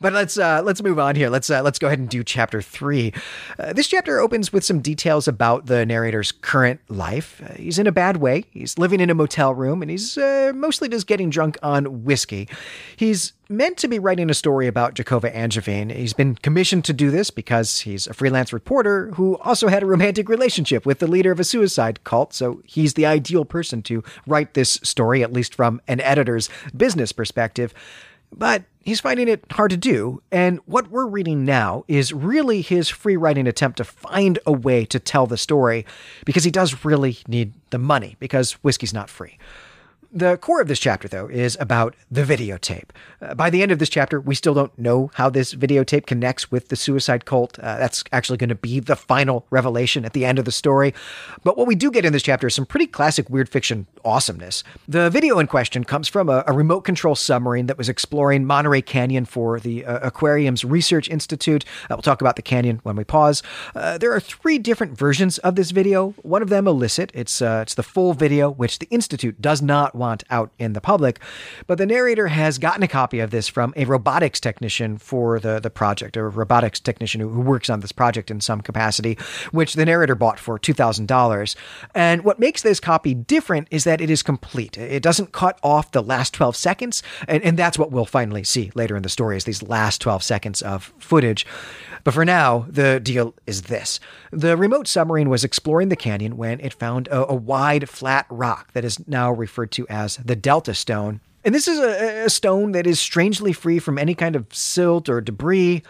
But 0.00 0.12
let's 0.12 0.38
uh, 0.38 0.62
let's 0.64 0.82
move 0.82 0.98
on 0.98 1.16
here. 1.16 1.28
Let's 1.28 1.50
uh, 1.50 1.62
let's 1.62 1.78
go 1.78 1.86
ahead 1.88 1.98
and 1.98 2.08
do 2.08 2.22
chapter 2.22 2.62
three. 2.62 3.12
Uh, 3.58 3.72
this 3.72 3.88
chapter 3.88 4.20
opens 4.20 4.52
with 4.52 4.64
some 4.64 4.80
details 4.80 5.26
about 5.26 5.66
the 5.66 5.84
narrator's 5.84 6.32
current 6.32 6.80
life. 6.88 7.42
Uh, 7.44 7.54
he's 7.54 7.78
in 7.78 7.86
a 7.86 7.92
bad 7.92 8.18
way. 8.18 8.44
He's 8.50 8.78
living 8.78 9.00
in 9.00 9.10
a 9.10 9.14
motel 9.14 9.54
room, 9.54 9.82
and 9.82 9.90
he's 9.90 10.16
uh, 10.16 10.52
mostly 10.54 10.88
just 10.88 11.06
getting 11.06 11.30
drunk 11.30 11.58
on 11.62 12.04
whiskey. 12.04 12.48
He's 12.96 13.32
meant 13.48 13.78
to 13.78 13.88
be 13.88 13.98
writing 13.98 14.28
a 14.28 14.34
story 14.34 14.66
about 14.66 14.94
Jacova 14.94 15.34
Angevine. 15.34 15.88
He's 15.88 16.12
been 16.12 16.34
commissioned 16.34 16.84
to 16.84 16.92
do 16.92 17.10
this 17.10 17.30
because 17.30 17.80
he's 17.80 18.06
a 18.06 18.12
freelance 18.12 18.52
reporter 18.52 19.10
who 19.12 19.38
also 19.38 19.68
had 19.68 19.82
a 19.82 19.86
romantic 19.86 20.28
relationship 20.28 20.84
with 20.84 20.98
the 20.98 21.06
leader 21.06 21.32
of 21.32 21.40
a 21.40 21.44
suicide 21.44 22.04
cult. 22.04 22.34
So 22.34 22.62
he's 22.66 22.94
the 22.94 23.06
ideal 23.06 23.46
person 23.46 23.82
to 23.84 24.04
write 24.26 24.52
this 24.52 24.78
story, 24.82 25.22
at 25.22 25.32
least 25.32 25.54
from 25.54 25.80
an 25.88 26.00
editor's 26.00 26.50
business 26.76 27.10
perspective. 27.10 27.72
But 28.32 28.64
he's 28.80 29.00
finding 29.00 29.28
it 29.28 29.44
hard 29.50 29.70
to 29.70 29.76
do, 29.76 30.22
and 30.30 30.60
what 30.66 30.90
we're 30.90 31.06
reading 31.06 31.44
now 31.44 31.84
is 31.88 32.12
really 32.12 32.62
his 32.62 32.88
free 32.88 33.16
writing 33.16 33.46
attempt 33.46 33.78
to 33.78 33.84
find 33.84 34.38
a 34.46 34.52
way 34.52 34.84
to 34.86 34.98
tell 34.98 35.26
the 35.26 35.36
story 35.36 35.84
because 36.24 36.44
he 36.44 36.50
does 36.50 36.84
really 36.84 37.18
need 37.26 37.52
the 37.70 37.78
money 37.78 38.16
because 38.18 38.52
whiskey's 38.62 38.94
not 38.94 39.10
free. 39.10 39.38
The 40.10 40.38
core 40.38 40.62
of 40.62 40.68
this 40.68 40.78
chapter, 40.78 41.06
though, 41.06 41.26
is 41.26 41.58
about 41.60 41.94
the 42.10 42.22
videotape. 42.22 42.90
Uh, 43.20 43.34
by 43.34 43.50
the 43.50 43.62
end 43.62 43.70
of 43.70 43.78
this 43.78 43.90
chapter, 43.90 44.18
we 44.18 44.34
still 44.34 44.54
don't 44.54 44.76
know 44.78 45.10
how 45.14 45.28
this 45.28 45.54
videotape 45.54 46.06
connects 46.06 46.50
with 46.50 46.68
the 46.68 46.76
suicide 46.76 47.26
cult. 47.26 47.58
Uh, 47.58 47.76
that's 47.76 48.02
actually 48.10 48.38
going 48.38 48.48
to 48.48 48.54
be 48.54 48.80
the 48.80 48.96
final 48.96 49.46
revelation 49.50 50.06
at 50.06 50.14
the 50.14 50.24
end 50.24 50.38
of 50.38 50.46
the 50.46 50.52
story. 50.52 50.94
But 51.44 51.58
what 51.58 51.66
we 51.66 51.74
do 51.74 51.90
get 51.90 52.06
in 52.06 52.14
this 52.14 52.22
chapter 52.22 52.46
is 52.46 52.54
some 52.54 52.64
pretty 52.64 52.86
classic 52.86 53.28
weird 53.28 53.50
fiction 53.50 53.86
awesomeness. 54.02 54.64
The 54.86 55.10
video 55.10 55.38
in 55.40 55.46
question 55.46 55.84
comes 55.84 56.08
from 56.08 56.30
a, 56.30 56.42
a 56.46 56.54
remote 56.54 56.82
control 56.82 57.14
submarine 57.14 57.66
that 57.66 57.76
was 57.76 57.90
exploring 57.90 58.46
Monterey 58.46 58.80
Canyon 58.80 59.26
for 59.26 59.60
the 59.60 59.84
uh, 59.84 59.98
Aquariums 59.98 60.64
Research 60.64 61.10
Institute. 61.10 61.66
Uh, 61.82 61.86
we'll 61.90 62.02
talk 62.02 62.22
about 62.22 62.36
the 62.36 62.42
canyon 62.42 62.80
when 62.82 62.96
we 62.96 63.04
pause. 63.04 63.42
Uh, 63.74 63.98
there 63.98 64.12
are 64.14 64.20
three 64.20 64.58
different 64.58 64.96
versions 64.96 65.36
of 65.38 65.54
this 65.54 65.70
video. 65.70 66.14
One 66.22 66.40
of 66.40 66.48
them 66.48 66.66
illicit. 66.66 67.12
It's 67.14 67.42
uh, 67.42 67.60
it's 67.62 67.74
the 67.74 67.82
full 67.82 68.14
video, 68.14 68.50
which 68.50 68.78
the 68.78 68.86
institute 68.90 69.42
does 69.42 69.60
not 69.60 69.97
want 69.98 70.24
out 70.30 70.50
in 70.58 70.72
the 70.72 70.80
public. 70.80 71.20
But 71.66 71.78
the 71.78 71.86
narrator 71.86 72.28
has 72.28 72.58
gotten 72.58 72.82
a 72.82 72.88
copy 72.88 73.20
of 73.20 73.30
this 73.30 73.48
from 73.48 73.74
a 73.76 73.84
robotics 73.84 74.40
technician 74.40 74.98
for 74.98 75.40
the 75.40 75.60
the 75.60 75.70
project, 75.70 76.16
a 76.16 76.22
robotics 76.22 76.80
technician 76.80 77.20
who, 77.20 77.48
works 77.48 77.70
on 77.70 77.80
this 77.80 77.92
project 77.92 78.30
in 78.30 78.40
some 78.40 78.60
capacity, 78.60 79.18
which 79.52 79.74
the 79.74 79.84
narrator 79.84 80.14
bought 80.14 80.38
for 80.38 80.58
two 80.58 80.74
thousand 80.74 81.08
dollars. 81.08 81.56
And 81.94 82.24
what 82.24 82.38
makes 82.38 82.62
this 82.62 82.80
copy 82.80 83.14
different 83.14 83.68
is 83.70 83.84
that 83.84 84.00
it 84.00 84.10
is 84.10 84.22
complete. 84.22 84.78
It 84.78 85.02
doesn't 85.02 85.32
cut 85.32 85.58
off 85.62 85.90
the 85.92 86.02
last 86.02 86.34
twelve 86.34 86.56
seconds, 86.56 87.02
and, 87.26 87.42
and 87.42 87.58
that's 87.58 87.78
what 87.78 87.90
we'll 87.90 88.04
finally 88.04 88.44
see 88.44 88.70
later 88.74 88.96
in 88.96 89.02
the 89.02 89.08
story 89.08 89.36
is 89.36 89.44
these 89.44 89.62
last 89.62 90.00
twelve 90.00 90.22
seconds 90.22 90.62
of 90.62 90.92
footage. 90.98 91.46
But 92.04 92.14
for 92.14 92.24
now, 92.24 92.64
the 92.68 93.00
deal 93.00 93.34
is 93.46 93.62
this. 93.62 93.98
The 94.30 94.56
remote 94.56 94.86
submarine 94.86 95.28
was 95.28 95.42
exploring 95.42 95.88
the 95.88 95.96
canyon 95.96 96.36
when 96.36 96.60
it 96.60 96.72
found 96.72 97.08
a, 97.08 97.26
a 97.26 97.34
wide, 97.34 97.88
flat 97.88 98.26
rock 98.30 98.72
that 98.72 98.84
is 98.84 99.06
now 99.08 99.32
referred 99.32 99.72
to 99.72 99.87
as 99.88 100.16
the 100.18 100.36
Delta 100.36 100.74
Stone. 100.74 101.20
And 101.44 101.54
this 101.54 101.68
is 101.68 101.78
a, 101.78 102.24
a 102.26 102.30
stone 102.30 102.72
that 102.72 102.86
is 102.86 103.00
strangely 103.00 103.52
free 103.52 103.78
from 103.78 103.98
any 103.98 104.14
kind 104.14 104.36
of 104.36 104.46
silt 104.52 105.08
or 105.08 105.20
debris. 105.20 105.82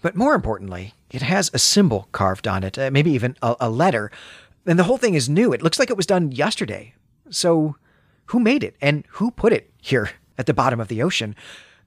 But 0.00 0.16
more 0.16 0.34
importantly, 0.34 0.94
it 1.10 1.22
has 1.22 1.50
a 1.52 1.58
symbol 1.58 2.08
carved 2.12 2.48
on 2.48 2.64
it, 2.64 2.78
uh, 2.78 2.90
maybe 2.90 3.10
even 3.12 3.36
a, 3.42 3.56
a 3.60 3.70
letter. 3.70 4.10
And 4.66 4.78
the 4.78 4.84
whole 4.84 4.98
thing 4.98 5.14
is 5.14 5.28
new. 5.28 5.52
It 5.52 5.62
looks 5.62 5.78
like 5.78 5.90
it 5.90 5.96
was 5.96 6.06
done 6.06 6.32
yesterday. 6.32 6.94
So, 7.30 7.76
who 8.26 8.40
made 8.40 8.64
it 8.64 8.76
and 8.80 9.04
who 9.10 9.30
put 9.30 9.52
it 9.52 9.70
here 9.80 10.10
at 10.38 10.46
the 10.46 10.54
bottom 10.54 10.80
of 10.80 10.88
the 10.88 11.02
ocean? 11.02 11.34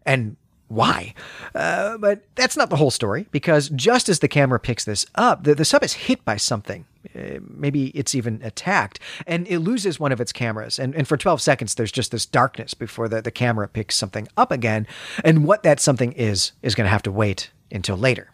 And 0.05 0.36
why. 0.68 1.13
Uh, 1.53 1.97
but 1.97 2.24
that's 2.36 2.57
not 2.57 2.70
the 2.70 2.76
whole 2.76 2.91
story, 2.91 3.28
because 3.32 3.70
just 3.70 4.09
as 4.09 4.20
the 4.20 4.28
camera 4.28 4.59
picks 4.59 4.84
this 4.84 5.05
up, 5.16 5.43
the, 5.43 5.55
the 5.55 5.66
sub 5.66 5.84
is 5.84 5.93
hit 5.93 6.24
by 6.26 6.38
something. 6.38 6.86
Uh, 7.16 7.39
maybe 7.41 7.88
it's 7.88 8.16
even 8.16 8.41
attacked, 8.43 8.99
and 9.28 9.47
it 9.47 9.60
loses 9.60 9.99
one 9.99 10.12
of 10.12 10.22
its 10.22 10.32
cameras. 10.32 10.80
And, 10.80 10.95
and 10.95 11.08
for 11.08 11.18
12 11.18 11.41
seconds, 11.41 11.76
there's 11.76 11.91
just 11.91 12.12
this 12.12 12.26
darkness 12.26 12.74
before 12.74 13.08
the, 13.08 13.22
the 13.22 13.32
camera 13.32 13.68
picks 13.68 13.95
something 13.95 14.28
up 14.38 14.51
again. 14.51 14.88
And 15.24 15.45
what 15.45 15.64
that 15.64 15.80
something 15.80 16.12
is, 16.14 16.53
is 16.62 16.76
going 16.76 16.86
to 16.86 16.91
have 16.91 17.03
to 17.03 17.12
wait 17.12 17.51
until 17.72 17.97
later. 17.97 18.30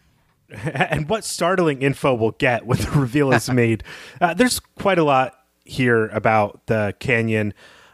And 0.65 1.07
what 1.07 1.24
startling 1.24 1.82
info 1.82 2.13
we'll 2.13 2.32
get 2.32 2.65
when 2.65 2.78
the 2.78 2.91
reveal 2.91 3.32
is 3.32 3.49
made. 3.53 3.86
Uh, 4.19 4.34
there's 4.34 4.59
quite 4.59 4.97
a 4.97 5.03
lot 5.03 5.34
here 5.63 6.07
about 6.07 6.67
the 6.67 6.93
canyon. 6.99 7.53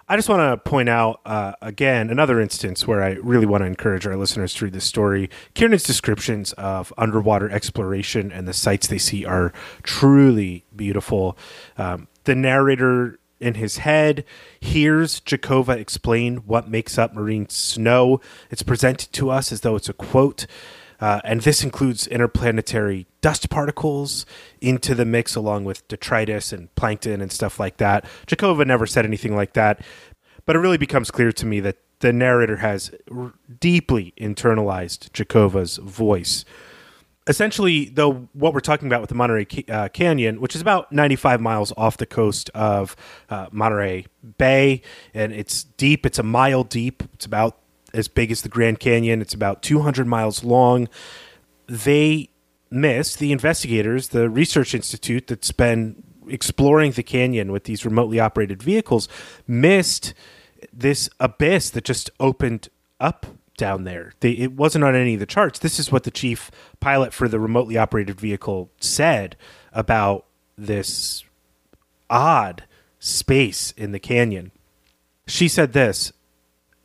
I 0.10 0.16
just 0.16 0.30
want 0.30 0.40
to 0.40 0.70
point 0.70 0.88
out 0.88 1.20
uh, 1.26 1.52
again 1.62 2.10
another 2.10 2.40
instance 2.40 2.88
where 2.88 3.04
I 3.04 3.16
really 3.16 3.46
want 3.46 3.64
to 3.64 3.66
encourage 3.66 4.08
our 4.08 4.16
listeners 4.16 4.54
to 4.54 4.66
read 4.66 4.74
this 4.74 4.86
story. 4.86 5.30
Kiernan's 5.54 5.84
descriptions 5.84 6.54
of 6.54 6.94
underwater 6.98 7.50
exploration 7.50 8.32
and 8.32 8.48
the 8.48 8.54
sights 8.54 8.88
they 8.88 9.00
see 9.00 9.26
are 9.26 9.52
truly 9.84 10.64
beautiful. 10.74 11.38
Um, 11.78 12.08
the 12.24 12.36
narrator 12.36 13.20
in 13.42 13.56
his 13.56 13.80
head 13.80 14.24
hears 14.62 15.20
Jacova 15.20 15.76
explain 15.76 16.38
what 16.38 16.70
makes 16.70 16.98
up 16.98 17.14
marine 17.14 17.50
snow. 17.50 18.22
It's 18.50 18.64
presented 18.64 19.12
to 19.12 19.30
us 19.30 19.52
as 19.52 19.60
though 19.60 19.76
it's 19.76 19.90
a 19.90 19.94
quote. 19.94 20.48
Uh, 21.00 21.22
and 21.24 21.42
this 21.42 21.64
includes 21.64 22.08
interplanetary 22.08 23.06
dust 23.22 23.50
particles 23.50 24.26
into 24.62 24.96
the 24.96 25.06
mix, 25.06 25.36
along 25.36 25.66
with 25.66 25.88
detritus 25.88 26.52
and 26.52 26.74
plankton 26.76 27.22
and 27.22 27.32
stuff 27.32 27.60
like 27.60 27.78
that. 27.78 28.06
Jacova 28.26 28.66
never 28.66 28.86
said 28.86 29.06
anything 29.06 29.36
like 29.36 29.54
that, 29.54 29.82
but 30.46 30.56
it 30.56 30.60
really 30.60 30.78
becomes 30.78 31.12
clear 31.12 31.32
to 31.32 31.46
me 31.46 31.60
that 31.60 31.78
the 32.00 32.14
narrator 32.14 32.58
has 32.58 32.92
r- 33.12 33.34
deeply 33.60 34.14
internalized 34.18 35.10
Jacova's 35.12 35.78
voice. 35.78 36.46
Essentially, 37.28 37.86
though, 37.90 38.30
what 38.34 38.54
we're 38.54 38.62
talking 38.62 38.88
about 38.88 39.02
with 39.02 39.10
the 39.10 39.16
Monterey 39.16 39.46
uh, 39.70 39.90
Canyon, 39.90 40.40
which 40.40 40.56
is 40.56 40.62
about 40.62 40.92
95 40.94 41.42
miles 41.42 41.74
off 41.76 41.98
the 41.98 42.06
coast 42.06 42.50
of 42.56 42.96
uh, 43.30 43.48
Monterey 43.52 44.06
Bay, 44.38 44.82
and 45.14 45.34
it's 45.34 45.66
deep, 45.66 46.06
it's 46.06 46.20
a 46.20 46.24
mile 46.24 46.64
deep, 46.64 47.04
it's 47.14 47.26
about 47.26 47.58
as 47.98 48.08
big 48.08 48.32
as 48.32 48.42
the 48.42 48.50
Grand 48.50 48.80
Canyon. 48.80 49.22
It's 49.22 49.34
about 49.34 49.62
200 49.62 50.08
miles 50.08 50.44
long. 50.44 50.88
They 51.68 52.30
missed 52.70 53.20
the 53.20 53.32
investigators, 53.32 54.10
the 54.10 54.30
research 54.30 54.74
institute 54.74 55.28
that's 55.28 55.52
been 55.52 56.04
exploring 56.28 56.92
the 56.92 57.04
canyon 57.04 57.52
with 57.52 57.64
these 57.64 57.86
remotely 57.86 58.20
operated 58.20 58.62
vehicles, 58.62 59.08
missed 59.48 60.14
this 60.74 61.10
abyss 61.20 61.70
that 61.72 61.84
just 61.86 62.10
opened 62.20 62.70
up 63.00 63.26
down 63.58 63.84
there. 63.84 64.14
They, 64.20 64.32
it 64.32 64.54
wasn't 64.54 64.84
on 64.84 64.96
any 64.96 65.16
of 65.16 65.20
the 65.20 65.26
charts. 65.26 65.60
This 65.60 65.80
is 65.80 65.92
what 65.92 66.04
the 66.04 66.12
chief 66.12 66.52
pilot 66.80 67.14
for 67.14 67.28
the 67.28 67.40
remotely 67.40 67.78
operated 67.78 68.20
vehicle 68.20 68.72
said 68.80 69.36
about 69.74 70.26
this 70.58 71.24
odd 72.10 72.64
space 73.00 73.72
in 73.72 73.92
the 73.92 74.00
canyon. 74.00 74.52
She 75.28 75.48
said 75.48 75.74
this 75.74 76.14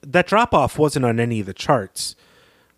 that 0.03 0.27
drop 0.27 0.53
off 0.55 0.79
wasn't 0.79 1.05
on 1.05 1.21
any 1.21 1.41
of 1.41 1.47
the 1.47 1.55
charts. 1.55 2.17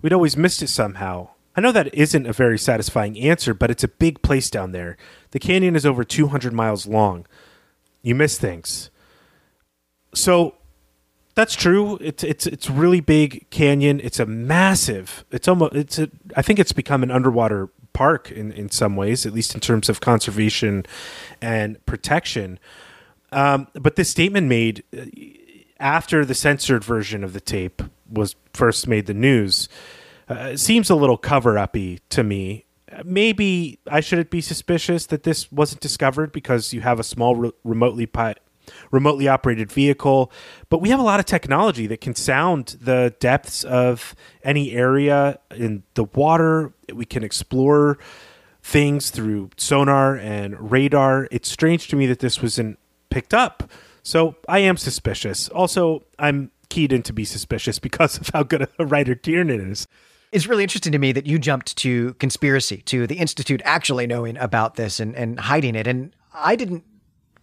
We'd 0.03 0.13
always 0.13 0.37
missed 0.37 0.63
it 0.63 0.69
somehow. 0.69 1.29
I 1.57 1.61
know 1.61 1.73
that 1.73 1.95
isn't 1.95 2.27
a 2.27 2.33
very 2.33 2.59
satisfying 2.59 3.19
answer, 3.19 3.55
but 3.55 3.71
it's 3.71 3.85
a 3.85 3.89
big 3.89 4.23
place 4.23 4.51
down 4.51 4.73
there. 4.73 4.97
The 5.31 5.39
canyon 5.39 5.77
is 5.77 5.87
over 5.87 6.05
200 6.05 6.53
miles 6.53 6.87
long. 6.87 7.27
You 8.03 8.15
miss 8.15 8.39
things. 8.39 8.91
So 10.13 10.57
that's 11.35 11.55
true. 11.55 11.99
It's 12.01 12.23
it's 12.23 12.47
it's 12.47 12.71
really 12.71 13.01
big 13.01 13.49
canyon. 13.51 14.01
It's 14.03 14.21
a 14.21 14.27
massive. 14.27 15.25
It's 15.31 15.49
almost 15.49 15.75
it's 15.75 15.99
a 15.99 16.11
I 16.37 16.43
think 16.43 16.59
it's 16.59 16.73
become 16.73 17.03
an 17.03 17.11
underwater 17.11 17.71
park 17.93 18.31
in 18.31 18.53
in 18.53 18.71
some 18.71 18.97
ways, 18.97 19.25
at 19.25 19.33
least 19.33 19.55
in 19.55 19.61
terms 19.61 19.89
of 19.89 20.01
conservation 20.01 20.85
and 21.41 21.85
protection. 21.87 22.59
Um, 23.33 23.67
but 23.75 23.97
this 23.97 24.11
statement 24.11 24.47
made 24.47 24.85
after 25.85 26.25
the 26.25 26.35
censored 26.35 26.83
version 26.83 27.23
of 27.23 27.35
the 27.35 27.41
tape 27.41 27.83
was 28.11 28.35
first 28.55 28.89
made 28.89 29.05
the 29.05 29.15
news, 29.15 29.69
uh, 30.29 30.57
seems 30.57 30.89
a 30.89 30.95
little 30.95 31.19
cover 31.19 31.59
uppy 31.59 32.01
to 32.09 32.25
me. 32.25 32.65
Maybe 33.05 33.79
I 33.89 34.01
shouldn't 34.01 34.31
be 34.31 34.41
suspicious 34.41 35.05
that 35.07 35.25
this 35.25 35.53
wasn't 35.53 35.83
discovered 35.83 36.33
because 36.33 36.73
you 36.73 36.81
have 36.81 36.99
a 36.99 37.03
small 37.05 37.37
re- 37.37 37.53
remotely 37.65 38.07
pi- 38.07 38.37
remotely 38.91 39.29
operated 39.29 39.71
vehicle, 39.71 40.33
but 40.71 40.79
we 40.79 40.89
have 40.89 40.99
a 40.99 41.03
lot 41.03 41.21
of 41.21 41.27
technology 41.27 41.87
that 41.89 42.01
can 42.01 42.15
sound 42.15 42.79
the 42.81 43.15
depths 43.21 43.63
of 43.63 44.15
any 44.43 44.73
area 44.73 45.39
in 45.55 45.83
the 45.95 46.05
water. 46.05 46.73
We 46.95 47.05
can 47.05 47.23
explore 47.23 47.99
things 48.63 49.11
through 49.11 49.51
sonar 49.59 50.17
and 50.17 50.71
radar. 50.71 51.29
It's 51.31 51.51
strange 51.51 51.89
to 51.89 51.97
me 51.97 52.07
that 52.07 52.21
this 52.21 52.41
wasn't 52.41 52.79
picked 53.11 53.35
up 53.35 53.71
so 54.05 54.37
I 54.49 54.61
am 54.61 54.77
suspicious. 54.77 55.49
Also, 55.49 56.05
I'm 56.19 56.53
keyed 56.69 56.93
in 56.93 57.03
to 57.03 57.13
be 57.13 57.25
suspicious 57.25 57.79
because 57.81 58.19
of 58.19 58.29
how 58.29 58.45
good 58.45 58.69
a 58.79 58.87
writer 58.87 59.17
Kiernan 59.17 59.73
is. 59.73 59.89
It's 60.31 60.47
really 60.47 60.63
interesting 60.65 60.93
to 60.93 60.99
me 60.99 61.13
that 61.13 61.27
you 61.27 61.39
jumped 61.39 61.77
to 61.79 62.15
conspiracy, 62.15 62.79
to 62.87 63.07
the 63.07 63.17
Institute 63.17 63.63
actually 63.65 64.07
knowing 64.07 64.37
about 64.37 64.75
this 64.75 65.01
and, 65.01 65.15
and 65.15 65.39
hiding 65.39 65.75
it. 65.75 65.87
And 65.87 66.15
I 66.33 66.57
didn't 66.57 66.85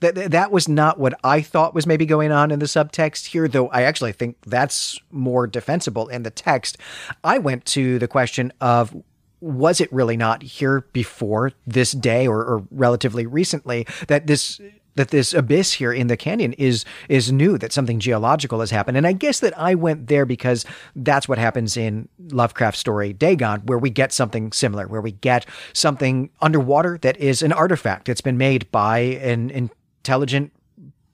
that 0.01 0.15
that 0.15 0.51
was 0.51 0.67
not 0.67 0.99
what 0.99 1.13
I 1.23 1.41
thought 1.41 1.73
was 1.73 1.87
maybe 1.87 2.05
going 2.05 2.31
on 2.31 2.51
in 2.51 2.59
the 2.59 2.65
subtext 2.65 3.27
here, 3.27 3.47
though 3.47 3.69
I 3.69 3.83
actually 3.83 4.11
think 4.11 4.35
that's 4.45 4.99
more 5.11 5.47
defensible 5.47 6.07
in 6.07 6.23
the 6.23 6.31
text. 6.31 6.77
I 7.23 7.37
went 7.37 7.65
to 7.67 7.99
the 7.99 8.07
question 8.07 8.51
of 8.59 8.95
was 9.39 9.79
it 9.79 9.91
really 9.93 10.17
not 10.17 10.43
here 10.43 10.81
before 10.91 11.51
this 11.65 11.91
day 11.91 12.27
or, 12.27 12.39
or 12.39 12.63
relatively 12.71 13.25
recently 13.25 13.87
that 14.07 14.27
this 14.27 14.59
that 14.95 15.09
this 15.09 15.33
abyss 15.33 15.73
here 15.73 15.93
in 15.93 16.07
the 16.07 16.17
canyon 16.17 16.53
is 16.53 16.85
is 17.09 17.31
new 17.31 17.57
that 17.57 17.71
something 17.71 17.99
geological 17.99 18.59
has 18.59 18.71
happened. 18.71 18.97
And 18.97 19.07
i 19.07 19.13
guess 19.13 19.39
that 19.39 19.57
i 19.57 19.75
went 19.75 20.07
there 20.07 20.25
because 20.25 20.65
that's 20.95 21.27
what 21.27 21.37
happens 21.37 21.77
in 21.77 22.07
lovecraft's 22.31 22.79
story 22.79 23.13
dagon 23.13 23.61
where 23.65 23.77
we 23.77 23.89
get 23.89 24.13
something 24.13 24.51
similar 24.51 24.87
where 24.87 25.01
we 25.01 25.11
get 25.11 25.45
something 25.73 26.29
underwater 26.41 26.97
that 27.01 27.17
is 27.17 27.41
an 27.41 27.51
artifact. 27.51 28.07
That's 28.07 28.21
been 28.21 28.37
made 28.37 28.71
by 28.71 28.99
an 28.99 29.49
intelligent 29.49 30.51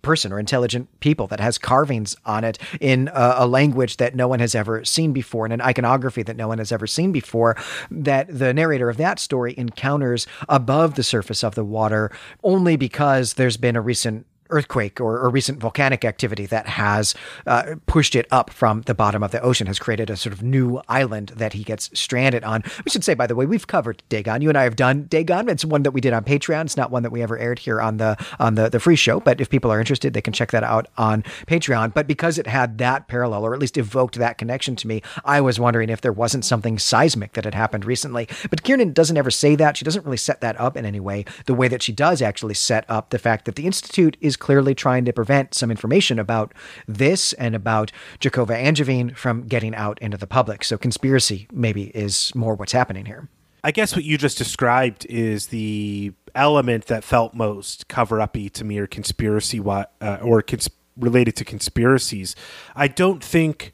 person 0.07 0.31
or 0.31 0.39
intelligent 0.39 0.87
people 1.01 1.27
that 1.27 1.41
has 1.41 1.57
carvings 1.57 2.15
on 2.25 2.45
it 2.45 2.57
in 2.79 3.09
a, 3.09 3.35
a, 3.39 3.45
language 3.45 3.97
that 3.97 4.15
no 4.15 4.25
one 4.25 4.39
has 4.39 4.55
ever 4.55 4.85
seen 4.85 5.11
before 5.11 5.45
and 5.45 5.51
an 5.51 5.59
iconography 5.59 6.23
that 6.23 6.37
no 6.37 6.47
one 6.47 6.59
has 6.59 6.71
ever 6.71 6.87
seen 6.87 7.11
before 7.11 7.57
that 7.91 8.25
the 8.29 8.53
narrator 8.53 8.89
of 8.89 8.95
that 8.95 9.19
story 9.19 9.53
encounters 9.57 10.25
above 10.47 10.95
the 10.95 11.03
surface 11.03 11.43
of 11.43 11.55
the 11.55 11.65
water 11.65 12.09
only 12.41 12.77
because 12.77 13.33
there's 13.33 13.57
been 13.57 13.75
a 13.75 13.81
recent 13.81 14.25
earthquake 14.49 14.99
or, 14.99 15.19
or, 15.19 15.29
recent 15.29 15.59
volcanic 15.59 16.05
activity 16.05 16.45
that 16.45 16.67
has 16.67 17.13
uh, 17.45 17.75
pushed 17.85 18.15
it 18.15 18.25
up 18.31 18.49
from 18.49 18.81
the 18.83 18.95
bottom 18.95 19.21
of 19.21 19.31
the 19.31 19.41
ocean, 19.41 19.67
has 19.67 19.77
created 19.77 20.09
a 20.09 20.15
sort 20.15 20.33
of 20.33 20.41
new 20.41 20.81
island 20.87 21.29
that 21.35 21.53
he 21.53 21.63
gets 21.63 21.89
stranded 21.97 22.43
on. 22.43 22.63
We 22.85 22.89
should 22.89 23.03
say, 23.03 23.13
by 23.13 23.27
the 23.27 23.35
way, 23.35 23.45
we've 23.45 23.67
covered 23.67 24.01
Dagon. 24.09 24.41
You 24.41 24.49
and 24.49 24.57
I 24.57 24.63
have 24.63 24.75
done 24.75 25.03
Dagon. 25.03 25.49
It's 25.49 25.65
one 25.65 25.83
that 25.83 25.91
we 25.91 26.01
did 26.01 26.13
on 26.13 26.23
Patreon. 26.23 26.65
It's 26.65 26.77
not 26.77 26.91
one 26.91 27.03
that 27.03 27.11
we 27.11 27.21
ever 27.21 27.37
aired 27.37 27.59
here 27.59 27.81
on 27.81 27.97
the 27.97 28.17
on 28.39 28.55
the, 28.55 28.69
the 28.69 28.79
free 28.79 28.95
show, 28.95 29.19
but 29.19 29.41
if 29.41 29.49
people 29.49 29.71
are 29.71 29.79
interested, 29.79 30.13
they 30.13 30.21
can 30.21 30.33
check 30.33 30.51
that 30.51 30.63
out 30.63 30.87
on 30.97 31.23
Patreon. 31.45 31.93
But 31.93 32.07
because 32.07 32.37
it 32.37 32.47
had 32.47 32.77
that 32.77 33.07
parallel, 33.07 33.43
or 33.43 33.53
at 33.53 33.59
least 33.59 33.77
evoked 33.77 34.15
that 34.15 34.37
connection 34.37 34.75
to 34.77 34.87
me, 34.87 35.01
I 35.25 35.41
was 35.41 35.59
wondering 35.59 35.89
if 35.89 36.01
there 36.01 36.11
wasn't 36.13 36.45
something 36.45 36.79
seismic 36.79 37.33
that 37.33 37.45
had 37.45 37.55
happened 37.55 37.85
recently. 37.85 38.27
But 38.49 38.63
Kiernan 38.63 38.93
doesn't 38.93 39.17
ever 39.17 39.31
say 39.31 39.55
that. 39.55 39.77
She 39.77 39.85
doesn't 39.85 40.05
really 40.05 40.17
set 40.17 40.41
that 40.41 40.59
up 40.59 40.77
in 40.77 40.85
any 40.85 40.99
way. 40.99 41.25
The 41.45 41.53
way 41.53 41.67
that 41.67 41.81
she 41.81 41.91
does 41.91 42.21
actually 42.21 42.53
set 42.53 42.85
up 42.89 43.09
the 43.09 43.19
fact 43.19 43.45
that 43.45 43.55
the 43.55 43.65
Institute 43.65 44.15
is 44.21 44.36
clearly 44.37 44.73
trying 44.73 45.05
to 45.05 45.13
prevent 45.13 45.53
some 45.53 45.69
information 45.69 46.19
about 46.19 46.53
this 46.87 47.33
and 47.33 47.55
about 47.55 47.91
Jacova 48.19 48.55
Angevine 48.55 49.13
from 49.13 49.43
getting 49.47 49.75
out 49.75 49.99
into 50.01 50.17
the 50.17 50.27
public. 50.27 50.63
So 50.63 50.77
conspiracy 50.77 51.47
maybe 51.51 51.85
is 51.95 52.33
more 52.33 52.55
what's 52.55 52.71
happening 52.71 53.05
here. 53.05 53.27
I 53.63 53.71
guess 53.71 53.95
what 53.95 54.05
you 54.05 54.17
just 54.17 54.37
described 54.37 55.05
is 55.09 55.47
the 55.47 56.13
element 56.35 56.85
that 56.85 57.03
felt 57.03 57.33
most 57.33 57.87
cover 57.87 58.21
uppy 58.21 58.49
to 58.51 58.63
me 58.63 58.77
or 58.77 58.87
conspiracy 58.87 59.59
uh, 59.59 59.85
or 60.21 60.41
cons- 60.41 60.69
related 60.95 61.35
to 61.37 61.43
conspiracies. 61.43 62.35
I 62.75 62.87
don't 62.87 63.23
think 63.23 63.73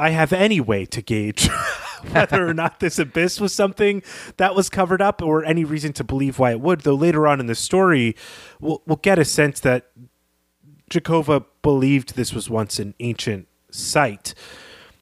I 0.00 0.10
have 0.10 0.32
any 0.32 0.60
way 0.60 0.86
to 0.86 1.02
gauge 1.02 1.48
whether 2.10 2.48
or 2.48 2.54
not 2.54 2.80
this 2.80 2.98
abyss 2.98 3.40
was 3.40 3.52
something 3.52 4.02
that 4.38 4.54
was 4.54 4.70
covered 4.70 5.02
up 5.02 5.22
or 5.22 5.44
any 5.44 5.64
reason 5.64 5.92
to 5.94 6.04
believe 6.04 6.38
why 6.38 6.52
it 6.52 6.60
would. 6.60 6.80
Though 6.80 6.94
later 6.94 7.26
on 7.26 7.40
in 7.40 7.46
the 7.46 7.54
story, 7.54 8.16
we'll, 8.60 8.82
we'll 8.86 8.96
get 8.96 9.18
a 9.18 9.24
sense 9.24 9.60
that 9.60 9.90
Jacova 10.90 11.44
believed 11.62 12.16
this 12.16 12.32
was 12.32 12.48
once 12.48 12.78
an 12.78 12.94
ancient 13.00 13.46
site. 13.70 14.34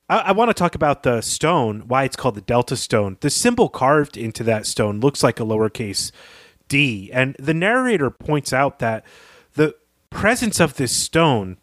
I, 0.09 0.19
I 0.19 0.33
want 0.33 0.51
to 0.51 0.55
talk 0.55 0.75
about 0.75 1.03
the 1.03 1.21
stone, 1.21 1.85
why 1.87 2.05
it's 2.05 2.17
called 2.17 2.35
the 2.35 2.41
Delta 2.41 2.77
Stone. 2.77 3.19
The 3.21 3.31
symbol 3.31 3.69
carved 3.69 4.17
into 4.17 4.43
that 4.45 4.67
stone 4.67 5.01
looks 5.01 5.23
like 5.23 5.41
a 5.41 5.45
lowercase 5.45 6.11
d. 6.69 7.11
And 7.13 7.37
the 7.39 7.55
narrator 7.55 8.11
points 8.11 8.53
out 8.53 8.79
that 8.81 9.05
the 9.55 9.75
presence 10.11 10.61
of 10.61 10.75
this 10.75 10.93
stone, 10.93 11.57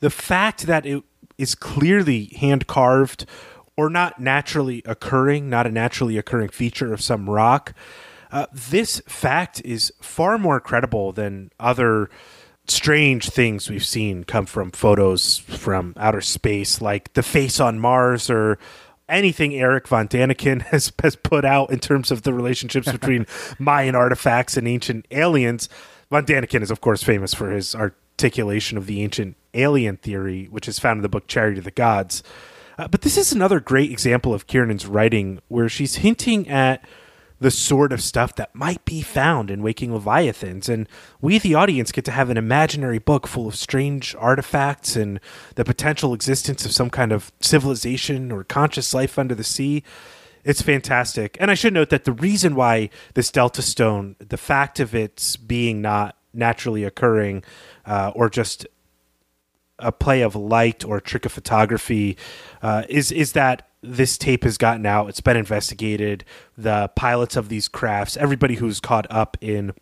the 0.00 0.10
fact 0.10 0.66
that 0.66 0.86
it 0.86 1.02
is 1.38 1.54
clearly 1.54 2.26
hand 2.36 2.66
carved 2.66 3.24
or 3.76 3.88
not 3.88 4.20
naturally 4.20 4.82
occurring, 4.84 5.48
not 5.48 5.66
a 5.66 5.70
naturally 5.70 6.18
occurring 6.18 6.48
feature 6.48 6.92
of 6.92 7.00
some 7.00 7.30
rock. 7.30 7.72
Uh, 8.30 8.46
this 8.52 9.00
fact 9.06 9.62
is 9.64 9.92
far 10.02 10.36
more 10.36 10.60
credible 10.60 11.12
than 11.12 11.50
other 11.58 12.10
strange 12.66 13.30
things 13.30 13.70
we've 13.70 13.84
seen 13.84 14.24
come 14.24 14.46
from 14.46 14.70
photos 14.70 15.38
from 15.38 15.94
outer 15.96 16.20
space, 16.20 16.80
like 16.82 17.12
the 17.14 17.22
face 17.22 17.60
on 17.60 17.78
Mars 17.78 18.28
or 18.28 18.58
anything 19.08 19.54
Erich 19.54 19.88
von 19.88 20.08
Daniken 20.08 20.62
has, 20.70 20.92
has 21.02 21.16
put 21.16 21.44
out 21.44 21.70
in 21.70 21.78
terms 21.78 22.10
of 22.10 22.22
the 22.22 22.34
relationships 22.34 22.90
between 22.92 23.26
Mayan 23.58 23.94
artifacts 23.94 24.56
and 24.56 24.68
ancient 24.68 25.06
aliens. 25.10 25.68
Von 26.10 26.24
Daniken 26.24 26.62
is, 26.62 26.70
of 26.70 26.80
course, 26.80 27.02
famous 27.02 27.34
for 27.34 27.50
his 27.50 27.74
articulation 27.74 28.78
of 28.78 28.86
the 28.86 29.02
ancient 29.02 29.36
alien 29.58 29.96
theory, 29.96 30.46
which 30.46 30.68
is 30.68 30.78
found 30.78 30.98
in 30.98 31.02
the 31.02 31.08
book 31.08 31.26
Chariots 31.26 31.58
of 31.58 31.64
the 31.64 31.70
Gods. 31.70 32.22
Uh, 32.78 32.86
but 32.86 33.02
this 33.02 33.16
is 33.16 33.32
another 33.32 33.60
great 33.60 33.90
example 33.90 34.32
of 34.32 34.46
Kiernan's 34.46 34.86
writing 34.86 35.40
where 35.48 35.68
she's 35.68 35.96
hinting 35.96 36.48
at 36.48 36.84
the 37.40 37.50
sort 37.50 37.92
of 37.92 38.02
stuff 38.02 38.34
that 38.34 38.54
might 38.54 38.84
be 38.84 39.00
found 39.00 39.50
in 39.50 39.62
Waking 39.62 39.92
Leviathans. 39.92 40.68
And 40.68 40.88
we, 41.20 41.38
the 41.38 41.54
audience, 41.54 41.92
get 41.92 42.04
to 42.06 42.10
have 42.10 42.30
an 42.30 42.36
imaginary 42.36 42.98
book 42.98 43.26
full 43.26 43.46
of 43.46 43.54
strange 43.54 44.14
artifacts 44.18 44.96
and 44.96 45.20
the 45.54 45.64
potential 45.64 46.14
existence 46.14 46.64
of 46.64 46.72
some 46.72 46.90
kind 46.90 47.12
of 47.12 47.32
civilization 47.40 48.32
or 48.32 48.44
conscious 48.44 48.92
life 48.92 49.18
under 49.18 49.34
the 49.34 49.44
sea. 49.44 49.84
It's 50.44 50.62
fantastic. 50.62 51.36
And 51.40 51.50
I 51.50 51.54
should 51.54 51.74
note 51.74 51.90
that 51.90 52.04
the 52.04 52.12
reason 52.12 52.54
why 52.54 52.90
this 53.14 53.30
Delta 53.30 53.62
Stone, 53.62 54.16
the 54.18 54.36
fact 54.36 54.80
of 54.80 54.94
its 54.94 55.36
being 55.36 55.80
not 55.80 56.16
naturally 56.32 56.84
occurring 56.84 57.44
uh, 57.86 58.12
or 58.14 58.28
just 58.30 58.66
a 59.78 59.92
play 59.92 60.22
of 60.22 60.34
light 60.34 60.84
or 60.84 60.96
a 60.96 61.02
trick 61.02 61.24
of 61.24 61.32
photography 61.32 62.16
uh, 62.62 62.84
is 62.88 63.12
is 63.12 63.32
that 63.32 63.68
this 63.82 64.18
tape 64.18 64.44
has 64.44 64.58
gotten 64.58 64.86
out. 64.86 65.08
It's 65.08 65.20
been 65.20 65.36
investigated. 65.36 66.24
The 66.56 66.90
pilots 66.96 67.36
of 67.36 67.48
these 67.48 67.68
crafts, 67.68 68.16
everybody 68.16 68.56
who's 68.56 68.80
caught 68.80 69.06
up 69.08 69.36
in 69.40 69.72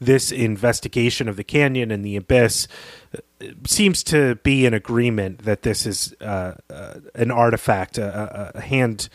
this 0.00 0.32
investigation 0.32 1.28
of 1.28 1.36
the 1.36 1.44
canyon 1.44 1.90
and 1.90 2.04
the 2.04 2.16
abyss, 2.16 2.66
uh, 3.14 3.46
seems 3.66 4.02
to 4.04 4.36
be 4.36 4.66
in 4.66 4.74
agreement 4.74 5.44
that 5.44 5.62
this 5.62 5.86
is 5.86 6.14
uh, 6.20 6.54
uh, 6.70 6.94
an 7.14 7.30
artifact, 7.30 7.98
a, 7.98 8.52
a 8.54 8.60
hand 8.60 9.08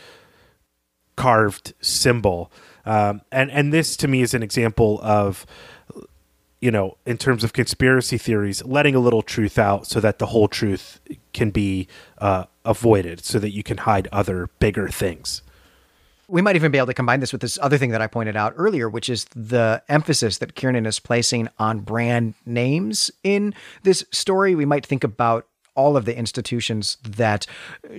carved 1.16 1.74
symbol. 1.82 2.52
Um, 2.86 3.22
and 3.32 3.50
and 3.52 3.72
this 3.72 3.96
to 3.98 4.08
me 4.08 4.22
is 4.22 4.34
an 4.34 4.44
example 4.44 5.00
of 5.02 5.46
you 6.64 6.72
know, 6.72 6.96
in 7.06 7.18
terms 7.18 7.44
of 7.44 7.52
conspiracy 7.52 8.18
theories, 8.18 8.64
letting 8.64 8.96
a 8.96 9.00
little 9.00 9.22
truth 9.22 9.60
out 9.60 9.86
so 9.86 10.00
that 10.00 10.18
the 10.20 10.28
whole 10.28 10.48
truth 10.48 11.02
can 11.34 11.52
be 11.52 11.90
uh, 12.20 12.46
avoided, 12.64 13.20
so 13.26 13.38
that 13.38 13.52
you 13.52 13.62
can 13.62 13.80
hide 13.80 14.08
other 14.14 14.50
bigger 14.60 14.88
things. 14.88 15.42
We 16.30 16.42
might 16.42 16.56
even 16.56 16.72
be 16.72 16.78
able 16.78 16.88
to 16.88 16.94
combine 16.94 17.20
this 17.20 17.34
with 17.34 17.42
this 17.42 17.60
other 17.62 17.78
thing 17.78 17.90
that 17.90 18.02
I 18.02 18.08
pointed 18.08 18.38
out 18.38 18.54
earlier, 18.56 18.88
which 18.88 19.10
is 19.10 19.26
the 19.36 19.84
emphasis 19.90 20.38
that 20.38 20.56
Kiernan 20.56 20.86
is 20.86 21.02
placing 21.02 21.50
on 21.60 21.82
brand 21.82 22.36
names 22.46 23.12
in 23.26 23.54
this 23.84 24.06
story. 24.12 24.56
We 24.56 24.64
might 24.64 24.86
think 24.86 25.04
about 25.04 25.46
all 25.76 25.98
of 25.98 26.06
the 26.06 26.18
institutions 26.18 26.96
that 27.04 27.46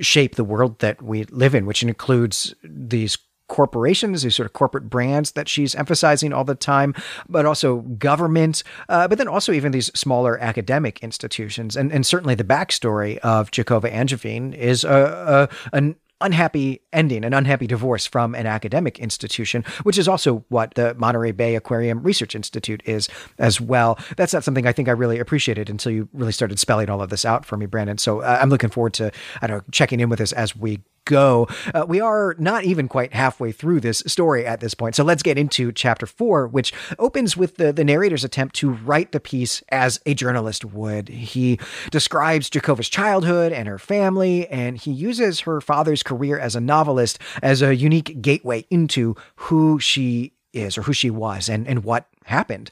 shape 0.00 0.36
the 0.36 0.44
world 0.44 0.78
that 0.78 1.02
we 1.02 1.24
live 1.24 1.54
in, 1.54 1.66
which 1.66 1.82
includes 1.82 2.54
these 2.64 3.18
corporations, 3.48 4.22
these 4.22 4.34
sort 4.34 4.46
of 4.46 4.52
corporate 4.52 4.88
brands 4.88 5.32
that 5.32 5.48
she's 5.48 5.74
emphasizing 5.74 6.32
all 6.32 6.44
the 6.44 6.54
time, 6.54 6.94
but 7.28 7.46
also 7.46 7.80
government, 7.98 8.62
uh, 8.88 9.06
but 9.08 9.18
then 9.18 9.28
also 9.28 9.52
even 9.52 9.72
these 9.72 9.90
smaller 9.94 10.38
academic 10.38 10.98
institutions. 11.02 11.76
And, 11.76 11.92
and 11.92 12.06
certainly 12.06 12.34
the 12.34 12.44
backstory 12.44 13.18
of 13.18 13.50
Jacova 13.50 13.92
Angevine 13.92 14.52
is 14.54 14.84
a, 14.84 15.48
a, 15.50 15.76
an 15.76 15.96
unhappy 16.20 16.80
ending, 16.92 17.24
an 17.24 17.34
unhappy 17.34 17.66
divorce 17.66 18.06
from 18.06 18.34
an 18.34 18.46
academic 18.46 18.98
institution, 18.98 19.64
which 19.82 19.98
is 19.98 20.08
also 20.08 20.44
what 20.48 20.74
the 20.74 20.94
Monterey 20.94 21.32
Bay 21.32 21.54
Aquarium 21.54 22.02
Research 22.02 22.34
Institute 22.34 22.82
is 22.86 23.08
as 23.38 23.60
well. 23.60 23.98
That's 24.16 24.32
not 24.32 24.44
something 24.44 24.66
I 24.66 24.72
think 24.72 24.88
I 24.88 24.92
really 24.92 25.18
appreciated 25.18 25.68
until 25.68 25.92
you 25.92 26.08
really 26.12 26.32
started 26.32 26.58
spelling 26.58 26.88
all 26.88 27.02
of 27.02 27.10
this 27.10 27.24
out 27.24 27.44
for 27.44 27.56
me, 27.56 27.66
Brandon. 27.66 27.98
So 27.98 28.20
uh, 28.20 28.38
I'm 28.40 28.48
looking 28.48 28.70
forward 28.70 28.94
to, 28.94 29.12
I 29.42 29.46
don't 29.46 29.58
know, 29.58 29.64
checking 29.70 30.00
in 30.00 30.08
with 30.08 30.18
this 30.18 30.32
as 30.32 30.56
we 30.56 30.80
go. 31.04 31.48
Uh, 31.72 31.84
we 31.86 32.00
are 32.00 32.34
not 32.38 32.64
even 32.64 32.88
quite 32.88 33.12
halfway 33.12 33.52
through 33.52 33.80
this 33.80 34.02
story 34.06 34.46
at 34.46 34.60
this 34.60 34.74
point. 34.74 34.94
So 34.94 35.04
let's 35.04 35.22
get 35.22 35.38
into 35.38 35.72
chapter 35.72 36.06
four, 36.06 36.46
which 36.46 36.72
opens 36.98 37.36
with 37.36 37.56
the, 37.56 37.72
the 37.72 37.84
narrator's 37.84 38.24
attempt 38.24 38.54
to 38.56 38.70
write 38.70 39.12
the 39.12 39.20
piece 39.20 39.62
as 39.70 40.00
a 40.06 40.14
journalist 40.14 40.64
would. 40.64 41.08
He 41.08 41.58
describes 41.90 42.50
Jacova's 42.50 42.88
childhood 42.88 43.52
and 43.52 43.68
her 43.68 43.78
family, 43.78 44.48
and 44.48 44.76
he 44.76 44.92
uses 44.92 45.40
her 45.40 45.60
father's 45.60 46.02
career 46.02 46.38
as 46.38 46.56
a 46.56 46.60
novelist 46.60 47.18
as 47.42 47.62
a 47.62 47.74
unique 47.74 48.20
gateway 48.22 48.66
into 48.70 49.14
who 49.36 49.78
she 49.78 50.32
is 50.52 50.78
or 50.78 50.82
who 50.82 50.92
she 50.92 51.10
was 51.10 51.48
and, 51.48 51.66
and 51.66 51.84
what 51.84 52.06
happened. 52.24 52.70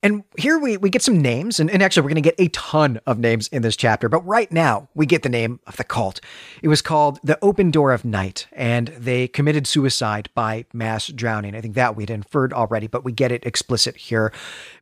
And 0.00 0.22
here 0.38 0.60
we, 0.60 0.76
we 0.76 0.90
get 0.90 1.02
some 1.02 1.20
names, 1.20 1.58
and, 1.58 1.68
and 1.68 1.82
actually, 1.82 2.02
we're 2.02 2.10
going 2.10 2.22
to 2.22 2.30
get 2.30 2.38
a 2.38 2.46
ton 2.50 3.00
of 3.04 3.18
names 3.18 3.48
in 3.48 3.62
this 3.62 3.74
chapter. 3.76 4.08
But 4.08 4.24
right 4.24 4.50
now, 4.52 4.88
we 4.94 5.06
get 5.06 5.24
the 5.24 5.28
name 5.28 5.58
of 5.66 5.76
the 5.76 5.82
cult. 5.82 6.20
It 6.62 6.68
was 6.68 6.80
called 6.80 7.18
the 7.24 7.36
Open 7.42 7.72
Door 7.72 7.94
of 7.94 8.04
Night, 8.04 8.46
and 8.52 8.88
they 8.96 9.26
committed 9.26 9.66
suicide 9.66 10.28
by 10.36 10.66
mass 10.72 11.08
drowning. 11.08 11.56
I 11.56 11.60
think 11.60 11.74
that 11.74 11.96
we'd 11.96 12.10
inferred 12.10 12.52
already, 12.52 12.86
but 12.86 13.04
we 13.04 13.10
get 13.10 13.32
it 13.32 13.44
explicit 13.44 13.96
here. 13.96 14.32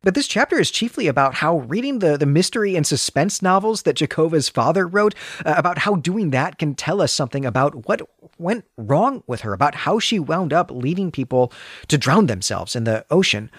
But 0.03 0.13
this 0.13 0.27
chapter 0.27 0.59
is 0.59 0.69
chiefly 0.69 1.07
about 1.07 1.33
how 1.33 1.59
reading 1.61 1.97
the, 1.97 2.15
the 2.15 2.27
mystery 2.27 2.75
and 2.75 2.85
suspense 2.85 3.41
novels 3.41 3.81
that 3.83 3.95
Jacova's 3.95 4.49
father 4.49 4.87
wrote, 4.87 5.15
uh, 5.43 5.55
about 5.57 5.79
how 5.79 5.95
doing 5.95 6.29
that 6.29 6.59
can 6.59 6.75
tell 6.75 7.01
us 7.01 7.11
something 7.11 7.43
about 7.43 7.87
what 7.87 8.07
went 8.37 8.65
wrong 8.77 9.23
with 9.25 9.41
her, 9.41 9.53
about 9.53 9.73
how 9.73 9.97
she 9.97 10.19
wound 10.19 10.53
up 10.53 10.69
leading 10.69 11.09
people 11.09 11.51
to 11.87 11.97
drown 11.97 12.27
themselves 12.27 12.75
in 12.75 12.83
the 12.83 13.03
ocean. 13.09 13.49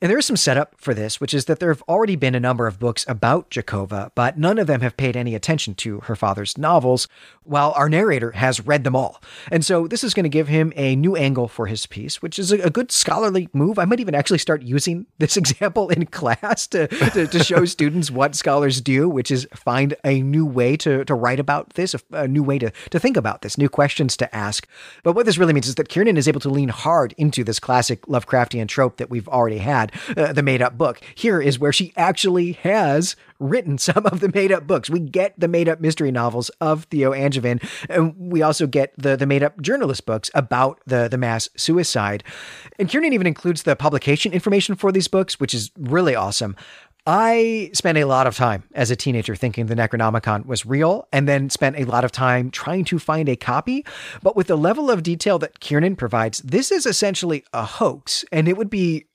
And 0.00 0.10
there 0.10 0.18
is 0.18 0.26
some 0.26 0.36
setup 0.36 0.74
for 0.76 0.94
this, 0.94 1.20
which 1.20 1.34
is 1.34 1.46
that 1.46 1.58
there 1.58 1.70
have 1.70 1.82
already 1.88 2.14
been 2.14 2.36
a 2.36 2.40
number 2.40 2.68
of 2.68 2.78
books 2.78 3.04
about 3.08 3.50
Jacova, 3.50 4.12
but 4.14 4.38
none 4.38 4.58
of 4.58 4.68
them 4.68 4.80
have 4.80 4.96
paid 4.96 5.16
any 5.16 5.34
attention 5.34 5.74
to 5.76 5.98
her 6.00 6.14
father's 6.14 6.56
novels, 6.56 7.08
while 7.42 7.72
our 7.76 7.88
narrator 7.88 8.30
has 8.32 8.64
read 8.64 8.84
them 8.84 8.94
all. 8.94 9.20
And 9.50 9.64
so 9.64 9.88
this 9.88 10.04
is 10.04 10.14
going 10.14 10.24
to 10.24 10.28
give 10.28 10.46
him 10.46 10.72
a 10.76 10.94
new 10.94 11.16
angle 11.16 11.48
for 11.48 11.66
his 11.66 11.86
piece, 11.86 12.22
which 12.22 12.38
is 12.38 12.52
a, 12.52 12.58
a 12.60 12.70
good 12.70 12.92
scholarly 12.92 13.48
move. 13.52 13.76
I 13.76 13.86
might 13.86 13.98
even 13.98 14.14
actually 14.14 14.38
start 14.38 14.62
using 14.62 15.06
this 15.18 15.36
example 15.36 15.88
in 15.88 16.06
class 16.06 16.68
to, 16.68 16.86
to, 16.86 17.26
to 17.26 17.42
show 17.42 17.64
students 17.64 18.08
what 18.08 18.36
scholars 18.36 18.80
do, 18.80 19.08
which 19.08 19.32
is 19.32 19.48
find 19.52 19.96
a 20.04 20.22
new 20.22 20.46
way 20.46 20.76
to, 20.76 21.04
to 21.06 21.14
write 21.14 21.40
about 21.40 21.70
this, 21.70 21.94
a, 21.94 22.00
a 22.12 22.28
new 22.28 22.44
way 22.44 22.60
to, 22.60 22.70
to 22.90 23.00
think 23.00 23.16
about 23.16 23.42
this, 23.42 23.58
new 23.58 23.68
questions 23.68 24.16
to 24.18 24.32
ask. 24.36 24.68
But 25.02 25.14
what 25.14 25.26
this 25.26 25.38
really 25.38 25.54
means 25.54 25.66
is 25.66 25.74
that 25.74 25.88
Kiernan 25.88 26.16
is 26.16 26.28
able 26.28 26.40
to 26.40 26.50
lean 26.50 26.68
hard 26.68 27.14
into 27.18 27.42
this 27.42 27.58
classic 27.58 28.02
Lovecraftian 28.02 28.68
trope 28.68 28.98
that 28.98 29.10
we've 29.10 29.28
already 29.28 29.58
had 29.58 29.87
had 29.88 30.18
uh, 30.18 30.32
the 30.32 30.42
made 30.42 30.62
up 30.62 30.76
book. 30.76 31.00
Here 31.14 31.40
is 31.40 31.58
where 31.58 31.72
she 31.72 31.92
actually 31.96 32.52
has 32.52 33.16
written 33.38 33.78
some 33.78 34.06
of 34.06 34.20
the 34.20 34.30
made 34.34 34.52
up 34.52 34.66
books. 34.66 34.90
We 34.90 35.00
get 35.00 35.38
the 35.38 35.48
made 35.48 35.68
up 35.68 35.80
mystery 35.80 36.10
novels 36.10 36.50
of 36.60 36.84
Theo 36.84 37.12
Angevine, 37.12 37.60
and 37.88 38.14
we 38.16 38.42
also 38.42 38.66
get 38.66 38.92
the, 38.96 39.16
the 39.16 39.26
made 39.26 39.42
up 39.42 39.60
journalist 39.60 40.06
books 40.06 40.30
about 40.34 40.80
the, 40.86 41.08
the 41.08 41.18
mass 41.18 41.48
suicide. 41.56 42.24
And 42.78 42.88
Kiernan 42.88 43.12
even 43.12 43.26
includes 43.26 43.62
the 43.62 43.76
publication 43.76 44.32
information 44.32 44.74
for 44.74 44.92
these 44.92 45.08
books, 45.08 45.40
which 45.40 45.54
is 45.54 45.70
really 45.78 46.14
awesome. 46.14 46.56
I 47.10 47.70
spent 47.72 47.96
a 47.96 48.04
lot 48.04 48.26
of 48.26 48.36
time 48.36 48.64
as 48.74 48.90
a 48.90 48.96
teenager 48.96 49.34
thinking 49.34 49.64
the 49.64 49.74
Necronomicon 49.74 50.44
was 50.44 50.66
real, 50.66 51.08
and 51.10 51.26
then 51.26 51.48
spent 51.48 51.78
a 51.78 51.84
lot 51.84 52.04
of 52.04 52.12
time 52.12 52.50
trying 52.50 52.84
to 52.84 52.98
find 52.98 53.30
a 53.30 53.36
copy. 53.36 53.86
But 54.22 54.36
with 54.36 54.48
the 54.48 54.58
level 54.58 54.90
of 54.90 55.02
detail 55.02 55.38
that 55.38 55.58
Kiernan 55.58 55.96
provides, 55.96 56.40
this 56.40 56.70
is 56.70 56.84
essentially 56.84 57.44
a 57.54 57.64
hoax, 57.64 58.26
and 58.30 58.46
it 58.46 58.58
would 58.58 58.68
be 58.68 59.06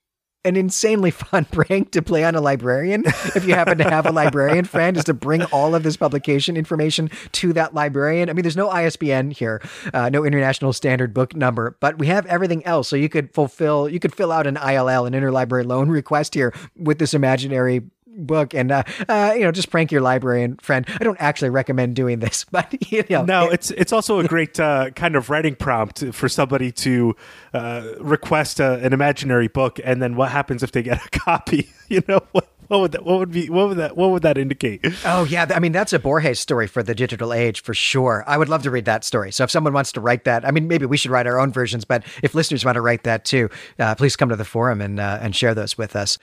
an 0.46 0.56
insanely 0.56 1.12
fun 1.12 1.46
prank 1.46 1.91
to 1.91 2.02
play 2.02 2.24
on 2.24 2.36
a 2.36 2.41
librarian 2.41 3.04
if 3.36 3.46
you 3.46 3.54
happen 3.54 3.78
to 3.78 3.84
have 3.84 4.06
a 4.06 4.12
librarian 4.12 4.66
friend 4.66 4.98
is 4.98 5.04
to 5.06 5.14
bring 5.14 5.44
all 5.46 5.76
of 5.76 5.84
this 5.84 5.98
publication 5.98 6.58
information 6.58 7.10
to 7.32 7.54
that 7.54 7.74
librarian. 7.74 8.30
I 8.30 8.34
mean 8.34 8.44
there's 8.44 8.58
no 8.58 8.70
isbn 8.70 9.32
here 9.32 9.62
uh, 9.94 10.10
no 10.10 10.26
international 10.26 10.74
standard 10.74 11.14
book 11.14 11.36
number 11.36 11.78
but 11.80 11.98
we 11.98 12.08
have 12.08 12.26
everything 12.26 12.66
else. 12.66 12.88
So 12.88 12.96
you 12.96 13.10
could 13.10 13.34
fulfill 13.34 13.88
you 13.89 14.00
could 14.00 14.14
fill 14.14 14.32
out 14.32 14.48
an 14.48 14.58
ill 14.58 15.06
an 15.06 15.14
interlibrary 15.14 15.66
loan 15.66 15.89
request 15.89 16.34
here 16.34 16.54
with 16.76 17.00
this 17.00 17.14
imaginary 17.14 17.82
book 18.16 18.53
and 18.53 18.72
uh, 18.72 18.84
uh, 19.09 19.34
you 19.36 19.41
know 19.41 19.51
just 19.51 19.70
prank 19.70 19.91
your 19.91 20.01
librarian 20.01 20.57
friend. 20.57 20.86
I 20.99 21.03
don't 21.03 21.20
actually 21.20 21.49
recommend 21.49 21.95
doing 21.95 22.20
this, 22.20 22.45
but 22.51 22.91
you 22.91 23.03
know, 23.09 23.26
no, 23.26 23.49
it's 23.49 23.72
it's 23.72 23.93
also 23.93 24.20
a 24.20 24.28
great 24.28 24.59
uh, 24.59 24.91
kind 24.91 25.16
of 25.16 25.30
writing 25.30 25.55
prompt 25.55 26.03
for 26.14 26.30
somebody 26.30 26.72
to 26.72 27.16
uh, 27.53 27.93
request 27.99 28.59
a, 28.59 28.76
an 28.76 28.93
imaginary 28.93 29.47
book, 29.47 29.80
and 29.84 30.01
then 30.01 30.16
what 30.16 30.32
happens 30.32 30.64
if 30.64 30.72
they 30.72 30.84
get 30.84 31.05
a 31.05 31.09
copy? 31.20 31.70
You 31.89 32.01
know 32.07 32.22
what? 32.32 32.47
What 32.68 32.80
would 32.80 32.91
that? 32.93 33.05
What 33.05 33.20
would 33.20 33.32
be? 33.32 33.49
What 33.49 33.68
would 33.68 33.78
that? 33.78 33.97
What 33.97 34.11
would 34.11 34.24
that 34.24 34.38
indicate? 34.38 34.86
Oh 35.05 35.26
yeah, 35.26 35.45
I 35.53 35.59
mean 35.59 35.74
that's 35.74 35.93
a 35.93 35.99
Borges 35.99 36.39
story 36.39 36.66
for 36.66 36.82
the 36.82 36.95
digital 36.95 37.34
age 37.34 37.61
for 37.61 37.74
sure. 37.74 38.24
I 38.26 38.38
would 38.38 38.49
love 38.49 38.64
to 38.64 38.72
read 38.72 38.86
that 38.86 39.03
story. 39.03 39.32
So 39.32 39.43
if 39.43 39.51
someone 39.51 39.74
wants 39.74 39.91
to 39.93 40.01
write 40.01 40.24
that, 40.24 40.45
I 40.45 40.51
mean 40.51 40.68
maybe 40.68 40.86
we 40.86 40.97
should 40.97 41.11
write 41.11 41.28
our 41.28 41.39
own 41.39 41.51
versions. 41.51 41.86
But 41.86 42.03
if 42.24 42.34
listeners 42.34 42.66
want 42.66 42.76
to 42.76 42.82
write 42.82 43.03
that 43.03 43.26
too, 43.26 43.49
uh, 43.80 43.95
please 43.95 44.16
come 44.16 44.30
to 44.30 44.36
the 44.36 44.45
forum 44.45 44.82
and 44.82 44.99
uh, 44.99 45.20
and 45.22 45.36
share 45.36 45.53
those 45.53 45.78
with 45.78 45.95
us. 45.95 46.18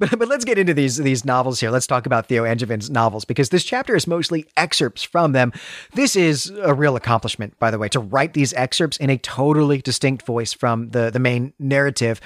But, 0.00 0.18
but 0.18 0.28
let's 0.28 0.46
get 0.46 0.58
into 0.58 0.72
these 0.72 0.96
these 0.96 1.26
novels 1.26 1.60
here. 1.60 1.70
Let's 1.70 1.86
talk 1.86 2.06
about 2.06 2.26
Theo 2.26 2.44
Angevine's 2.44 2.88
novels 2.88 3.26
because 3.26 3.50
this 3.50 3.64
chapter 3.64 3.94
is 3.94 4.06
mostly 4.06 4.46
excerpts 4.56 5.02
from 5.02 5.32
them. 5.32 5.52
This 5.92 6.16
is 6.16 6.50
a 6.62 6.72
real 6.72 6.96
accomplishment, 6.96 7.58
by 7.58 7.70
the 7.70 7.78
way, 7.78 7.88
to 7.90 8.00
write 8.00 8.32
these 8.32 8.54
excerpts 8.54 8.96
in 8.96 9.10
a 9.10 9.18
totally 9.18 9.82
distinct 9.82 10.24
voice 10.24 10.54
from 10.54 10.88
the 10.90 11.10
the 11.10 11.18
main 11.18 11.52
narrative. 11.58 12.18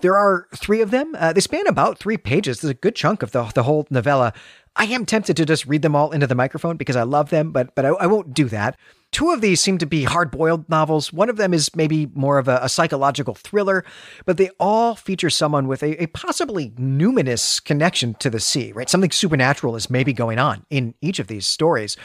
There 0.00 0.16
are 0.16 0.48
three 0.56 0.80
of 0.80 0.90
them. 0.90 1.14
Uh, 1.18 1.34
they 1.34 1.40
span 1.40 1.66
about 1.66 1.98
three 1.98 2.16
pages. 2.16 2.60
There's 2.60 2.70
a 2.70 2.74
good 2.74 2.96
chunk 2.96 3.22
of 3.22 3.32
the 3.32 3.44
the 3.54 3.64
whole 3.64 3.86
novella. 3.90 4.32
I 4.74 4.84
am 4.84 5.04
tempted 5.04 5.36
to 5.36 5.44
just 5.44 5.66
read 5.66 5.82
them 5.82 5.94
all 5.94 6.12
into 6.12 6.26
the 6.26 6.34
microphone 6.34 6.78
because 6.78 6.96
I 6.96 7.02
love 7.02 7.28
them, 7.28 7.52
but 7.52 7.74
but 7.74 7.84
I, 7.84 7.88
I 7.88 8.06
won't 8.06 8.32
do 8.32 8.46
that. 8.46 8.78
Two 9.10 9.30
of 9.30 9.40
these 9.40 9.60
seem 9.60 9.78
to 9.78 9.86
be 9.86 10.04
hard 10.04 10.30
boiled 10.30 10.68
novels. 10.68 11.12
One 11.12 11.30
of 11.30 11.38
them 11.38 11.54
is 11.54 11.74
maybe 11.74 12.10
more 12.14 12.38
of 12.38 12.46
a, 12.46 12.60
a, 12.62 12.68
psychological 12.68 13.34
thriller, 13.34 13.84
but 14.26 14.36
they 14.36 14.50
all 14.60 14.94
feature 14.94 15.30
someone 15.30 15.66
with 15.66 15.82
a, 15.82 16.02
a, 16.02 16.06
possibly 16.08 16.70
numinous 16.72 17.62
connection 17.64 18.14
to 18.14 18.28
the 18.28 18.38
sea, 18.38 18.70
right? 18.72 18.88
Something 18.88 19.10
supernatural 19.10 19.76
is 19.76 19.88
maybe 19.88 20.12
going 20.12 20.38
on 20.38 20.66
in 20.68 20.94
each 21.00 21.18
of 21.18 21.26
these 21.26 21.46
stories. 21.46 21.96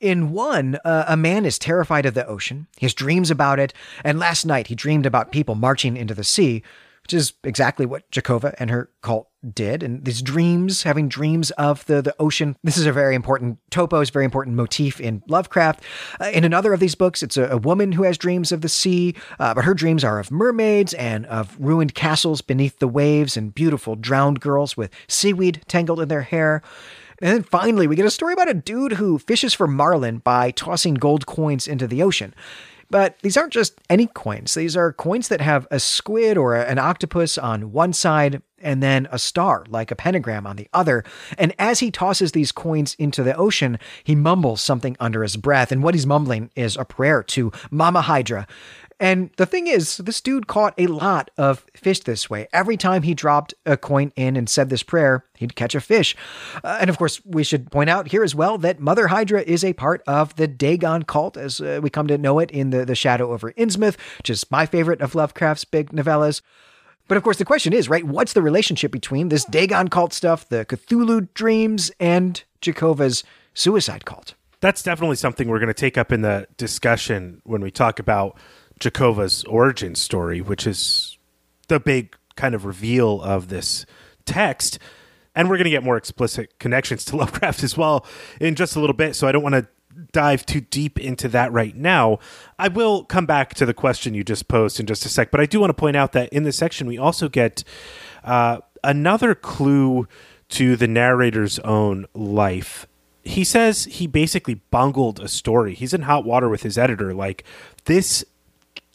In 0.00 0.30
one, 0.30 0.78
uh, 0.84 1.04
a 1.08 1.16
man 1.16 1.44
is 1.44 1.58
terrified 1.58 2.06
of 2.06 2.14
the 2.14 2.26
ocean. 2.26 2.68
He 2.76 2.86
has 2.86 2.94
dreams 2.94 3.30
about 3.32 3.58
it, 3.58 3.74
and 4.04 4.20
last 4.20 4.46
night 4.46 4.68
he 4.68 4.76
dreamed 4.76 5.06
about 5.06 5.32
people 5.32 5.56
marching 5.56 5.96
into 5.96 6.14
the 6.14 6.24
sea 6.24 6.62
which 7.04 7.12
is 7.12 7.34
exactly 7.44 7.84
what 7.84 8.10
Jacova 8.10 8.54
and 8.58 8.70
her 8.70 8.90
cult 9.02 9.28
did. 9.52 9.82
And 9.82 10.06
these 10.06 10.22
dreams, 10.22 10.84
having 10.84 11.06
dreams 11.06 11.50
of 11.52 11.84
the, 11.84 12.00
the 12.00 12.14
ocean, 12.18 12.56
this 12.64 12.78
is 12.78 12.86
a 12.86 12.92
very 12.92 13.14
important 13.14 13.58
topos, 13.70 14.10
very 14.10 14.24
important 14.24 14.56
motif 14.56 15.02
in 15.02 15.22
Lovecraft. 15.28 15.82
Uh, 16.18 16.30
in 16.32 16.44
another 16.44 16.72
of 16.72 16.80
these 16.80 16.94
books, 16.94 17.22
it's 17.22 17.36
a, 17.36 17.48
a, 17.48 17.58
woman 17.58 17.92
who 17.92 18.04
has 18.04 18.16
dreams 18.16 18.52
of 18.52 18.62
the 18.62 18.70
sea, 18.70 19.14
uh, 19.38 19.52
but 19.52 19.64
her 19.64 19.74
dreams 19.74 20.02
are 20.02 20.18
of 20.18 20.30
mermaids 20.30 20.94
and 20.94 21.26
of 21.26 21.54
ruined 21.60 21.94
castles 21.94 22.40
beneath 22.40 22.78
the 22.78 22.88
waves 22.88 23.36
and 23.36 23.54
beautiful 23.54 23.96
drowned 23.96 24.40
girls 24.40 24.74
with 24.74 24.90
seaweed 25.06 25.62
tangled 25.68 26.00
in 26.00 26.08
their 26.08 26.22
hair. 26.22 26.62
And 27.20 27.32
then 27.32 27.42
finally, 27.42 27.86
we 27.86 27.96
get 27.96 28.06
a 28.06 28.10
story 28.10 28.32
about 28.32 28.48
a 28.48 28.54
dude 28.54 28.92
who 28.92 29.18
fishes 29.18 29.52
for 29.52 29.66
marlin 29.66 30.18
by 30.18 30.52
tossing 30.52 30.94
gold 30.94 31.26
coins 31.26 31.68
into 31.68 31.86
the 31.86 32.02
ocean. 32.02 32.34
But 32.90 33.18
these 33.20 33.36
aren't 33.36 33.52
just 33.52 33.80
any 33.88 34.06
coins. 34.06 34.54
These 34.54 34.76
are 34.76 34.92
coins 34.92 35.28
that 35.28 35.40
have 35.40 35.66
a 35.70 35.80
squid 35.80 36.36
or 36.36 36.54
an 36.54 36.78
octopus 36.78 37.38
on 37.38 37.72
one 37.72 37.92
side 37.92 38.42
and 38.64 38.82
then 38.82 39.06
a 39.12 39.18
star, 39.18 39.64
like 39.68 39.90
a 39.90 39.96
pentagram, 39.96 40.46
on 40.46 40.56
the 40.56 40.68
other. 40.72 41.04
And 41.36 41.54
as 41.58 41.80
he 41.80 41.90
tosses 41.90 42.32
these 42.32 42.50
coins 42.50 42.94
into 42.98 43.22
the 43.22 43.36
ocean, 43.36 43.78
he 44.02 44.14
mumbles 44.14 44.62
something 44.62 44.96
under 44.98 45.22
his 45.22 45.36
breath. 45.36 45.70
And 45.70 45.82
what 45.82 45.94
he's 45.94 46.06
mumbling 46.06 46.50
is 46.56 46.76
a 46.76 46.84
prayer 46.84 47.22
to 47.24 47.52
Mama 47.70 48.00
Hydra. 48.00 48.46
And 49.00 49.30
the 49.36 49.46
thing 49.46 49.66
is, 49.66 49.96
this 49.98 50.20
dude 50.20 50.46
caught 50.46 50.74
a 50.78 50.86
lot 50.86 51.30
of 51.36 51.66
fish 51.74 52.00
this 52.00 52.30
way. 52.30 52.48
Every 52.52 52.76
time 52.76 53.02
he 53.02 53.14
dropped 53.14 53.54
a 53.66 53.76
coin 53.76 54.12
in 54.16 54.36
and 54.36 54.48
said 54.48 54.70
this 54.70 54.82
prayer, 54.82 55.24
he'd 55.36 55.56
catch 55.56 55.74
a 55.74 55.80
fish. 55.80 56.16
Uh, 56.62 56.78
and 56.80 56.88
of 56.88 56.98
course, 56.98 57.24
we 57.24 57.44
should 57.44 57.70
point 57.70 57.90
out 57.90 58.08
here 58.08 58.22
as 58.22 58.34
well 58.34 58.58
that 58.58 58.80
Mother 58.80 59.08
Hydra 59.08 59.42
is 59.42 59.64
a 59.64 59.72
part 59.72 60.02
of 60.06 60.36
the 60.36 60.46
Dagon 60.46 61.02
cult, 61.02 61.36
as 61.36 61.60
uh, 61.60 61.80
we 61.82 61.90
come 61.90 62.06
to 62.06 62.18
know 62.18 62.38
it 62.38 62.50
in 62.50 62.70
the, 62.70 62.84
the 62.84 62.94
Shadow 62.94 63.32
over 63.32 63.52
Innsmouth, 63.52 63.96
which 64.18 64.30
is 64.30 64.50
my 64.50 64.66
favorite 64.66 65.00
of 65.00 65.14
Lovecraft's 65.14 65.64
big 65.64 65.90
novellas. 65.90 66.40
But 67.06 67.16
of 67.16 67.22
course, 67.22 67.36
the 67.36 67.44
question 67.44 67.72
is, 67.72 67.88
right, 67.88 68.04
what's 68.04 68.32
the 68.32 68.42
relationship 68.42 68.90
between 68.90 69.28
this 69.28 69.44
Dagon 69.44 69.88
cult 69.88 70.12
stuff, 70.12 70.48
the 70.48 70.64
Cthulhu 70.64 71.28
dreams, 71.34 71.90
and 72.00 72.42
Jacova's 72.60 73.24
suicide 73.52 74.04
cult? 74.04 74.34
That's 74.60 74.82
definitely 74.82 75.16
something 75.16 75.48
we're 75.48 75.58
going 75.58 75.66
to 75.68 75.74
take 75.74 75.98
up 75.98 76.10
in 76.10 76.22
the 76.22 76.46
discussion 76.56 77.42
when 77.44 77.60
we 77.60 77.70
talk 77.70 77.98
about 77.98 78.38
Jacova's 78.80 79.44
origin 79.44 79.94
story, 79.94 80.40
which 80.40 80.66
is 80.66 81.18
the 81.68 81.80
big 81.80 82.16
kind 82.36 82.54
of 82.54 82.64
reveal 82.64 83.22
of 83.22 83.48
this 83.48 83.86
text. 84.26 84.78
And 85.34 85.48
we're 85.48 85.56
going 85.56 85.64
to 85.64 85.70
get 85.70 85.82
more 85.82 85.96
explicit 85.96 86.58
connections 86.58 87.04
to 87.06 87.16
Lovecraft 87.16 87.62
as 87.62 87.76
well 87.76 88.06
in 88.40 88.54
just 88.54 88.76
a 88.76 88.80
little 88.80 88.96
bit. 88.96 89.16
So 89.16 89.26
I 89.26 89.32
don't 89.32 89.42
want 89.42 89.54
to 89.54 89.66
dive 90.12 90.44
too 90.44 90.60
deep 90.60 90.98
into 90.98 91.28
that 91.28 91.52
right 91.52 91.74
now. 91.76 92.18
I 92.58 92.68
will 92.68 93.04
come 93.04 93.26
back 93.26 93.54
to 93.54 93.66
the 93.66 93.74
question 93.74 94.14
you 94.14 94.24
just 94.24 94.48
posed 94.48 94.80
in 94.80 94.86
just 94.86 95.06
a 95.06 95.08
sec, 95.08 95.30
but 95.30 95.40
I 95.40 95.46
do 95.46 95.60
want 95.60 95.70
to 95.70 95.74
point 95.74 95.96
out 95.96 96.12
that 96.12 96.32
in 96.32 96.42
this 96.42 96.56
section 96.56 96.86
we 96.86 96.98
also 96.98 97.28
get 97.28 97.64
uh, 98.24 98.58
another 98.82 99.34
clue 99.34 100.08
to 100.50 100.76
the 100.76 100.88
narrator's 100.88 101.58
own 101.60 102.06
life. 102.14 102.86
He 103.22 103.44
says 103.44 103.84
he 103.84 104.06
basically 104.06 104.54
bungled 104.70 105.20
a 105.20 105.28
story. 105.28 105.74
He's 105.74 105.94
in 105.94 106.02
hot 106.02 106.24
water 106.24 106.48
with 106.48 106.62
his 106.62 106.76
editor. 106.76 107.14
Like, 107.14 107.44
this 107.86 108.24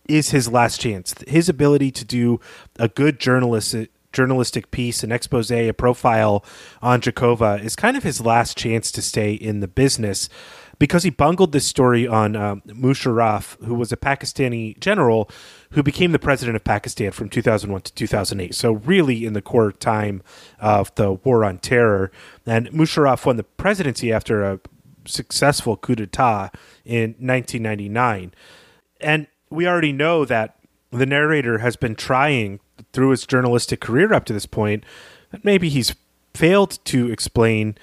is 0.10 0.32
his 0.32 0.49
last 0.49 0.82
chance. 0.82 1.14
His 1.28 1.47
ability 1.47 1.91
to 1.91 2.05
do 2.05 2.39
a 2.78 2.88
good 2.88 3.20
journalist 3.20 3.76
journalistic 4.12 4.72
piece, 4.72 5.03
an 5.03 5.12
expose, 5.12 5.51
a 5.51 5.72
profile 5.74 6.43
on 6.82 6.99
Jacova 6.99 7.64
is 7.64 7.76
kind 7.76 7.95
of 7.95 8.01
his 8.01 8.20
last 8.20 8.57
chance 8.57 8.91
to 8.91 9.03
stay 9.03 9.34
in 9.34 9.60
the 9.60 9.68
business 9.68 10.30
because 10.80 11.03
he 11.03 11.10
bungled 11.10 11.51
this 11.51 11.68
story 11.68 12.07
on 12.07 12.36
um, 12.36 12.62
Musharraf, 12.68 13.64
who 13.64 13.76
was 13.76 13.91
a 13.91 13.97
Pakistani 13.97 14.80
general 14.80 15.30
who 15.72 15.84
became 15.84 16.14
the 16.14 16.20
president 16.20 16.55
of 16.55 16.64
Pakistan 16.64 17.12
from 17.12 17.30
2001 17.30 17.82
to 17.82 17.93
2008. 17.93 18.55
So, 18.55 18.72
really, 18.72 19.26
in 19.26 19.34
the 19.34 19.41
core 19.41 19.74
time 19.74 20.24
of 20.60 20.93
the 20.95 21.12
war 21.12 21.43
on 21.43 21.60
terror. 21.60 22.12
And 22.45 22.72
Musharraf 22.72 23.26
won 23.26 23.36
the 23.36 23.43
presidency 23.43 24.12
after 24.12 24.41
a 24.43 24.60
successful 25.05 25.76
coup 25.76 25.95
d'etat 25.95 26.51
in 26.86 27.12
1999. 27.20 28.34
And 29.01 29.28
we 29.50 29.68
already 29.68 29.91
know 29.91 30.26
that 30.26 30.56
the 30.91 31.06
narrator 31.06 31.60
has 31.60 31.76
been 31.76 31.95
trying 31.95 32.60
through 32.93 33.12
his 33.12 33.26
journalistic 33.26 33.80
career 33.80 34.14
up 34.14 34.26
to 34.26 34.34
this 34.34 34.45
point 34.45 34.84
that 35.32 35.45
maybe 35.45 35.70
he's 35.70 35.95
failed 36.34 36.84
to 36.86 37.12
explain 37.12 37.78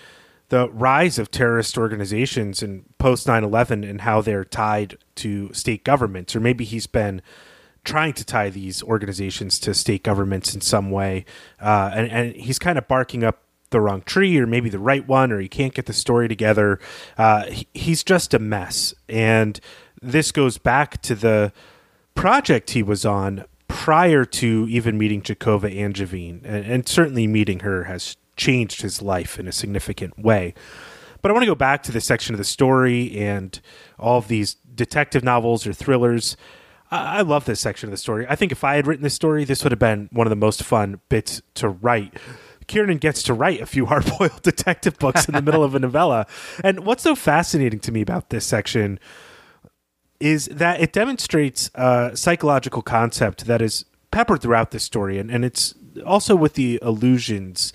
the 0.48 0.68
rise 0.70 1.18
of 1.18 1.30
terrorist 1.30 1.76
organizations 1.76 2.62
in 2.62 2.84
post 2.98 3.26
9-11 3.26 3.88
and 3.88 4.02
how 4.02 4.20
they're 4.20 4.44
tied 4.44 4.96
to 5.16 5.52
state 5.52 5.84
governments 5.84 6.34
or 6.34 6.40
maybe 6.40 6.64
he's 6.64 6.86
been 6.86 7.20
trying 7.84 8.12
to 8.12 8.24
tie 8.24 8.50
these 8.50 8.82
organizations 8.82 9.60
to 9.60 9.74
state 9.74 10.02
governments 10.02 10.54
in 10.54 10.60
some 10.60 10.90
way 10.90 11.24
uh, 11.60 11.90
and, 11.94 12.10
and 12.10 12.36
he's 12.36 12.58
kind 12.58 12.78
of 12.78 12.88
barking 12.88 13.24
up 13.24 13.42
the 13.70 13.80
wrong 13.80 14.02
tree 14.02 14.38
or 14.38 14.46
maybe 14.46 14.68
the 14.68 14.78
right 14.78 15.06
one 15.06 15.32
or 15.32 15.40
he 15.40 15.48
can't 15.48 15.74
get 15.74 15.86
the 15.86 15.92
story 15.92 16.28
together. 16.28 16.78
Uh, 17.18 17.46
he, 17.46 17.66
he's 17.74 18.04
just 18.04 18.32
a 18.34 18.38
mess. 18.38 18.94
And 19.08 19.60
this 20.02 20.32
goes 20.32 20.58
back 20.58 21.00
to 21.02 21.14
the 21.14 21.52
project 22.14 22.70
he 22.70 22.82
was 22.82 23.04
on 23.04 23.44
prior 23.68 24.24
to 24.24 24.66
even 24.68 24.96
meeting 24.96 25.22
Jacova 25.22 25.74
Angevine, 25.76 26.42
and, 26.44 26.64
and 26.64 26.88
certainly 26.88 27.26
meeting 27.26 27.60
her 27.60 27.84
has 27.84 28.16
changed 28.36 28.82
his 28.82 29.02
life 29.02 29.38
in 29.38 29.48
a 29.48 29.52
significant 29.52 30.18
way. 30.18 30.54
But 31.22 31.30
I 31.30 31.32
want 31.32 31.42
to 31.42 31.50
go 31.50 31.54
back 31.54 31.82
to 31.84 31.92
this 31.92 32.04
section 32.04 32.34
of 32.34 32.38
the 32.38 32.44
story 32.44 33.16
and 33.18 33.58
all 33.98 34.18
of 34.18 34.28
these 34.28 34.54
detective 34.54 35.24
novels 35.24 35.66
or 35.66 35.72
thrillers. 35.72 36.36
I, 36.90 37.22
love 37.22 37.46
this 37.46 37.58
section 37.58 37.88
of 37.88 37.90
the 37.90 37.96
story. 37.96 38.26
I 38.28 38.36
think 38.36 38.52
if 38.52 38.62
I 38.62 38.76
had 38.76 38.86
written 38.86 39.02
this 39.02 39.14
story, 39.14 39.44
this 39.44 39.64
would 39.64 39.72
have 39.72 39.78
been 39.78 40.08
one 40.12 40.26
of 40.26 40.30
the 40.30 40.36
most 40.36 40.62
fun 40.62 41.00
bits 41.08 41.42
to 41.54 41.68
write. 41.68 42.14
Kiernan 42.68 42.98
gets 42.98 43.24
to 43.24 43.34
write 43.34 43.60
a 43.60 43.66
few 43.66 43.86
hard-boiled 43.86 44.42
detective 44.42 44.98
books 44.98 45.26
in 45.26 45.34
the 45.34 45.42
middle 45.42 45.64
of 45.64 45.74
a 45.74 45.80
novella. 45.80 46.26
And 46.62 46.80
what's 46.86 47.02
so 47.02 47.16
fascinating 47.16 47.80
to 47.80 47.92
me 47.92 48.02
about 48.02 48.30
this 48.30 48.44
section 48.44 49.00
is 50.20 50.46
that 50.46 50.80
it 50.80 50.92
demonstrates 50.92 51.70
a 51.74 52.12
psychological 52.14 52.82
concept 52.82 53.46
that 53.46 53.60
is 53.60 53.84
peppered 54.10 54.40
throughout 54.40 54.70
this 54.70 54.84
story, 54.84 55.18
and, 55.18 55.30
and 55.30 55.44
it's 55.44 55.74
also 56.04 56.34
with 56.34 56.54
the 56.54 56.78
illusions. 56.82 57.72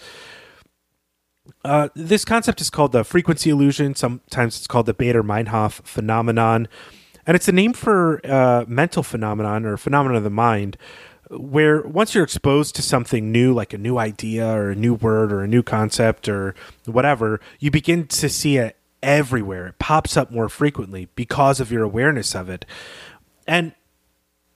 Uh, 1.63 1.89
this 1.95 2.25
concept 2.25 2.61
is 2.61 2.69
called 2.69 2.91
the 2.91 3.03
frequency 3.03 3.49
illusion. 3.49 3.93
Sometimes 3.95 4.57
it's 4.57 4.67
called 4.67 4.85
the 4.85 4.93
Baader-Meinhof 4.93 5.83
phenomenon, 5.83 6.67
and 7.27 7.35
it's 7.35 7.47
a 7.47 7.51
name 7.51 7.73
for 7.73 8.19
uh, 8.25 8.65
mental 8.67 9.03
phenomenon 9.03 9.65
or 9.65 9.77
phenomenon 9.77 10.17
of 10.17 10.23
the 10.23 10.29
mind, 10.29 10.77
where 11.29 11.81
once 11.83 12.15
you're 12.15 12.23
exposed 12.23 12.75
to 12.75 12.81
something 12.81 13.31
new, 13.31 13.53
like 13.53 13.73
a 13.73 13.77
new 13.77 13.97
idea 13.97 14.47
or 14.47 14.71
a 14.71 14.75
new 14.75 14.95
word 14.95 15.31
or 15.31 15.43
a 15.43 15.47
new 15.47 15.63
concept 15.63 16.27
or 16.27 16.55
whatever, 16.85 17.39
you 17.59 17.71
begin 17.71 18.07
to 18.07 18.27
see 18.27 18.57
it 18.57 18.75
everywhere. 19.03 19.67
It 19.67 19.79
pops 19.79 20.17
up 20.17 20.31
more 20.31 20.49
frequently 20.49 21.09
because 21.15 21.59
of 21.59 21.71
your 21.71 21.83
awareness 21.83 22.35
of 22.35 22.49
it. 22.49 22.65
And 23.47 23.73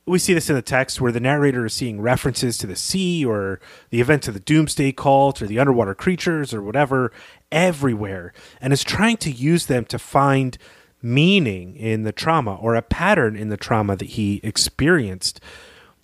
we 0.05 0.19
see 0.19 0.33
this 0.33 0.49
in 0.49 0.55
the 0.55 0.61
text 0.61 1.01
where 1.01 1.11
the 1.11 1.19
narrator 1.19 1.65
is 1.65 1.73
seeing 1.73 1.99
references 1.99 2.57
to 2.59 2.67
the 2.67 2.75
sea 2.75 3.25
or 3.25 3.59
the 3.89 4.01
events 4.01 4.27
of 4.27 4.35
the 4.35 4.39
doomsday 4.39 4.91
cult 4.91 5.41
or 5.41 5.47
the 5.47 5.59
underwater 5.59 5.95
creatures 5.95 6.53
or 6.53 6.61
whatever 6.61 7.11
everywhere 7.51 8.31
and 8.61 8.71
is 8.71 8.83
trying 8.83 9.17
to 9.17 9.31
use 9.31 9.65
them 9.65 9.85
to 9.85 9.97
find 9.97 10.57
meaning 11.01 11.75
in 11.75 12.03
the 12.03 12.11
trauma 12.11 12.55
or 12.55 12.75
a 12.75 12.81
pattern 12.81 13.35
in 13.35 13.49
the 13.49 13.57
trauma 13.57 13.95
that 13.95 14.09
he 14.09 14.39
experienced. 14.43 15.39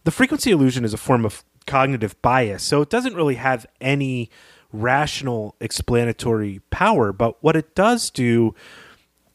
The 0.04 0.12
frequency 0.12 0.52
illusion 0.52 0.84
is 0.84 0.94
a 0.94 0.98
form 0.98 1.26
of 1.26 1.44
cognitive 1.68 2.20
bias, 2.22 2.64
so 2.64 2.82
it 2.82 2.90
doesn't 2.90 3.16
really 3.16 3.36
have 3.36 3.68
any 3.80 4.32
rational 4.72 5.56
explanatory 5.60 6.62
power. 6.70 7.12
But 7.12 7.42
what 7.44 7.56
it 7.56 7.76
does 7.76 8.10
do 8.10 8.56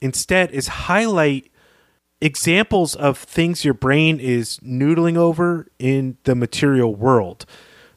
instead 0.01 0.51
is 0.51 0.69
highlight 0.69 1.51
examples 2.21 2.95
of 2.95 3.19
things 3.19 3.65
your 3.65 3.75
brain 3.75 4.19
is 4.19 4.59
noodling 4.61 5.17
over 5.17 5.69
in 5.79 6.17
the 6.25 6.35
material 6.35 6.95
world. 6.95 7.47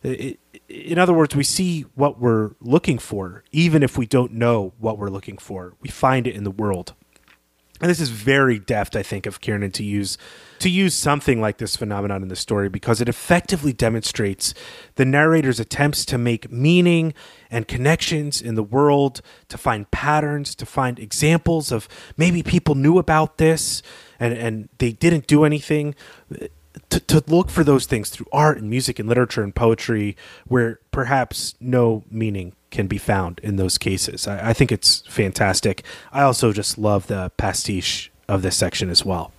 In 0.04 0.98
other 0.98 1.14
words, 1.14 1.36
we 1.36 1.44
see 1.44 1.82
what 1.96 2.20
we're 2.20 2.52
looking 2.60 3.00
for, 3.00 3.44
even 3.52 3.84
if 3.84 3.98
we 3.98 4.06
don't 4.06 4.34
know 4.34 4.74
what 4.78 4.98
we're 4.98 5.10
looking 5.10 5.38
for. 5.38 5.76
We 5.82 5.90
find 5.90 6.28
it 6.28 6.36
in 6.36 6.44
the 6.44 6.52
world 6.52 6.94
and 7.82 7.90
this 7.90 8.00
is 8.00 8.10
very 8.10 8.60
deft, 8.60 8.96
I 8.96 9.04
think, 9.04 9.26
of 9.26 9.42
Kiernan 9.42 9.72
to 9.72 9.84
use 9.84 10.18
to 10.60 10.70
use 10.70 10.94
something 10.94 11.42
like 11.42 11.58
this 11.58 11.76
phenomenon 11.76 12.22
in 12.22 12.28
the 12.28 12.36
story 12.36 12.70
because 12.70 13.02
it 13.02 13.10
effectively 13.10 13.74
demonstrates 13.74 14.54
the 14.96 15.06
narrator's 15.06 15.60
attempts 15.60 16.06
to 16.06 16.18
make 16.18 16.52
meaning 16.52 17.14
and 17.50 17.68
connections 17.68 18.42
in 18.42 18.56
the 18.56 18.64
world, 18.64 19.22
to 19.48 19.58
find 19.58 19.90
patterns, 19.92 20.54
to 20.56 20.66
find 20.66 21.00
examples 21.00 21.72
of 21.72 21.88
maybe 22.18 22.44
people 22.44 22.76
knew 22.76 22.98
about 22.98 23.38
this 23.38 23.82
and, 24.20 24.34
and 24.34 24.70
they 24.78 24.92
didn't 24.92 25.28
do 25.28 25.44
anything. 25.44 25.96
To, 26.90 27.00
to 27.00 27.24
look 27.28 27.50
for 27.50 27.64
those 27.64 27.88
things 27.88 28.10
through 28.10 28.28
art 28.32 28.60
and 28.60 28.70
music 28.70 29.00
and 29.00 29.10
literature 29.10 29.44
and 29.44 29.54
poetry 29.54 30.16
where 30.48 30.80
perhaps 30.92 31.56
no 31.60 32.04
meaning 32.12 32.54
can 32.70 32.88
be 32.88 33.00
found 33.00 33.40
in 33.44 33.56
those 33.56 33.78
cases. 33.78 34.28
I, 34.28 34.50
I 34.50 34.54
think 34.54 34.72
it's 34.72 35.02
fantastic. 35.08 35.84
I 36.12 36.22
also 36.22 36.54
just 36.54 36.78
love 36.78 37.08
the 37.08 37.32
pastiche 37.38 38.12
of 38.28 38.44
this 38.44 38.56
section 38.56 38.90
as 38.90 39.04
well 39.04 39.34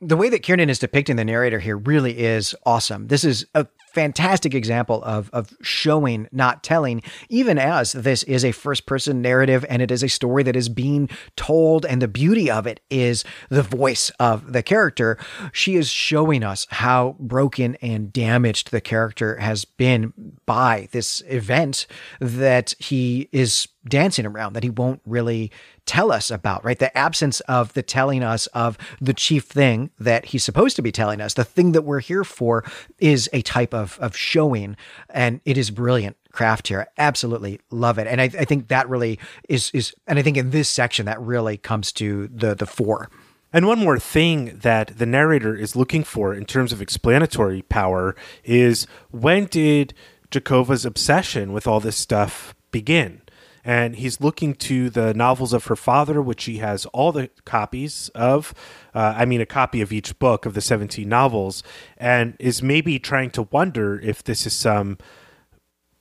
the 0.00 0.16
way 0.16 0.28
that 0.28 0.42
Kiernan 0.42 0.70
is 0.70 0.78
depicting 0.78 1.16
the 1.16 1.24
narrator 1.24 1.58
here 1.60 1.76
really 1.76 2.18
is 2.18 2.54
awesome. 2.66 3.08
This 3.08 3.24
is 3.24 3.46
a 3.54 3.66
fantastic 3.94 4.54
example 4.54 5.02
of 5.04 5.30
of 5.32 5.54
showing, 5.62 6.28
not 6.32 6.62
telling, 6.62 7.02
even 7.28 7.58
as 7.58 7.92
this 7.92 8.22
is 8.24 8.44
a 8.44 8.52
first 8.52 8.86
person 8.86 9.22
narrative 9.22 9.64
and 9.68 9.80
it 9.80 9.90
is 9.90 10.02
a 10.02 10.08
story 10.08 10.42
that 10.42 10.56
is 10.56 10.68
being 10.68 11.08
told, 11.36 11.86
and 11.86 12.02
the 12.02 12.08
beauty 12.08 12.50
of 12.50 12.66
it 12.66 12.80
is 12.90 13.24
the 13.48 13.62
voice 13.62 14.10
of 14.18 14.52
the 14.52 14.62
character. 14.62 15.16
She 15.52 15.76
is 15.76 15.88
showing 15.88 16.42
us 16.42 16.66
how 16.70 17.16
broken 17.18 17.76
and 17.76 18.12
damaged 18.12 18.70
the 18.70 18.80
character 18.80 19.36
has 19.36 19.64
been 19.64 20.12
by 20.46 20.88
this 20.92 21.22
event 21.26 21.86
that 22.20 22.74
he 22.78 23.28
is 23.32 23.68
dancing 23.86 24.24
around 24.24 24.54
that 24.54 24.62
he 24.62 24.70
won't 24.70 25.02
really 25.04 25.52
tell 25.84 26.10
us 26.10 26.30
about, 26.30 26.64
right? 26.64 26.78
The 26.78 26.96
absence 26.96 27.40
of 27.40 27.74
the 27.74 27.82
telling 27.82 28.22
us 28.22 28.46
of 28.48 28.78
the 28.98 29.12
chief 29.12 29.44
thing 29.44 29.90
that 29.98 30.24
he's 30.26 30.42
supposed 30.42 30.76
to 30.76 30.82
be 30.82 30.90
telling 30.90 31.20
us, 31.20 31.34
the 31.34 31.44
thing 31.44 31.72
that 31.72 31.82
we're 31.82 32.00
here 32.00 32.24
for 32.24 32.64
is 32.98 33.28
a 33.34 33.42
type 33.42 33.74
of, 33.74 33.83
of 34.00 34.16
showing. 34.16 34.76
And 35.10 35.40
it 35.44 35.58
is 35.58 35.70
brilliant 35.70 36.16
craft 36.32 36.68
here. 36.68 36.88
Absolutely 36.98 37.60
love 37.70 37.98
it. 37.98 38.06
And 38.06 38.20
I, 38.20 38.24
I 38.24 38.44
think 38.44 38.68
that 38.68 38.88
really 38.88 39.18
is, 39.48 39.70
is, 39.72 39.94
and 40.06 40.18
I 40.18 40.22
think 40.22 40.36
in 40.36 40.50
this 40.50 40.68
section 40.68 41.06
that 41.06 41.20
really 41.20 41.56
comes 41.56 41.92
to 41.92 42.28
the, 42.28 42.54
the 42.54 42.66
fore. 42.66 43.08
And 43.52 43.68
one 43.68 43.78
more 43.78 44.00
thing 44.00 44.58
that 44.62 44.98
the 44.98 45.06
narrator 45.06 45.54
is 45.54 45.76
looking 45.76 46.02
for 46.02 46.34
in 46.34 46.44
terms 46.44 46.72
of 46.72 46.82
explanatory 46.82 47.62
power 47.62 48.16
is 48.42 48.88
when 49.12 49.46
did 49.46 49.94
Jacova's 50.32 50.84
obsession 50.84 51.52
with 51.52 51.68
all 51.68 51.78
this 51.78 51.96
stuff 51.96 52.54
begin? 52.72 53.22
And 53.64 53.96
he's 53.96 54.20
looking 54.20 54.54
to 54.54 54.90
the 54.90 55.14
novels 55.14 55.52
of 55.52 55.66
her 55.66 55.76
father, 55.76 56.20
which 56.20 56.44
he 56.44 56.58
has 56.58 56.84
all 56.86 57.12
the 57.12 57.30
copies 57.44 58.10
of. 58.14 58.52
Uh, 58.94 59.14
I 59.16 59.24
mean, 59.24 59.40
a 59.40 59.46
copy 59.46 59.80
of 59.80 59.92
each 59.92 60.18
book 60.18 60.44
of 60.44 60.54
the 60.54 60.60
17 60.60 61.08
novels, 61.08 61.62
and 61.96 62.36
is 62.38 62.62
maybe 62.62 62.98
trying 62.98 63.30
to 63.30 63.42
wonder 63.42 63.98
if 63.98 64.22
this 64.22 64.46
is 64.46 64.54
some 64.54 64.98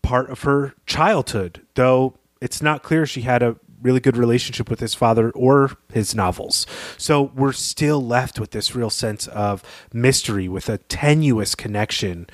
part 0.01 0.29
of 0.29 0.41
her 0.41 0.73
childhood, 0.85 1.61
though 1.75 2.17
it's 2.41 2.61
not 2.61 2.83
clear 2.83 3.05
she 3.05 3.21
had 3.21 3.41
a 3.41 3.55
really 3.81 3.99
good 3.99 4.17
relationship 4.17 4.69
with 4.69 4.79
his 4.79 4.93
father 4.93 5.31
or 5.31 5.71
his 5.91 6.15
novels. 6.15 6.65
So 6.97 7.31
we're 7.35 7.51
still 7.53 8.01
left 8.01 8.39
with 8.39 8.51
this 8.51 8.75
real 8.75 8.89
sense 8.89 9.27
of 9.27 9.63
mystery 9.93 10.47
with 10.47 10.69
a 10.69 10.77
tenuous 10.77 11.55
connection 11.55 12.27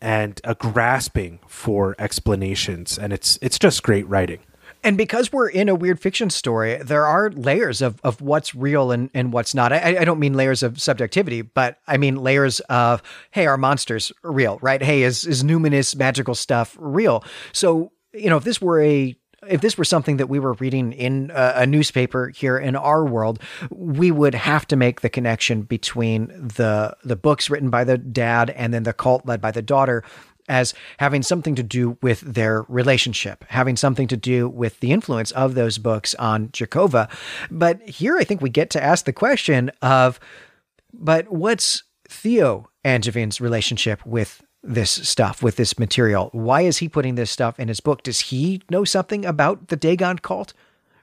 and 0.00 0.40
a 0.44 0.54
grasping 0.54 1.40
for 1.46 1.94
explanations 1.98 2.98
and 2.98 3.12
it's 3.12 3.38
it's 3.42 3.58
just 3.58 3.82
great 3.82 4.08
writing. 4.08 4.40
And 4.82 4.96
because 4.96 5.32
we're 5.32 5.48
in 5.48 5.68
a 5.68 5.74
weird 5.74 6.00
fiction 6.00 6.30
story, 6.30 6.76
there 6.76 7.06
are 7.06 7.30
layers 7.30 7.82
of, 7.82 8.00
of 8.02 8.20
what's 8.20 8.54
real 8.54 8.90
and, 8.92 9.10
and 9.12 9.32
what's 9.32 9.54
not. 9.54 9.72
I, 9.72 9.98
I 10.00 10.04
don't 10.04 10.18
mean 10.18 10.34
layers 10.34 10.62
of 10.62 10.80
subjectivity, 10.80 11.42
but 11.42 11.78
I 11.86 11.96
mean 11.96 12.16
layers 12.16 12.60
of, 12.60 13.02
hey, 13.30 13.46
are 13.46 13.58
monsters 13.58 14.12
real, 14.22 14.58
right? 14.62 14.82
Hey, 14.82 15.02
is, 15.02 15.26
is 15.26 15.44
numinous 15.44 15.94
magical 15.94 16.34
stuff 16.34 16.76
real? 16.80 17.24
So, 17.52 17.92
you 18.12 18.30
know, 18.30 18.36
if 18.36 18.44
this 18.44 18.60
were 18.60 18.80
a 18.82 19.16
if 19.48 19.60
this 19.60 19.78
were 19.78 19.84
something 19.84 20.18
that 20.18 20.28
we 20.28 20.38
were 20.38 20.52
reading 20.54 20.92
in 20.92 21.30
a, 21.34 21.66
newspaper 21.66 22.28
here 22.28 22.58
in 22.58 22.76
our 22.76 23.04
world, 23.04 23.40
we 23.70 24.10
would 24.10 24.34
have 24.34 24.66
to 24.68 24.76
make 24.76 25.00
the 25.00 25.08
connection 25.08 25.62
between 25.62 26.26
the 26.26 26.96
the 27.04 27.16
books 27.16 27.48
written 27.48 27.70
by 27.70 27.84
the 27.84 27.96
dad 27.96 28.50
and 28.50 28.74
then 28.74 28.82
the 28.82 28.92
cult 28.92 29.24
led 29.26 29.40
by 29.40 29.50
the 29.50 29.62
daughter 29.62 30.04
as 30.50 30.74
having 30.98 31.22
something 31.22 31.54
to 31.54 31.62
do 31.62 31.96
with 32.02 32.20
their 32.20 32.62
relationship, 32.68 33.44
having 33.48 33.76
something 33.76 34.08
to 34.08 34.16
do 34.16 34.48
with 34.48 34.80
the 34.80 34.90
influence 34.90 35.30
of 35.30 35.54
those 35.54 35.78
books 35.78 36.14
on 36.16 36.48
Jacova. 36.48 37.08
But 37.50 37.80
here 37.88 38.18
I 38.18 38.24
think 38.24 38.42
we 38.42 38.50
get 38.50 38.68
to 38.70 38.82
ask 38.82 39.04
the 39.04 39.12
question 39.12 39.70
of, 39.80 40.18
but 40.92 41.32
what's 41.32 41.84
Theo 42.08 42.68
Angevine's 42.84 43.40
relationship 43.40 44.04
with 44.04 44.42
this 44.62 44.90
stuff, 44.90 45.42
with 45.42 45.54
this 45.56 45.78
material? 45.78 46.28
Why 46.32 46.62
is 46.62 46.78
he 46.78 46.88
putting 46.88 47.14
this 47.14 47.30
stuff 47.30 47.58
in 47.60 47.68
his 47.68 47.80
book? 47.80 48.02
Does 48.02 48.20
he 48.20 48.60
know 48.68 48.84
something 48.84 49.24
about 49.24 49.68
the 49.68 49.76
Dagon 49.76 50.18
cult? 50.18 50.52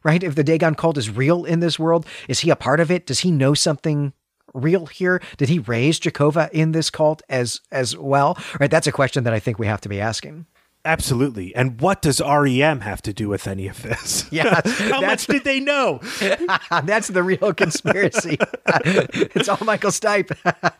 Right? 0.03 0.21
If 0.23 0.35
the 0.35 0.43
Dagon 0.43 0.75
cult 0.75 0.97
is 0.97 1.09
real 1.09 1.45
in 1.45 1.61
this 1.61 1.79
world, 1.79 2.05
is 2.27 2.41
he 2.41 2.49
a 2.49 2.55
part 2.55 2.79
of 2.79 2.91
it? 2.91 3.05
Does 3.05 3.21
he 3.21 3.31
know 3.31 3.53
something 3.53 4.13
real 4.53 4.85
here? 4.85 5.21
Did 5.37 5.49
he 5.49 5.59
raise 5.59 5.99
Jacova 5.99 6.49
in 6.51 6.71
this 6.71 6.89
cult 6.89 7.21
as 7.29 7.61
as 7.71 7.97
well? 7.97 8.37
Right, 8.59 8.71
that's 8.71 8.87
a 8.87 8.91
question 8.91 9.23
that 9.23 9.33
I 9.33 9.39
think 9.39 9.59
we 9.59 9.67
have 9.67 9.81
to 9.81 9.89
be 9.89 10.01
asking. 10.01 10.45
Absolutely. 10.87 11.53
And 11.53 11.81
what 11.81 12.01
does 12.01 12.21
REM 12.21 12.79
have 12.79 13.01
to 13.01 13.11
do 13.11 13.27
with 13.27 13.45
any 13.45 13.67
of 13.67 13.83
this? 13.83 14.25
Yeah. 14.37 14.61
How 14.65 15.01
much 15.01 15.25
did 15.25 15.45
they 15.45 15.59
know? 15.59 15.99
that's 16.83 17.07
the 17.07 17.23
real 17.23 17.53
conspiracy. 17.53 18.37
it's 18.67 19.49
all 19.49 19.57
Michael 19.61 19.89
Stipe. 19.89 20.29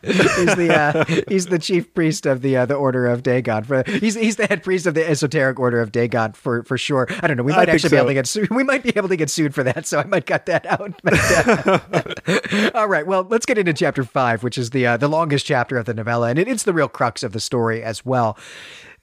he's 0.02 0.54
the 0.54 0.74
uh, 0.74 1.22
he's 1.28 1.46
the 1.46 1.58
chief 1.58 1.92
priest 1.94 2.26
of 2.26 2.42
the 2.42 2.56
uh, 2.56 2.66
the 2.66 2.74
Order 2.74 3.06
of 3.06 3.22
Dagon. 3.22 3.64
For 3.64 3.82
he's 3.86 4.14
he's 4.14 4.36
the 4.36 4.46
head 4.46 4.62
priest 4.62 4.86
of 4.86 4.94
the 4.94 5.08
esoteric 5.08 5.58
Order 5.58 5.80
of 5.80 5.92
Dagon 5.92 6.32
for 6.32 6.62
for 6.62 6.78
sure. 6.78 7.08
I 7.20 7.26
don't 7.26 7.36
know. 7.36 7.42
We 7.42 7.52
might 7.52 7.68
actually 7.68 7.88
so. 7.88 7.96
be 7.96 7.96
able 7.96 8.08
to 8.08 8.14
get 8.14 8.26
sued. 8.26 8.50
We 8.50 8.62
might 8.62 8.82
be 8.82 8.92
able 8.94 9.08
to 9.08 9.16
get 9.16 9.30
sued 9.30 9.54
for 9.54 9.64
that. 9.64 9.86
So 9.86 9.98
I 9.98 10.04
might 10.04 10.26
cut 10.26 10.46
that 10.46 10.66
out. 10.66 10.92
But, 11.02 12.28
uh, 12.28 12.70
all 12.74 12.86
right. 12.86 13.06
Well, 13.06 13.26
let's 13.28 13.46
get 13.46 13.58
into 13.58 13.72
chapter 13.72 14.04
five, 14.04 14.44
which 14.44 14.58
is 14.58 14.70
the 14.70 14.86
uh, 14.86 14.96
the 14.98 15.08
longest 15.08 15.46
chapter 15.46 15.78
of 15.78 15.86
the 15.86 15.94
novella, 15.94 16.28
and 16.28 16.38
it, 16.38 16.46
it's 16.46 16.64
the 16.64 16.74
real 16.74 16.88
crux 16.88 17.22
of 17.22 17.32
the 17.32 17.40
story 17.40 17.82
as 17.82 18.04
well 18.04 18.36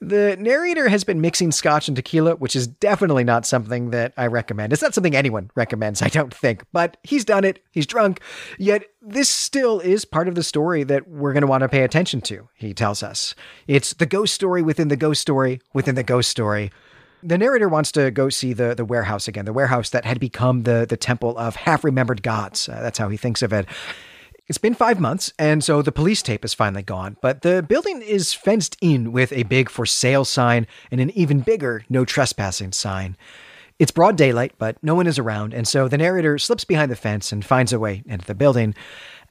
The 0.02 0.36
narrator 0.39 0.89
has 0.89 1.04
been 1.04 1.22
mixing 1.22 1.52
scotch 1.52 1.88
and 1.88 1.96
tequila, 1.96 2.36
which 2.36 2.56
is 2.56 2.68
definitely 2.68 3.24
not 3.24 3.46
something 3.46 3.91
that 3.91 4.14
I 4.18 4.28
recommend. 4.28 4.74
It's 4.74 4.82
not 4.82 4.93
something 4.93 5.16
anyone 5.16 5.50
recommends, 5.56 6.02
I 6.02 6.10
don't 6.10 6.34
think, 6.34 6.64
but 6.74 6.98
he's 7.04 7.26
done 7.26 7.43
it. 7.43 7.64
He's 7.72 7.88
drunk. 7.88 8.20
Yet 8.60 8.84
this 9.02 9.30
still 9.30 9.80
is 9.80 10.04
part 10.06 10.28
of 10.28 10.36
the 10.36 10.43
story 10.43 10.84
that 10.84 11.08
we're 11.08 11.34
going 11.34 11.41
to 11.41 11.48
want 11.48 11.62
to 11.62 11.70
pay 11.70 11.84
attention 11.84 12.22
to, 12.22 12.50
he 12.56 12.74
tells 12.74 13.04
us. 13.04 13.36
It's 13.68 13.93
the 13.93 14.06
ghost 14.06 14.34
story 14.34 14.62
within 14.62 14.89
the 14.89 14.98
ghost 14.98 15.22
story 15.22 15.62
within 15.74 15.96
the 15.96 16.04
ghost 16.04 16.30
story. 16.30 16.72
The 17.24 17.38
narrator 17.38 17.70
wants 17.70 17.91
to 17.93 18.12
go 18.12 18.30
see 18.30 18.54
the, 18.54 18.76
the 18.76 18.86
warehouse 18.86 19.28
again, 19.28 19.46
the 19.46 19.54
warehouse 19.54 19.89
that 19.91 20.06
had 20.06 20.20
become 20.20 20.64
the, 20.64 20.86
the 20.88 20.98
temple 20.98 21.38
of 21.38 21.56
half 21.56 21.84
remembered 21.84 22.22
gods. 22.22 22.70
Uh, 22.70 22.82
that's 22.82 23.00
how 23.00 23.10
he 23.10 23.18
thinks 23.18 23.41
of 23.41 23.54
it. 23.54 23.66
It's 24.48 24.60
been 24.60 24.76
five 24.76 25.00
months, 25.00 25.34
and 25.39 25.64
so 25.64 25.82
the 25.82 25.91
police 25.91 26.22
tape 26.22 26.46
is 26.46 26.54
finally 26.54 26.84
gone, 26.84 27.18
but 27.20 27.41
the 27.41 27.64
building 27.64 28.04
is 28.04 28.32
fenced 28.32 28.78
in 28.80 29.12
with 29.12 29.34
a 29.34 29.41
big 29.41 29.72
for 29.72 29.88
sale 29.88 30.24
sign 30.24 30.68
and 30.91 31.02
an 31.02 31.10
even 31.18 31.39
bigger 31.39 31.84
no 31.89 32.06
trespassing 32.06 32.72
sign. 32.72 33.18
It's 33.80 33.89
broad 33.89 34.18
daylight, 34.18 34.54
but 34.60 34.78
no 34.84 34.93
one 34.93 35.08
is 35.08 35.18
around, 35.18 35.56
and 35.56 35.68
so 35.68 35.88
the 35.88 35.98
narrator 35.98 36.38
slips 36.38 36.64
behind 36.64 36.91
the 36.91 36.96
fence 36.96 37.32
and 37.32 37.43
finds 37.43 37.74
a 37.74 37.80
way 37.80 38.04
into 38.06 38.28
the 38.28 38.36
building. 38.36 38.76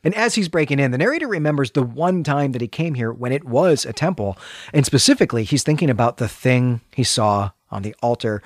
And 0.03 0.17
as 0.17 0.35
he's 0.35 0.49
breaking 0.49 0.81
in, 0.81 0.91
the 0.91 0.99
narrator 0.99 1.29
remembers 1.29 1.71
the 1.71 1.85
one 1.85 2.25
time 2.25 2.51
that 2.51 2.61
he 2.61 2.67
came 2.67 2.95
here 2.95 3.12
when 3.12 3.31
it 3.31 3.45
was 3.45 3.87
a 3.87 3.93
temple, 3.93 4.37
and 4.73 4.85
specifically, 4.85 5.45
he's 5.45 5.62
thinking 5.62 5.91
about 5.91 6.17
the 6.17 6.29
thing 6.29 6.81
he 6.93 7.05
saw 7.05 7.53
on 7.71 7.83
the 7.83 7.95
altar. 8.03 8.43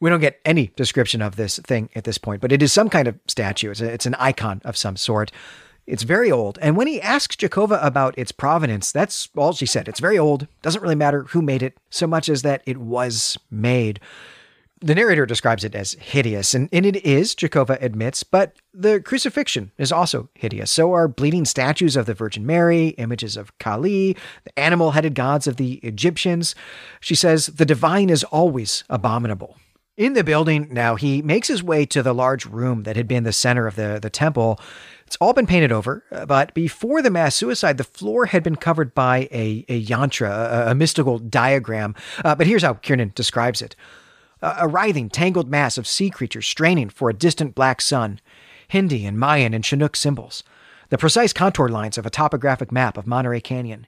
We 0.00 0.08
don't 0.08 0.20
get 0.20 0.40
any 0.46 0.68
description 0.74 1.20
of 1.20 1.36
this 1.36 1.58
thing 1.58 1.90
at 1.94 2.04
this 2.04 2.16
point, 2.16 2.40
but 2.40 2.50
it 2.50 2.62
is 2.62 2.72
some 2.72 2.88
kind 2.88 3.08
of 3.08 3.18
statue. 3.26 3.72
It's, 3.72 3.82
a, 3.82 3.92
it's 3.92 4.06
an 4.06 4.14
icon 4.14 4.62
of 4.64 4.74
some 4.74 4.96
sort. 4.96 5.32
It's 5.88 6.02
very 6.02 6.30
old. 6.30 6.58
And 6.60 6.76
when 6.76 6.86
he 6.86 7.00
asks 7.00 7.34
Jacova 7.34 7.82
about 7.82 8.16
its 8.18 8.30
provenance, 8.30 8.92
that's 8.92 9.30
all 9.34 9.54
she 9.54 9.64
said. 9.64 9.88
It's 9.88 10.00
very 10.00 10.18
old. 10.18 10.46
Doesn't 10.60 10.82
really 10.82 10.94
matter 10.94 11.22
who 11.24 11.40
made 11.40 11.62
it, 11.62 11.78
so 11.88 12.06
much 12.06 12.28
as 12.28 12.42
that 12.42 12.62
it 12.66 12.76
was 12.76 13.38
made. 13.50 13.98
The 14.82 14.94
narrator 14.94 15.24
describes 15.24 15.64
it 15.64 15.74
as 15.74 15.94
hideous, 15.94 16.54
and, 16.54 16.68
and 16.72 16.84
it 16.84 17.04
is, 17.04 17.34
Jacova 17.34 17.82
admits, 17.82 18.22
but 18.22 18.54
the 18.72 19.00
crucifixion 19.00 19.72
is 19.78 19.90
also 19.90 20.28
hideous. 20.34 20.70
So 20.70 20.92
are 20.92 21.08
bleeding 21.08 21.46
statues 21.46 21.96
of 21.96 22.04
the 22.04 22.14
Virgin 22.14 22.44
Mary, 22.44 22.88
images 22.90 23.38
of 23.38 23.56
Kali, 23.58 24.14
the 24.44 24.58
animal 24.58 24.90
headed 24.90 25.14
gods 25.14 25.46
of 25.46 25.56
the 25.56 25.76
Egyptians. 25.76 26.54
She 27.00 27.14
says, 27.14 27.46
the 27.46 27.64
divine 27.64 28.10
is 28.10 28.24
always 28.24 28.84
abominable. 28.90 29.56
In 29.96 30.12
the 30.12 30.22
building 30.22 30.68
now, 30.70 30.94
he 30.94 31.22
makes 31.22 31.48
his 31.48 31.60
way 31.60 31.84
to 31.86 32.04
the 32.04 32.14
large 32.14 32.46
room 32.46 32.84
that 32.84 32.94
had 32.94 33.08
been 33.08 33.24
the 33.24 33.32
center 33.32 33.66
of 33.66 33.74
the, 33.74 33.98
the 34.00 34.10
temple. 34.10 34.60
It's 35.08 35.16
all 35.22 35.32
been 35.32 35.46
painted 35.46 35.72
over, 35.72 36.04
uh, 36.12 36.26
but 36.26 36.52
before 36.52 37.00
the 37.00 37.08
mass 37.08 37.34
suicide, 37.34 37.78
the 37.78 37.84
floor 37.84 38.26
had 38.26 38.42
been 38.42 38.56
covered 38.56 38.94
by 38.94 39.26
a, 39.32 39.64
a 39.66 39.82
yantra, 39.82 40.28
a, 40.28 40.72
a 40.72 40.74
mystical 40.74 41.18
diagram. 41.18 41.94
Uh, 42.22 42.34
but 42.34 42.46
here's 42.46 42.62
how 42.62 42.74
Kiernan 42.74 43.12
describes 43.14 43.62
it 43.62 43.74
a 44.42 44.68
writhing, 44.68 45.08
tangled 45.08 45.48
mass 45.48 45.78
of 45.78 45.86
sea 45.86 46.10
creatures 46.10 46.46
straining 46.46 46.90
for 46.90 47.08
a 47.08 47.14
distant 47.14 47.54
black 47.54 47.80
sun, 47.80 48.20
Hindi 48.68 49.06
and 49.06 49.18
Mayan 49.18 49.54
and 49.54 49.64
Chinook 49.64 49.96
symbols, 49.96 50.44
the 50.90 50.98
precise 50.98 51.32
contour 51.32 51.68
lines 51.68 51.96
of 51.96 52.04
a 52.04 52.10
topographic 52.10 52.70
map 52.70 52.98
of 52.98 53.06
Monterey 53.06 53.40
Canyon. 53.40 53.86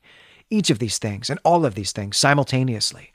Each 0.48 0.70
of 0.70 0.78
these 0.78 0.96
things, 0.96 1.28
and 1.28 1.38
all 1.44 1.66
of 1.66 1.74
these 1.74 1.92
things 1.92 2.16
simultaneously. 2.16 3.12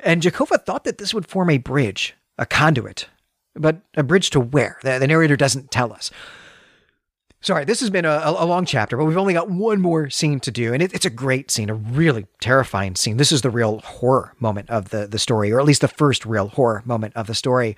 And 0.00 0.20
Jacova 0.20 0.62
thought 0.62 0.84
that 0.84 0.98
this 0.98 1.14
would 1.14 1.26
form 1.26 1.48
a 1.48 1.56
bridge, 1.56 2.14
a 2.36 2.44
conduit. 2.44 3.08
But 3.54 3.80
a 3.96 4.02
bridge 4.02 4.28
to 4.30 4.40
where? 4.40 4.78
The, 4.82 4.98
the 4.98 5.06
narrator 5.06 5.38
doesn't 5.38 5.70
tell 5.70 5.90
us. 5.90 6.10
Sorry, 7.40 7.64
this 7.64 7.78
has 7.80 7.90
been 7.90 8.04
a, 8.04 8.20
a, 8.24 8.44
long 8.44 8.64
chapter, 8.64 8.96
but 8.96 9.04
we've 9.04 9.16
only 9.16 9.32
got 9.32 9.48
one 9.48 9.80
more 9.80 10.10
scene 10.10 10.40
to 10.40 10.50
do, 10.50 10.74
and 10.74 10.82
it, 10.82 10.92
it's 10.92 11.04
a 11.04 11.10
great 11.10 11.52
scene, 11.52 11.70
a 11.70 11.74
really 11.74 12.26
terrifying 12.40 12.96
scene. 12.96 13.16
This 13.16 13.30
is 13.30 13.42
the 13.42 13.50
real 13.50 13.78
horror 13.78 14.34
moment 14.40 14.68
of 14.70 14.88
the, 14.88 15.06
the 15.06 15.20
story, 15.20 15.52
or 15.52 15.60
at 15.60 15.64
least 15.64 15.80
the 15.80 15.86
first 15.86 16.26
real 16.26 16.48
horror 16.48 16.82
moment 16.84 17.14
of 17.14 17.28
the 17.28 17.36
story. 17.36 17.76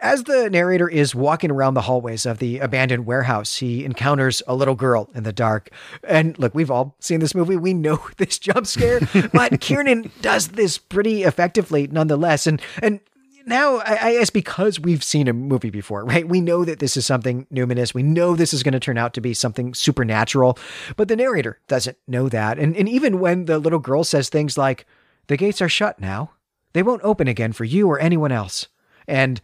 As 0.00 0.24
the 0.24 0.48
narrator 0.48 0.88
is 0.88 1.14
walking 1.14 1.50
around 1.50 1.74
the 1.74 1.82
hallways 1.82 2.24
of 2.24 2.38
the 2.38 2.58
abandoned 2.60 3.04
warehouse, 3.04 3.56
he 3.56 3.84
encounters 3.84 4.42
a 4.46 4.54
little 4.54 4.74
girl 4.74 5.10
in 5.14 5.22
the 5.22 5.34
dark. 5.34 5.68
And 6.02 6.38
look, 6.38 6.54
we've 6.54 6.70
all 6.70 6.96
seen 6.98 7.20
this 7.20 7.34
movie. 7.34 7.56
We 7.56 7.74
know 7.74 8.00
this 8.16 8.38
jump 8.38 8.66
scare, 8.66 9.00
but 9.34 9.60
Kiernan 9.60 10.12
does 10.22 10.48
this 10.48 10.78
pretty 10.78 11.24
effectively 11.24 11.86
nonetheless. 11.86 12.46
And 12.46 12.60
and 12.82 13.00
now 13.46 13.78
I, 13.78 14.14
guess 14.14 14.30
because 14.30 14.80
we've 14.80 15.04
seen 15.04 15.28
a 15.28 15.32
movie 15.32 15.70
before, 15.70 16.04
right? 16.04 16.28
We 16.28 16.40
know 16.40 16.64
that 16.64 16.78
this 16.78 16.96
is 16.96 17.06
something 17.06 17.46
numinous. 17.52 17.94
We 17.94 18.02
know 18.02 18.34
this 18.34 18.54
is 18.54 18.62
going 18.62 18.72
to 18.72 18.80
turn 18.80 18.98
out 18.98 19.14
to 19.14 19.20
be 19.20 19.34
something 19.34 19.74
supernatural, 19.74 20.58
but 20.96 21.08
the 21.08 21.16
narrator 21.16 21.58
doesn't 21.68 21.98
know 22.06 22.28
that. 22.28 22.58
And 22.58 22.76
and 22.76 22.88
even 22.88 23.20
when 23.20 23.46
the 23.46 23.58
little 23.58 23.78
girl 23.78 24.04
says 24.04 24.28
things 24.28 24.58
like, 24.58 24.86
"The 25.26 25.36
gates 25.36 25.62
are 25.62 25.68
shut 25.68 26.00
now. 26.00 26.32
They 26.72 26.82
won't 26.82 27.04
open 27.04 27.28
again 27.28 27.52
for 27.52 27.64
you 27.64 27.88
or 27.88 28.00
anyone 28.00 28.32
else," 28.32 28.68
and 29.06 29.40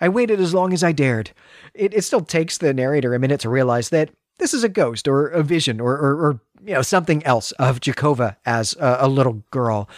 I 0.00 0.08
waited 0.08 0.40
as 0.40 0.54
long 0.54 0.72
as 0.72 0.82
I 0.82 0.92
dared. 0.92 1.30
It, 1.72 1.94
it 1.94 2.02
still 2.02 2.20
takes 2.20 2.58
the 2.58 2.74
narrator 2.74 3.14
a 3.14 3.18
minute 3.18 3.40
to 3.40 3.48
realize 3.48 3.88
that 3.90 4.10
this 4.38 4.52
is 4.52 4.64
a 4.64 4.68
ghost 4.68 5.06
or 5.08 5.28
a 5.28 5.42
vision 5.42 5.80
or, 5.80 5.92
or, 5.94 6.26
or 6.26 6.40
you 6.64 6.74
know 6.74 6.82
something 6.82 7.24
else 7.24 7.52
of 7.52 7.80
Jacova 7.80 8.36
as 8.44 8.74
a, 8.78 8.98
a 9.00 9.08
little 9.08 9.44
girl. 9.50 9.88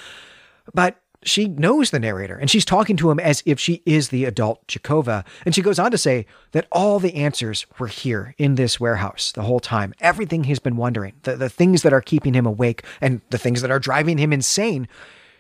But 0.75 1.01
she 1.27 1.49
knows 1.49 1.91
the 1.91 1.99
narrator 1.99 2.37
and 2.37 2.51
she's 2.51 2.65
talking 2.65 2.97
to 2.97 3.11
him 3.11 3.21
as 3.21 3.43
if 3.45 3.59
she 3.59 3.83
is 3.85 4.09
the 4.09 4.25
adult 4.25 4.67
Jacova. 4.67 5.25
And 5.45 5.55
she 5.55 5.63
goes 5.63 5.79
on 5.79 5.91
to 5.91 5.99
say 5.99 6.27
that 6.53 6.67
all 6.71 6.99
the 6.99 7.15
answers 7.15 7.67
were 7.79 7.89
here 7.89 8.35
in 8.39 8.55
this 8.55 8.79
warehouse 8.81 9.33
the 9.33 9.43
whole 9.43 9.61
time. 9.61 9.95
Everything 10.01 10.45
he's 10.45 10.59
been 10.59 10.77
wondering, 10.77 11.15
the, 11.23 11.37
the 11.37 11.49
things 11.49 11.83
that 11.83 11.93
are 11.93 12.01
keeping 12.01 12.35
him 12.35 12.47
awake 12.47 12.85
and 13.01 13.21
the 13.31 13.39
things 13.39 13.63
that 13.63 13.71
are 13.71 13.79
driving 13.79 14.19
him 14.19 14.33
insane, 14.33 14.89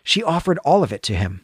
she 0.02 0.22
offered 0.22 0.58
all 0.58 0.82
of 0.82 0.92
it 0.92 1.02
to 1.04 1.14
him. 1.14 1.42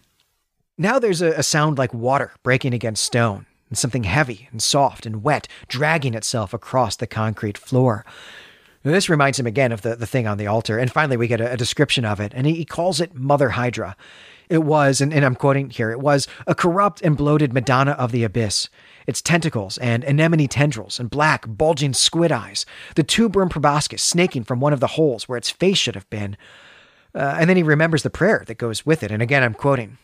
Now 0.76 0.98
there's 0.98 1.22
a, 1.22 1.32
a 1.32 1.42
sound 1.42 1.78
like 1.78 1.94
water 1.94 2.32
breaking 2.42 2.74
against 2.74 3.04
stone 3.04 3.46
and 3.68 3.78
something 3.78 4.04
heavy 4.04 4.48
and 4.50 4.62
soft 4.62 5.06
and 5.06 5.22
wet 5.22 5.48
dragging 5.68 6.14
itself 6.14 6.52
across 6.52 6.96
the 6.96 7.06
concrete 7.06 7.56
floor. 7.56 8.04
This 8.82 9.08
reminds 9.08 9.38
him 9.38 9.46
again 9.46 9.70
of 9.72 9.82
the, 9.82 9.94
the 9.94 10.06
thing 10.06 10.26
on 10.26 10.38
the 10.38 10.46
altar. 10.46 10.78
And 10.78 10.90
finally, 10.90 11.16
we 11.16 11.28
get 11.28 11.40
a, 11.40 11.52
a 11.52 11.56
description 11.56 12.04
of 12.04 12.20
it, 12.20 12.32
and 12.34 12.46
he, 12.46 12.54
he 12.54 12.64
calls 12.64 13.00
it 13.00 13.14
Mother 13.14 13.50
Hydra. 13.50 13.96
It 14.48 14.64
was, 14.64 15.00
and, 15.00 15.12
and 15.12 15.24
I'm 15.24 15.34
quoting 15.34 15.70
here, 15.70 15.90
it 15.90 16.00
was 16.00 16.28
a 16.46 16.54
corrupt 16.54 17.00
and 17.02 17.16
bloated 17.16 17.52
Madonna 17.52 17.92
of 17.92 18.12
the 18.12 18.24
abyss. 18.24 18.68
Its 19.06 19.22
tentacles 19.22 19.78
and 19.78 20.04
anemone 20.04 20.48
tendrils 20.48 21.00
and 21.00 21.10
black, 21.10 21.44
bulging 21.48 21.94
squid 21.94 22.30
eyes, 22.30 22.66
the 22.94 23.02
tuberum 23.02 23.48
proboscis 23.48 24.02
snaking 24.02 24.44
from 24.44 24.60
one 24.60 24.72
of 24.72 24.80
the 24.80 24.88
holes 24.88 25.28
where 25.28 25.38
its 25.38 25.50
face 25.50 25.78
should 25.78 25.94
have 25.94 26.08
been. 26.10 26.36
Uh, 27.14 27.36
and 27.38 27.48
then 27.48 27.56
he 27.56 27.62
remembers 27.62 28.02
the 28.02 28.10
prayer 28.10 28.44
that 28.46 28.58
goes 28.58 28.86
with 28.86 29.02
it. 29.02 29.10
And 29.10 29.22
again, 29.22 29.42
I'm 29.42 29.54
quoting 29.54 29.98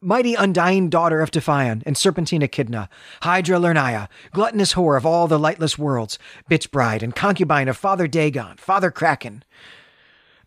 Mighty 0.00 0.36
undying 0.36 0.90
daughter 0.90 1.20
of 1.20 1.32
Typhon 1.32 1.82
and 1.84 1.96
serpentine 1.96 2.42
Echidna, 2.42 2.88
Hydra 3.22 3.58
Lernaia, 3.58 4.06
gluttonous 4.32 4.74
whore 4.74 4.96
of 4.96 5.04
all 5.04 5.26
the 5.26 5.40
lightless 5.40 5.76
worlds, 5.76 6.20
bitch 6.48 6.70
bride 6.70 7.02
and 7.02 7.16
concubine 7.16 7.66
of 7.66 7.76
Father 7.76 8.06
Dagon, 8.06 8.56
Father 8.58 8.92
Kraken. 8.92 9.42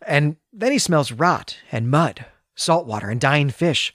And 0.06 0.36
then 0.54 0.72
he 0.72 0.78
smells 0.78 1.12
rot 1.12 1.58
and 1.70 1.90
mud, 1.90 2.24
salt 2.54 2.86
water, 2.86 3.10
and 3.10 3.20
dying 3.20 3.50
fish. 3.50 3.94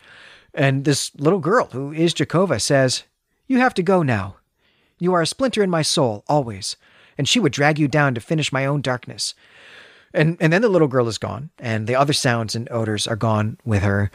And 0.53 0.85
this 0.85 1.11
little 1.15 1.39
girl, 1.39 1.69
who 1.71 1.91
is 1.91 2.13
Jacova, 2.13 2.61
says, 2.61 3.03
You 3.47 3.59
have 3.59 3.73
to 3.75 3.83
go 3.83 4.03
now. 4.03 4.37
You 4.99 5.13
are 5.13 5.21
a 5.21 5.27
splinter 5.27 5.63
in 5.63 5.69
my 5.69 5.81
soul, 5.81 6.23
always. 6.27 6.75
And 7.17 7.27
she 7.27 7.39
would 7.39 7.51
drag 7.51 7.79
you 7.79 7.87
down 7.87 8.15
to 8.15 8.21
finish 8.21 8.51
my 8.51 8.65
own 8.65 8.81
darkness. 8.81 9.35
And, 10.13 10.37
and 10.39 10.51
then 10.51 10.61
the 10.61 10.69
little 10.69 10.87
girl 10.87 11.07
is 11.07 11.17
gone, 11.17 11.49
and 11.59 11.85
the 11.85 11.95
other 11.95 12.13
sounds 12.13 12.55
and 12.55 12.67
odors 12.71 13.07
are 13.07 13.15
gone 13.15 13.59
with 13.65 13.83
her. 13.83 14.09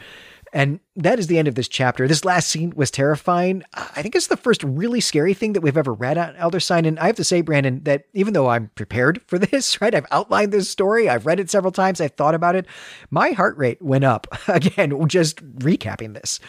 And 0.53 0.79
that 0.95 1.17
is 1.17 1.25
the 1.25 1.39
end 1.39 1.47
of 1.47 1.55
this 1.55 1.67
chapter. 1.67 2.07
This 2.07 2.23
last 2.23 2.47
scene 2.47 2.73
was 2.75 2.91
terrifying. 2.91 3.63
I 3.73 4.03
think 4.03 4.15
it's 4.15 4.27
the 4.27 4.37
first 4.37 4.63
really 4.63 5.01
scary 5.01 5.33
thing 5.33 5.53
that 5.53 5.61
we've 5.61 5.75
ever 5.75 5.93
read 5.93 6.19
on 6.19 6.35
Elder 6.35 6.59
Sign. 6.59 6.85
And 6.85 6.99
I 6.99 7.07
have 7.07 7.15
to 7.15 7.23
say, 7.23 7.41
Brandon, 7.41 7.81
that 7.85 8.05
even 8.13 8.33
though 8.33 8.47
I'm 8.47 8.69
prepared 8.75 9.19
for 9.25 9.39
this, 9.39 9.81
right? 9.81 9.95
I've 9.95 10.05
outlined 10.11 10.53
this 10.53 10.69
story, 10.69 11.09
I've 11.09 11.25
read 11.25 11.39
it 11.39 11.49
several 11.49 11.71
times, 11.71 11.99
I've 11.99 12.11
thought 12.11 12.35
about 12.35 12.55
it. 12.55 12.67
My 13.09 13.31
heart 13.31 13.57
rate 13.57 13.81
went 13.81 14.03
up 14.03 14.27
again, 14.47 15.07
just 15.07 15.37
recapping 15.57 16.13
this. 16.13 16.39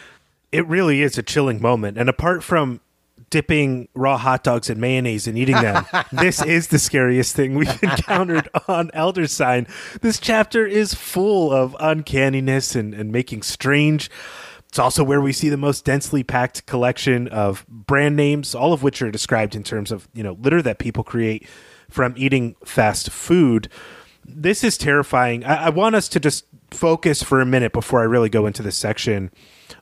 It 0.51 0.67
really 0.67 1.01
is 1.01 1.17
a 1.17 1.23
chilling 1.23 1.59
moment. 1.59 1.97
And 1.97 2.07
apart 2.07 2.43
from 2.43 2.81
dipping 3.35 3.89
raw 3.93 4.17
hot 4.17 4.45
dogs 4.45 4.69
in 4.69 4.79
mayonnaise 4.79 5.27
and 5.27 5.37
eating 5.37 5.57
them. 5.57 5.85
this 6.13 6.41
is 6.41 6.69
the 6.69 6.79
scariest 6.79 7.35
thing 7.35 7.53
we've 7.53 7.67
encountered 7.83 8.47
on 8.69 8.89
Elder 8.93 9.27
Sign. 9.27 9.67
This 9.99 10.21
chapter 10.21 10.65
is 10.65 10.93
full 10.93 11.51
of 11.51 11.75
uncanniness 11.81 12.77
and, 12.77 12.93
and 12.93 13.11
making 13.11 13.41
strange. 13.41 14.09
It's 14.69 14.79
also 14.79 15.03
where 15.03 15.19
we 15.19 15.33
see 15.33 15.49
the 15.49 15.57
most 15.57 15.83
densely 15.83 16.23
packed 16.23 16.65
collection 16.65 17.27
of 17.27 17.67
brand 17.67 18.15
names, 18.15 18.55
all 18.55 18.71
of 18.71 18.83
which 18.83 19.01
are 19.01 19.11
described 19.11 19.53
in 19.53 19.63
terms 19.63 19.91
of, 19.91 20.07
you 20.13 20.23
know, 20.23 20.37
litter 20.39 20.61
that 20.61 20.79
people 20.79 21.03
create 21.03 21.45
from 21.89 22.13
eating 22.15 22.55
fast 22.63 23.09
food. 23.09 23.67
This 24.23 24.63
is 24.63 24.77
terrifying. 24.77 25.43
I, 25.43 25.65
I 25.65 25.69
want 25.71 25.95
us 25.95 26.07
to 26.07 26.21
just 26.21 26.45
focus 26.71 27.21
for 27.21 27.41
a 27.41 27.45
minute 27.45 27.73
before 27.73 27.99
I 27.99 28.05
really 28.05 28.29
go 28.29 28.45
into 28.45 28.63
this 28.63 28.77
section 28.77 29.29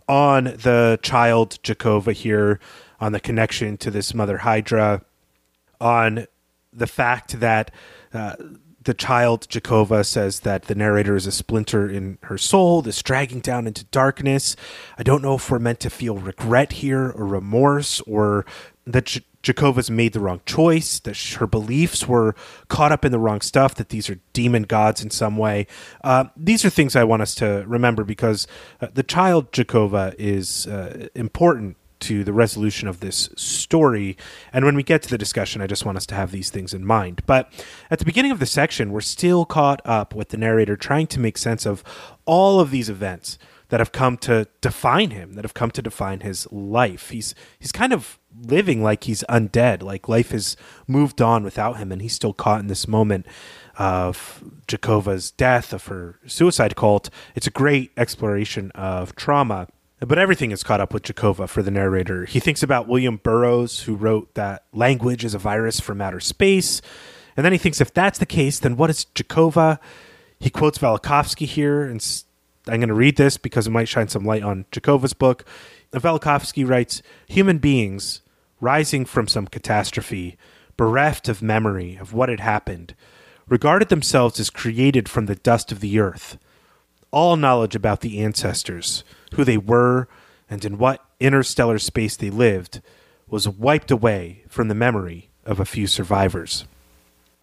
on 0.10 0.46
the 0.46 0.98
child 1.04 1.62
Jacova 1.62 2.14
here 2.14 2.60
on 3.04 3.12
the 3.12 3.20
connection 3.20 3.76
to 3.76 3.92
this 3.92 4.14
Mother 4.14 4.38
Hydra, 4.38 5.02
on 5.82 6.26
the 6.72 6.88
fact 6.88 7.38
that 7.42 7.70
uh, 8.14 8.36
the 8.82 8.94
child 8.94 9.42
Jacova 9.50 10.06
says 10.06 10.40
that 10.42 10.64
the 10.64 10.76
narrator 10.76 11.18
is 11.18 11.28
a 11.28 11.32
splinter 11.34 11.90
in 11.90 12.18
her 12.24 12.38
soul, 12.38 12.82
this 12.82 13.04
dragging 13.04 13.42
down 13.42 13.68
into 13.68 13.84
darkness. 13.86 14.56
I 14.98 15.04
don't 15.04 15.22
know 15.22 15.36
if 15.36 15.52
we're 15.52 15.60
meant 15.60 15.82
to 15.82 15.90
feel 15.90 16.16
regret 16.16 16.72
here 16.72 17.12
or 17.12 17.28
remorse 17.28 18.00
or 18.02 18.46
that 18.88 19.08
J- 19.08 19.26
Jacova's 19.44 19.92
made 19.92 20.14
the 20.14 20.22
wrong 20.22 20.40
choice, 20.46 21.00
that 21.00 21.18
her 21.34 21.48
beliefs 21.48 22.08
were 22.08 22.34
caught 22.70 22.94
up 22.94 23.04
in 23.04 23.12
the 23.12 23.20
wrong 23.20 23.42
stuff, 23.42 23.76
that 23.76 23.90
these 23.90 24.10
are 24.10 24.18
demon 24.32 24.64
gods 24.64 25.04
in 25.04 25.10
some 25.10 25.36
way. 25.36 25.68
Uh, 26.06 26.26
these 26.38 26.64
are 26.64 26.70
things 26.70 26.96
I 26.96 27.04
want 27.04 27.22
us 27.22 27.36
to 27.36 27.66
remember 27.68 28.06
because 28.06 28.48
uh, 28.80 28.88
the 28.94 29.04
child 29.04 29.52
Jacova 29.52 30.16
is 30.18 30.68
uh, 30.68 31.10
important 31.16 31.76
to 32.04 32.24
the 32.24 32.34
resolution 32.34 32.88
of 32.88 33.00
this 33.00 33.30
story. 33.36 34.18
And 34.52 34.66
when 34.66 34.76
we 34.76 34.84
get 34.84 35.02
to 35.04 35.10
the 35.10 35.18
discussion, 35.18 35.62
I 35.62 35.68
just 35.68 35.86
want 35.86 35.98
us 35.98 36.06
to 36.08 36.16
have 36.16 36.32
these 36.32 36.50
things 36.50 36.74
in 36.74 36.86
mind. 36.86 37.22
But 37.26 37.52
at 37.90 38.00
the 38.00 38.06
beginning 38.06 38.32
of 38.32 38.40
the 38.40 38.46
section, 38.46 38.92
we're 38.92 39.02
still 39.02 39.46
caught 39.46 39.82
up 39.86 40.16
with 40.16 40.30
the 40.30 40.38
narrator 40.38 40.76
trying 40.76 41.08
to 41.08 41.20
make 41.20 41.38
sense 41.38 41.66
of 41.66 41.84
all 42.26 42.60
of 42.60 42.72
these 42.72 42.90
events 42.90 43.38
that 43.70 43.80
have 43.80 43.92
come 43.92 44.18
to 44.18 44.48
define 44.62 45.10
him, 45.10 45.34
that 45.34 45.44
have 45.44 45.56
come 45.56 45.72
to 45.72 45.82
define 45.82 46.20
his 46.20 46.48
life. 46.52 47.10
He's 47.10 47.34
he's 47.58 47.72
kind 47.72 47.92
of 47.92 48.20
living 48.40 48.84
like 48.84 49.06
he's 49.06 49.24
undead, 49.30 49.82
like 49.82 50.08
life 50.08 50.30
has 50.30 50.56
moved 50.88 51.22
on 51.22 51.44
without 51.44 51.78
him, 51.78 51.92
and 51.92 52.02
he's 52.02 52.14
still 52.14 52.34
caught 52.34 52.60
in 52.60 52.68
this 52.68 52.88
moment 52.88 53.26
of 53.78 54.44
Jacova's 54.68 55.32
death, 55.32 55.74
of 55.74 55.88
her 55.88 56.20
suicide 56.28 56.76
cult. 56.76 57.10
It's 57.34 57.48
a 57.48 57.52
great 57.52 57.92
exploration 57.98 58.70
of 58.76 59.16
trauma. 59.16 59.68
But 60.06 60.20
everything 60.20 60.52
is 60.52 60.64
caught 60.64 60.82
up 60.82 60.94
with 60.94 61.04
Jacova 61.04 61.48
for 61.48 61.64
the 61.64 61.72
narrator. 61.72 62.26
He 62.26 62.40
thinks 62.40 62.62
about 62.62 62.88
William 62.88 63.18
Burroughs, 63.18 63.82
who 63.82 63.96
wrote 63.96 64.34
that 64.34 64.66
language 64.74 65.24
is 65.24 65.34
a 65.34 65.40
virus 65.40 65.80
from 65.80 66.02
outer 66.02 66.20
space. 66.20 66.82
And 67.38 67.46
then 67.46 67.54
he 67.54 67.58
thinks 67.58 67.80
if 67.80 67.94
that's 67.94 68.20
the 68.20 68.26
case, 68.26 68.60
then 68.60 68.76
what 68.76 68.90
is 68.90 69.06
Jacova? 69.16 69.80
He 70.40 70.50
quotes 70.50 70.78
Velikovsky 70.78 71.46
here, 71.46 71.84
and 71.84 72.06
I'm 72.68 72.80
going 72.80 72.90
to 72.90 72.94
read 72.94 73.16
this 73.16 73.38
because 73.38 73.68
it 73.68 73.72
might 73.72 73.88
shine 73.88 74.10
some 74.10 74.26
light 74.26 74.44
on 74.44 74.66
Jacova's 74.72 75.14
book. 75.14 75.46
Velikovsky 75.94 76.68
writes 76.68 77.02
Human 77.28 77.60
beings, 77.60 78.22
rising 78.60 79.06
from 79.06 79.28
some 79.28 79.48
catastrophe, 79.48 80.38
bereft 80.76 81.30
of 81.30 81.42
memory 81.42 81.96
of 81.96 82.14
what 82.14 82.30
had 82.30 82.42
happened, 82.42 82.94
regarded 83.48 83.90
themselves 83.90 84.40
as 84.40 84.50
created 84.50 85.08
from 85.08 85.28
the 85.28 85.36
dust 85.36 85.72
of 85.72 85.80
the 85.80 86.00
earth. 86.00 86.38
All 87.12 87.36
knowledge 87.36 87.76
about 87.76 88.02
the 88.02 88.20
ancestors, 88.20 89.04
who 89.34 89.44
they 89.44 89.58
were, 89.58 90.08
and 90.50 90.64
in 90.66 90.78
what 90.78 91.04
interstellar 91.20 91.80
space 91.80 92.16
they 92.16 92.30
lived, 92.30 92.82
was 93.28 93.48
wiped 93.48 93.92
away 93.92 94.44
from 94.48 94.68
the 94.68 94.76
memory 94.76 95.30
of 95.46 95.60
a 95.60 95.66
few 95.66 95.88
survivors. 95.88 96.66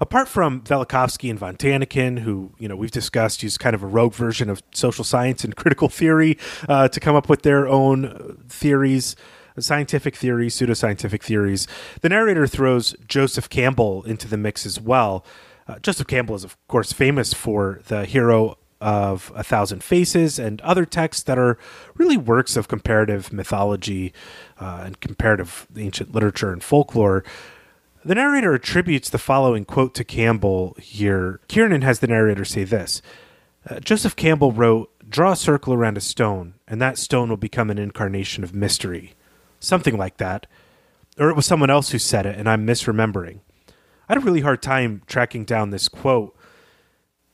Apart 0.00 0.28
from 0.28 0.62
Velikovsky 0.62 1.28
and 1.28 1.38
von 1.38 1.56
Daniken, 1.56 2.20
who 2.20 2.52
you 2.58 2.68
know 2.68 2.76
we've 2.76 2.90
discussed 2.90 3.42
use 3.42 3.58
kind 3.58 3.74
of 3.74 3.82
a 3.82 3.86
rogue 3.86 4.14
version 4.14 4.48
of 4.48 4.62
social 4.72 5.04
science 5.04 5.44
and 5.44 5.54
critical 5.62 5.88
theory 5.88 6.38
uh, 6.68 6.88
to 6.88 7.00
come 7.00 7.16
up 7.16 7.28
with 7.28 7.42
their 7.42 7.68
own 7.68 8.38
theories, 8.48 9.14
scientific 9.58 10.16
theories, 10.16 10.56
pseudoscientific 10.56 11.22
theories, 11.22 11.66
the 12.00 12.08
narrator 12.08 12.46
throws 12.46 12.94
Joseph 13.06 13.48
Campbell 13.48 14.02
into 14.04 14.28
the 14.28 14.36
mix 14.36 14.64
as 14.66 14.80
well. 14.80 15.24
Uh, 15.68 15.78
Joseph 15.78 16.06
Campbell 16.06 16.34
is, 16.34 16.44
of 16.44 16.56
course, 16.66 16.92
famous 16.92 17.32
for 17.32 17.80
the 17.88 18.04
hero 18.04 18.56
of 18.80 19.32
A 19.34 19.42
Thousand 19.42 19.84
Faces 19.84 20.38
and 20.38 20.60
other 20.62 20.84
texts 20.84 21.22
that 21.24 21.38
are 21.38 21.58
really 21.96 22.16
works 22.16 22.56
of 22.56 22.68
comparative 22.68 23.32
mythology 23.32 24.12
uh, 24.58 24.82
and 24.84 25.00
comparative 25.00 25.66
ancient 25.76 26.14
literature 26.14 26.52
and 26.52 26.62
folklore. 26.62 27.24
The 28.04 28.14
narrator 28.14 28.54
attributes 28.54 29.10
the 29.10 29.18
following 29.18 29.66
quote 29.66 29.94
to 29.96 30.04
Campbell 30.04 30.76
here. 30.80 31.40
Kiernan 31.48 31.82
has 31.82 31.98
the 31.98 32.06
narrator 32.06 32.44
say 32.44 32.64
this 32.64 33.02
uh, 33.68 33.80
Joseph 33.80 34.16
Campbell 34.16 34.52
wrote, 34.52 34.90
Draw 35.08 35.32
a 35.32 35.36
circle 35.36 35.74
around 35.74 35.96
a 35.96 36.00
stone, 36.00 36.54
and 36.68 36.80
that 36.80 36.96
stone 36.96 37.28
will 37.28 37.36
become 37.36 37.68
an 37.68 37.78
incarnation 37.78 38.44
of 38.44 38.54
mystery. 38.54 39.14
Something 39.58 39.98
like 39.98 40.16
that. 40.18 40.46
Or 41.18 41.28
it 41.28 41.36
was 41.36 41.44
someone 41.44 41.68
else 41.68 41.90
who 41.90 41.98
said 41.98 42.24
it, 42.24 42.38
and 42.38 42.48
I'm 42.48 42.66
misremembering. 42.66 43.40
I 44.08 44.14
had 44.14 44.18
a 44.18 44.24
really 44.24 44.40
hard 44.40 44.62
time 44.62 45.02
tracking 45.06 45.44
down 45.44 45.70
this 45.70 45.88
quote 45.88 46.34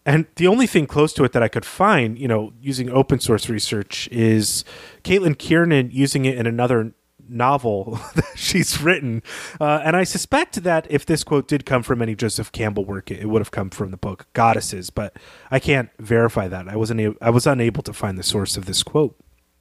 and 0.07 0.27
the 0.37 0.47
only 0.47 0.69
thing 0.69 0.87
close 0.87 1.13
to 1.15 1.25
it 1.25 1.33
that 1.33 1.43
I 1.43 1.49
could 1.49 1.65
find, 1.65 2.17
you 2.17 2.29
know, 2.29 2.53
using 2.61 2.89
open 2.89 3.19
source 3.19 3.49
research 3.49 4.09
is 4.13 4.65
Caitlin 5.03 5.37
Kiernan 5.37 5.91
using 5.93 6.25
it 6.25 6.39
in 6.39 6.47
another 6.47 6.95
novel 7.29 7.99
that 8.15 8.25
she's 8.37 8.81
written. 8.81 9.21
Uh, 9.61 9.81
and 9.85 9.97
I 9.97 10.05
suspect 10.05 10.63
that 10.63 10.87
if 10.89 11.05
this 11.05 11.25
quote 11.25 11.49
did 11.49 11.67
come 11.67 11.83
from 11.83 12.01
any 12.01 12.15
Joseph 12.15 12.53
Campbell 12.53 12.85
work, 12.85 13.11
it, 13.11 13.19
it 13.19 13.27
would 13.27 13.41
have 13.41 13.51
come 13.51 13.69
from 13.69 13.91
the 13.91 13.97
book 13.97 14.27
Goddesses, 14.33 14.91
but 14.91 15.17
I 15.51 15.59
can't 15.59 15.91
verify 15.99 16.47
that. 16.47 16.69
I 16.69 16.77
wasn't 16.77 17.17
I 17.21 17.31
was 17.31 17.47
unable 17.47 17.83
to 17.83 17.93
find 17.93 18.17
the 18.17 18.23
source 18.23 18.57
of 18.57 18.67
this 18.67 18.85
quote. 18.85 19.17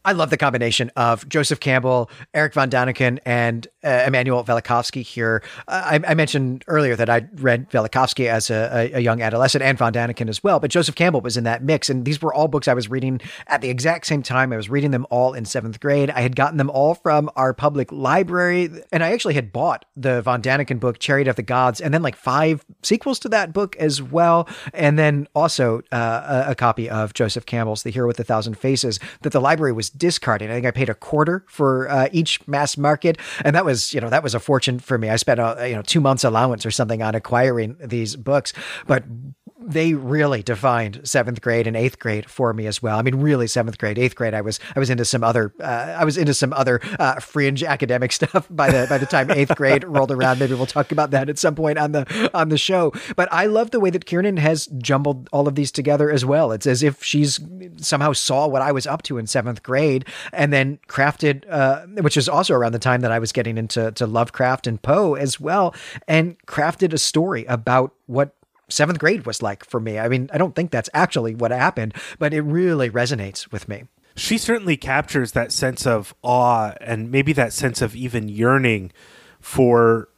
I 0.05 0.11
love 0.11 0.29
the 0.29 0.37
combination 0.37 0.91
of 0.95 1.27
Joseph 1.27 1.59
Campbell, 1.59 2.11
Erich 2.35 2.53
von 2.53 2.69
Daniken, 2.69 3.17
and 3.25 3.67
uh, 3.83 4.03
Immanuel 4.05 4.43
Velikovsky 4.43 5.01
here. 5.01 5.41
Uh, 5.67 5.99
I, 6.05 6.11
I, 6.11 6.13
mentioned 6.13 6.63
earlier 6.67 6.95
that 6.95 7.09
I 7.09 7.27
read 7.35 7.71
Velikovsky 7.71 8.27
as 8.27 8.51
a, 8.51 8.91
a, 8.93 8.97
a, 8.97 8.99
young 8.99 9.23
adolescent 9.23 9.63
and 9.63 9.77
von 9.77 9.93
Daniken 9.93 10.29
as 10.29 10.43
well, 10.43 10.59
but 10.59 10.69
Joseph 10.69 10.93
Campbell 10.93 11.21
was 11.21 11.37
in 11.37 11.43
that 11.45 11.63
mix. 11.63 11.89
And 11.89 12.05
these 12.05 12.21
were 12.21 12.31
all 12.33 12.47
books 12.47 12.67
I 12.67 12.75
was 12.75 12.87
reading 12.87 13.19
at 13.47 13.61
the 13.61 13.69
exact 13.69 14.05
same 14.05 14.21
time. 14.21 14.53
I 14.53 14.57
was 14.57 14.69
reading 14.69 14.91
them 14.91 15.07
all 15.09 15.33
in 15.33 15.43
seventh 15.43 15.79
grade. 15.79 16.11
I 16.11 16.21
had 16.21 16.35
gotten 16.35 16.57
them 16.57 16.69
all 16.69 16.93
from 16.93 17.31
our 17.35 17.53
public 17.55 17.91
library. 17.91 18.69
And 18.91 19.03
I 19.03 19.11
actually 19.11 19.33
had 19.33 19.51
bought 19.51 19.85
the 19.95 20.21
von 20.21 20.41
Daniken 20.41 20.79
book, 20.79 20.99
Chariot 20.99 21.27
of 21.27 21.35
the 21.35 21.43
Gods, 21.43 21.81
and 21.81 21.93
then 21.93 22.03
like 22.03 22.15
five 22.15 22.63
sequels 22.83 23.17
to 23.19 23.29
that 23.29 23.53
book 23.53 23.75
as 23.77 24.03
well. 24.03 24.47
And 24.71 24.99
then 24.99 25.27
also 25.33 25.81
uh, 25.91 26.43
a, 26.47 26.51
a 26.51 26.55
copy 26.55 26.87
of 26.89 27.15
Joseph 27.15 27.47
Campbell's 27.47 27.81
The 27.81 27.89
Hero 27.89 28.05
with 28.05 28.19
a 28.19 28.23
Thousand 28.23 28.55
Faces 28.55 28.99
that 29.21 29.31
the 29.31 29.41
library 29.41 29.73
was 29.73 29.94
discarding. 29.97 30.49
I 30.49 30.53
think 30.53 30.65
I 30.65 30.71
paid 30.71 30.89
a 30.89 30.95
quarter 30.95 31.45
for 31.47 31.89
uh, 31.89 32.09
each 32.11 32.45
mass 32.47 32.77
market, 32.77 33.17
and 33.43 33.55
that 33.55 33.65
was 33.65 33.93
you 33.93 34.01
know 34.01 34.09
that 34.09 34.23
was 34.23 34.35
a 34.35 34.39
fortune 34.39 34.79
for 34.79 34.97
me. 34.97 35.09
I 35.09 35.15
spent 35.15 35.39
a 35.39 35.67
you 35.67 35.75
know 35.75 35.81
two 35.81 36.01
months 36.01 36.23
allowance 36.23 36.65
or 36.65 36.71
something 36.71 37.01
on 37.01 37.15
acquiring 37.15 37.77
these 37.79 38.15
books, 38.15 38.53
but 38.87 39.03
they 39.65 39.93
really 39.93 40.43
defined 40.43 41.01
seventh 41.03 41.41
grade 41.41 41.65
and 41.65 41.75
eighth 41.75 41.97
grade 41.97 42.29
for 42.29 42.53
me 42.53 42.67
as 42.67 42.81
well. 42.81 42.99
I 42.99 43.01
mean, 43.01 43.15
really 43.15 43.47
seventh 43.47 43.77
grade, 43.77 43.97
eighth 43.97 44.15
grade. 44.15 44.33
I 44.33 44.41
was 44.41 44.59
I 44.75 44.79
was 44.79 44.89
into 44.89 45.05
some 45.05 45.23
other 45.23 45.53
uh, 45.59 45.95
I 45.99 46.05
was 46.05 46.17
into 46.17 46.33
some 46.33 46.53
other 46.53 46.79
uh, 46.99 47.19
fringe 47.19 47.63
academic 47.63 48.11
stuff 48.11 48.47
by 48.49 48.69
the 48.69 48.85
by 48.87 48.97
the 48.97 49.05
time 49.05 49.31
eighth 49.31 49.55
grade 49.55 49.83
rolled 49.83 50.11
around. 50.11 50.39
Maybe 50.39 50.53
we'll 50.53 50.67
talk 50.67 50.91
about 50.91 51.11
that 51.11 51.29
at 51.29 51.39
some 51.39 51.55
point 51.55 51.77
on 51.77 51.91
the 51.93 52.29
on 52.33 52.49
the 52.49 52.57
show. 52.57 52.93
But 53.15 53.27
I 53.31 53.47
love 53.47 53.71
the 53.71 53.79
way 53.79 53.89
that 53.89 54.05
Kiernan 54.05 54.37
has 54.37 54.67
jumbled 54.77 55.29
all 55.31 55.47
of 55.47 55.55
these 55.55 55.71
together 55.71 56.11
as 56.11 56.23
well. 56.23 56.51
It's 56.51 56.67
as 56.67 56.83
if 56.83 57.03
she's 57.03 57.39
somehow 57.77 58.13
saw 58.13 58.47
what 58.47 58.61
I 58.61 58.71
was 58.71 58.85
up 58.85 59.01
to 59.03 59.17
in 59.17 59.27
seventh 59.27 59.63
grade 59.63 60.05
and 60.31 60.53
then 60.53 60.79
crafted, 60.87 61.43
uh, 61.49 61.85
which 62.01 62.17
is 62.17 62.29
also 62.29 62.53
around 62.53 62.73
the 62.73 62.79
time 62.79 63.01
that 63.01 63.11
I 63.11 63.19
was 63.19 63.31
getting 63.31 63.57
into 63.57 63.91
to 63.93 64.05
Lovecraft 64.05 64.67
and 64.67 64.81
Poe 64.81 65.15
as 65.15 65.39
well, 65.39 65.73
and 66.07 66.37
crafted 66.45 66.93
a 66.93 66.97
story 66.97 67.45
about 67.45 67.93
what 68.05 68.35
seventh 68.69 68.99
grade 68.99 69.25
was 69.25 69.41
like 69.41 69.65
for 69.65 69.79
me. 69.79 69.99
I 69.99 70.07
mean, 70.07 70.29
I 70.33 70.37
don't 70.37 70.55
think 70.55 70.71
that's 70.71 70.89
actually 70.93 71.35
what 71.35 71.51
happened, 71.51 71.93
but 72.19 72.33
it 72.33 72.41
really 72.41 72.89
resonates 72.89 73.51
with 73.51 73.67
me. 73.67 73.83
She 74.15 74.37
certainly 74.37 74.77
captures 74.77 75.33
that 75.33 75.51
sense 75.51 75.85
of 75.85 76.15
awe 76.21 76.73
and 76.79 77.11
maybe 77.11 77.33
that 77.33 77.51
sense 77.51 77.81
of 77.81 77.95
even 77.95 78.29
yearning 78.29 78.91
for 79.41 80.09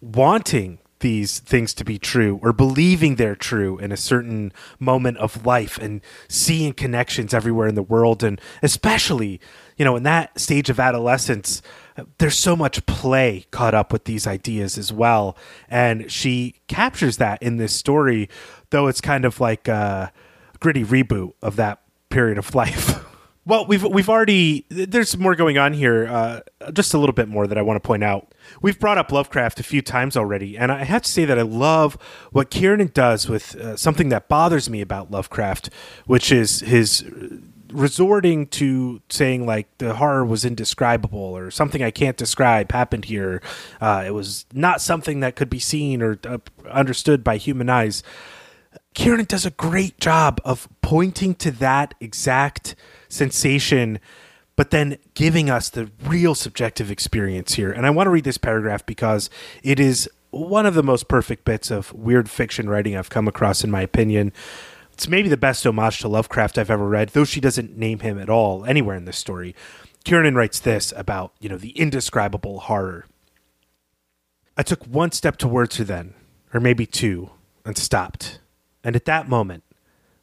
wanting 0.00 0.78
these 1.00 1.40
things 1.40 1.74
to 1.74 1.84
be 1.84 1.98
true 1.98 2.38
or 2.42 2.52
believing 2.52 3.16
they're 3.16 3.34
true 3.34 3.78
in 3.78 3.90
a 3.90 3.96
certain 3.96 4.52
moment 4.78 5.16
of 5.16 5.44
life 5.44 5.78
and 5.78 6.00
seeing 6.28 6.72
connections 6.72 7.34
everywhere 7.34 7.66
in 7.66 7.74
the 7.74 7.82
world 7.82 8.22
and 8.22 8.40
especially 8.62 9.40
you 9.76 9.84
know 9.84 9.96
in 9.96 10.02
that 10.02 10.38
stage 10.38 10.68
of 10.68 10.78
adolescence 10.78 11.62
there's 12.18 12.38
so 12.38 12.56
much 12.56 12.84
play 12.86 13.46
caught 13.50 13.74
up 13.74 13.92
with 13.92 14.04
these 14.04 14.26
ideas 14.26 14.78
as 14.78 14.92
well. 14.92 15.36
And 15.68 16.10
she 16.10 16.56
captures 16.68 17.16
that 17.18 17.42
in 17.42 17.56
this 17.56 17.74
story 17.74 18.28
though 18.70 18.86
it's 18.86 19.00
kind 19.00 19.24
of 19.24 19.40
like 19.40 19.68
a 19.68 20.12
gritty 20.60 20.84
reboot 20.84 21.32
of 21.42 21.56
that 21.56 21.82
period 22.08 22.38
of 22.38 22.54
life. 22.54 23.04
Well 23.46 23.66
we've 23.66 23.82
we've 23.82 24.08
already 24.08 24.66
there's 24.68 25.16
more 25.16 25.34
going 25.34 25.58
on 25.58 25.72
here 25.72 26.06
uh, 26.06 26.40
just 26.72 26.94
a 26.94 26.98
little 26.98 27.14
bit 27.14 27.26
more 27.26 27.46
that 27.46 27.56
i 27.58 27.62
want 27.62 27.82
to 27.82 27.86
point 27.86 28.04
out. 28.04 28.32
We've 28.62 28.78
brought 28.78 28.98
up 28.98 29.10
lovecraft 29.10 29.58
a 29.60 29.62
few 29.62 29.82
times 29.82 30.16
already 30.16 30.56
and 30.58 30.70
i 30.70 30.84
have 30.84 31.02
to 31.02 31.10
say 31.10 31.24
that 31.24 31.38
i 31.38 31.42
love 31.42 31.96
what 32.32 32.50
kiernan 32.50 32.90
does 32.92 33.28
with 33.28 33.56
uh, 33.56 33.76
something 33.76 34.10
that 34.10 34.28
bothers 34.28 34.68
me 34.68 34.80
about 34.80 35.10
lovecraft 35.10 35.70
which 36.06 36.30
is 36.30 36.60
his 36.60 37.04
resorting 37.72 38.46
to 38.48 39.00
saying 39.08 39.46
like 39.46 39.66
the 39.78 39.94
horror 39.94 40.24
was 40.24 40.44
indescribable 40.44 41.18
or 41.18 41.50
something 41.50 41.82
I 41.82 41.90
can't 41.90 42.16
describe 42.16 42.72
happened 42.72 43.06
here. 43.06 43.42
Uh, 43.80 44.04
it 44.06 44.10
was 44.10 44.46
not 44.52 44.80
something 44.80 45.20
that 45.20 45.36
could 45.36 45.50
be 45.50 45.58
seen 45.58 46.02
or 46.02 46.18
uh, 46.26 46.38
understood 46.70 47.24
by 47.24 47.36
human 47.36 47.68
eyes. 47.68 48.02
Kiernan 48.94 49.26
does 49.26 49.46
a 49.46 49.50
great 49.50 49.98
job 49.98 50.40
of 50.44 50.68
pointing 50.82 51.34
to 51.36 51.50
that 51.52 51.94
exact 52.00 52.74
sensation, 53.08 54.00
but 54.56 54.70
then 54.70 54.98
giving 55.14 55.48
us 55.48 55.68
the 55.68 55.90
real 56.04 56.34
subjective 56.34 56.90
experience 56.90 57.54
here. 57.54 57.70
And 57.70 57.86
I 57.86 57.90
want 57.90 58.06
to 58.06 58.10
read 58.10 58.24
this 58.24 58.38
paragraph 58.38 58.84
because 58.84 59.30
it 59.62 59.78
is 59.80 60.08
one 60.30 60.66
of 60.66 60.74
the 60.74 60.82
most 60.82 61.08
perfect 61.08 61.44
bits 61.44 61.70
of 61.70 61.92
weird 61.92 62.30
fiction 62.30 62.68
writing 62.68 62.96
I've 62.96 63.10
come 63.10 63.26
across, 63.26 63.64
in 63.64 63.70
my 63.70 63.82
opinion. 63.82 64.32
It's 65.00 65.08
maybe 65.08 65.30
the 65.30 65.38
best 65.38 65.66
homage 65.66 66.00
to 66.00 66.08
Lovecraft 66.08 66.58
I've 66.58 66.68
ever 66.68 66.86
read, 66.86 67.08
though 67.08 67.24
she 67.24 67.40
doesn't 67.40 67.74
name 67.74 68.00
him 68.00 68.18
at 68.18 68.28
all 68.28 68.66
anywhere 68.66 68.96
in 68.96 69.06
this 69.06 69.16
story. 69.16 69.56
Kiernan 70.04 70.34
writes 70.34 70.60
this 70.60 70.92
about, 70.94 71.32
you 71.40 71.48
know, 71.48 71.56
the 71.56 71.70
indescribable 71.70 72.60
horror. 72.60 73.06
I 74.58 74.62
took 74.62 74.84
one 74.84 75.10
step 75.12 75.38
towards 75.38 75.78
her 75.78 75.84
then, 75.84 76.12
or 76.52 76.60
maybe 76.60 76.84
two, 76.84 77.30
and 77.64 77.78
stopped. 77.78 78.40
And 78.84 78.94
at 78.94 79.06
that 79.06 79.26
moment, 79.26 79.64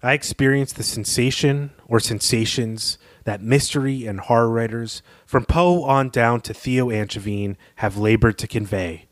I 0.03 0.13
experienced 0.13 0.75
the 0.75 0.84
sensation 0.84 1.71
or 1.88 1.99
sensations 1.99 2.99
that 3.23 3.41
mystery 3.41 4.05
and 4.05 4.19
horror 4.19 4.51
writers, 4.51 5.01
from 5.25 5.45
Poe 5.45 5.86
on 5.86 6.09
down 6.09 6.41
to 6.41 6.53
Theo 6.53 6.91
Angevine, 6.91 7.57
have 7.78 7.97
labored 7.97 8.38
to 8.38 8.47
convey. 8.47 9.07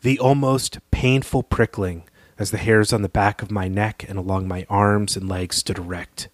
The 0.00 0.18
almost 0.18 0.78
painful 0.90 1.42
prickling 1.42 2.04
as 2.38 2.50
the 2.50 2.58
hairs 2.58 2.92
on 2.92 3.02
the 3.02 3.08
back 3.08 3.42
of 3.42 3.50
my 3.50 3.68
neck 3.68 4.04
and 4.08 4.18
along 4.18 4.46
my 4.46 4.66
arms 4.68 5.16
and 5.16 5.28
legs 5.28 5.56
stood 5.56 5.78
erect. 5.78 6.28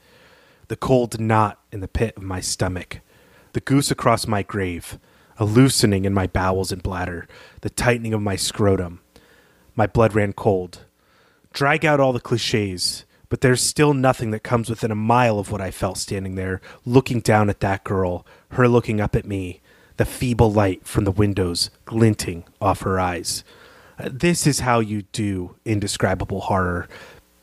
The 0.68 0.76
cold 0.76 1.20
knot 1.20 1.60
in 1.70 1.80
the 1.80 1.88
pit 1.88 2.14
of 2.16 2.22
my 2.22 2.40
stomach. 2.40 3.00
The 3.52 3.60
goose 3.60 3.90
across 3.90 4.26
my 4.26 4.42
grave. 4.42 4.98
A 5.38 5.44
loosening 5.44 6.04
in 6.04 6.14
my 6.14 6.26
bowels 6.26 6.72
and 6.72 6.82
bladder. 6.82 7.26
The 7.60 7.70
tightening 7.70 8.14
of 8.14 8.22
my 8.22 8.36
scrotum. 8.36 9.00
My 9.74 9.86
blood 9.86 10.14
ran 10.14 10.32
cold. 10.32 10.84
Drag 11.52 11.84
out 11.84 12.00
all 12.00 12.12
the 12.12 12.20
cliches, 12.20 13.04
but 13.28 13.40
there's 13.40 13.62
still 13.62 13.94
nothing 13.94 14.30
that 14.30 14.42
comes 14.42 14.70
within 14.70 14.90
a 14.90 14.94
mile 14.94 15.38
of 15.38 15.50
what 15.50 15.60
I 15.60 15.70
felt 15.70 15.98
standing 15.98 16.34
there, 16.34 16.60
looking 16.84 17.20
down 17.20 17.50
at 17.50 17.60
that 17.60 17.84
girl, 17.84 18.26
her 18.52 18.68
looking 18.68 19.00
up 19.00 19.14
at 19.14 19.26
me, 19.26 19.60
the 19.96 20.04
feeble 20.04 20.52
light 20.52 20.86
from 20.86 21.04
the 21.04 21.10
windows 21.10 21.70
glinting 21.84 22.44
off 22.60 22.82
her 22.82 22.98
eyes. 22.98 23.44
This 23.98 24.46
is 24.46 24.60
how 24.60 24.80
you 24.80 25.02
do 25.12 25.56
indescribable 25.64 26.42
horror. 26.42 26.88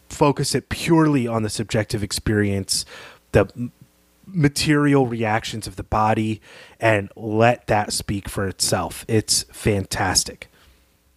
Focus 0.10 0.56
it 0.56 0.70
purely 0.70 1.28
on 1.28 1.44
the 1.44 1.50
subjective 1.50 2.04
experience, 2.04 2.86
the 3.32 3.72
material 4.26 5.08
reactions 5.08 5.68
of 5.68 5.76
the 5.76 5.84
body, 5.84 6.42
and 6.80 7.12
let 7.16 7.68
that 7.68 7.94
speak 7.94 8.28
for 8.28 8.48
itself. 8.48 9.06
It's 9.08 9.44
fantastic. 9.52 10.50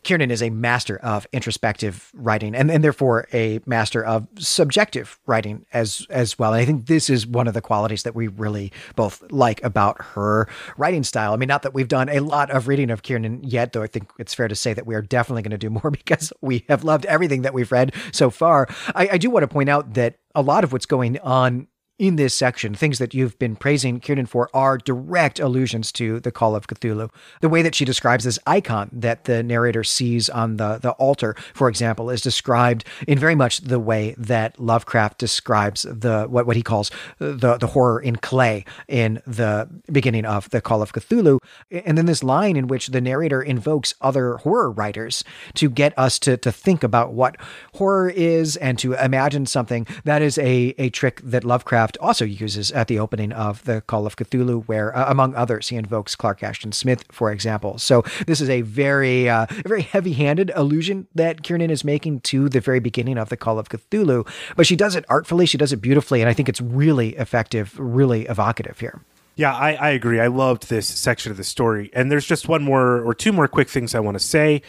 Kiernan 0.03 0.31
is 0.31 0.43
a 0.43 0.51
master 0.51 0.97
of 0.99 1.27
introspective 1.33 2.11
writing 2.15 2.55
and, 2.55 2.71
and 2.71 2.83
therefore 2.83 3.29
a 3.33 3.61
master 3.67 4.05
of 4.05 4.27
subjective 4.37 5.19
writing 5.27 5.65
as 5.73 6.07
as 6.11 6.39
well. 6.39 6.53
And 6.53 6.63
I 6.63 6.65
think 6.65 6.87
this 6.87 7.09
is 7.09 7.27
one 7.27 7.47
of 7.47 7.55
the 7.55 7.61
qualities 7.61 8.03
that 8.03 8.15
we 8.15 8.29
really 8.29 8.73
both 8.97 9.23
like 9.31 9.63
about 9.63 10.03
her 10.03 10.49
writing 10.77 11.05
style. 11.05 11.33
I 11.33 11.37
mean, 11.37 11.49
not 11.49 11.63
that 11.63 11.75
we've 11.75 11.89
done 11.89 12.09
a 12.09 12.21
lot 12.21 12.51
of 12.51 12.69
reading 12.69 12.91
of 12.91 13.03
Kiernan 13.03 13.43
yet, 13.45 13.73
though 13.73 13.83
I 13.83 13.87
think 13.87 14.11
it's 14.19 14.35
fair 14.35 14.49
to 14.49 14.57
say 14.57 14.75
that 14.75 14.87
we 14.87 14.95
are 14.95 15.03
definitely 15.03 15.43
going 15.43 15.53
to 15.53 15.59
do 15.59 15.71
more 15.71 15.91
because 15.91 16.33
we 16.41 16.65
have 16.69 16.85
loved 16.85 17.07
everything 17.07 17.43
that 17.43 17.55
we've 17.55 17.71
read 17.71 17.95
so 18.13 18.31
far. 18.31 18.67
I, 18.95 19.11
I 19.13 19.19
do 19.19 19.31
want 19.31 19.45
to 19.45 19.49
point 19.49 19.69
out 19.69 19.95
that 19.95 20.19
a 20.35 20.43
lot 20.43 20.65
of 20.65 20.73
what's 20.73 20.87
going 20.87 21.19
on 21.21 21.69
in 22.03 22.17
this 22.17 22.35
section, 22.35 22.75
things 22.75 22.99
that 22.99 23.15
you've 23.15 23.39
been 23.39 23.55
praising 23.55 24.01
Kiernan 24.01 24.27
for 24.27 24.51
are 24.53 24.77
direct 24.77 25.39
allusions 25.39 25.93
to 25.93 26.19
the 26.19 26.33
Call 26.33 26.57
of 26.57 26.67
Cthulhu. 26.67 27.09
The 27.41 27.49
way 27.49 27.63
that 27.63 27.77
she 27.77 27.85
describes 27.85 28.25
this 28.25 28.41
icon 28.45 28.91
that 28.93 29.23
the 29.23 29.45
narrator 29.45 29.85
sees 29.85 30.29
on 30.29 30.57
the, 30.57 30.79
the 30.79 30.91
altar, 30.95 31.37
for 31.55 31.69
example, 31.69 32.11
is 32.11 32.21
described 32.21 32.85
in 33.07 33.21
very 33.21 33.37
much 33.37 33.61
the 33.61 33.79
way 33.79 34.17
that 34.19 34.59
Lovecraft 34.59 35.19
describes 35.19 35.83
the 35.83 36.27
what, 36.29 36.45
what 36.45 36.57
he 36.57 36.63
calls 36.63 36.91
the, 37.19 37.57
the 37.57 37.69
horror 37.69 38.01
in 38.01 38.17
clay 38.17 38.65
in 38.89 39.23
the 39.25 39.69
beginning 39.93 40.25
of 40.25 40.51
the 40.51 40.61
Call 40.61 40.83
of 40.83 40.93
Cthulhu. 40.93 41.39
And 41.71 41.97
then 41.97 42.07
this 42.07 42.25
line 42.25 42.57
in 42.57 42.67
which 42.67 42.89
the 42.89 43.01
narrator 43.01 43.41
invokes 43.41 43.95
other 44.01 44.39
horror 44.39 44.73
writers 44.73 45.23
to 45.55 45.71
get 45.71 45.97
us 45.97 46.19
to, 46.19 46.37
to 46.39 46.51
think 46.51 46.83
about 46.83 47.13
what 47.13 47.37
horror 47.75 48.11
is 48.11 48.57
and 48.57 48.77
to 48.81 48.95
imagine 48.95 49.47
something. 49.47 49.87
That 50.03 50.21
is 50.21 50.37
a, 50.39 50.75
a 50.79 50.91
trick 50.91 51.21
that 51.23 51.45
Lovecraft 51.45 51.92
also 52.01 52.25
uses 52.25 52.73
at 52.73 52.89
the 52.89 52.99
opening 52.99 53.33
of 53.33 53.65
the 53.65 53.81
Call 53.81 54.07
of 54.07 54.17
Cthulhu, 54.17 54.67
where, 54.67 54.97
uh, 54.97 55.11
among 55.11 55.35
others, 55.35 55.69
he 55.69 55.77
invokes 55.77 56.15
Clark 56.17 56.43
Ashton 56.43 56.73
Smith, 56.73 57.05
for 57.11 57.31
example. 57.31 57.79
So 57.79 58.03
this 58.27 58.41
is 58.41 58.49
a 58.49 58.63
very, 58.63 59.29
uh, 59.29 59.47
very 59.65 59.83
heavy-handed 59.83 60.53
allusion 60.55 61.07
that 61.15 61.43
Kiernan 61.43 61.71
is 61.71 61.85
making 61.85 62.21
to 62.21 62.49
the 62.49 62.61
very 62.61 62.81
beginning 62.81 63.19
of 63.19 63.29
the 63.29 63.37
Call 63.37 63.59
of 63.59 63.69
Cthulhu, 63.69 64.27
but 64.57 64.67
she 64.67 64.77
does 64.77 64.95
it 64.95 65.05
artfully, 65.09 65.47
she 65.47 65.59
does 65.59 65.73
it 65.73 65.81
beautifully, 65.83 66.21
and 66.21 66.29
I 66.29 66.33
think 66.33 66.49
it's 66.49 66.61
really 66.61 67.11
effective, 67.17 67.79
really 67.79 68.27
evocative 68.27 68.81
here. 68.81 69.03
Yeah, 69.35 69.55
I, 69.55 69.75
I 69.75 69.91
agree. 69.91 70.21
I 70.21 70.27
loved 70.27 70.69
this 70.69 70.87
section 70.87 71.31
of 71.31 71.39
the 71.39 71.45
story. 71.45 71.91
And 71.95 72.11
there's 72.11 72.27
just 72.27 72.49
one 72.49 72.63
more 72.63 73.01
or 73.01 73.15
two 73.15 73.33
more 73.33 73.49
quick 73.49 73.69
things 73.69 73.95
I 73.95 74.01
want 74.01 74.17
to 74.17 74.25
say. 74.25 74.63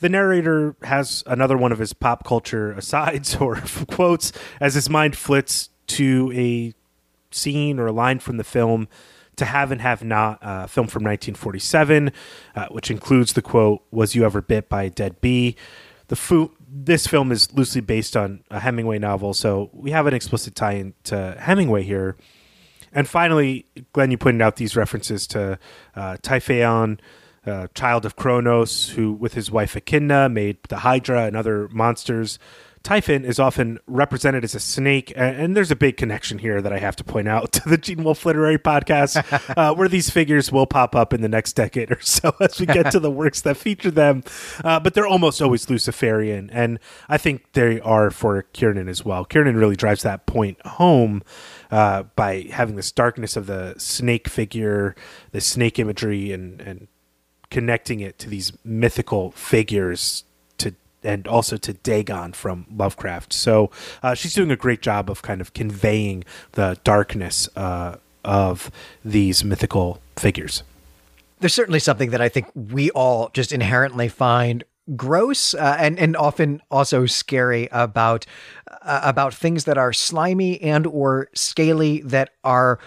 The 0.00 0.08
narrator 0.08 0.76
has 0.82 1.22
another 1.26 1.56
one 1.56 1.72
of 1.72 1.78
his 1.78 1.92
pop 1.92 2.24
culture 2.24 2.72
asides 2.76 3.36
or 3.36 3.56
quotes 3.90 4.32
as 4.60 4.74
his 4.74 4.90
mind 4.90 5.16
flits 5.16 5.70
to 5.90 6.32
a 6.34 6.74
scene 7.30 7.78
or 7.78 7.86
a 7.86 7.92
line 7.92 8.18
from 8.18 8.36
the 8.36 8.44
film 8.44 8.88
to 9.36 9.44
have 9.44 9.72
and 9.72 9.80
have 9.80 10.04
not 10.04 10.38
uh, 10.42 10.66
film 10.66 10.86
from 10.86 11.02
1947 11.02 12.12
uh, 12.54 12.66
which 12.66 12.90
includes 12.90 13.32
the 13.32 13.42
quote 13.42 13.82
was 13.90 14.14
you 14.14 14.24
ever 14.24 14.42
bit 14.42 14.68
by 14.68 14.82
a 14.84 14.90
dead 14.90 15.20
bee 15.20 15.56
the 16.08 16.16
fo- 16.16 16.52
this 16.68 17.06
film 17.06 17.32
is 17.32 17.52
loosely 17.54 17.80
based 17.80 18.16
on 18.16 18.42
a 18.50 18.60
hemingway 18.60 18.98
novel 18.98 19.32
so 19.32 19.70
we 19.72 19.92
have 19.92 20.06
an 20.06 20.14
explicit 20.14 20.54
tie-in 20.54 20.92
to 21.04 21.36
hemingway 21.38 21.82
here 21.82 22.16
and 22.92 23.08
finally 23.08 23.66
glenn 23.92 24.10
you 24.10 24.18
pointed 24.18 24.42
out 24.42 24.56
these 24.56 24.76
references 24.76 25.26
to 25.26 25.58
uh, 25.94 26.16
Typhon 26.22 27.00
uh, 27.46 27.68
child 27.74 28.04
of 28.04 28.16
Kronos, 28.16 28.90
who 28.90 29.12
with 29.12 29.34
his 29.34 29.50
wife 29.50 29.76
Echidna 29.76 30.28
made 30.28 30.58
the 30.68 30.78
Hydra 30.78 31.24
and 31.24 31.36
other 31.36 31.68
monsters. 31.68 32.38
Typhon 32.82 33.26
is 33.26 33.38
often 33.38 33.78
represented 33.86 34.42
as 34.42 34.54
a 34.54 34.60
snake, 34.60 35.12
and 35.14 35.54
there's 35.54 35.70
a 35.70 35.76
big 35.76 35.98
connection 35.98 36.38
here 36.38 36.62
that 36.62 36.72
I 36.72 36.78
have 36.78 36.96
to 36.96 37.04
point 37.04 37.28
out 37.28 37.52
to 37.52 37.68
the 37.68 37.76
Gene 37.76 38.02
Wolfe 38.02 38.24
Literary 38.24 38.58
Podcast, 38.58 39.22
uh, 39.56 39.74
where 39.74 39.88
these 39.88 40.08
figures 40.08 40.50
will 40.50 40.66
pop 40.66 40.96
up 40.96 41.12
in 41.12 41.20
the 41.20 41.28
next 41.28 41.52
decade 41.52 41.90
or 41.92 42.00
so 42.00 42.34
as 42.40 42.58
we 42.58 42.66
get 42.66 42.90
to 42.92 43.00
the 43.00 43.10
works 43.10 43.42
that 43.42 43.56
feature 43.58 43.90
them. 43.90 44.22
Uh, 44.64 44.80
but 44.80 44.94
they're 44.94 45.06
almost 45.06 45.42
always 45.42 45.68
Luciferian, 45.68 46.48
and 46.50 46.78
I 47.08 47.18
think 47.18 47.52
they 47.52 47.80
are 47.80 48.10
for 48.10 48.42
Kiernan 48.54 48.88
as 48.88 49.04
well. 49.04 49.24
Kiernan 49.26 49.56
really 49.56 49.76
drives 49.76 50.02
that 50.02 50.24
point 50.26 50.64
home 50.66 51.22
uh, 51.70 52.04
by 52.16 52.46
having 52.50 52.76
this 52.76 52.90
darkness 52.90 53.36
of 53.36 53.46
the 53.46 53.74
snake 53.76 54.26
figure, 54.26 54.94
the 55.32 55.40
snake 55.40 55.78
imagery, 55.78 56.32
and 56.32 56.60
and 56.62 56.88
connecting 57.50 58.00
it 58.00 58.18
to 58.20 58.28
these 58.28 58.52
mythical 58.64 59.32
figures 59.32 60.24
and 61.02 61.26
also 61.26 61.56
to 61.56 61.72
Dagon 61.72 62.32
from 62.32 62.66
Lovecraft. 62.74 63.32
So 63.32 63.70
uh, 64.02 64.14
she's 64.14 64.34
doing 64.34 64.50
a 64.50 64.56
great 64.56 64.82
job 64.82 65.10
of 65.10 65.22
kind 65.22 65.40
of 65.40 65.52
conveying 65.54 66.24
the 66.52 66.78
darkness 66.84 67.48
uh, 67.56 67.96
of 68.24 68.70
these 69.04 69.44
mythical 69.44 70.00
figures. 70.16 70.62
There's 71.40 71.54
certainly 71.54 71.80
something 71.80 72.10
that 72.10 72.20
I 72.20 72.28
think 72.28 72.46
we 72.54 72.90
all 72.90 73.30
just 73.32 73.52
inherently 73.52 74.08
find 74.08 74.64
gross 74.96 75.54
uh, 75.54 75.76
and 75.78 75.98
and 75.98 76.16
often 76.16 76.60
also 76.70 77.06
scary 77.06 77.68
about 77.70 78.26
uh, 78.82 79.00
about 79.02 79.32
things 79.32 79.64
that 79.64 79.78
are 79.78 79.92
slimy 79.92 80.60
and 80.60 80.86
or 80.86 81.28
scaly 81.34 82.00
that 82.02 82.30
are 82.44 82.78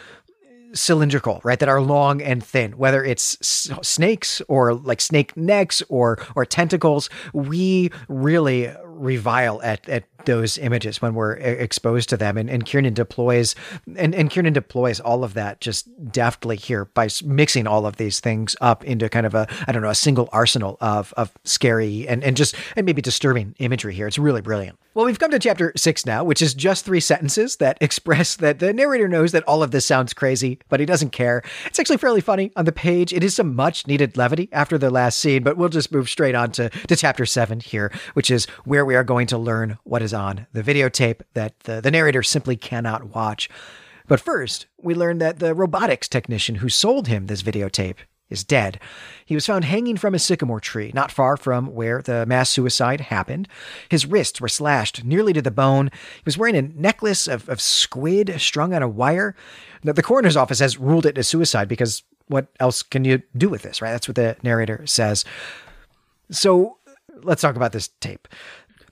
cylindrical, 0.74 1.42
right? 1.44 1.60
That 1.60 1.70
are 1.70 1.82
long 1.82 2.22
and 2.22 2.44
thin, 2.44 2.74
whether 2.78 3.04
it's 3.04 3.38
snakes 3.42 4.42
or 4.48 4.74
like 4.74 5.02
snake 5.02 5.36
necks 5.38 5.82
or 5.90 6.20
or 6.36 6.46
tentacles. 6.46 7.10
We 7.34 7.92
really 8.08 8.74
revile 8.84 9.62
at 9.64 9.88
at 9.90 10.06
those 10.26 10.58
images 10.58 11.02
when 11.02 11.14
we're 11.14 11.34
exposed 11.34 12.10
to 12.10 12.18
them. 12.18 12.38
And, 12.38 12.50
and 12.50 12.66
Kiernan 12.66 12.94
deploys 12.94 13.56
and, 13.96 14.14
and 14.16 14.30
Kiernan 14.30 14.54
deploys 14.54 15.00
all 15.00 15.24
of 15.24 15.34
that 15.34 15.62
just 15.62 15.88
deftly 16.12 16.56
here 16.56 16.86
by 16.86 17.10
mixing 17.24 17.68
all 17.68 17.86
of 17.86 17.98
these 17.98 18.20
things 18.20 18.56
up 18.62 18.84
into 18.84 19.10
kind 19.10 19.26
of 19.26 19.36
a 19.36 19.48
I 19.68 19.72
don't 19.72 19.82
know 19.82 19.90
a 19.90 19.96
single 19.96 20.30
arsenal 20.32 20.78
of 20.82 21.14
of 21.18 21.32
scary 21.44 22.08
and 22.08 22.24
and 22.24 22.38
just 22.38 22.56
and 22.76 22.86
maybe 22.86 23.02
disturbing 23.02 23.56
imagery 23.60 23.94
here. 23.94 24.08
It's 24.08 24.20
really 24.20 24.42
brilliant. 24.42 24.78
Well, 24.96 25.08
we've 25.08 25.18
come 25.18 25.32
to 25.32 25.40
chapter 25.40 25.74
six 25.76 26.06
now, 26.06 26.24
which 26.24 26.40
is 26.40 26.54
just 26.54 26.86
three 26.86 27.00
sentences 27.00 27.56
that 27.56 27.78
express 27.82 28.36
that 28.36 28.60
the 28.60 28.74
narrator 28.74 29.08
knows 29.08 29.32
that 29.32 29.44
all 29.44 29.64
of 29.64 29.72
this 29.72 29.86
sounds 29.86 30.14
crazy, 30.14 30.60
but 30.70 30.80
he 30.80 30.86
doesn't 30.86 31.10
care. 31.10 31.42
It's 31.66 31.80
actually 31.80 31.98
fairly 31.98 32.22
funny 32.22 32.52
on 32.56 32.66
the 32.66 32.72
page. 32.72 33.12
It 33.12 33.24
is 33.24 33.36
some 33.36 33.56
much 33.56 33.88
needed 33.88 34.18
levity 34.18 34.50
after 34.52 34.78
the 34.78 34.92
last 34.92 35.18
scene, 35.18 35.42
but 35.42 35.58
we'll 35.58 35.70
just 35.70 35.92
move 35.92 36.10
straight 36.10 36.36
on 36.36 36.52
to, 36.54 36.70
to 36.70 36.96
chapter 36.96 37.26
seven 37.26 37.60
here, 37.60 37.92
which 38.14 38.30
is 38.30 38.46
where 38.66 38.86
we 38.86 38.96
are 38.96 39.04
going 39.04 39.26
to 39.28 39.38
learn 39.38 39.80
what 39.84 40.04
is 40.04 40.13
on 40.14 40.48
the 40.54 40.64
videotape 40.64 41.22
that 41.34 41.60
the, 41.62 41.82
the 41.82 41.92
narrator 41.92 42.24
simply 42.24 42.56
cannot 42.56 43.16
watch. 43.16 43.50
But 44.08 44.20
first, 44.20 44.68
we 44.82 44.94
learn 44.94 45.20
that 45.20 45.40
the 45.40 45.56
robotics 45.56 46.08
technician 46.08 46.56
who 46.56 46.70
sold 46.70 47.08
him 47.08 47.28
this 47.28 47.44
videotape 47.44 47.98
is 48.30 48.44
dead. 48.44 48.80
He 49.26 49.36
was 49.36 49.46
found 49.46 49.66
hanging 49.66 49.96
from 49.96 50.16
a 50.16 50.20
sycamore 50.20 50.60
tree 50.60 50.92
not 50.94 51.12
far 51.12 51.38
from 51.38 51.68
where 51.68 52.02
the 52.02 52.26
mass 52.26 52.50
suicide 52.50 53.02
happened. 53.02 53.48
His 53.90 54.06
wrists 54.06 54.42
were 54.42 54.50
slashed 54.50 55.04
nearly 55.06 55.34
to 55.34 55.42
the 55.42 55.52
bone. 55.52 55.92
He 56.16 56.24
was 56.26 56.38
wearing 56.38 56.56
a 56.56 56.64
necklace 56.64 57.28
of, 57.28 57.48
of 57.48 57.62
squid 57.62 58.36
strung 58.40 58.74
on 58.74 58.82
a 58.82 58.90
wire. 58.90 59.36
The, 59.84 59.94
the 59.94 60.04
coroner's 60.04 60.38
office 60.38 60.60
has 60.60 60.80
ruled 60.80 61.06
it 61.06 61.18
a 61.18 61.24
suicide 61.24 61.68
because 61.68 62.04
what 62.28 62.48
else 62.60 62.84
can 62.84 63.06
you 63.06 63.22
do 63.38 63.50
with 63.50 63.62
this, 63.62 63.82
right? 63.82 63.92
That's 63.92 64.08
what 64.08 64.16
the 64.16 64.36
narrator 64.44 64.86
says. 64.88 65.24
So 66.32 66.78
let's 67.22 67.42
talk 67.42 67.56
about 67.56 67.72
this 67.72 67.90
tape. 68.00 68.28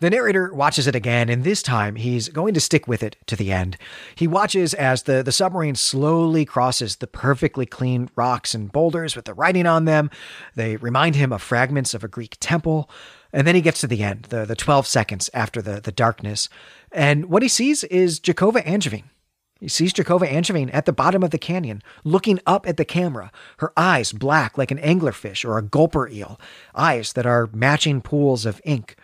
The 0.02 0.10
narrator 0.10 0.52
watches 0.52 0.88
it 0.88 0.96
again, 0.96 1.30
and 1.30 1.44
this 1.44 1.62
time 1.62 1.96
he's 1.96 2.28
going 2.28 2.56
to 2.56 2.60
stick 2.60 2.88
with 2.88 3.04
it 3.04 3.18
to 3.28 3.36
the 3.36 3.52
end. 3.52 3.78
He 4.16 4.26
watches 4.26 4.74
as 4.74 5.04
the, 5.04 5.22
the 5.22 5.32
submarine 5.32 5.76
slowly 5.76 6.44
crosses 6.44 6.96
the 6.96 7.06
perfectly 7.06 7.68
clean 7.68 8.10
rocks 8.16 8.56
and 8.56 8.72
boulders 8.72 9.16
with 9.16 9.26
the 9.26 9.36
writing 9.36 9.68
on 9.68 9.86
them. 9.86 10.10
They 10.56 10.76
remind 10.78 11.14
him 11.14 11.32
of 11.32 11.44
fragments 11.44 11.94
of 11.94 12.04
a 12.04 12.08
Greek 12.08 12.38
temple. 12.40 12.90
And 13.32 13.46
then 13.46 13.54
he 13.54 13.62
gets 13.62 13.80
to 13.82 13.88
the 13.88 14.02
end, 14.02 14.24
the, 14.24 14.44
the 14.44 14.56
12 14.56 14.88
seconds 14.88 15.30
after 15.36 15.62
the, 15.62 15.80
the 15.80 15.92
darkness. 15.92 16.50
And 16.92 17.26
what 17.26 17.44
he 17.44 17.48
sees 17.48 17.84
is 17.84 18.20
Jacova 18.20 18.66
Angevine. 18.66 19.12
He 19.60 19.68
sees 19.68 19.94
Jacova 19.94 20.28
Angevine 20.28 20.72
at 20.72 20.88
the 20.88 20.94
bottom 20.94 21.22
of 21.22 21.30
the 21.30 21.38
canyon, 21.38 21.84
looking 22.04 22.40
up 22.48 22.68
at 22.68 22.78
the 22.78 22.86
camera, 22.86 23.32
her 23.58 23.72
eyes 23.78 24.12
black 24.12 24.58
like 24.58 24.72
an 24.72 24.80
anglerfish 24.80 25.46
or 25.46 25.60
a 25.60 25.62
gulper 25.62 26.12
eel, 26.12 26.42
eyes 26.74 27.14
that 27.14 27.28
are 27.28 27.48
matching 27.54 28.02
pools 28.02 28.48
of 28.48 28.60
ink 28.66 28.96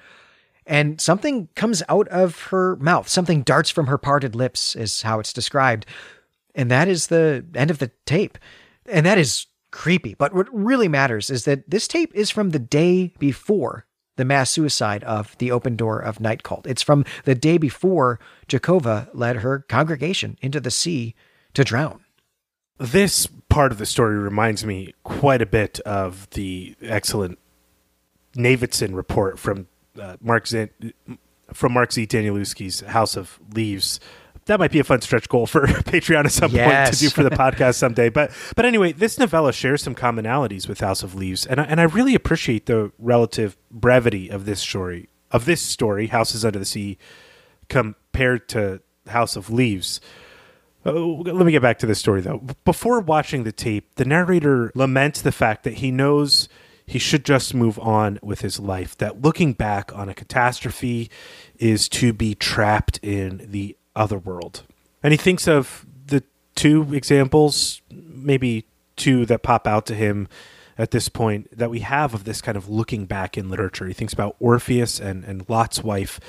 and 0.67 0.99
something 0.99 1.47
comes 1.55 1.81
out 1.89 2.07
of 2.09 2.39
her 2.43 2.75
mouth. 2.75 3.07
Something 3.07 3.41
darts 3.41 3.69
from 3.69 3.87
her 3.87 3.97
parted 3.97 4.35
lips, 4.35 4.75
is 4.75 5.01
how 5.01 5.19
it's 5.19 5.33
described. 5.33 5.85
And 6.53 6.69
that 6.69 6.87
is 6.87 7.07
the 7.07 7.45
end 7.55 7.71
of 7.71 7.79
the 7.79 7.91
tape. 8.05 8.37
And 8.85 9.05
that 9.05 9.17
is 9.17 9.47
creepy. 9.71 10.13
But 10.13 10.33
what 10.33 10.53
really 10.53 10.87
matters 10.87 11.29
is 11.29 11.45
that 11.45 11.69
this 11.69 11.87
tape 11.87 12.11
is 12.13 12.29
from 12.29 12.49
the 12.49 12.59
day 12.59 13.13
before 13.17 13.85
the 14.17 14.25
mass 14.25 14.49
suicide 14.49 15.03
of 15.03 15.37
the 15.37 15.51
open 15.51 15.75
door 15.75 15.99
of 15.99 16.19
night 16.19 16.43
cult. 16.43 16.67
It's 16.67 16.83
from 16.83 17.05
the 17.23 17.35
day 17.35 17.57
before 17.57 18.19
Jacova 18.47 19.09
led 19.13 19.37
her 19.37 19.59
congregation 19.59 20.37
into 20.41 20.59
the 20.59 20.71
sea 20.71 21.15
to 21.53 21.63
drown. 21.63 22.03
This 22.79 23.27
part 23.49 23.71
of 23.71 23.77
the 23.77 23.85
story 23.85 24.17
reminds 24.17 24.65
me 24.65 24.93
quite 25.03 25.41
a 25.41 25.45
bit 25.45 25.79
of 25.81 26.29
the 26.31 26.75
excellent 26.81 27.39
Navidson 28.35 28.95
report 28.95 29.39
from 29.39 29.67
uh, 29.99 30.17
Mark 30.21 30.47
Z- 30.47 30.69
from 31.53 31.73
Mark 31.73 31.91
Z. 31.91 32.07
Danielewski's 32.07 32.81
House 32.81 33.15
of 33.15 33.39
Leaves. 33.53 33.99
That 34.45 34.59
might 34.59 34.71
be 34.71 34.79
a 34.79 34.83
fun 34.83 35.01
stretch 35.01 35.27
goal 35.27 35.45
for 35.45 35.67
Patreon 35.67 36.25
at 36.25 36.31
some 36.31 36.51
yes. 36.51 36.89
point 36.89 36.93
to 36.93 36.99
do 36.99 37.09
for 37.09 37.23
the 37.23 37.29
podcast 37.35 37.75
someday. 37.75 38.09
But 38.09 38.31
but 38.55 38.65
anyway, 38.65 38.93
this 38.93 39.19
novella 39.19 39.51
shares 39.51 39.83
some 39.83 39.95
commonalities 39.95 40.67
with 40.67 40.79
House 40.79 41.03
of 41.03 41.15
Leaves, 41.15 41.45
and 41.45 41.59
I, 41.59 41.63
and 41.65 41.81
I 41.81 41.83
really 41.83 42.15
appreciate 42.15 42.65
the 42.65 42.91
relative 42.97 43.57
brevity 43.69 44.29
of 44.29 44.45
this 44.45 44.59
story 44.61 45.09
of 45.31 45.45
this 45.45 45.61
story, 45.61 46.07
Houses 46.07 46.45
Under 46.45 46.59
the 46.59 46.65
Sea, 46.65 46.97
compared 47.69 48.47
to 48.49 48.81
House 49.07 49.35
of 49.35 49.49
Leaves. 49.49 49.99
Oh, 50.85 51.21
let 51.25 51.45
me 51.45 51.51
get 51.51 51.61
back 51.61 51.79
to 51.79 51.85
this 51.85 51.99
story 51.99 52.21
though. 52.21 52.41
Before 52.63 53.01
watching 53.01 53.43
the 53.43 53.51
tape, 53.51 53.95
the 53.95 54.05
narrator 54.05 54.71
laments 54.73 55.21
the 55.21 55.33
fact 55.33 55.63
that 55.63 55.75
he 55.75 55.91
knows 55.91 56.47
he 56.87 56.99
should 56.99 57.25
just 57.25 57.53
move 57.53 57.77
on 57.79 58.17
with 58.23 58.39
his 58.41 58.59
life. 58.59 58.97
That 58.97 59.21
looking 59.21 59.51
back 59.51 59.93
on 59.93 60.07
a 60.07 60.13
catastrophe 60.13 61.11
is 61.59 61.89
to 61.89 62.13
be 62.13 62.33
trapped 62.33 62.97
in 63.03 63.45
the 63.51 63.75
other 63.93 64.17
world. 64.17 64.63
And 65.03 65.11
he 65.11 65.17
thinks 65.17 65.47
of 65.47 65.85
the 66.05 66.23
two 66.55 66.93
examples, 66.93 67.81
maybe 67.91 68.65
two 68.95 69.25
that 69.25 69.43
pop 69.43 69.67
out 69.67 69.85
to 69.87 69.95
him 69.95 70.29
at 70.77 70.91
this 70.91 71.09
point 71.09 71.49
that 71.55 71.69
we 71.69 71.79
have 71.79 72.13
of 72.13 72.23
this 72.23 72.41
kind 72.41 72.57
of 72.57 72.69
looking 72.69 73.05
back 73.05 73.37
in 73.37 73.49
literature. 73.49 73.85
He 73.85 73.93
thinks 73.93 74.13
about 74.13 74.37
Orpheus 74.39 74.99
and, 74.99 75.25
and 75.25 75.47
Lot's 75.49 75.83
wife, 75.83 76.21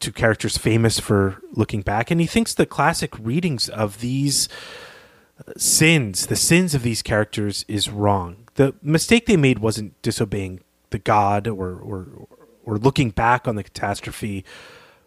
two 0.00 0.12
characters 0.12 0.58
famous 0.58 0.98
for 0.98 1.40
looking 1.52 1.82
back. 1.82 2.10
And 2.10 2.20
he 2.20 2.26
thinks 2.26 2.52
the 2.52 2.66
classic 2.66 3.16
readings 3.18 3.68
of 3.68 4.00
these 4.00 4.48
uh, 5.46 5.52
sins, 5.56 6.26
the 6.26 6.36
sins 6.36 6.74
of 6.74 6.82
these 6.82 7.02
characters, 7.02 7.64
is 7.68 7.88
wrong 7.88 8.43
the 8.54 8.74
mistake 8.82 9.26
they 9.26 9.36
made 9.36 9.58
wasn't 9.58 10.00
disobeying 10.02 10.60
the 10.90 10.98
god 10.98 11.46
or 11.48 11.74
or 11.76 12.28
or 12.64 12.78
looking 12.78 13.10
back 13.10 13.46
on 13.46 13.56
the 13.56 13.64
catastrophe. 13.64 14.44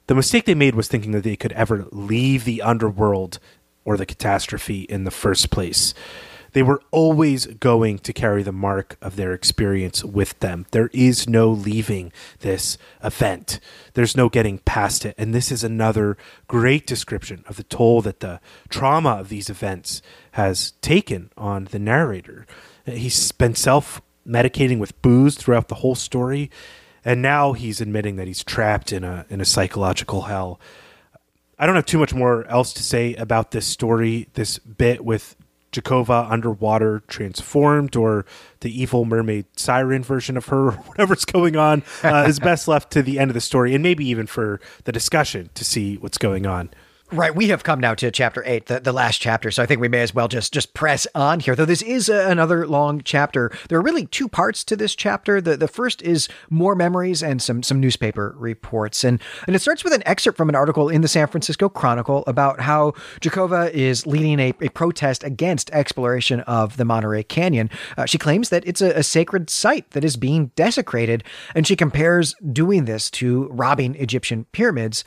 The 0.07 0.15
mistake 0.15 0.45
they 0.45 0.55
made 0.55 0.75
was 0.75 0.87
thinking 0.87 1.11
that 1.11 1.23
they 1.23 1.35
could 1.35 1.51
ever 1.53 1.87
leave 1.91 2.45
the 2.45 2.61
underworld 2.61 3.39
or 3.83 3.97
the 3.97 4.05
catastrophe 4.05 4.81
in 4.81 5.03
the 5.03 5.11
first 5.11 5.49
place. 5.49 5.93
They 6.53 6.63
were 6.63 6.81
always 6.91 7.45
going 7.45 7.99
to 7.99 8.13
carry 8.13 8.41
the 8.41 8.51
mark 8.51 8.97
of 9.01 9.15
their 9.15 9.33
experience 9.33 10.03
with 10.03 10.39
them. 10.39 10.65
There 10.71 10.89
is 10.93 11.27
no 11.27 11.49
leaving 11.49 12.11
this 12.39 12.77
event. 13.03 13.59
There's 13.93 14.17
no 14.17 14.29
getting 14.29 14.59
past 14.59 15.05
it. 15.05 15.13
And 15.17 15.35
this 15.35 15.51
is 15.51 15.63
another 15.63 16.17
great 16.47 16.87
description 16.87 17.43
of 17.47 17.57
the 17.57 17.63
toll 17.63 18.01
that 18.01 18.21
the 18.21 18.39
trauma 18.69 19.11
of 19.11 19.29
these 19.29 19.49
events 19.49 20.01
has 20.31 20.71
taken 20.81 21.31
on 21.37 21.65
the 21.65 21.79
narrator. 21.79 22.47
He's 22.87 23.31
been 23.31 23.55
self 23.55 24.01
medicating 24.27 24.79
with 24.79 24.99
booze 25.01 25.35
throughout 25.35 25.67
the 25.67 25.75
whole 25.75 25.95
story, 25.95 26.49
and 27.03 27.21
now 27.21 27.53
he's 27.53 27.81
admitting 27.81 28.15
that 28.17 28.27
he's 28.27 28.43
trapped 28.43 28.91
in 28.91 29.03
a 29.03 29.25
in 29.29 29.41
a 29.41 29.45
psychological 29.45 30.23
hell. 30.23 30.59
I 31.59 31.65
don't 31.65 31.75
have 31.75 31.85
too 31.85 31.97
much 31.97 32.13
more 32.13 32.45
else 32.45 32.71
to 32.73 32.83
say 32.83 33.15
about 33.15 33.51
this 33.51 33.65
story, 33.65 34.27
this 34.33 34.59
bit 34.59 35.03
with 35.03 35.35
Jacova 35.71 36.29
underwater 36.31 37.01
transformed, 37.07 37.95
or 37.95 38.25
the 38.61 38.81
evil 38.81 39.05
mermaid 39.05 39.45
siren 39.55 40.03
version 40.03 40.37
of 40.37 40.47
her, 40.47 40.67
or 40.67 40.71
whatever's 40.71 41.25
going 41.25 41.55
on, 41.55 41.83
uh, 42.03 42.25
is 42.27 42.39
best 42.39 42.67
left 42.67 42.91
to 42.91 43.01
the 43.01 43.19
end 43.19 43.29
of 43.31 43.35
the 43.35 43.41
story, 43.41 43.73
and 43.73 43.83
maybe 43.83 44.07
even 44.07 44.27
for 44.27 44.59
the 44.85 44.91
discussion 44.91 45.49
to 45.55 45.65
see 45.65 45.97
what's 45.97 46.17
going 46.17 46.45
on. 46.45 46.69
Right, 47.09 47.33
we 47.33 47.47
have 47.47 47.63
come 47.63 47.79
now 47.79 47.93
to 47.95 48.11
chapter 48.11 48.43
eight, 48.45 48.65
the, 48.65 48.81
the 48.81 48.91
last 48.91 49.19
chapter. 49.21 49.49
So 49.49 49.63
I 49.63 49.65
think 49.65 49.79
we 49.79 49.87
may 49.87 50.01
as 50.01 50.13
well 50.13 50.27
just 50.27 50.51
just 50.51 50.73
press 50.73 51.07
on 51.15 51.39
here. 51.39 51.55
Though 51.55 51.63
this 51.63 51.81
is 51.81 52.09
a, 52.09 52.29
another 52.29 52.67
long 52.67 52.99
chapter, 53.01 53.49
there 53.69 53.77
are 53.77 53.81
really 53.81 54.05
two 54.05 54.27
parts 54.27 54.61
to 54.65 54.75
this 54.75 54.93
chapter. 54.93 55.39
The 55.39 55.55
the 55.55 55.69
first 55.69 56.01
is 56.01 56.27
more 56.49 56.75
memories 56.75 57.23
and 57.23 57.41
some 57.41 57.63
some 57.63 57.79
newspaper 57.79 58.35
reports, 58.37 59.05
and 59.05 59.21
and 59.45 59.55
it 59.55 59.59
starts 59.59 59.85
with 59.85 59.93
an 59.93 60.03
excerpt 60.05 60.37
from 60.37 60.49
an 60.49 60.55
article 60.55 60.89
in 60.89 60.99
the 60.99 61.07
San 61.07 61.27
Francisco 61.27 61.69
Chronicle 61.69 62.25
about 62.27 62.59
how 62.59 62.91
Jacova 63.21 63.71
is 63.71 64.05
leading 64.05 64.41
a, 64.41 64.53
a 64.59 64.67
protest 64.67 65.23
against 65.23 65.69
exploration 65.69 66.41
of 66.41 66.75
the 66.75 66.83
Monterey 66.83 67.23
Canyon. 67.23 67.69
Uh, 67.95 68.05
she 68.05 68.17
claims 68.17 68.49
that 68.49 68.67
it's 68.67 68.81
a, 68.81 68.89
a 68.91 69.03
sacred 69.03 69.49
site 69.49 69.91
that 69.91 70.03
is 70.03 70.17
being 70.17 70.51
desecrated, 70.57 71.23
and 71.55 71.65
she 71.65 71.77
compares 71.77 72.35
doing 72.51 72.83
this 72.83 73.09
to 73.11 73.47
robbing 73.47 73.95
Egyptian 73.95 74.43
pyramids. 74.51 75.05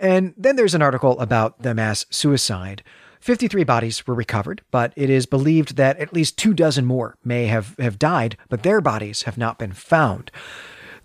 And 0.00 0.34
then 0.36 0.56
there's 0.56 0.74
an 0.74 0.82
article 0.82 1.18
about 1.20 1.62
the 1.62 1.74
mass 1.74 2.06
suicide. 2.10 2.82
53 3.20 3.64
bodies 3.64 4.06
were 4.06 4.14
recovered, 4.14 4.62
but 4.70 4.92
it 4.94 5.10
is 5.10 5.26
believed 5.26 5.76
that 5.76 5.98
at 5.98 6.12
least 6.12 6.38
two 6.38 6.54
dozen 6.54 6.84
more 6.84 7.16
may 7.24 7.46
have, 7.46 7.74
have 7.78 7.98
died, 7.98 8.36
but 8.48 8.62
their 8.62 8.80
bodies 8.80 9.22
have 9.22 9.38
not 9.38 9.58
been 9.58 9.72
found. 9.72 10.30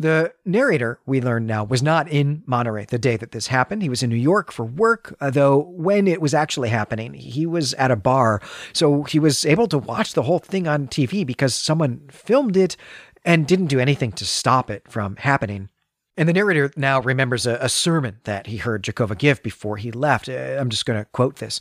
The 0.02 0.34
narrator, 0.46 1.00
we 1.06 1.22
learn 1.22 1.46
now, 1.46 1.64
was 1.64 1.84
not 1.84 2.08
in 2.08 2.42
Monterey 2.48 2.86
the 2.86 2.98
day 2.98 3.18
that 3.18 3.34
this 3.34 3.48
happened. 3.48 3.84
He 3.84 3.90
was 3.90 4.02
in 4.02 4.10
New 4.10 4.16
York 4.16 4.52
for 4.52 4.66
work, 4.66 5.16
uh, 5.22 5.30
though 5.30 5.60
when 5.60 6.08
it 6.08 6.20
was 6.20 6.34
actually 6.34 6.70
happening, 6.70 7.14
he 7.14 7.46
was 7.46 7.76
at 7.76 7.92
a 7.92 7.96
bar. 7.96 8.42
So 8.74 9.04
he 9.04 9.20
was 9.20 9.46
able 9.46 9.68
to 9.68 9.78
watch 9.78 10.14
the 10.14 10.24
whole 10.24 10.40
thing 10.40 10.68
on 10.68 10.88
TV 10.88 11.26
because 11.26 11.54
someone 11.54 12.10
filmed 12.12 12.58
it 12.58 12.78
and 13.24 13.46
didn't 13.46 13.68
do 13.68 13.80
anything 13.80 14.12
to 14.14 14.26
stop 14.26 14.72
it 14.72 14.90
from 14.90 15.18
happening. 15.18 15.70
And 16.18 16.28
the 16.28 16.34
narrator 16.34 16.72
now 16.76 17.00
remembers 17.00 17.48
a, 17.48 17.58
a 17.62 17.70
sermon 17.70 18.20
that 18.26 18.48
he 18.48 18.58
heard 18.58 18.84
Jacova 18.84 19.18
give 19.18 19.42
before 19.42 19.78
he 19.78 19.92
left. 19.92 20.28
Uh, 20.28 20.58
I'm 20.60 20.70
just 20.70 20.86
going 20.86 21.00
to 21.00 21.10
quote 21.12 21.38
this. 21.38 21.60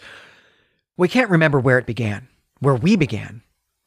We 0.96 1.08
can't 1.08 1.30
remember 1.30 1.60
where 1.60 1.78
it 1.78 1.86
began, 1.86 2.28
where 2.58 2.74
we 2.74 2.96
began. 2.96 3.42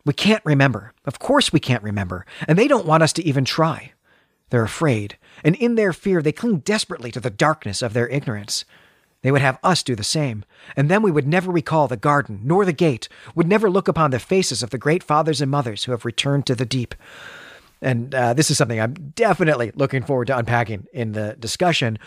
We 0.05 0.13
can't 0.13 0.43
remember. 0.45 0.93
Of 1.05 1.19
course, 1.19 1.53
we 1.53 1.59
can't 1.59 1.83
remember. 1.83 2.25
And 2.47 2.57
they 2.57 2.67
don't 2.67 2.85
want 2.85 3.03
us 3.03 3.13
to 3.13 3.25
even 3.25 3.45
try. 3.45 3.93
They're 4.49 4.63
afraid. 4.63 5.17
And 5.43 5.55
in 5.55 5.75
their 5.75 5.93
fear, 5.93 6.21
they 6.21 6.31
cling 6.31 6.59
desperately 6.59 7.11
to 7.11 7.19
the 7.19 7.29
darkness 7.29 7.81
of 7.81 7.93
their 7.93 8.07
ignorance. 8.07 8.65
They 9.23 9.31
would 9.31 9.41
have 9.41 9.57
us 9.63 9.83
do 9.83 9.95
the 9.95 10.03
same, 10.03 10.43
and 10.75 10.91
then 10.91 11.01
we 11.01 11.09
would 11.09 11.25
never 11.25 11.49
recall 11.49 11.87
the 11.87 11.95
garden 11.95 12.41
nor 12.43 12.65
the 12.65 12.73
gate, 12.73 13.07
would 13.33 13.47
never 13.47 13.69
look 13.69 13.87
upon 13.87 14.11
the 14.11 14.19
faces 14.19 14.61
of 14.61 14.69
the 14.69 14.77
great 14.77 15.01
fathers 15.01 15.41
and 15.41 15.49
mothers 15.49 15.85
who 15.85 15.93
have 15.93 16.03
returned 16.03 16.45
to 16.45 16.55
the 16.55 16.65
deep. 16.65 16.93
And 17.83 18.15
uh, 18.15 18.33
this 18.33 18.49
is 18.49 18.57
something 18.57 18.79
I'm 18.79 18.93
definitely 19.15 19.71
looking 19.75 20.03
forward 20.03 20.27
to 20.27 20.37
unpacking 20.37 20.87
in 20.93 21.11
the 21.11 21.35
discussion. 21.37 21.99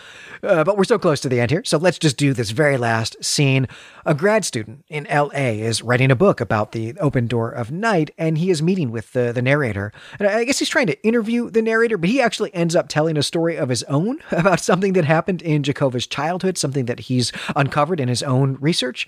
Uh, 0.42 0.64
but 0.64 0.76
we're 0.76 0.84
so 0.84 0.98
close 0.98 1.20
to 1.20 1.28
the 1.28 1.38
end 1.38 1.50
here. 1.50 1.62
So 1.64 1.76
let's 1.76 1.98
just 1.98 2.16
do 2.16 2.32
this 2.32 2.50
very 2.50 2.78
last 2.78 3.22
scene. 3.22 3.68
A 4.06 4.14
grad 4.14 4.44
student 4.44 4.84
in 4.88 5.06
LA 5.12 5.28
is 5.60 5.82
writing 5.82 6.10
a 6.10 6.16
book 6.16 6.40
about 6.40 6.72
the 6.72 6.96
open 6.98 7.26
door 7.26 7.50
of 7.50 7.70
night, 7.70 8.10
and 8.16 8.38
he 8.38 8.50
is 8.50 8.62
meeting 8.62 8.90
with 8.90 9.12
the, 9.12 9.32
the 9.32 9.42
narrator. 9.42 9.92
And 10.18 10.26
I 10.26 10.44
guess 10.44 10.58
he's 10.58 10.68
trying 10.68 10.86
to 10.86 11.06
interview 11.06 11.50
the 11.50 11.62
narrator, 11.62 11.98
but 11.98 12.08
he 12.08 12.22
actually 12.22 12.54
ends 12.54 12.74
up 12.74 12.88
telling 12.88 13.18
a 13.18 13.22
story 13.22 13.56
of 13.56 13.68
his 13.68 13.82
own 13.84 14.18
about 14.30 14.60
something 14.60 14.94
that 14.94 15.04
happened 15.04 15.42
in 15.42 15.62
Jacova's 15.62 16.06
childhood, 16.06 16.56
something 16.56 16.86
that 16.86 17.00
he's 17.00 17.32
uncovered 17.54 18.00
in 18.00 18.08
his 18.08 18.22
own 18.22 18.56
research. 18.60 19.06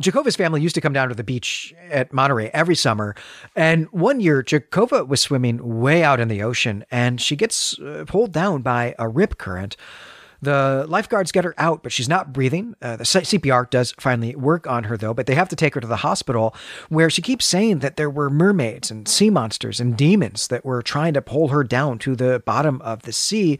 Jacova's 0.00 0.36
family 0.36 0.60
used 0.60 0.74
to 0.74 0.80
come 0.80 0.92
down 0.92 1.08
to 1.08 1.14
the 1.14 1.24
beach 1.24 1.74
at 1.90 2.12
Monterey 2.12 2.50
every 2.54 2.74
summer. 2.74 3.14
And 3.54 3.86
one 3.92 4.20
year, 4.20 4.42
Jakova 4.42 5.06
was 5.06 5.20
swimming 5.20 5.80
way 5.80 6.02
out 6.02 6.20
in 6.20 6.28
the 6.28 6.42
ocean 6.42 6.84
and 6.90 7.20
she 7.20 7.36
gets 7.36 7.78
uh, 7.78 8.04
pulled 8.06 8.32
down 8.32 8.62
by 8.62 8.94
a 8.98 9.08
rip 9.08 9.38
current. 9.38 9.76
The 10.42 10.86
lifeguards 10.88 11.32
get 11.32 11.44
her 11.44 11.54
out, 11.58 11.82
but 11.82 11.92
she's 11.92 12.08
not 12.08 12.32
breathing. 12.32 12.74
Uh, 12.80 12.96
the 12.96 13.04
CPR 13.04 13.68
does 13.68 13.92
finally 13.98 14.34
work 14.34 14.66
on 14.66 14.84
her, 14.84 14.96
though, 14.96 15.12
but 15.12 15.26
they 15.26 15.34
have 15.34 15.50
to 15.50 15.56
take 15.56 15.74
her 15.74 15.82
to 15.82 15.86
the 15.86 15.96
hospital 15.96 16.54
where 16.88 17.10
she 17.10 17.20
keeps 17.20 17.44
saying 17.44 17.80
that 17.80 17.96
there 17.96 18.08
were 18.08 18.30
mermaids 18.30 18.90
and 18.90 19.06
sea 19.06 19.28
monsters 19.28 19.80
and 19.80 19.98
demons 19.98 20.48
that 20.48 20.64
were 20.64 20.80
trying 20.80 21.12
to 21.12 21.20
pull 21.20 21.48
her 21.48 21.62
down 21.62 21.98
to 21.98 22.16
the 22.16 22.42
bottom 22.46 22.80
of 22.80 23.02
the 23.02 23.12
sea. 23.12 23.58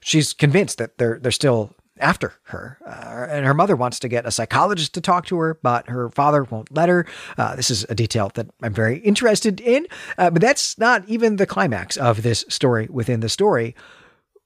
She's 0.00 0.32
convinced 0.32 0.78
that 0.78 0.98
they're 0.98 1.20
they're 1.20 1.30
still 1.30 1.76
after 2.00 2.34
her. 2.44 2.78
Uh, 2.84 3.26
and 3.30 3.46
her 3.46 3.54
mother 3.54 3.76
wants 3.76 3.98
to 4.00 4.08
get 4.08 4.26
a 4.26 4.30
psychologist 4.30 4.94
to 4.94 5.00
talk 5.00 5.26
to 5.26 5.38
her, 5.38 5.58
but 5.62 5.88
her 5.88 6.08
father 6.10 6.44
won't 6.44 6.74
let 6.74 6.88
her. 6.88 7.06
Uh, 7.36 7.56
this 7.56 7.70
is 7.70 7.84
a 7.88 7.94
detail 7.94 8.30
that 8.34 8.48
I'm 8.62 8.74
very 8.74 8.98
interested 8.98 9.60
in, 9.60 9.86
uh, 10.16 10.30
but 10.30 10.42
that's 10.42 10.78
not 10.78 11.08
even 11.08 11.36
the 11.36 11.46
climax 11.46 11.96
of 11.96 12.22
this 12.22 12.44
story 12.48 12.88
within 12.90 13.20
the 13.20 13.28
story. 13.28 13.74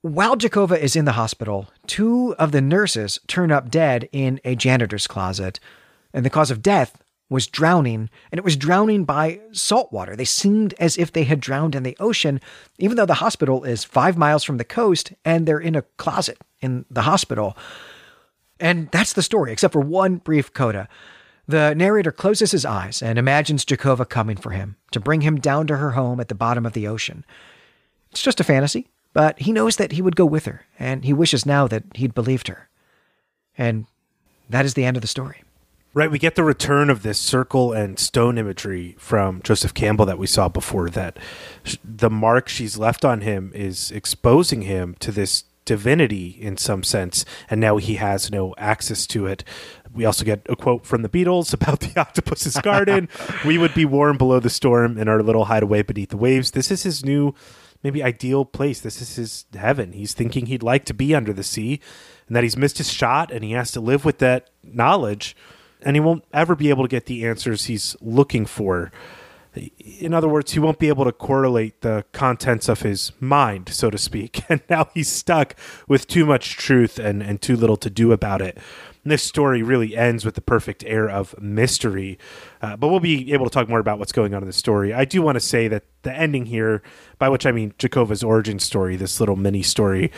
While 0.02 0.36
Jacova 0.36 0.78
is 0.78 0.96
in 0.96 1.04
the 1.04 1.12
hospital, 1.12 1.68
two 1.86 2.34
of 2.38 2.50
the 2.50 2.60
nurses 2.60 3.20
turn 3.28 3.52
up 3.52 3.70
dead 3.70 4.08
in 4.10 4.40
a 4.44 4.56
janitor's 4.56 5.06
closet, 5.06 5.60
and 6.12 6.24
the 6.24 6.30
cause 6.30 6.50
of 6.50 6.60
death 6.60 7.02
was 7.32 7.46
drowning, 7.46 8.10
and 8.30 8.38
it 8.38 8.44
was 8.44 8.56
drowning 8.56 9.04
by 9.04 9.40
salt 9.52 9.92
water. 9.92 10.14
They 10.14 10.24
seemed 10.24 10.74
as 10.78 10.98
if 10.98 11.12
they 11.12 11.24
had 11.24 11.40
drowned 11.40 11.74
in 11.74 11.82
the 11.82 11.96
ocean, 11.98 12.40
even 12.78 12.96
though 12.96 13.06
the 13.06 13.14
hospital 13.14 13.64
is 13.64 13.84
five 13.84 14.16
miles 14.18 14.44
from 14.44 14.58
the 14.58 14.64
coast 14.64 15.12
and 15.24 15.46
they're 15.46 15.58
in 15.58 15.74
a 15.74 15.82
closet 15.96 16.38
in 16.62 16.86
the 16.90 17.02
hospital. 17.02 17.56
And 18.58 18.90
that's 18.90 19.12
the 19.12 19.22
story, 19.22 19.52
except 19.52 19.72
for 19.72 19.80
one 19.80 20.16
brief 20.16 20.52
coda. 20.52 20.88
The 21.48 21.74
narrator 21.74 22.12
closes 22.12 22.52
his 22.52 22.64
eyes 22.64 23.02
and 23.02 23.18
imagines 23.18 23.64
Jacova 23.64 24.08
coming 24.08 24.36
for 24.36 24.50
him 24.50 24.76
to 24.92 25.00
bring 25.00 25.22
him 25.22 25.40
down 25.40 25.66
to 25.66 25.76
her 25.76 25.90
home 25.90 26.20
at 26.20 26.28
the 26.28 26.34
bottom 26.34 26.64
of 26.64 26.72
the 26.72 26.86
ocean. 26.86 27.24
It's 28.12 28.22
just 28.22 28.40
a 28.40 28.44
fantasy, 28.44 28.88
but 29.12 29.40
he 29.40 29.52
knows 29.52 29.76
that 29.76 29.92
he 29.92 30.02
would 30.02 30.16
go 30.16 30.24
with 30.24 30.44
her, 30.44 30.64
and 30.78 31.04
he 31.04 31.12
wishes 31.12 31.44
now 31.44 31.66
that 31.66 31.84
he'd 31.96 32.14
believed 32.14 32.48
her. 32.48 32.68
And 33.58 33.86
that 34.48 34.64
is 34.64 34.74
the 34.74 34.84
end 34.84 34.96
of 34.96 35.00
the 35.00 35.08
story. 35.08 35.42
Right, 35.94 36.10
we 36.10 36.18
get 36.18 36.36
the 36.36 36.44
return 36.44 36.88
of 36.88 37.02
this 37.02 37.18
circle 37.18 37.72
and 37.72 37.98
stone 37.98 38.38
imagery 38.38 38.94
from 38.98 39.42
Joseph 39.42 39.74
Campbell 39.74 40.06
that 40.06 40.18
we 40.18 40.26
saw 40.26 40.48
before. 40.48 40.88
That 40.88 41.18
the 41.84 42.08
mark 42.08 42.48
she's 42.48 42.78
left 42.78 43.04
on 43.04 43.20
him 43.20 43.52
is 43.54 43.90
exposing 43.90 44.62
him 44.62 44.96
to 45.00 45.12
this 45.12 45.44
divinity 45.64 46.36
in 46.40 46.56
some 46.56 46.82
sense, 46.82 47.24
and 47.48 47.60
now 47.60 47.76
he 47.76 47.96
has 47.96 48.30
no 48.30 48.54
access 48.58 49.06
to 49.08 49.26
it. 49.26 49.44
We 49.92 50.04
also 50.04 50.24
get 50.24 50.46
a 50.48 50.56
quote 50.56 50.86
from 50.86 51.02
the 51.02 51.08
Beatles 51.08 51.52
about 51.54 51.80
the 51.80 51.98
octopus's 52.00 52.56
garden. 52.56 53.08
we 53.46 53.58
would 53.58 53.74
be 53.74 53.84
warm 53.84 54.18
below 54.18 54.40
the 54.40 54.50
storm 54.50 54.98
in 54.98 55.08
our 55.08 55.22
little 55.22 55.46
hideaway 55.46 55.82
beneath 55.82 56.10
the 56.10 56.16
waves. 56.16 56.52
This 56.52 56.70
is 56.70 56.82
his 56.82 57.04
new, 57.04 57.34
maybe 57.82 58.02
ideal 58.02 58.44
place. 58.44 58.80
This 58.80 59.00
is 59.00 59.16
his 59.16 59.44
heaven. 59.54 59.92
He's 59.92 60.14
thinking 60.14 60.46
he'd 60.46 60.62
like 60.62 60.84
to 60.86 60.94
be 60.94 61.14
under 61.14 61.32
the 61.32 61.44
sea, 61.44 61.80
and 62.26 62.36
that 62.36 62.42
he's 62.42 62.56
missed 62.56 62.78
his 62.78 62.92
shot, 62.92 63.30
and 63.30 63.44
he 63.44 63.52
has 63.52 63.70
to 63.72 63.80
live 63.80 64.04
with 64.04 64.18
that 64.18 64.50
knowledge, 64.62 65.36
and 65.82 65.96
he 65.96 66.00
won't 66.00 66.24
ever 66.32 66.54
be 66.54 66.70
able 66.70 66.84
to 66.84 66.88
get 66.88 67.06
the 67.06 67.26
answers 67.26 67.66
he's 67.66 67.96
looking 68.00 68.46
for 68.46 68.90
in 69.54 70.14
other 70.14 70.28
words, 70.28 70.52
he 70.52 70.58
won't 70.58 70.78
be 70.78 70.88
able 70.88 71.04
to 71.04 71.12
correlate 71.12 71.82
the 71.82 72.04
contents 72.12 72.68
of 72.68 72.82
his 72.82 73.12
mind, 73.20 73.68
so 73.68 73.90
to 73.90 73.98
speak. 73.98 74.42
And 74.52 74.60
now 74.68 74.88
he's 74.92 75.08
stuck 75.08 75.56
with 75.88 76.06
too 76.06 76.26
much 76.26 76.56
truth 76.56 76.98
and, 76.98 77.22
and 77.22 77.40
too 77.40 77.56
little 77.56 77.78
to 77.78 77.88
do 77.88 78.12
about 78.12 78.42
it. 78.42 78.58
And 79.02 79.10
this 79.10 79.22
story 79.22 79.62
really 79.62 79.96
ends 79.96 80.26
with 80.26 80.34
the 80.34 80.42
perfect 80.42 80.84
air 80.84 81.08
of 81.08 81.34
mystery. 81.40 82.18
Uh, 82.60 82.76
but 82.76 82.88
we'll 82.88 83.00
be 83.00 83.32
able 83.32 83.46
to 83.46 83.50
talk 83.50 83.68
more 83.68 83.78
about 83.78 83.98
what's 83.98 84.12
going 84.12 84.34
on 84.34 84.42
in 84.42 84.46
the 84.46 84.52
story. 84.52 84.92
I 84.92 85.06
do 85.06 85.22
want 85.22 85.36
to 85.36 85.40
say 85.40 85.68
that 85.68 85.84
the 86.02 86.12
ending 86.12 86.46
here, 86.46 86.82
by 87.18 87.30
which 87.30 87.46
I 87.46 87.52
mean 87.52 87.72
Jacova's 87.78 88.22
origin 88.22 88.58
story, 88.58 88.96
this 88.96 89.20
little 89.20 89.36
mini 89.36 89.62
story, 89.62 90.12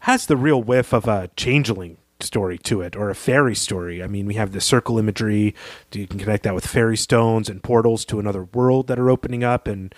has 0.00 0.26
the 0.26 0.36
real 0.36 0.62
whiff 0.62 0.92
of 0.92 1.08
a 1.08 1.30
changeling 1.36 1.96
story 2.24 2.58
to 2.58 2.80
it 2.80 2.96
or 2.96 3.10
a 3.10 3.14
fairy 3.14 3.54
story. 3.54 4.02
I 4.02 4.06
mean, 4.06 4.26
we 4.26 4.34
have 4.34 4.52
the 4.52 4.60
circle 4.60 4.98
imagery. 4.98 5.54
You 5.92 6.06
can 6.06 6.18
connect 6.18 6.42
that 6.44 6.54
with 6.54 6.66
fairy 6.66 6.96
stones 6.96 7.48
and 7.48 7.62
portals 7.62 8.04
to 8.06 8.18
another 8.18 8.44
world 8.44 8.88
that 8.88 8.98
are 8.98 9.10
opening 9.10 9.44
up. 9.44 9.68
And 9.68 9.94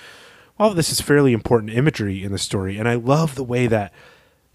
all 0.58 0.70
of 0.70 0.76
this 0.76 0.90
is 0.90 1.00
fairly 1.00 1.32
important 1.32 1.72
imagery 1.72 2.22
in 2.22 2.32
the 2.32 2.38
story. 2.38 2.78
And 2.78 2.88
I 2.88 2.94
love 2.94 3.34
the 3.34 3.44
way 3.44 3.66
that 3.66 3.92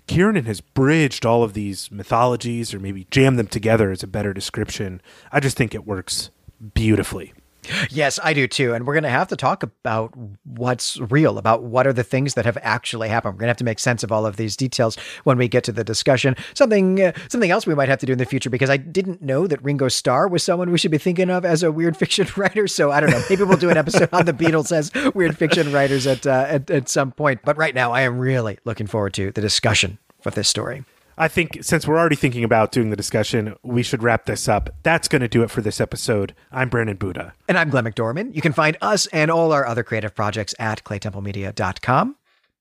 Kiernan 0.07 0.45
has 0.45 0.61
bridged 0.61 1.25
all 1.25 1.43
of 1.43 1.53
these 1.53 1.91
mythologies 1.91 2.73
or 2.73 2.79
maybe 2.79 3.07
jammed 3.11 3.39
them 3.39 3.47
together 3.47 3.91
is 3.91 4.03
a 4.03 4.07
better 4.07 4.33
description. 4.33 5.01
I 5.31 5.39
just 5.39 5.57
think 5.57 5.73
it 5.73 5.87
works 5.87 6.31
beautifully. 6.73 7.33
Yes, 7.89 8.19
I 8.23 8.33
do 8.33 8.47
too. 8.47 8.73
And 8.73 8.85
we're 8.85 8.93
going 8.93 9.03
to 9.03 9.09
have 9.09 9.27
to 9.29 9.35
talk 9.35 9.63
about 9.63 10.13
what's 10.43 10.99
real, 10.99 11.37
about 11.37 11.63
what 11.63 11.85
are 11.85 11.93
the 11.93 12.03
things 12.03 12.33
that 12.33 12.45
have 12.45 12.57
actually 12.61 13.09
happened. 13.09 13.35
We're 13.35 13.41
going 13.41 13.47
to 13.47 13.51
have 13.51 13.57
to 13.57 13.63
make 13.63 13.79
sense 13.79 14.03
of 14.03 14.11
all 14.11 14.25
of 14.25 14.37
these 14.37 14.55
details 14.55 14.97
when 15.23 15.37
we 15.37 15.47
get 15.47 15.63
to 15.65 15.71
the 15.71 15.83
discussion. 15.83 16.35
Something 16.53 17.01
uh, 17.01 17.11
something 17.29 17.51
else 17.51 17.67
we 17.67 17.75
might 17.75 17.89
have 17.89 17.99
to 17.99 18.05
do 18.05 18.13
in 18.13 18.17
the 18.17 18.25
future 18.25 18.49
because 18.49 18.69
I 18.69 18.77
didn't 18.77 19.21
know 19.21 19.47
that 19.47 19.63
Ringo 19.63 19.87
Starr 19.87 20.27
was 20.27 20.43
someone 20.43 20.71
we 20.71 20.77
should 20.77 20.91
be 20.91 20.97
thinking 20.97 21.29
of 21.29 21.45
as 21.45 21.63
a 21.63 21.71
weird 21.71 21.95
fiction 21.97 22.27
writer. 22.35 22.67
So 22.67 22.91
I 22.91 22.99
don't 22.99 23.11
know. 23.11 23.23
Maybe 23.29 23.43
we'll 23.43 23.57
do 23.57 23.69
an 23.69 23.77
episode 23.77 24.09
on 24.11 24.25
the 24.25 24.33
Beatles 24.33 24.71
as 24.71 24.91
weird 25.13 25.37
fiction 25.37 25.71
writers 25.71 26.07
at, 26.07 26.25
uh, 26.25 26.45
at 26.47 26.69
at 26.71 26.89
some 26.89 27.11
point. 27.11 27.41
But 27.43 27.57
right 27.57 27.75
now, 27.75 27.91
I 27.91 28.01
am 28.01 28.17
really 28.17 28.57
looking 28.65 28.87
forward 28.87 29.13
to 29.15 29.31
the 29.31 29.41
discussion 29.41 29.97
for 30.21 30.31
this 30.31 30.47
story. 30.47 30.83
I 31.21 31.27
think 31.27 31.59
since 31.61 31.87
we're 31.87 31.99
already 31.99 32.15
thinking 32.15 32.43
about 32.43 32.71
doing 32.71 32.89
the 32.89 32.95
discussion, 32.95 33.53
we 33.61 33.83
should 33.83 34.01
wrap 34.01 34.25
this 34.25 34.49
up. 34.49 34.71
That's 34.81 35.07
going 35.07 35.21
to 35.21 35.27
do 35.27 35.43
it 35.43 35.51
for 35.51 35.61
this 35.61 35.79
episode. 35.79 36.33
I'm 36.51 36.67
Brandon 36.67 36.97
Buddha. 36.97 37.35
And 37.47 37.59
I'm 37.59 37.69
Glenn 37.69 37.83
McDorman. 37.83 38.33
You 38.33 38.41
can 38.41 38.53
find 38.53 38.75
us 38.81 39.05
and 39.13 39.29
all 39.29 39.51
our 39.51 39.63
other 39.63 39.83
creative 39.83 40.15
projects 40.15 40.55
at 40.57 40.83
claytemplemedia.com. 40.83 42.15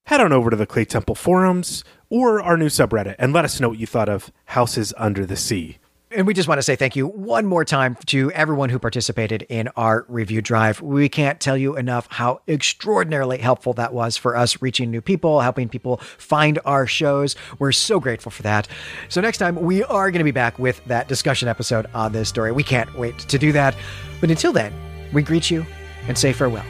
Head 0.04 0.20
on 0.20 0.34
over 0.34 0.50
to 0.50 0.56
the 0.56 0.66
Claytemple 0.66 1.16
forums 1.16 1.84
or 2.10 2.42
our 2.42 2.58
new 2.58 2.66
subreddit 2.66 3.14
and 3.18 3.32
let 3.32 3.46
us 3.46 3.60
know 3.60 3.70
what 3.70 3.78
you 3.78 3.86
thought 3.86 4.10
of 4.10 4.30
Houses 4.44 4.92
Under 4.98 5.24
the 5.24 5.36
Sea. 5.36 5.78
And 6.12 6.26
we 6.26 6.34
just 6.34 6.48
want 6.48 6.58
to 6.58 6.62
say 6.64 6.74
thank 6.74 6.96
you 6.96 7.06
one 7.06 7.46
more 7.46 7.64
time 7.64 7.96
to 8.06 8.32
everyone 8.32 8.68
who 8.68 8.80
participated 8.80 9.46
in 9.48 9.68
our 9.76 10.04
review 10.08 10.42
drive. 10.42 10.82
We 10.82 11.08
can't 11.08 11.38
tell 11.38 11.56
you 11.56 11.76
enough 11.76 12.08
how 12.10 12.40
extraordinarily 12.48 13.38
helpful 13.38 13.74
that 13.74 13.94
was 13.94 14.16
for 14.16 14.36
us 14.36 14.60
reaching 14.60 14.90
new 14.90 15.00
people, 15.00 15.40
helping 15.40 15.68
people 15.68 15.98
find 16.18 16.58
our 16.64 16.84
shows. 16.84 17.36
We're 17.60 17.70
so 17.70 18.00
grateful 18.00 18.32
for 18.32 18.42
that. 18.42 18.66
So, 19.08 19.20
next 19.20 19.38
time, 19.38 19.54
we 19.54 19.84
are 19.84 20.10
going 20.10 20.18
to 20.18 20.24
be 20.24 20.32
back 20.32 20.58
with 20.58 20.84
that 20.86 21.06
discussion 21.06 21.48
episode 21.48 21.86
on 21.94 22.12
this 22.12 22.28
story. 22.28 22.50
We 22.50 22.64
can't 22.64 22.92
wait 22.98 23.16
to 23.20 23.38
do 23.38 23.52
that. 23.52 23.76
But 24.20 24.30
until 24.30 24.52
then, 24.52 24.72
we 25.12 25.22
greet 25.22 25.48
you 25.48 25.64
and 26.08 26.18
say 26.18 26.32
farewell. 26.32 26.66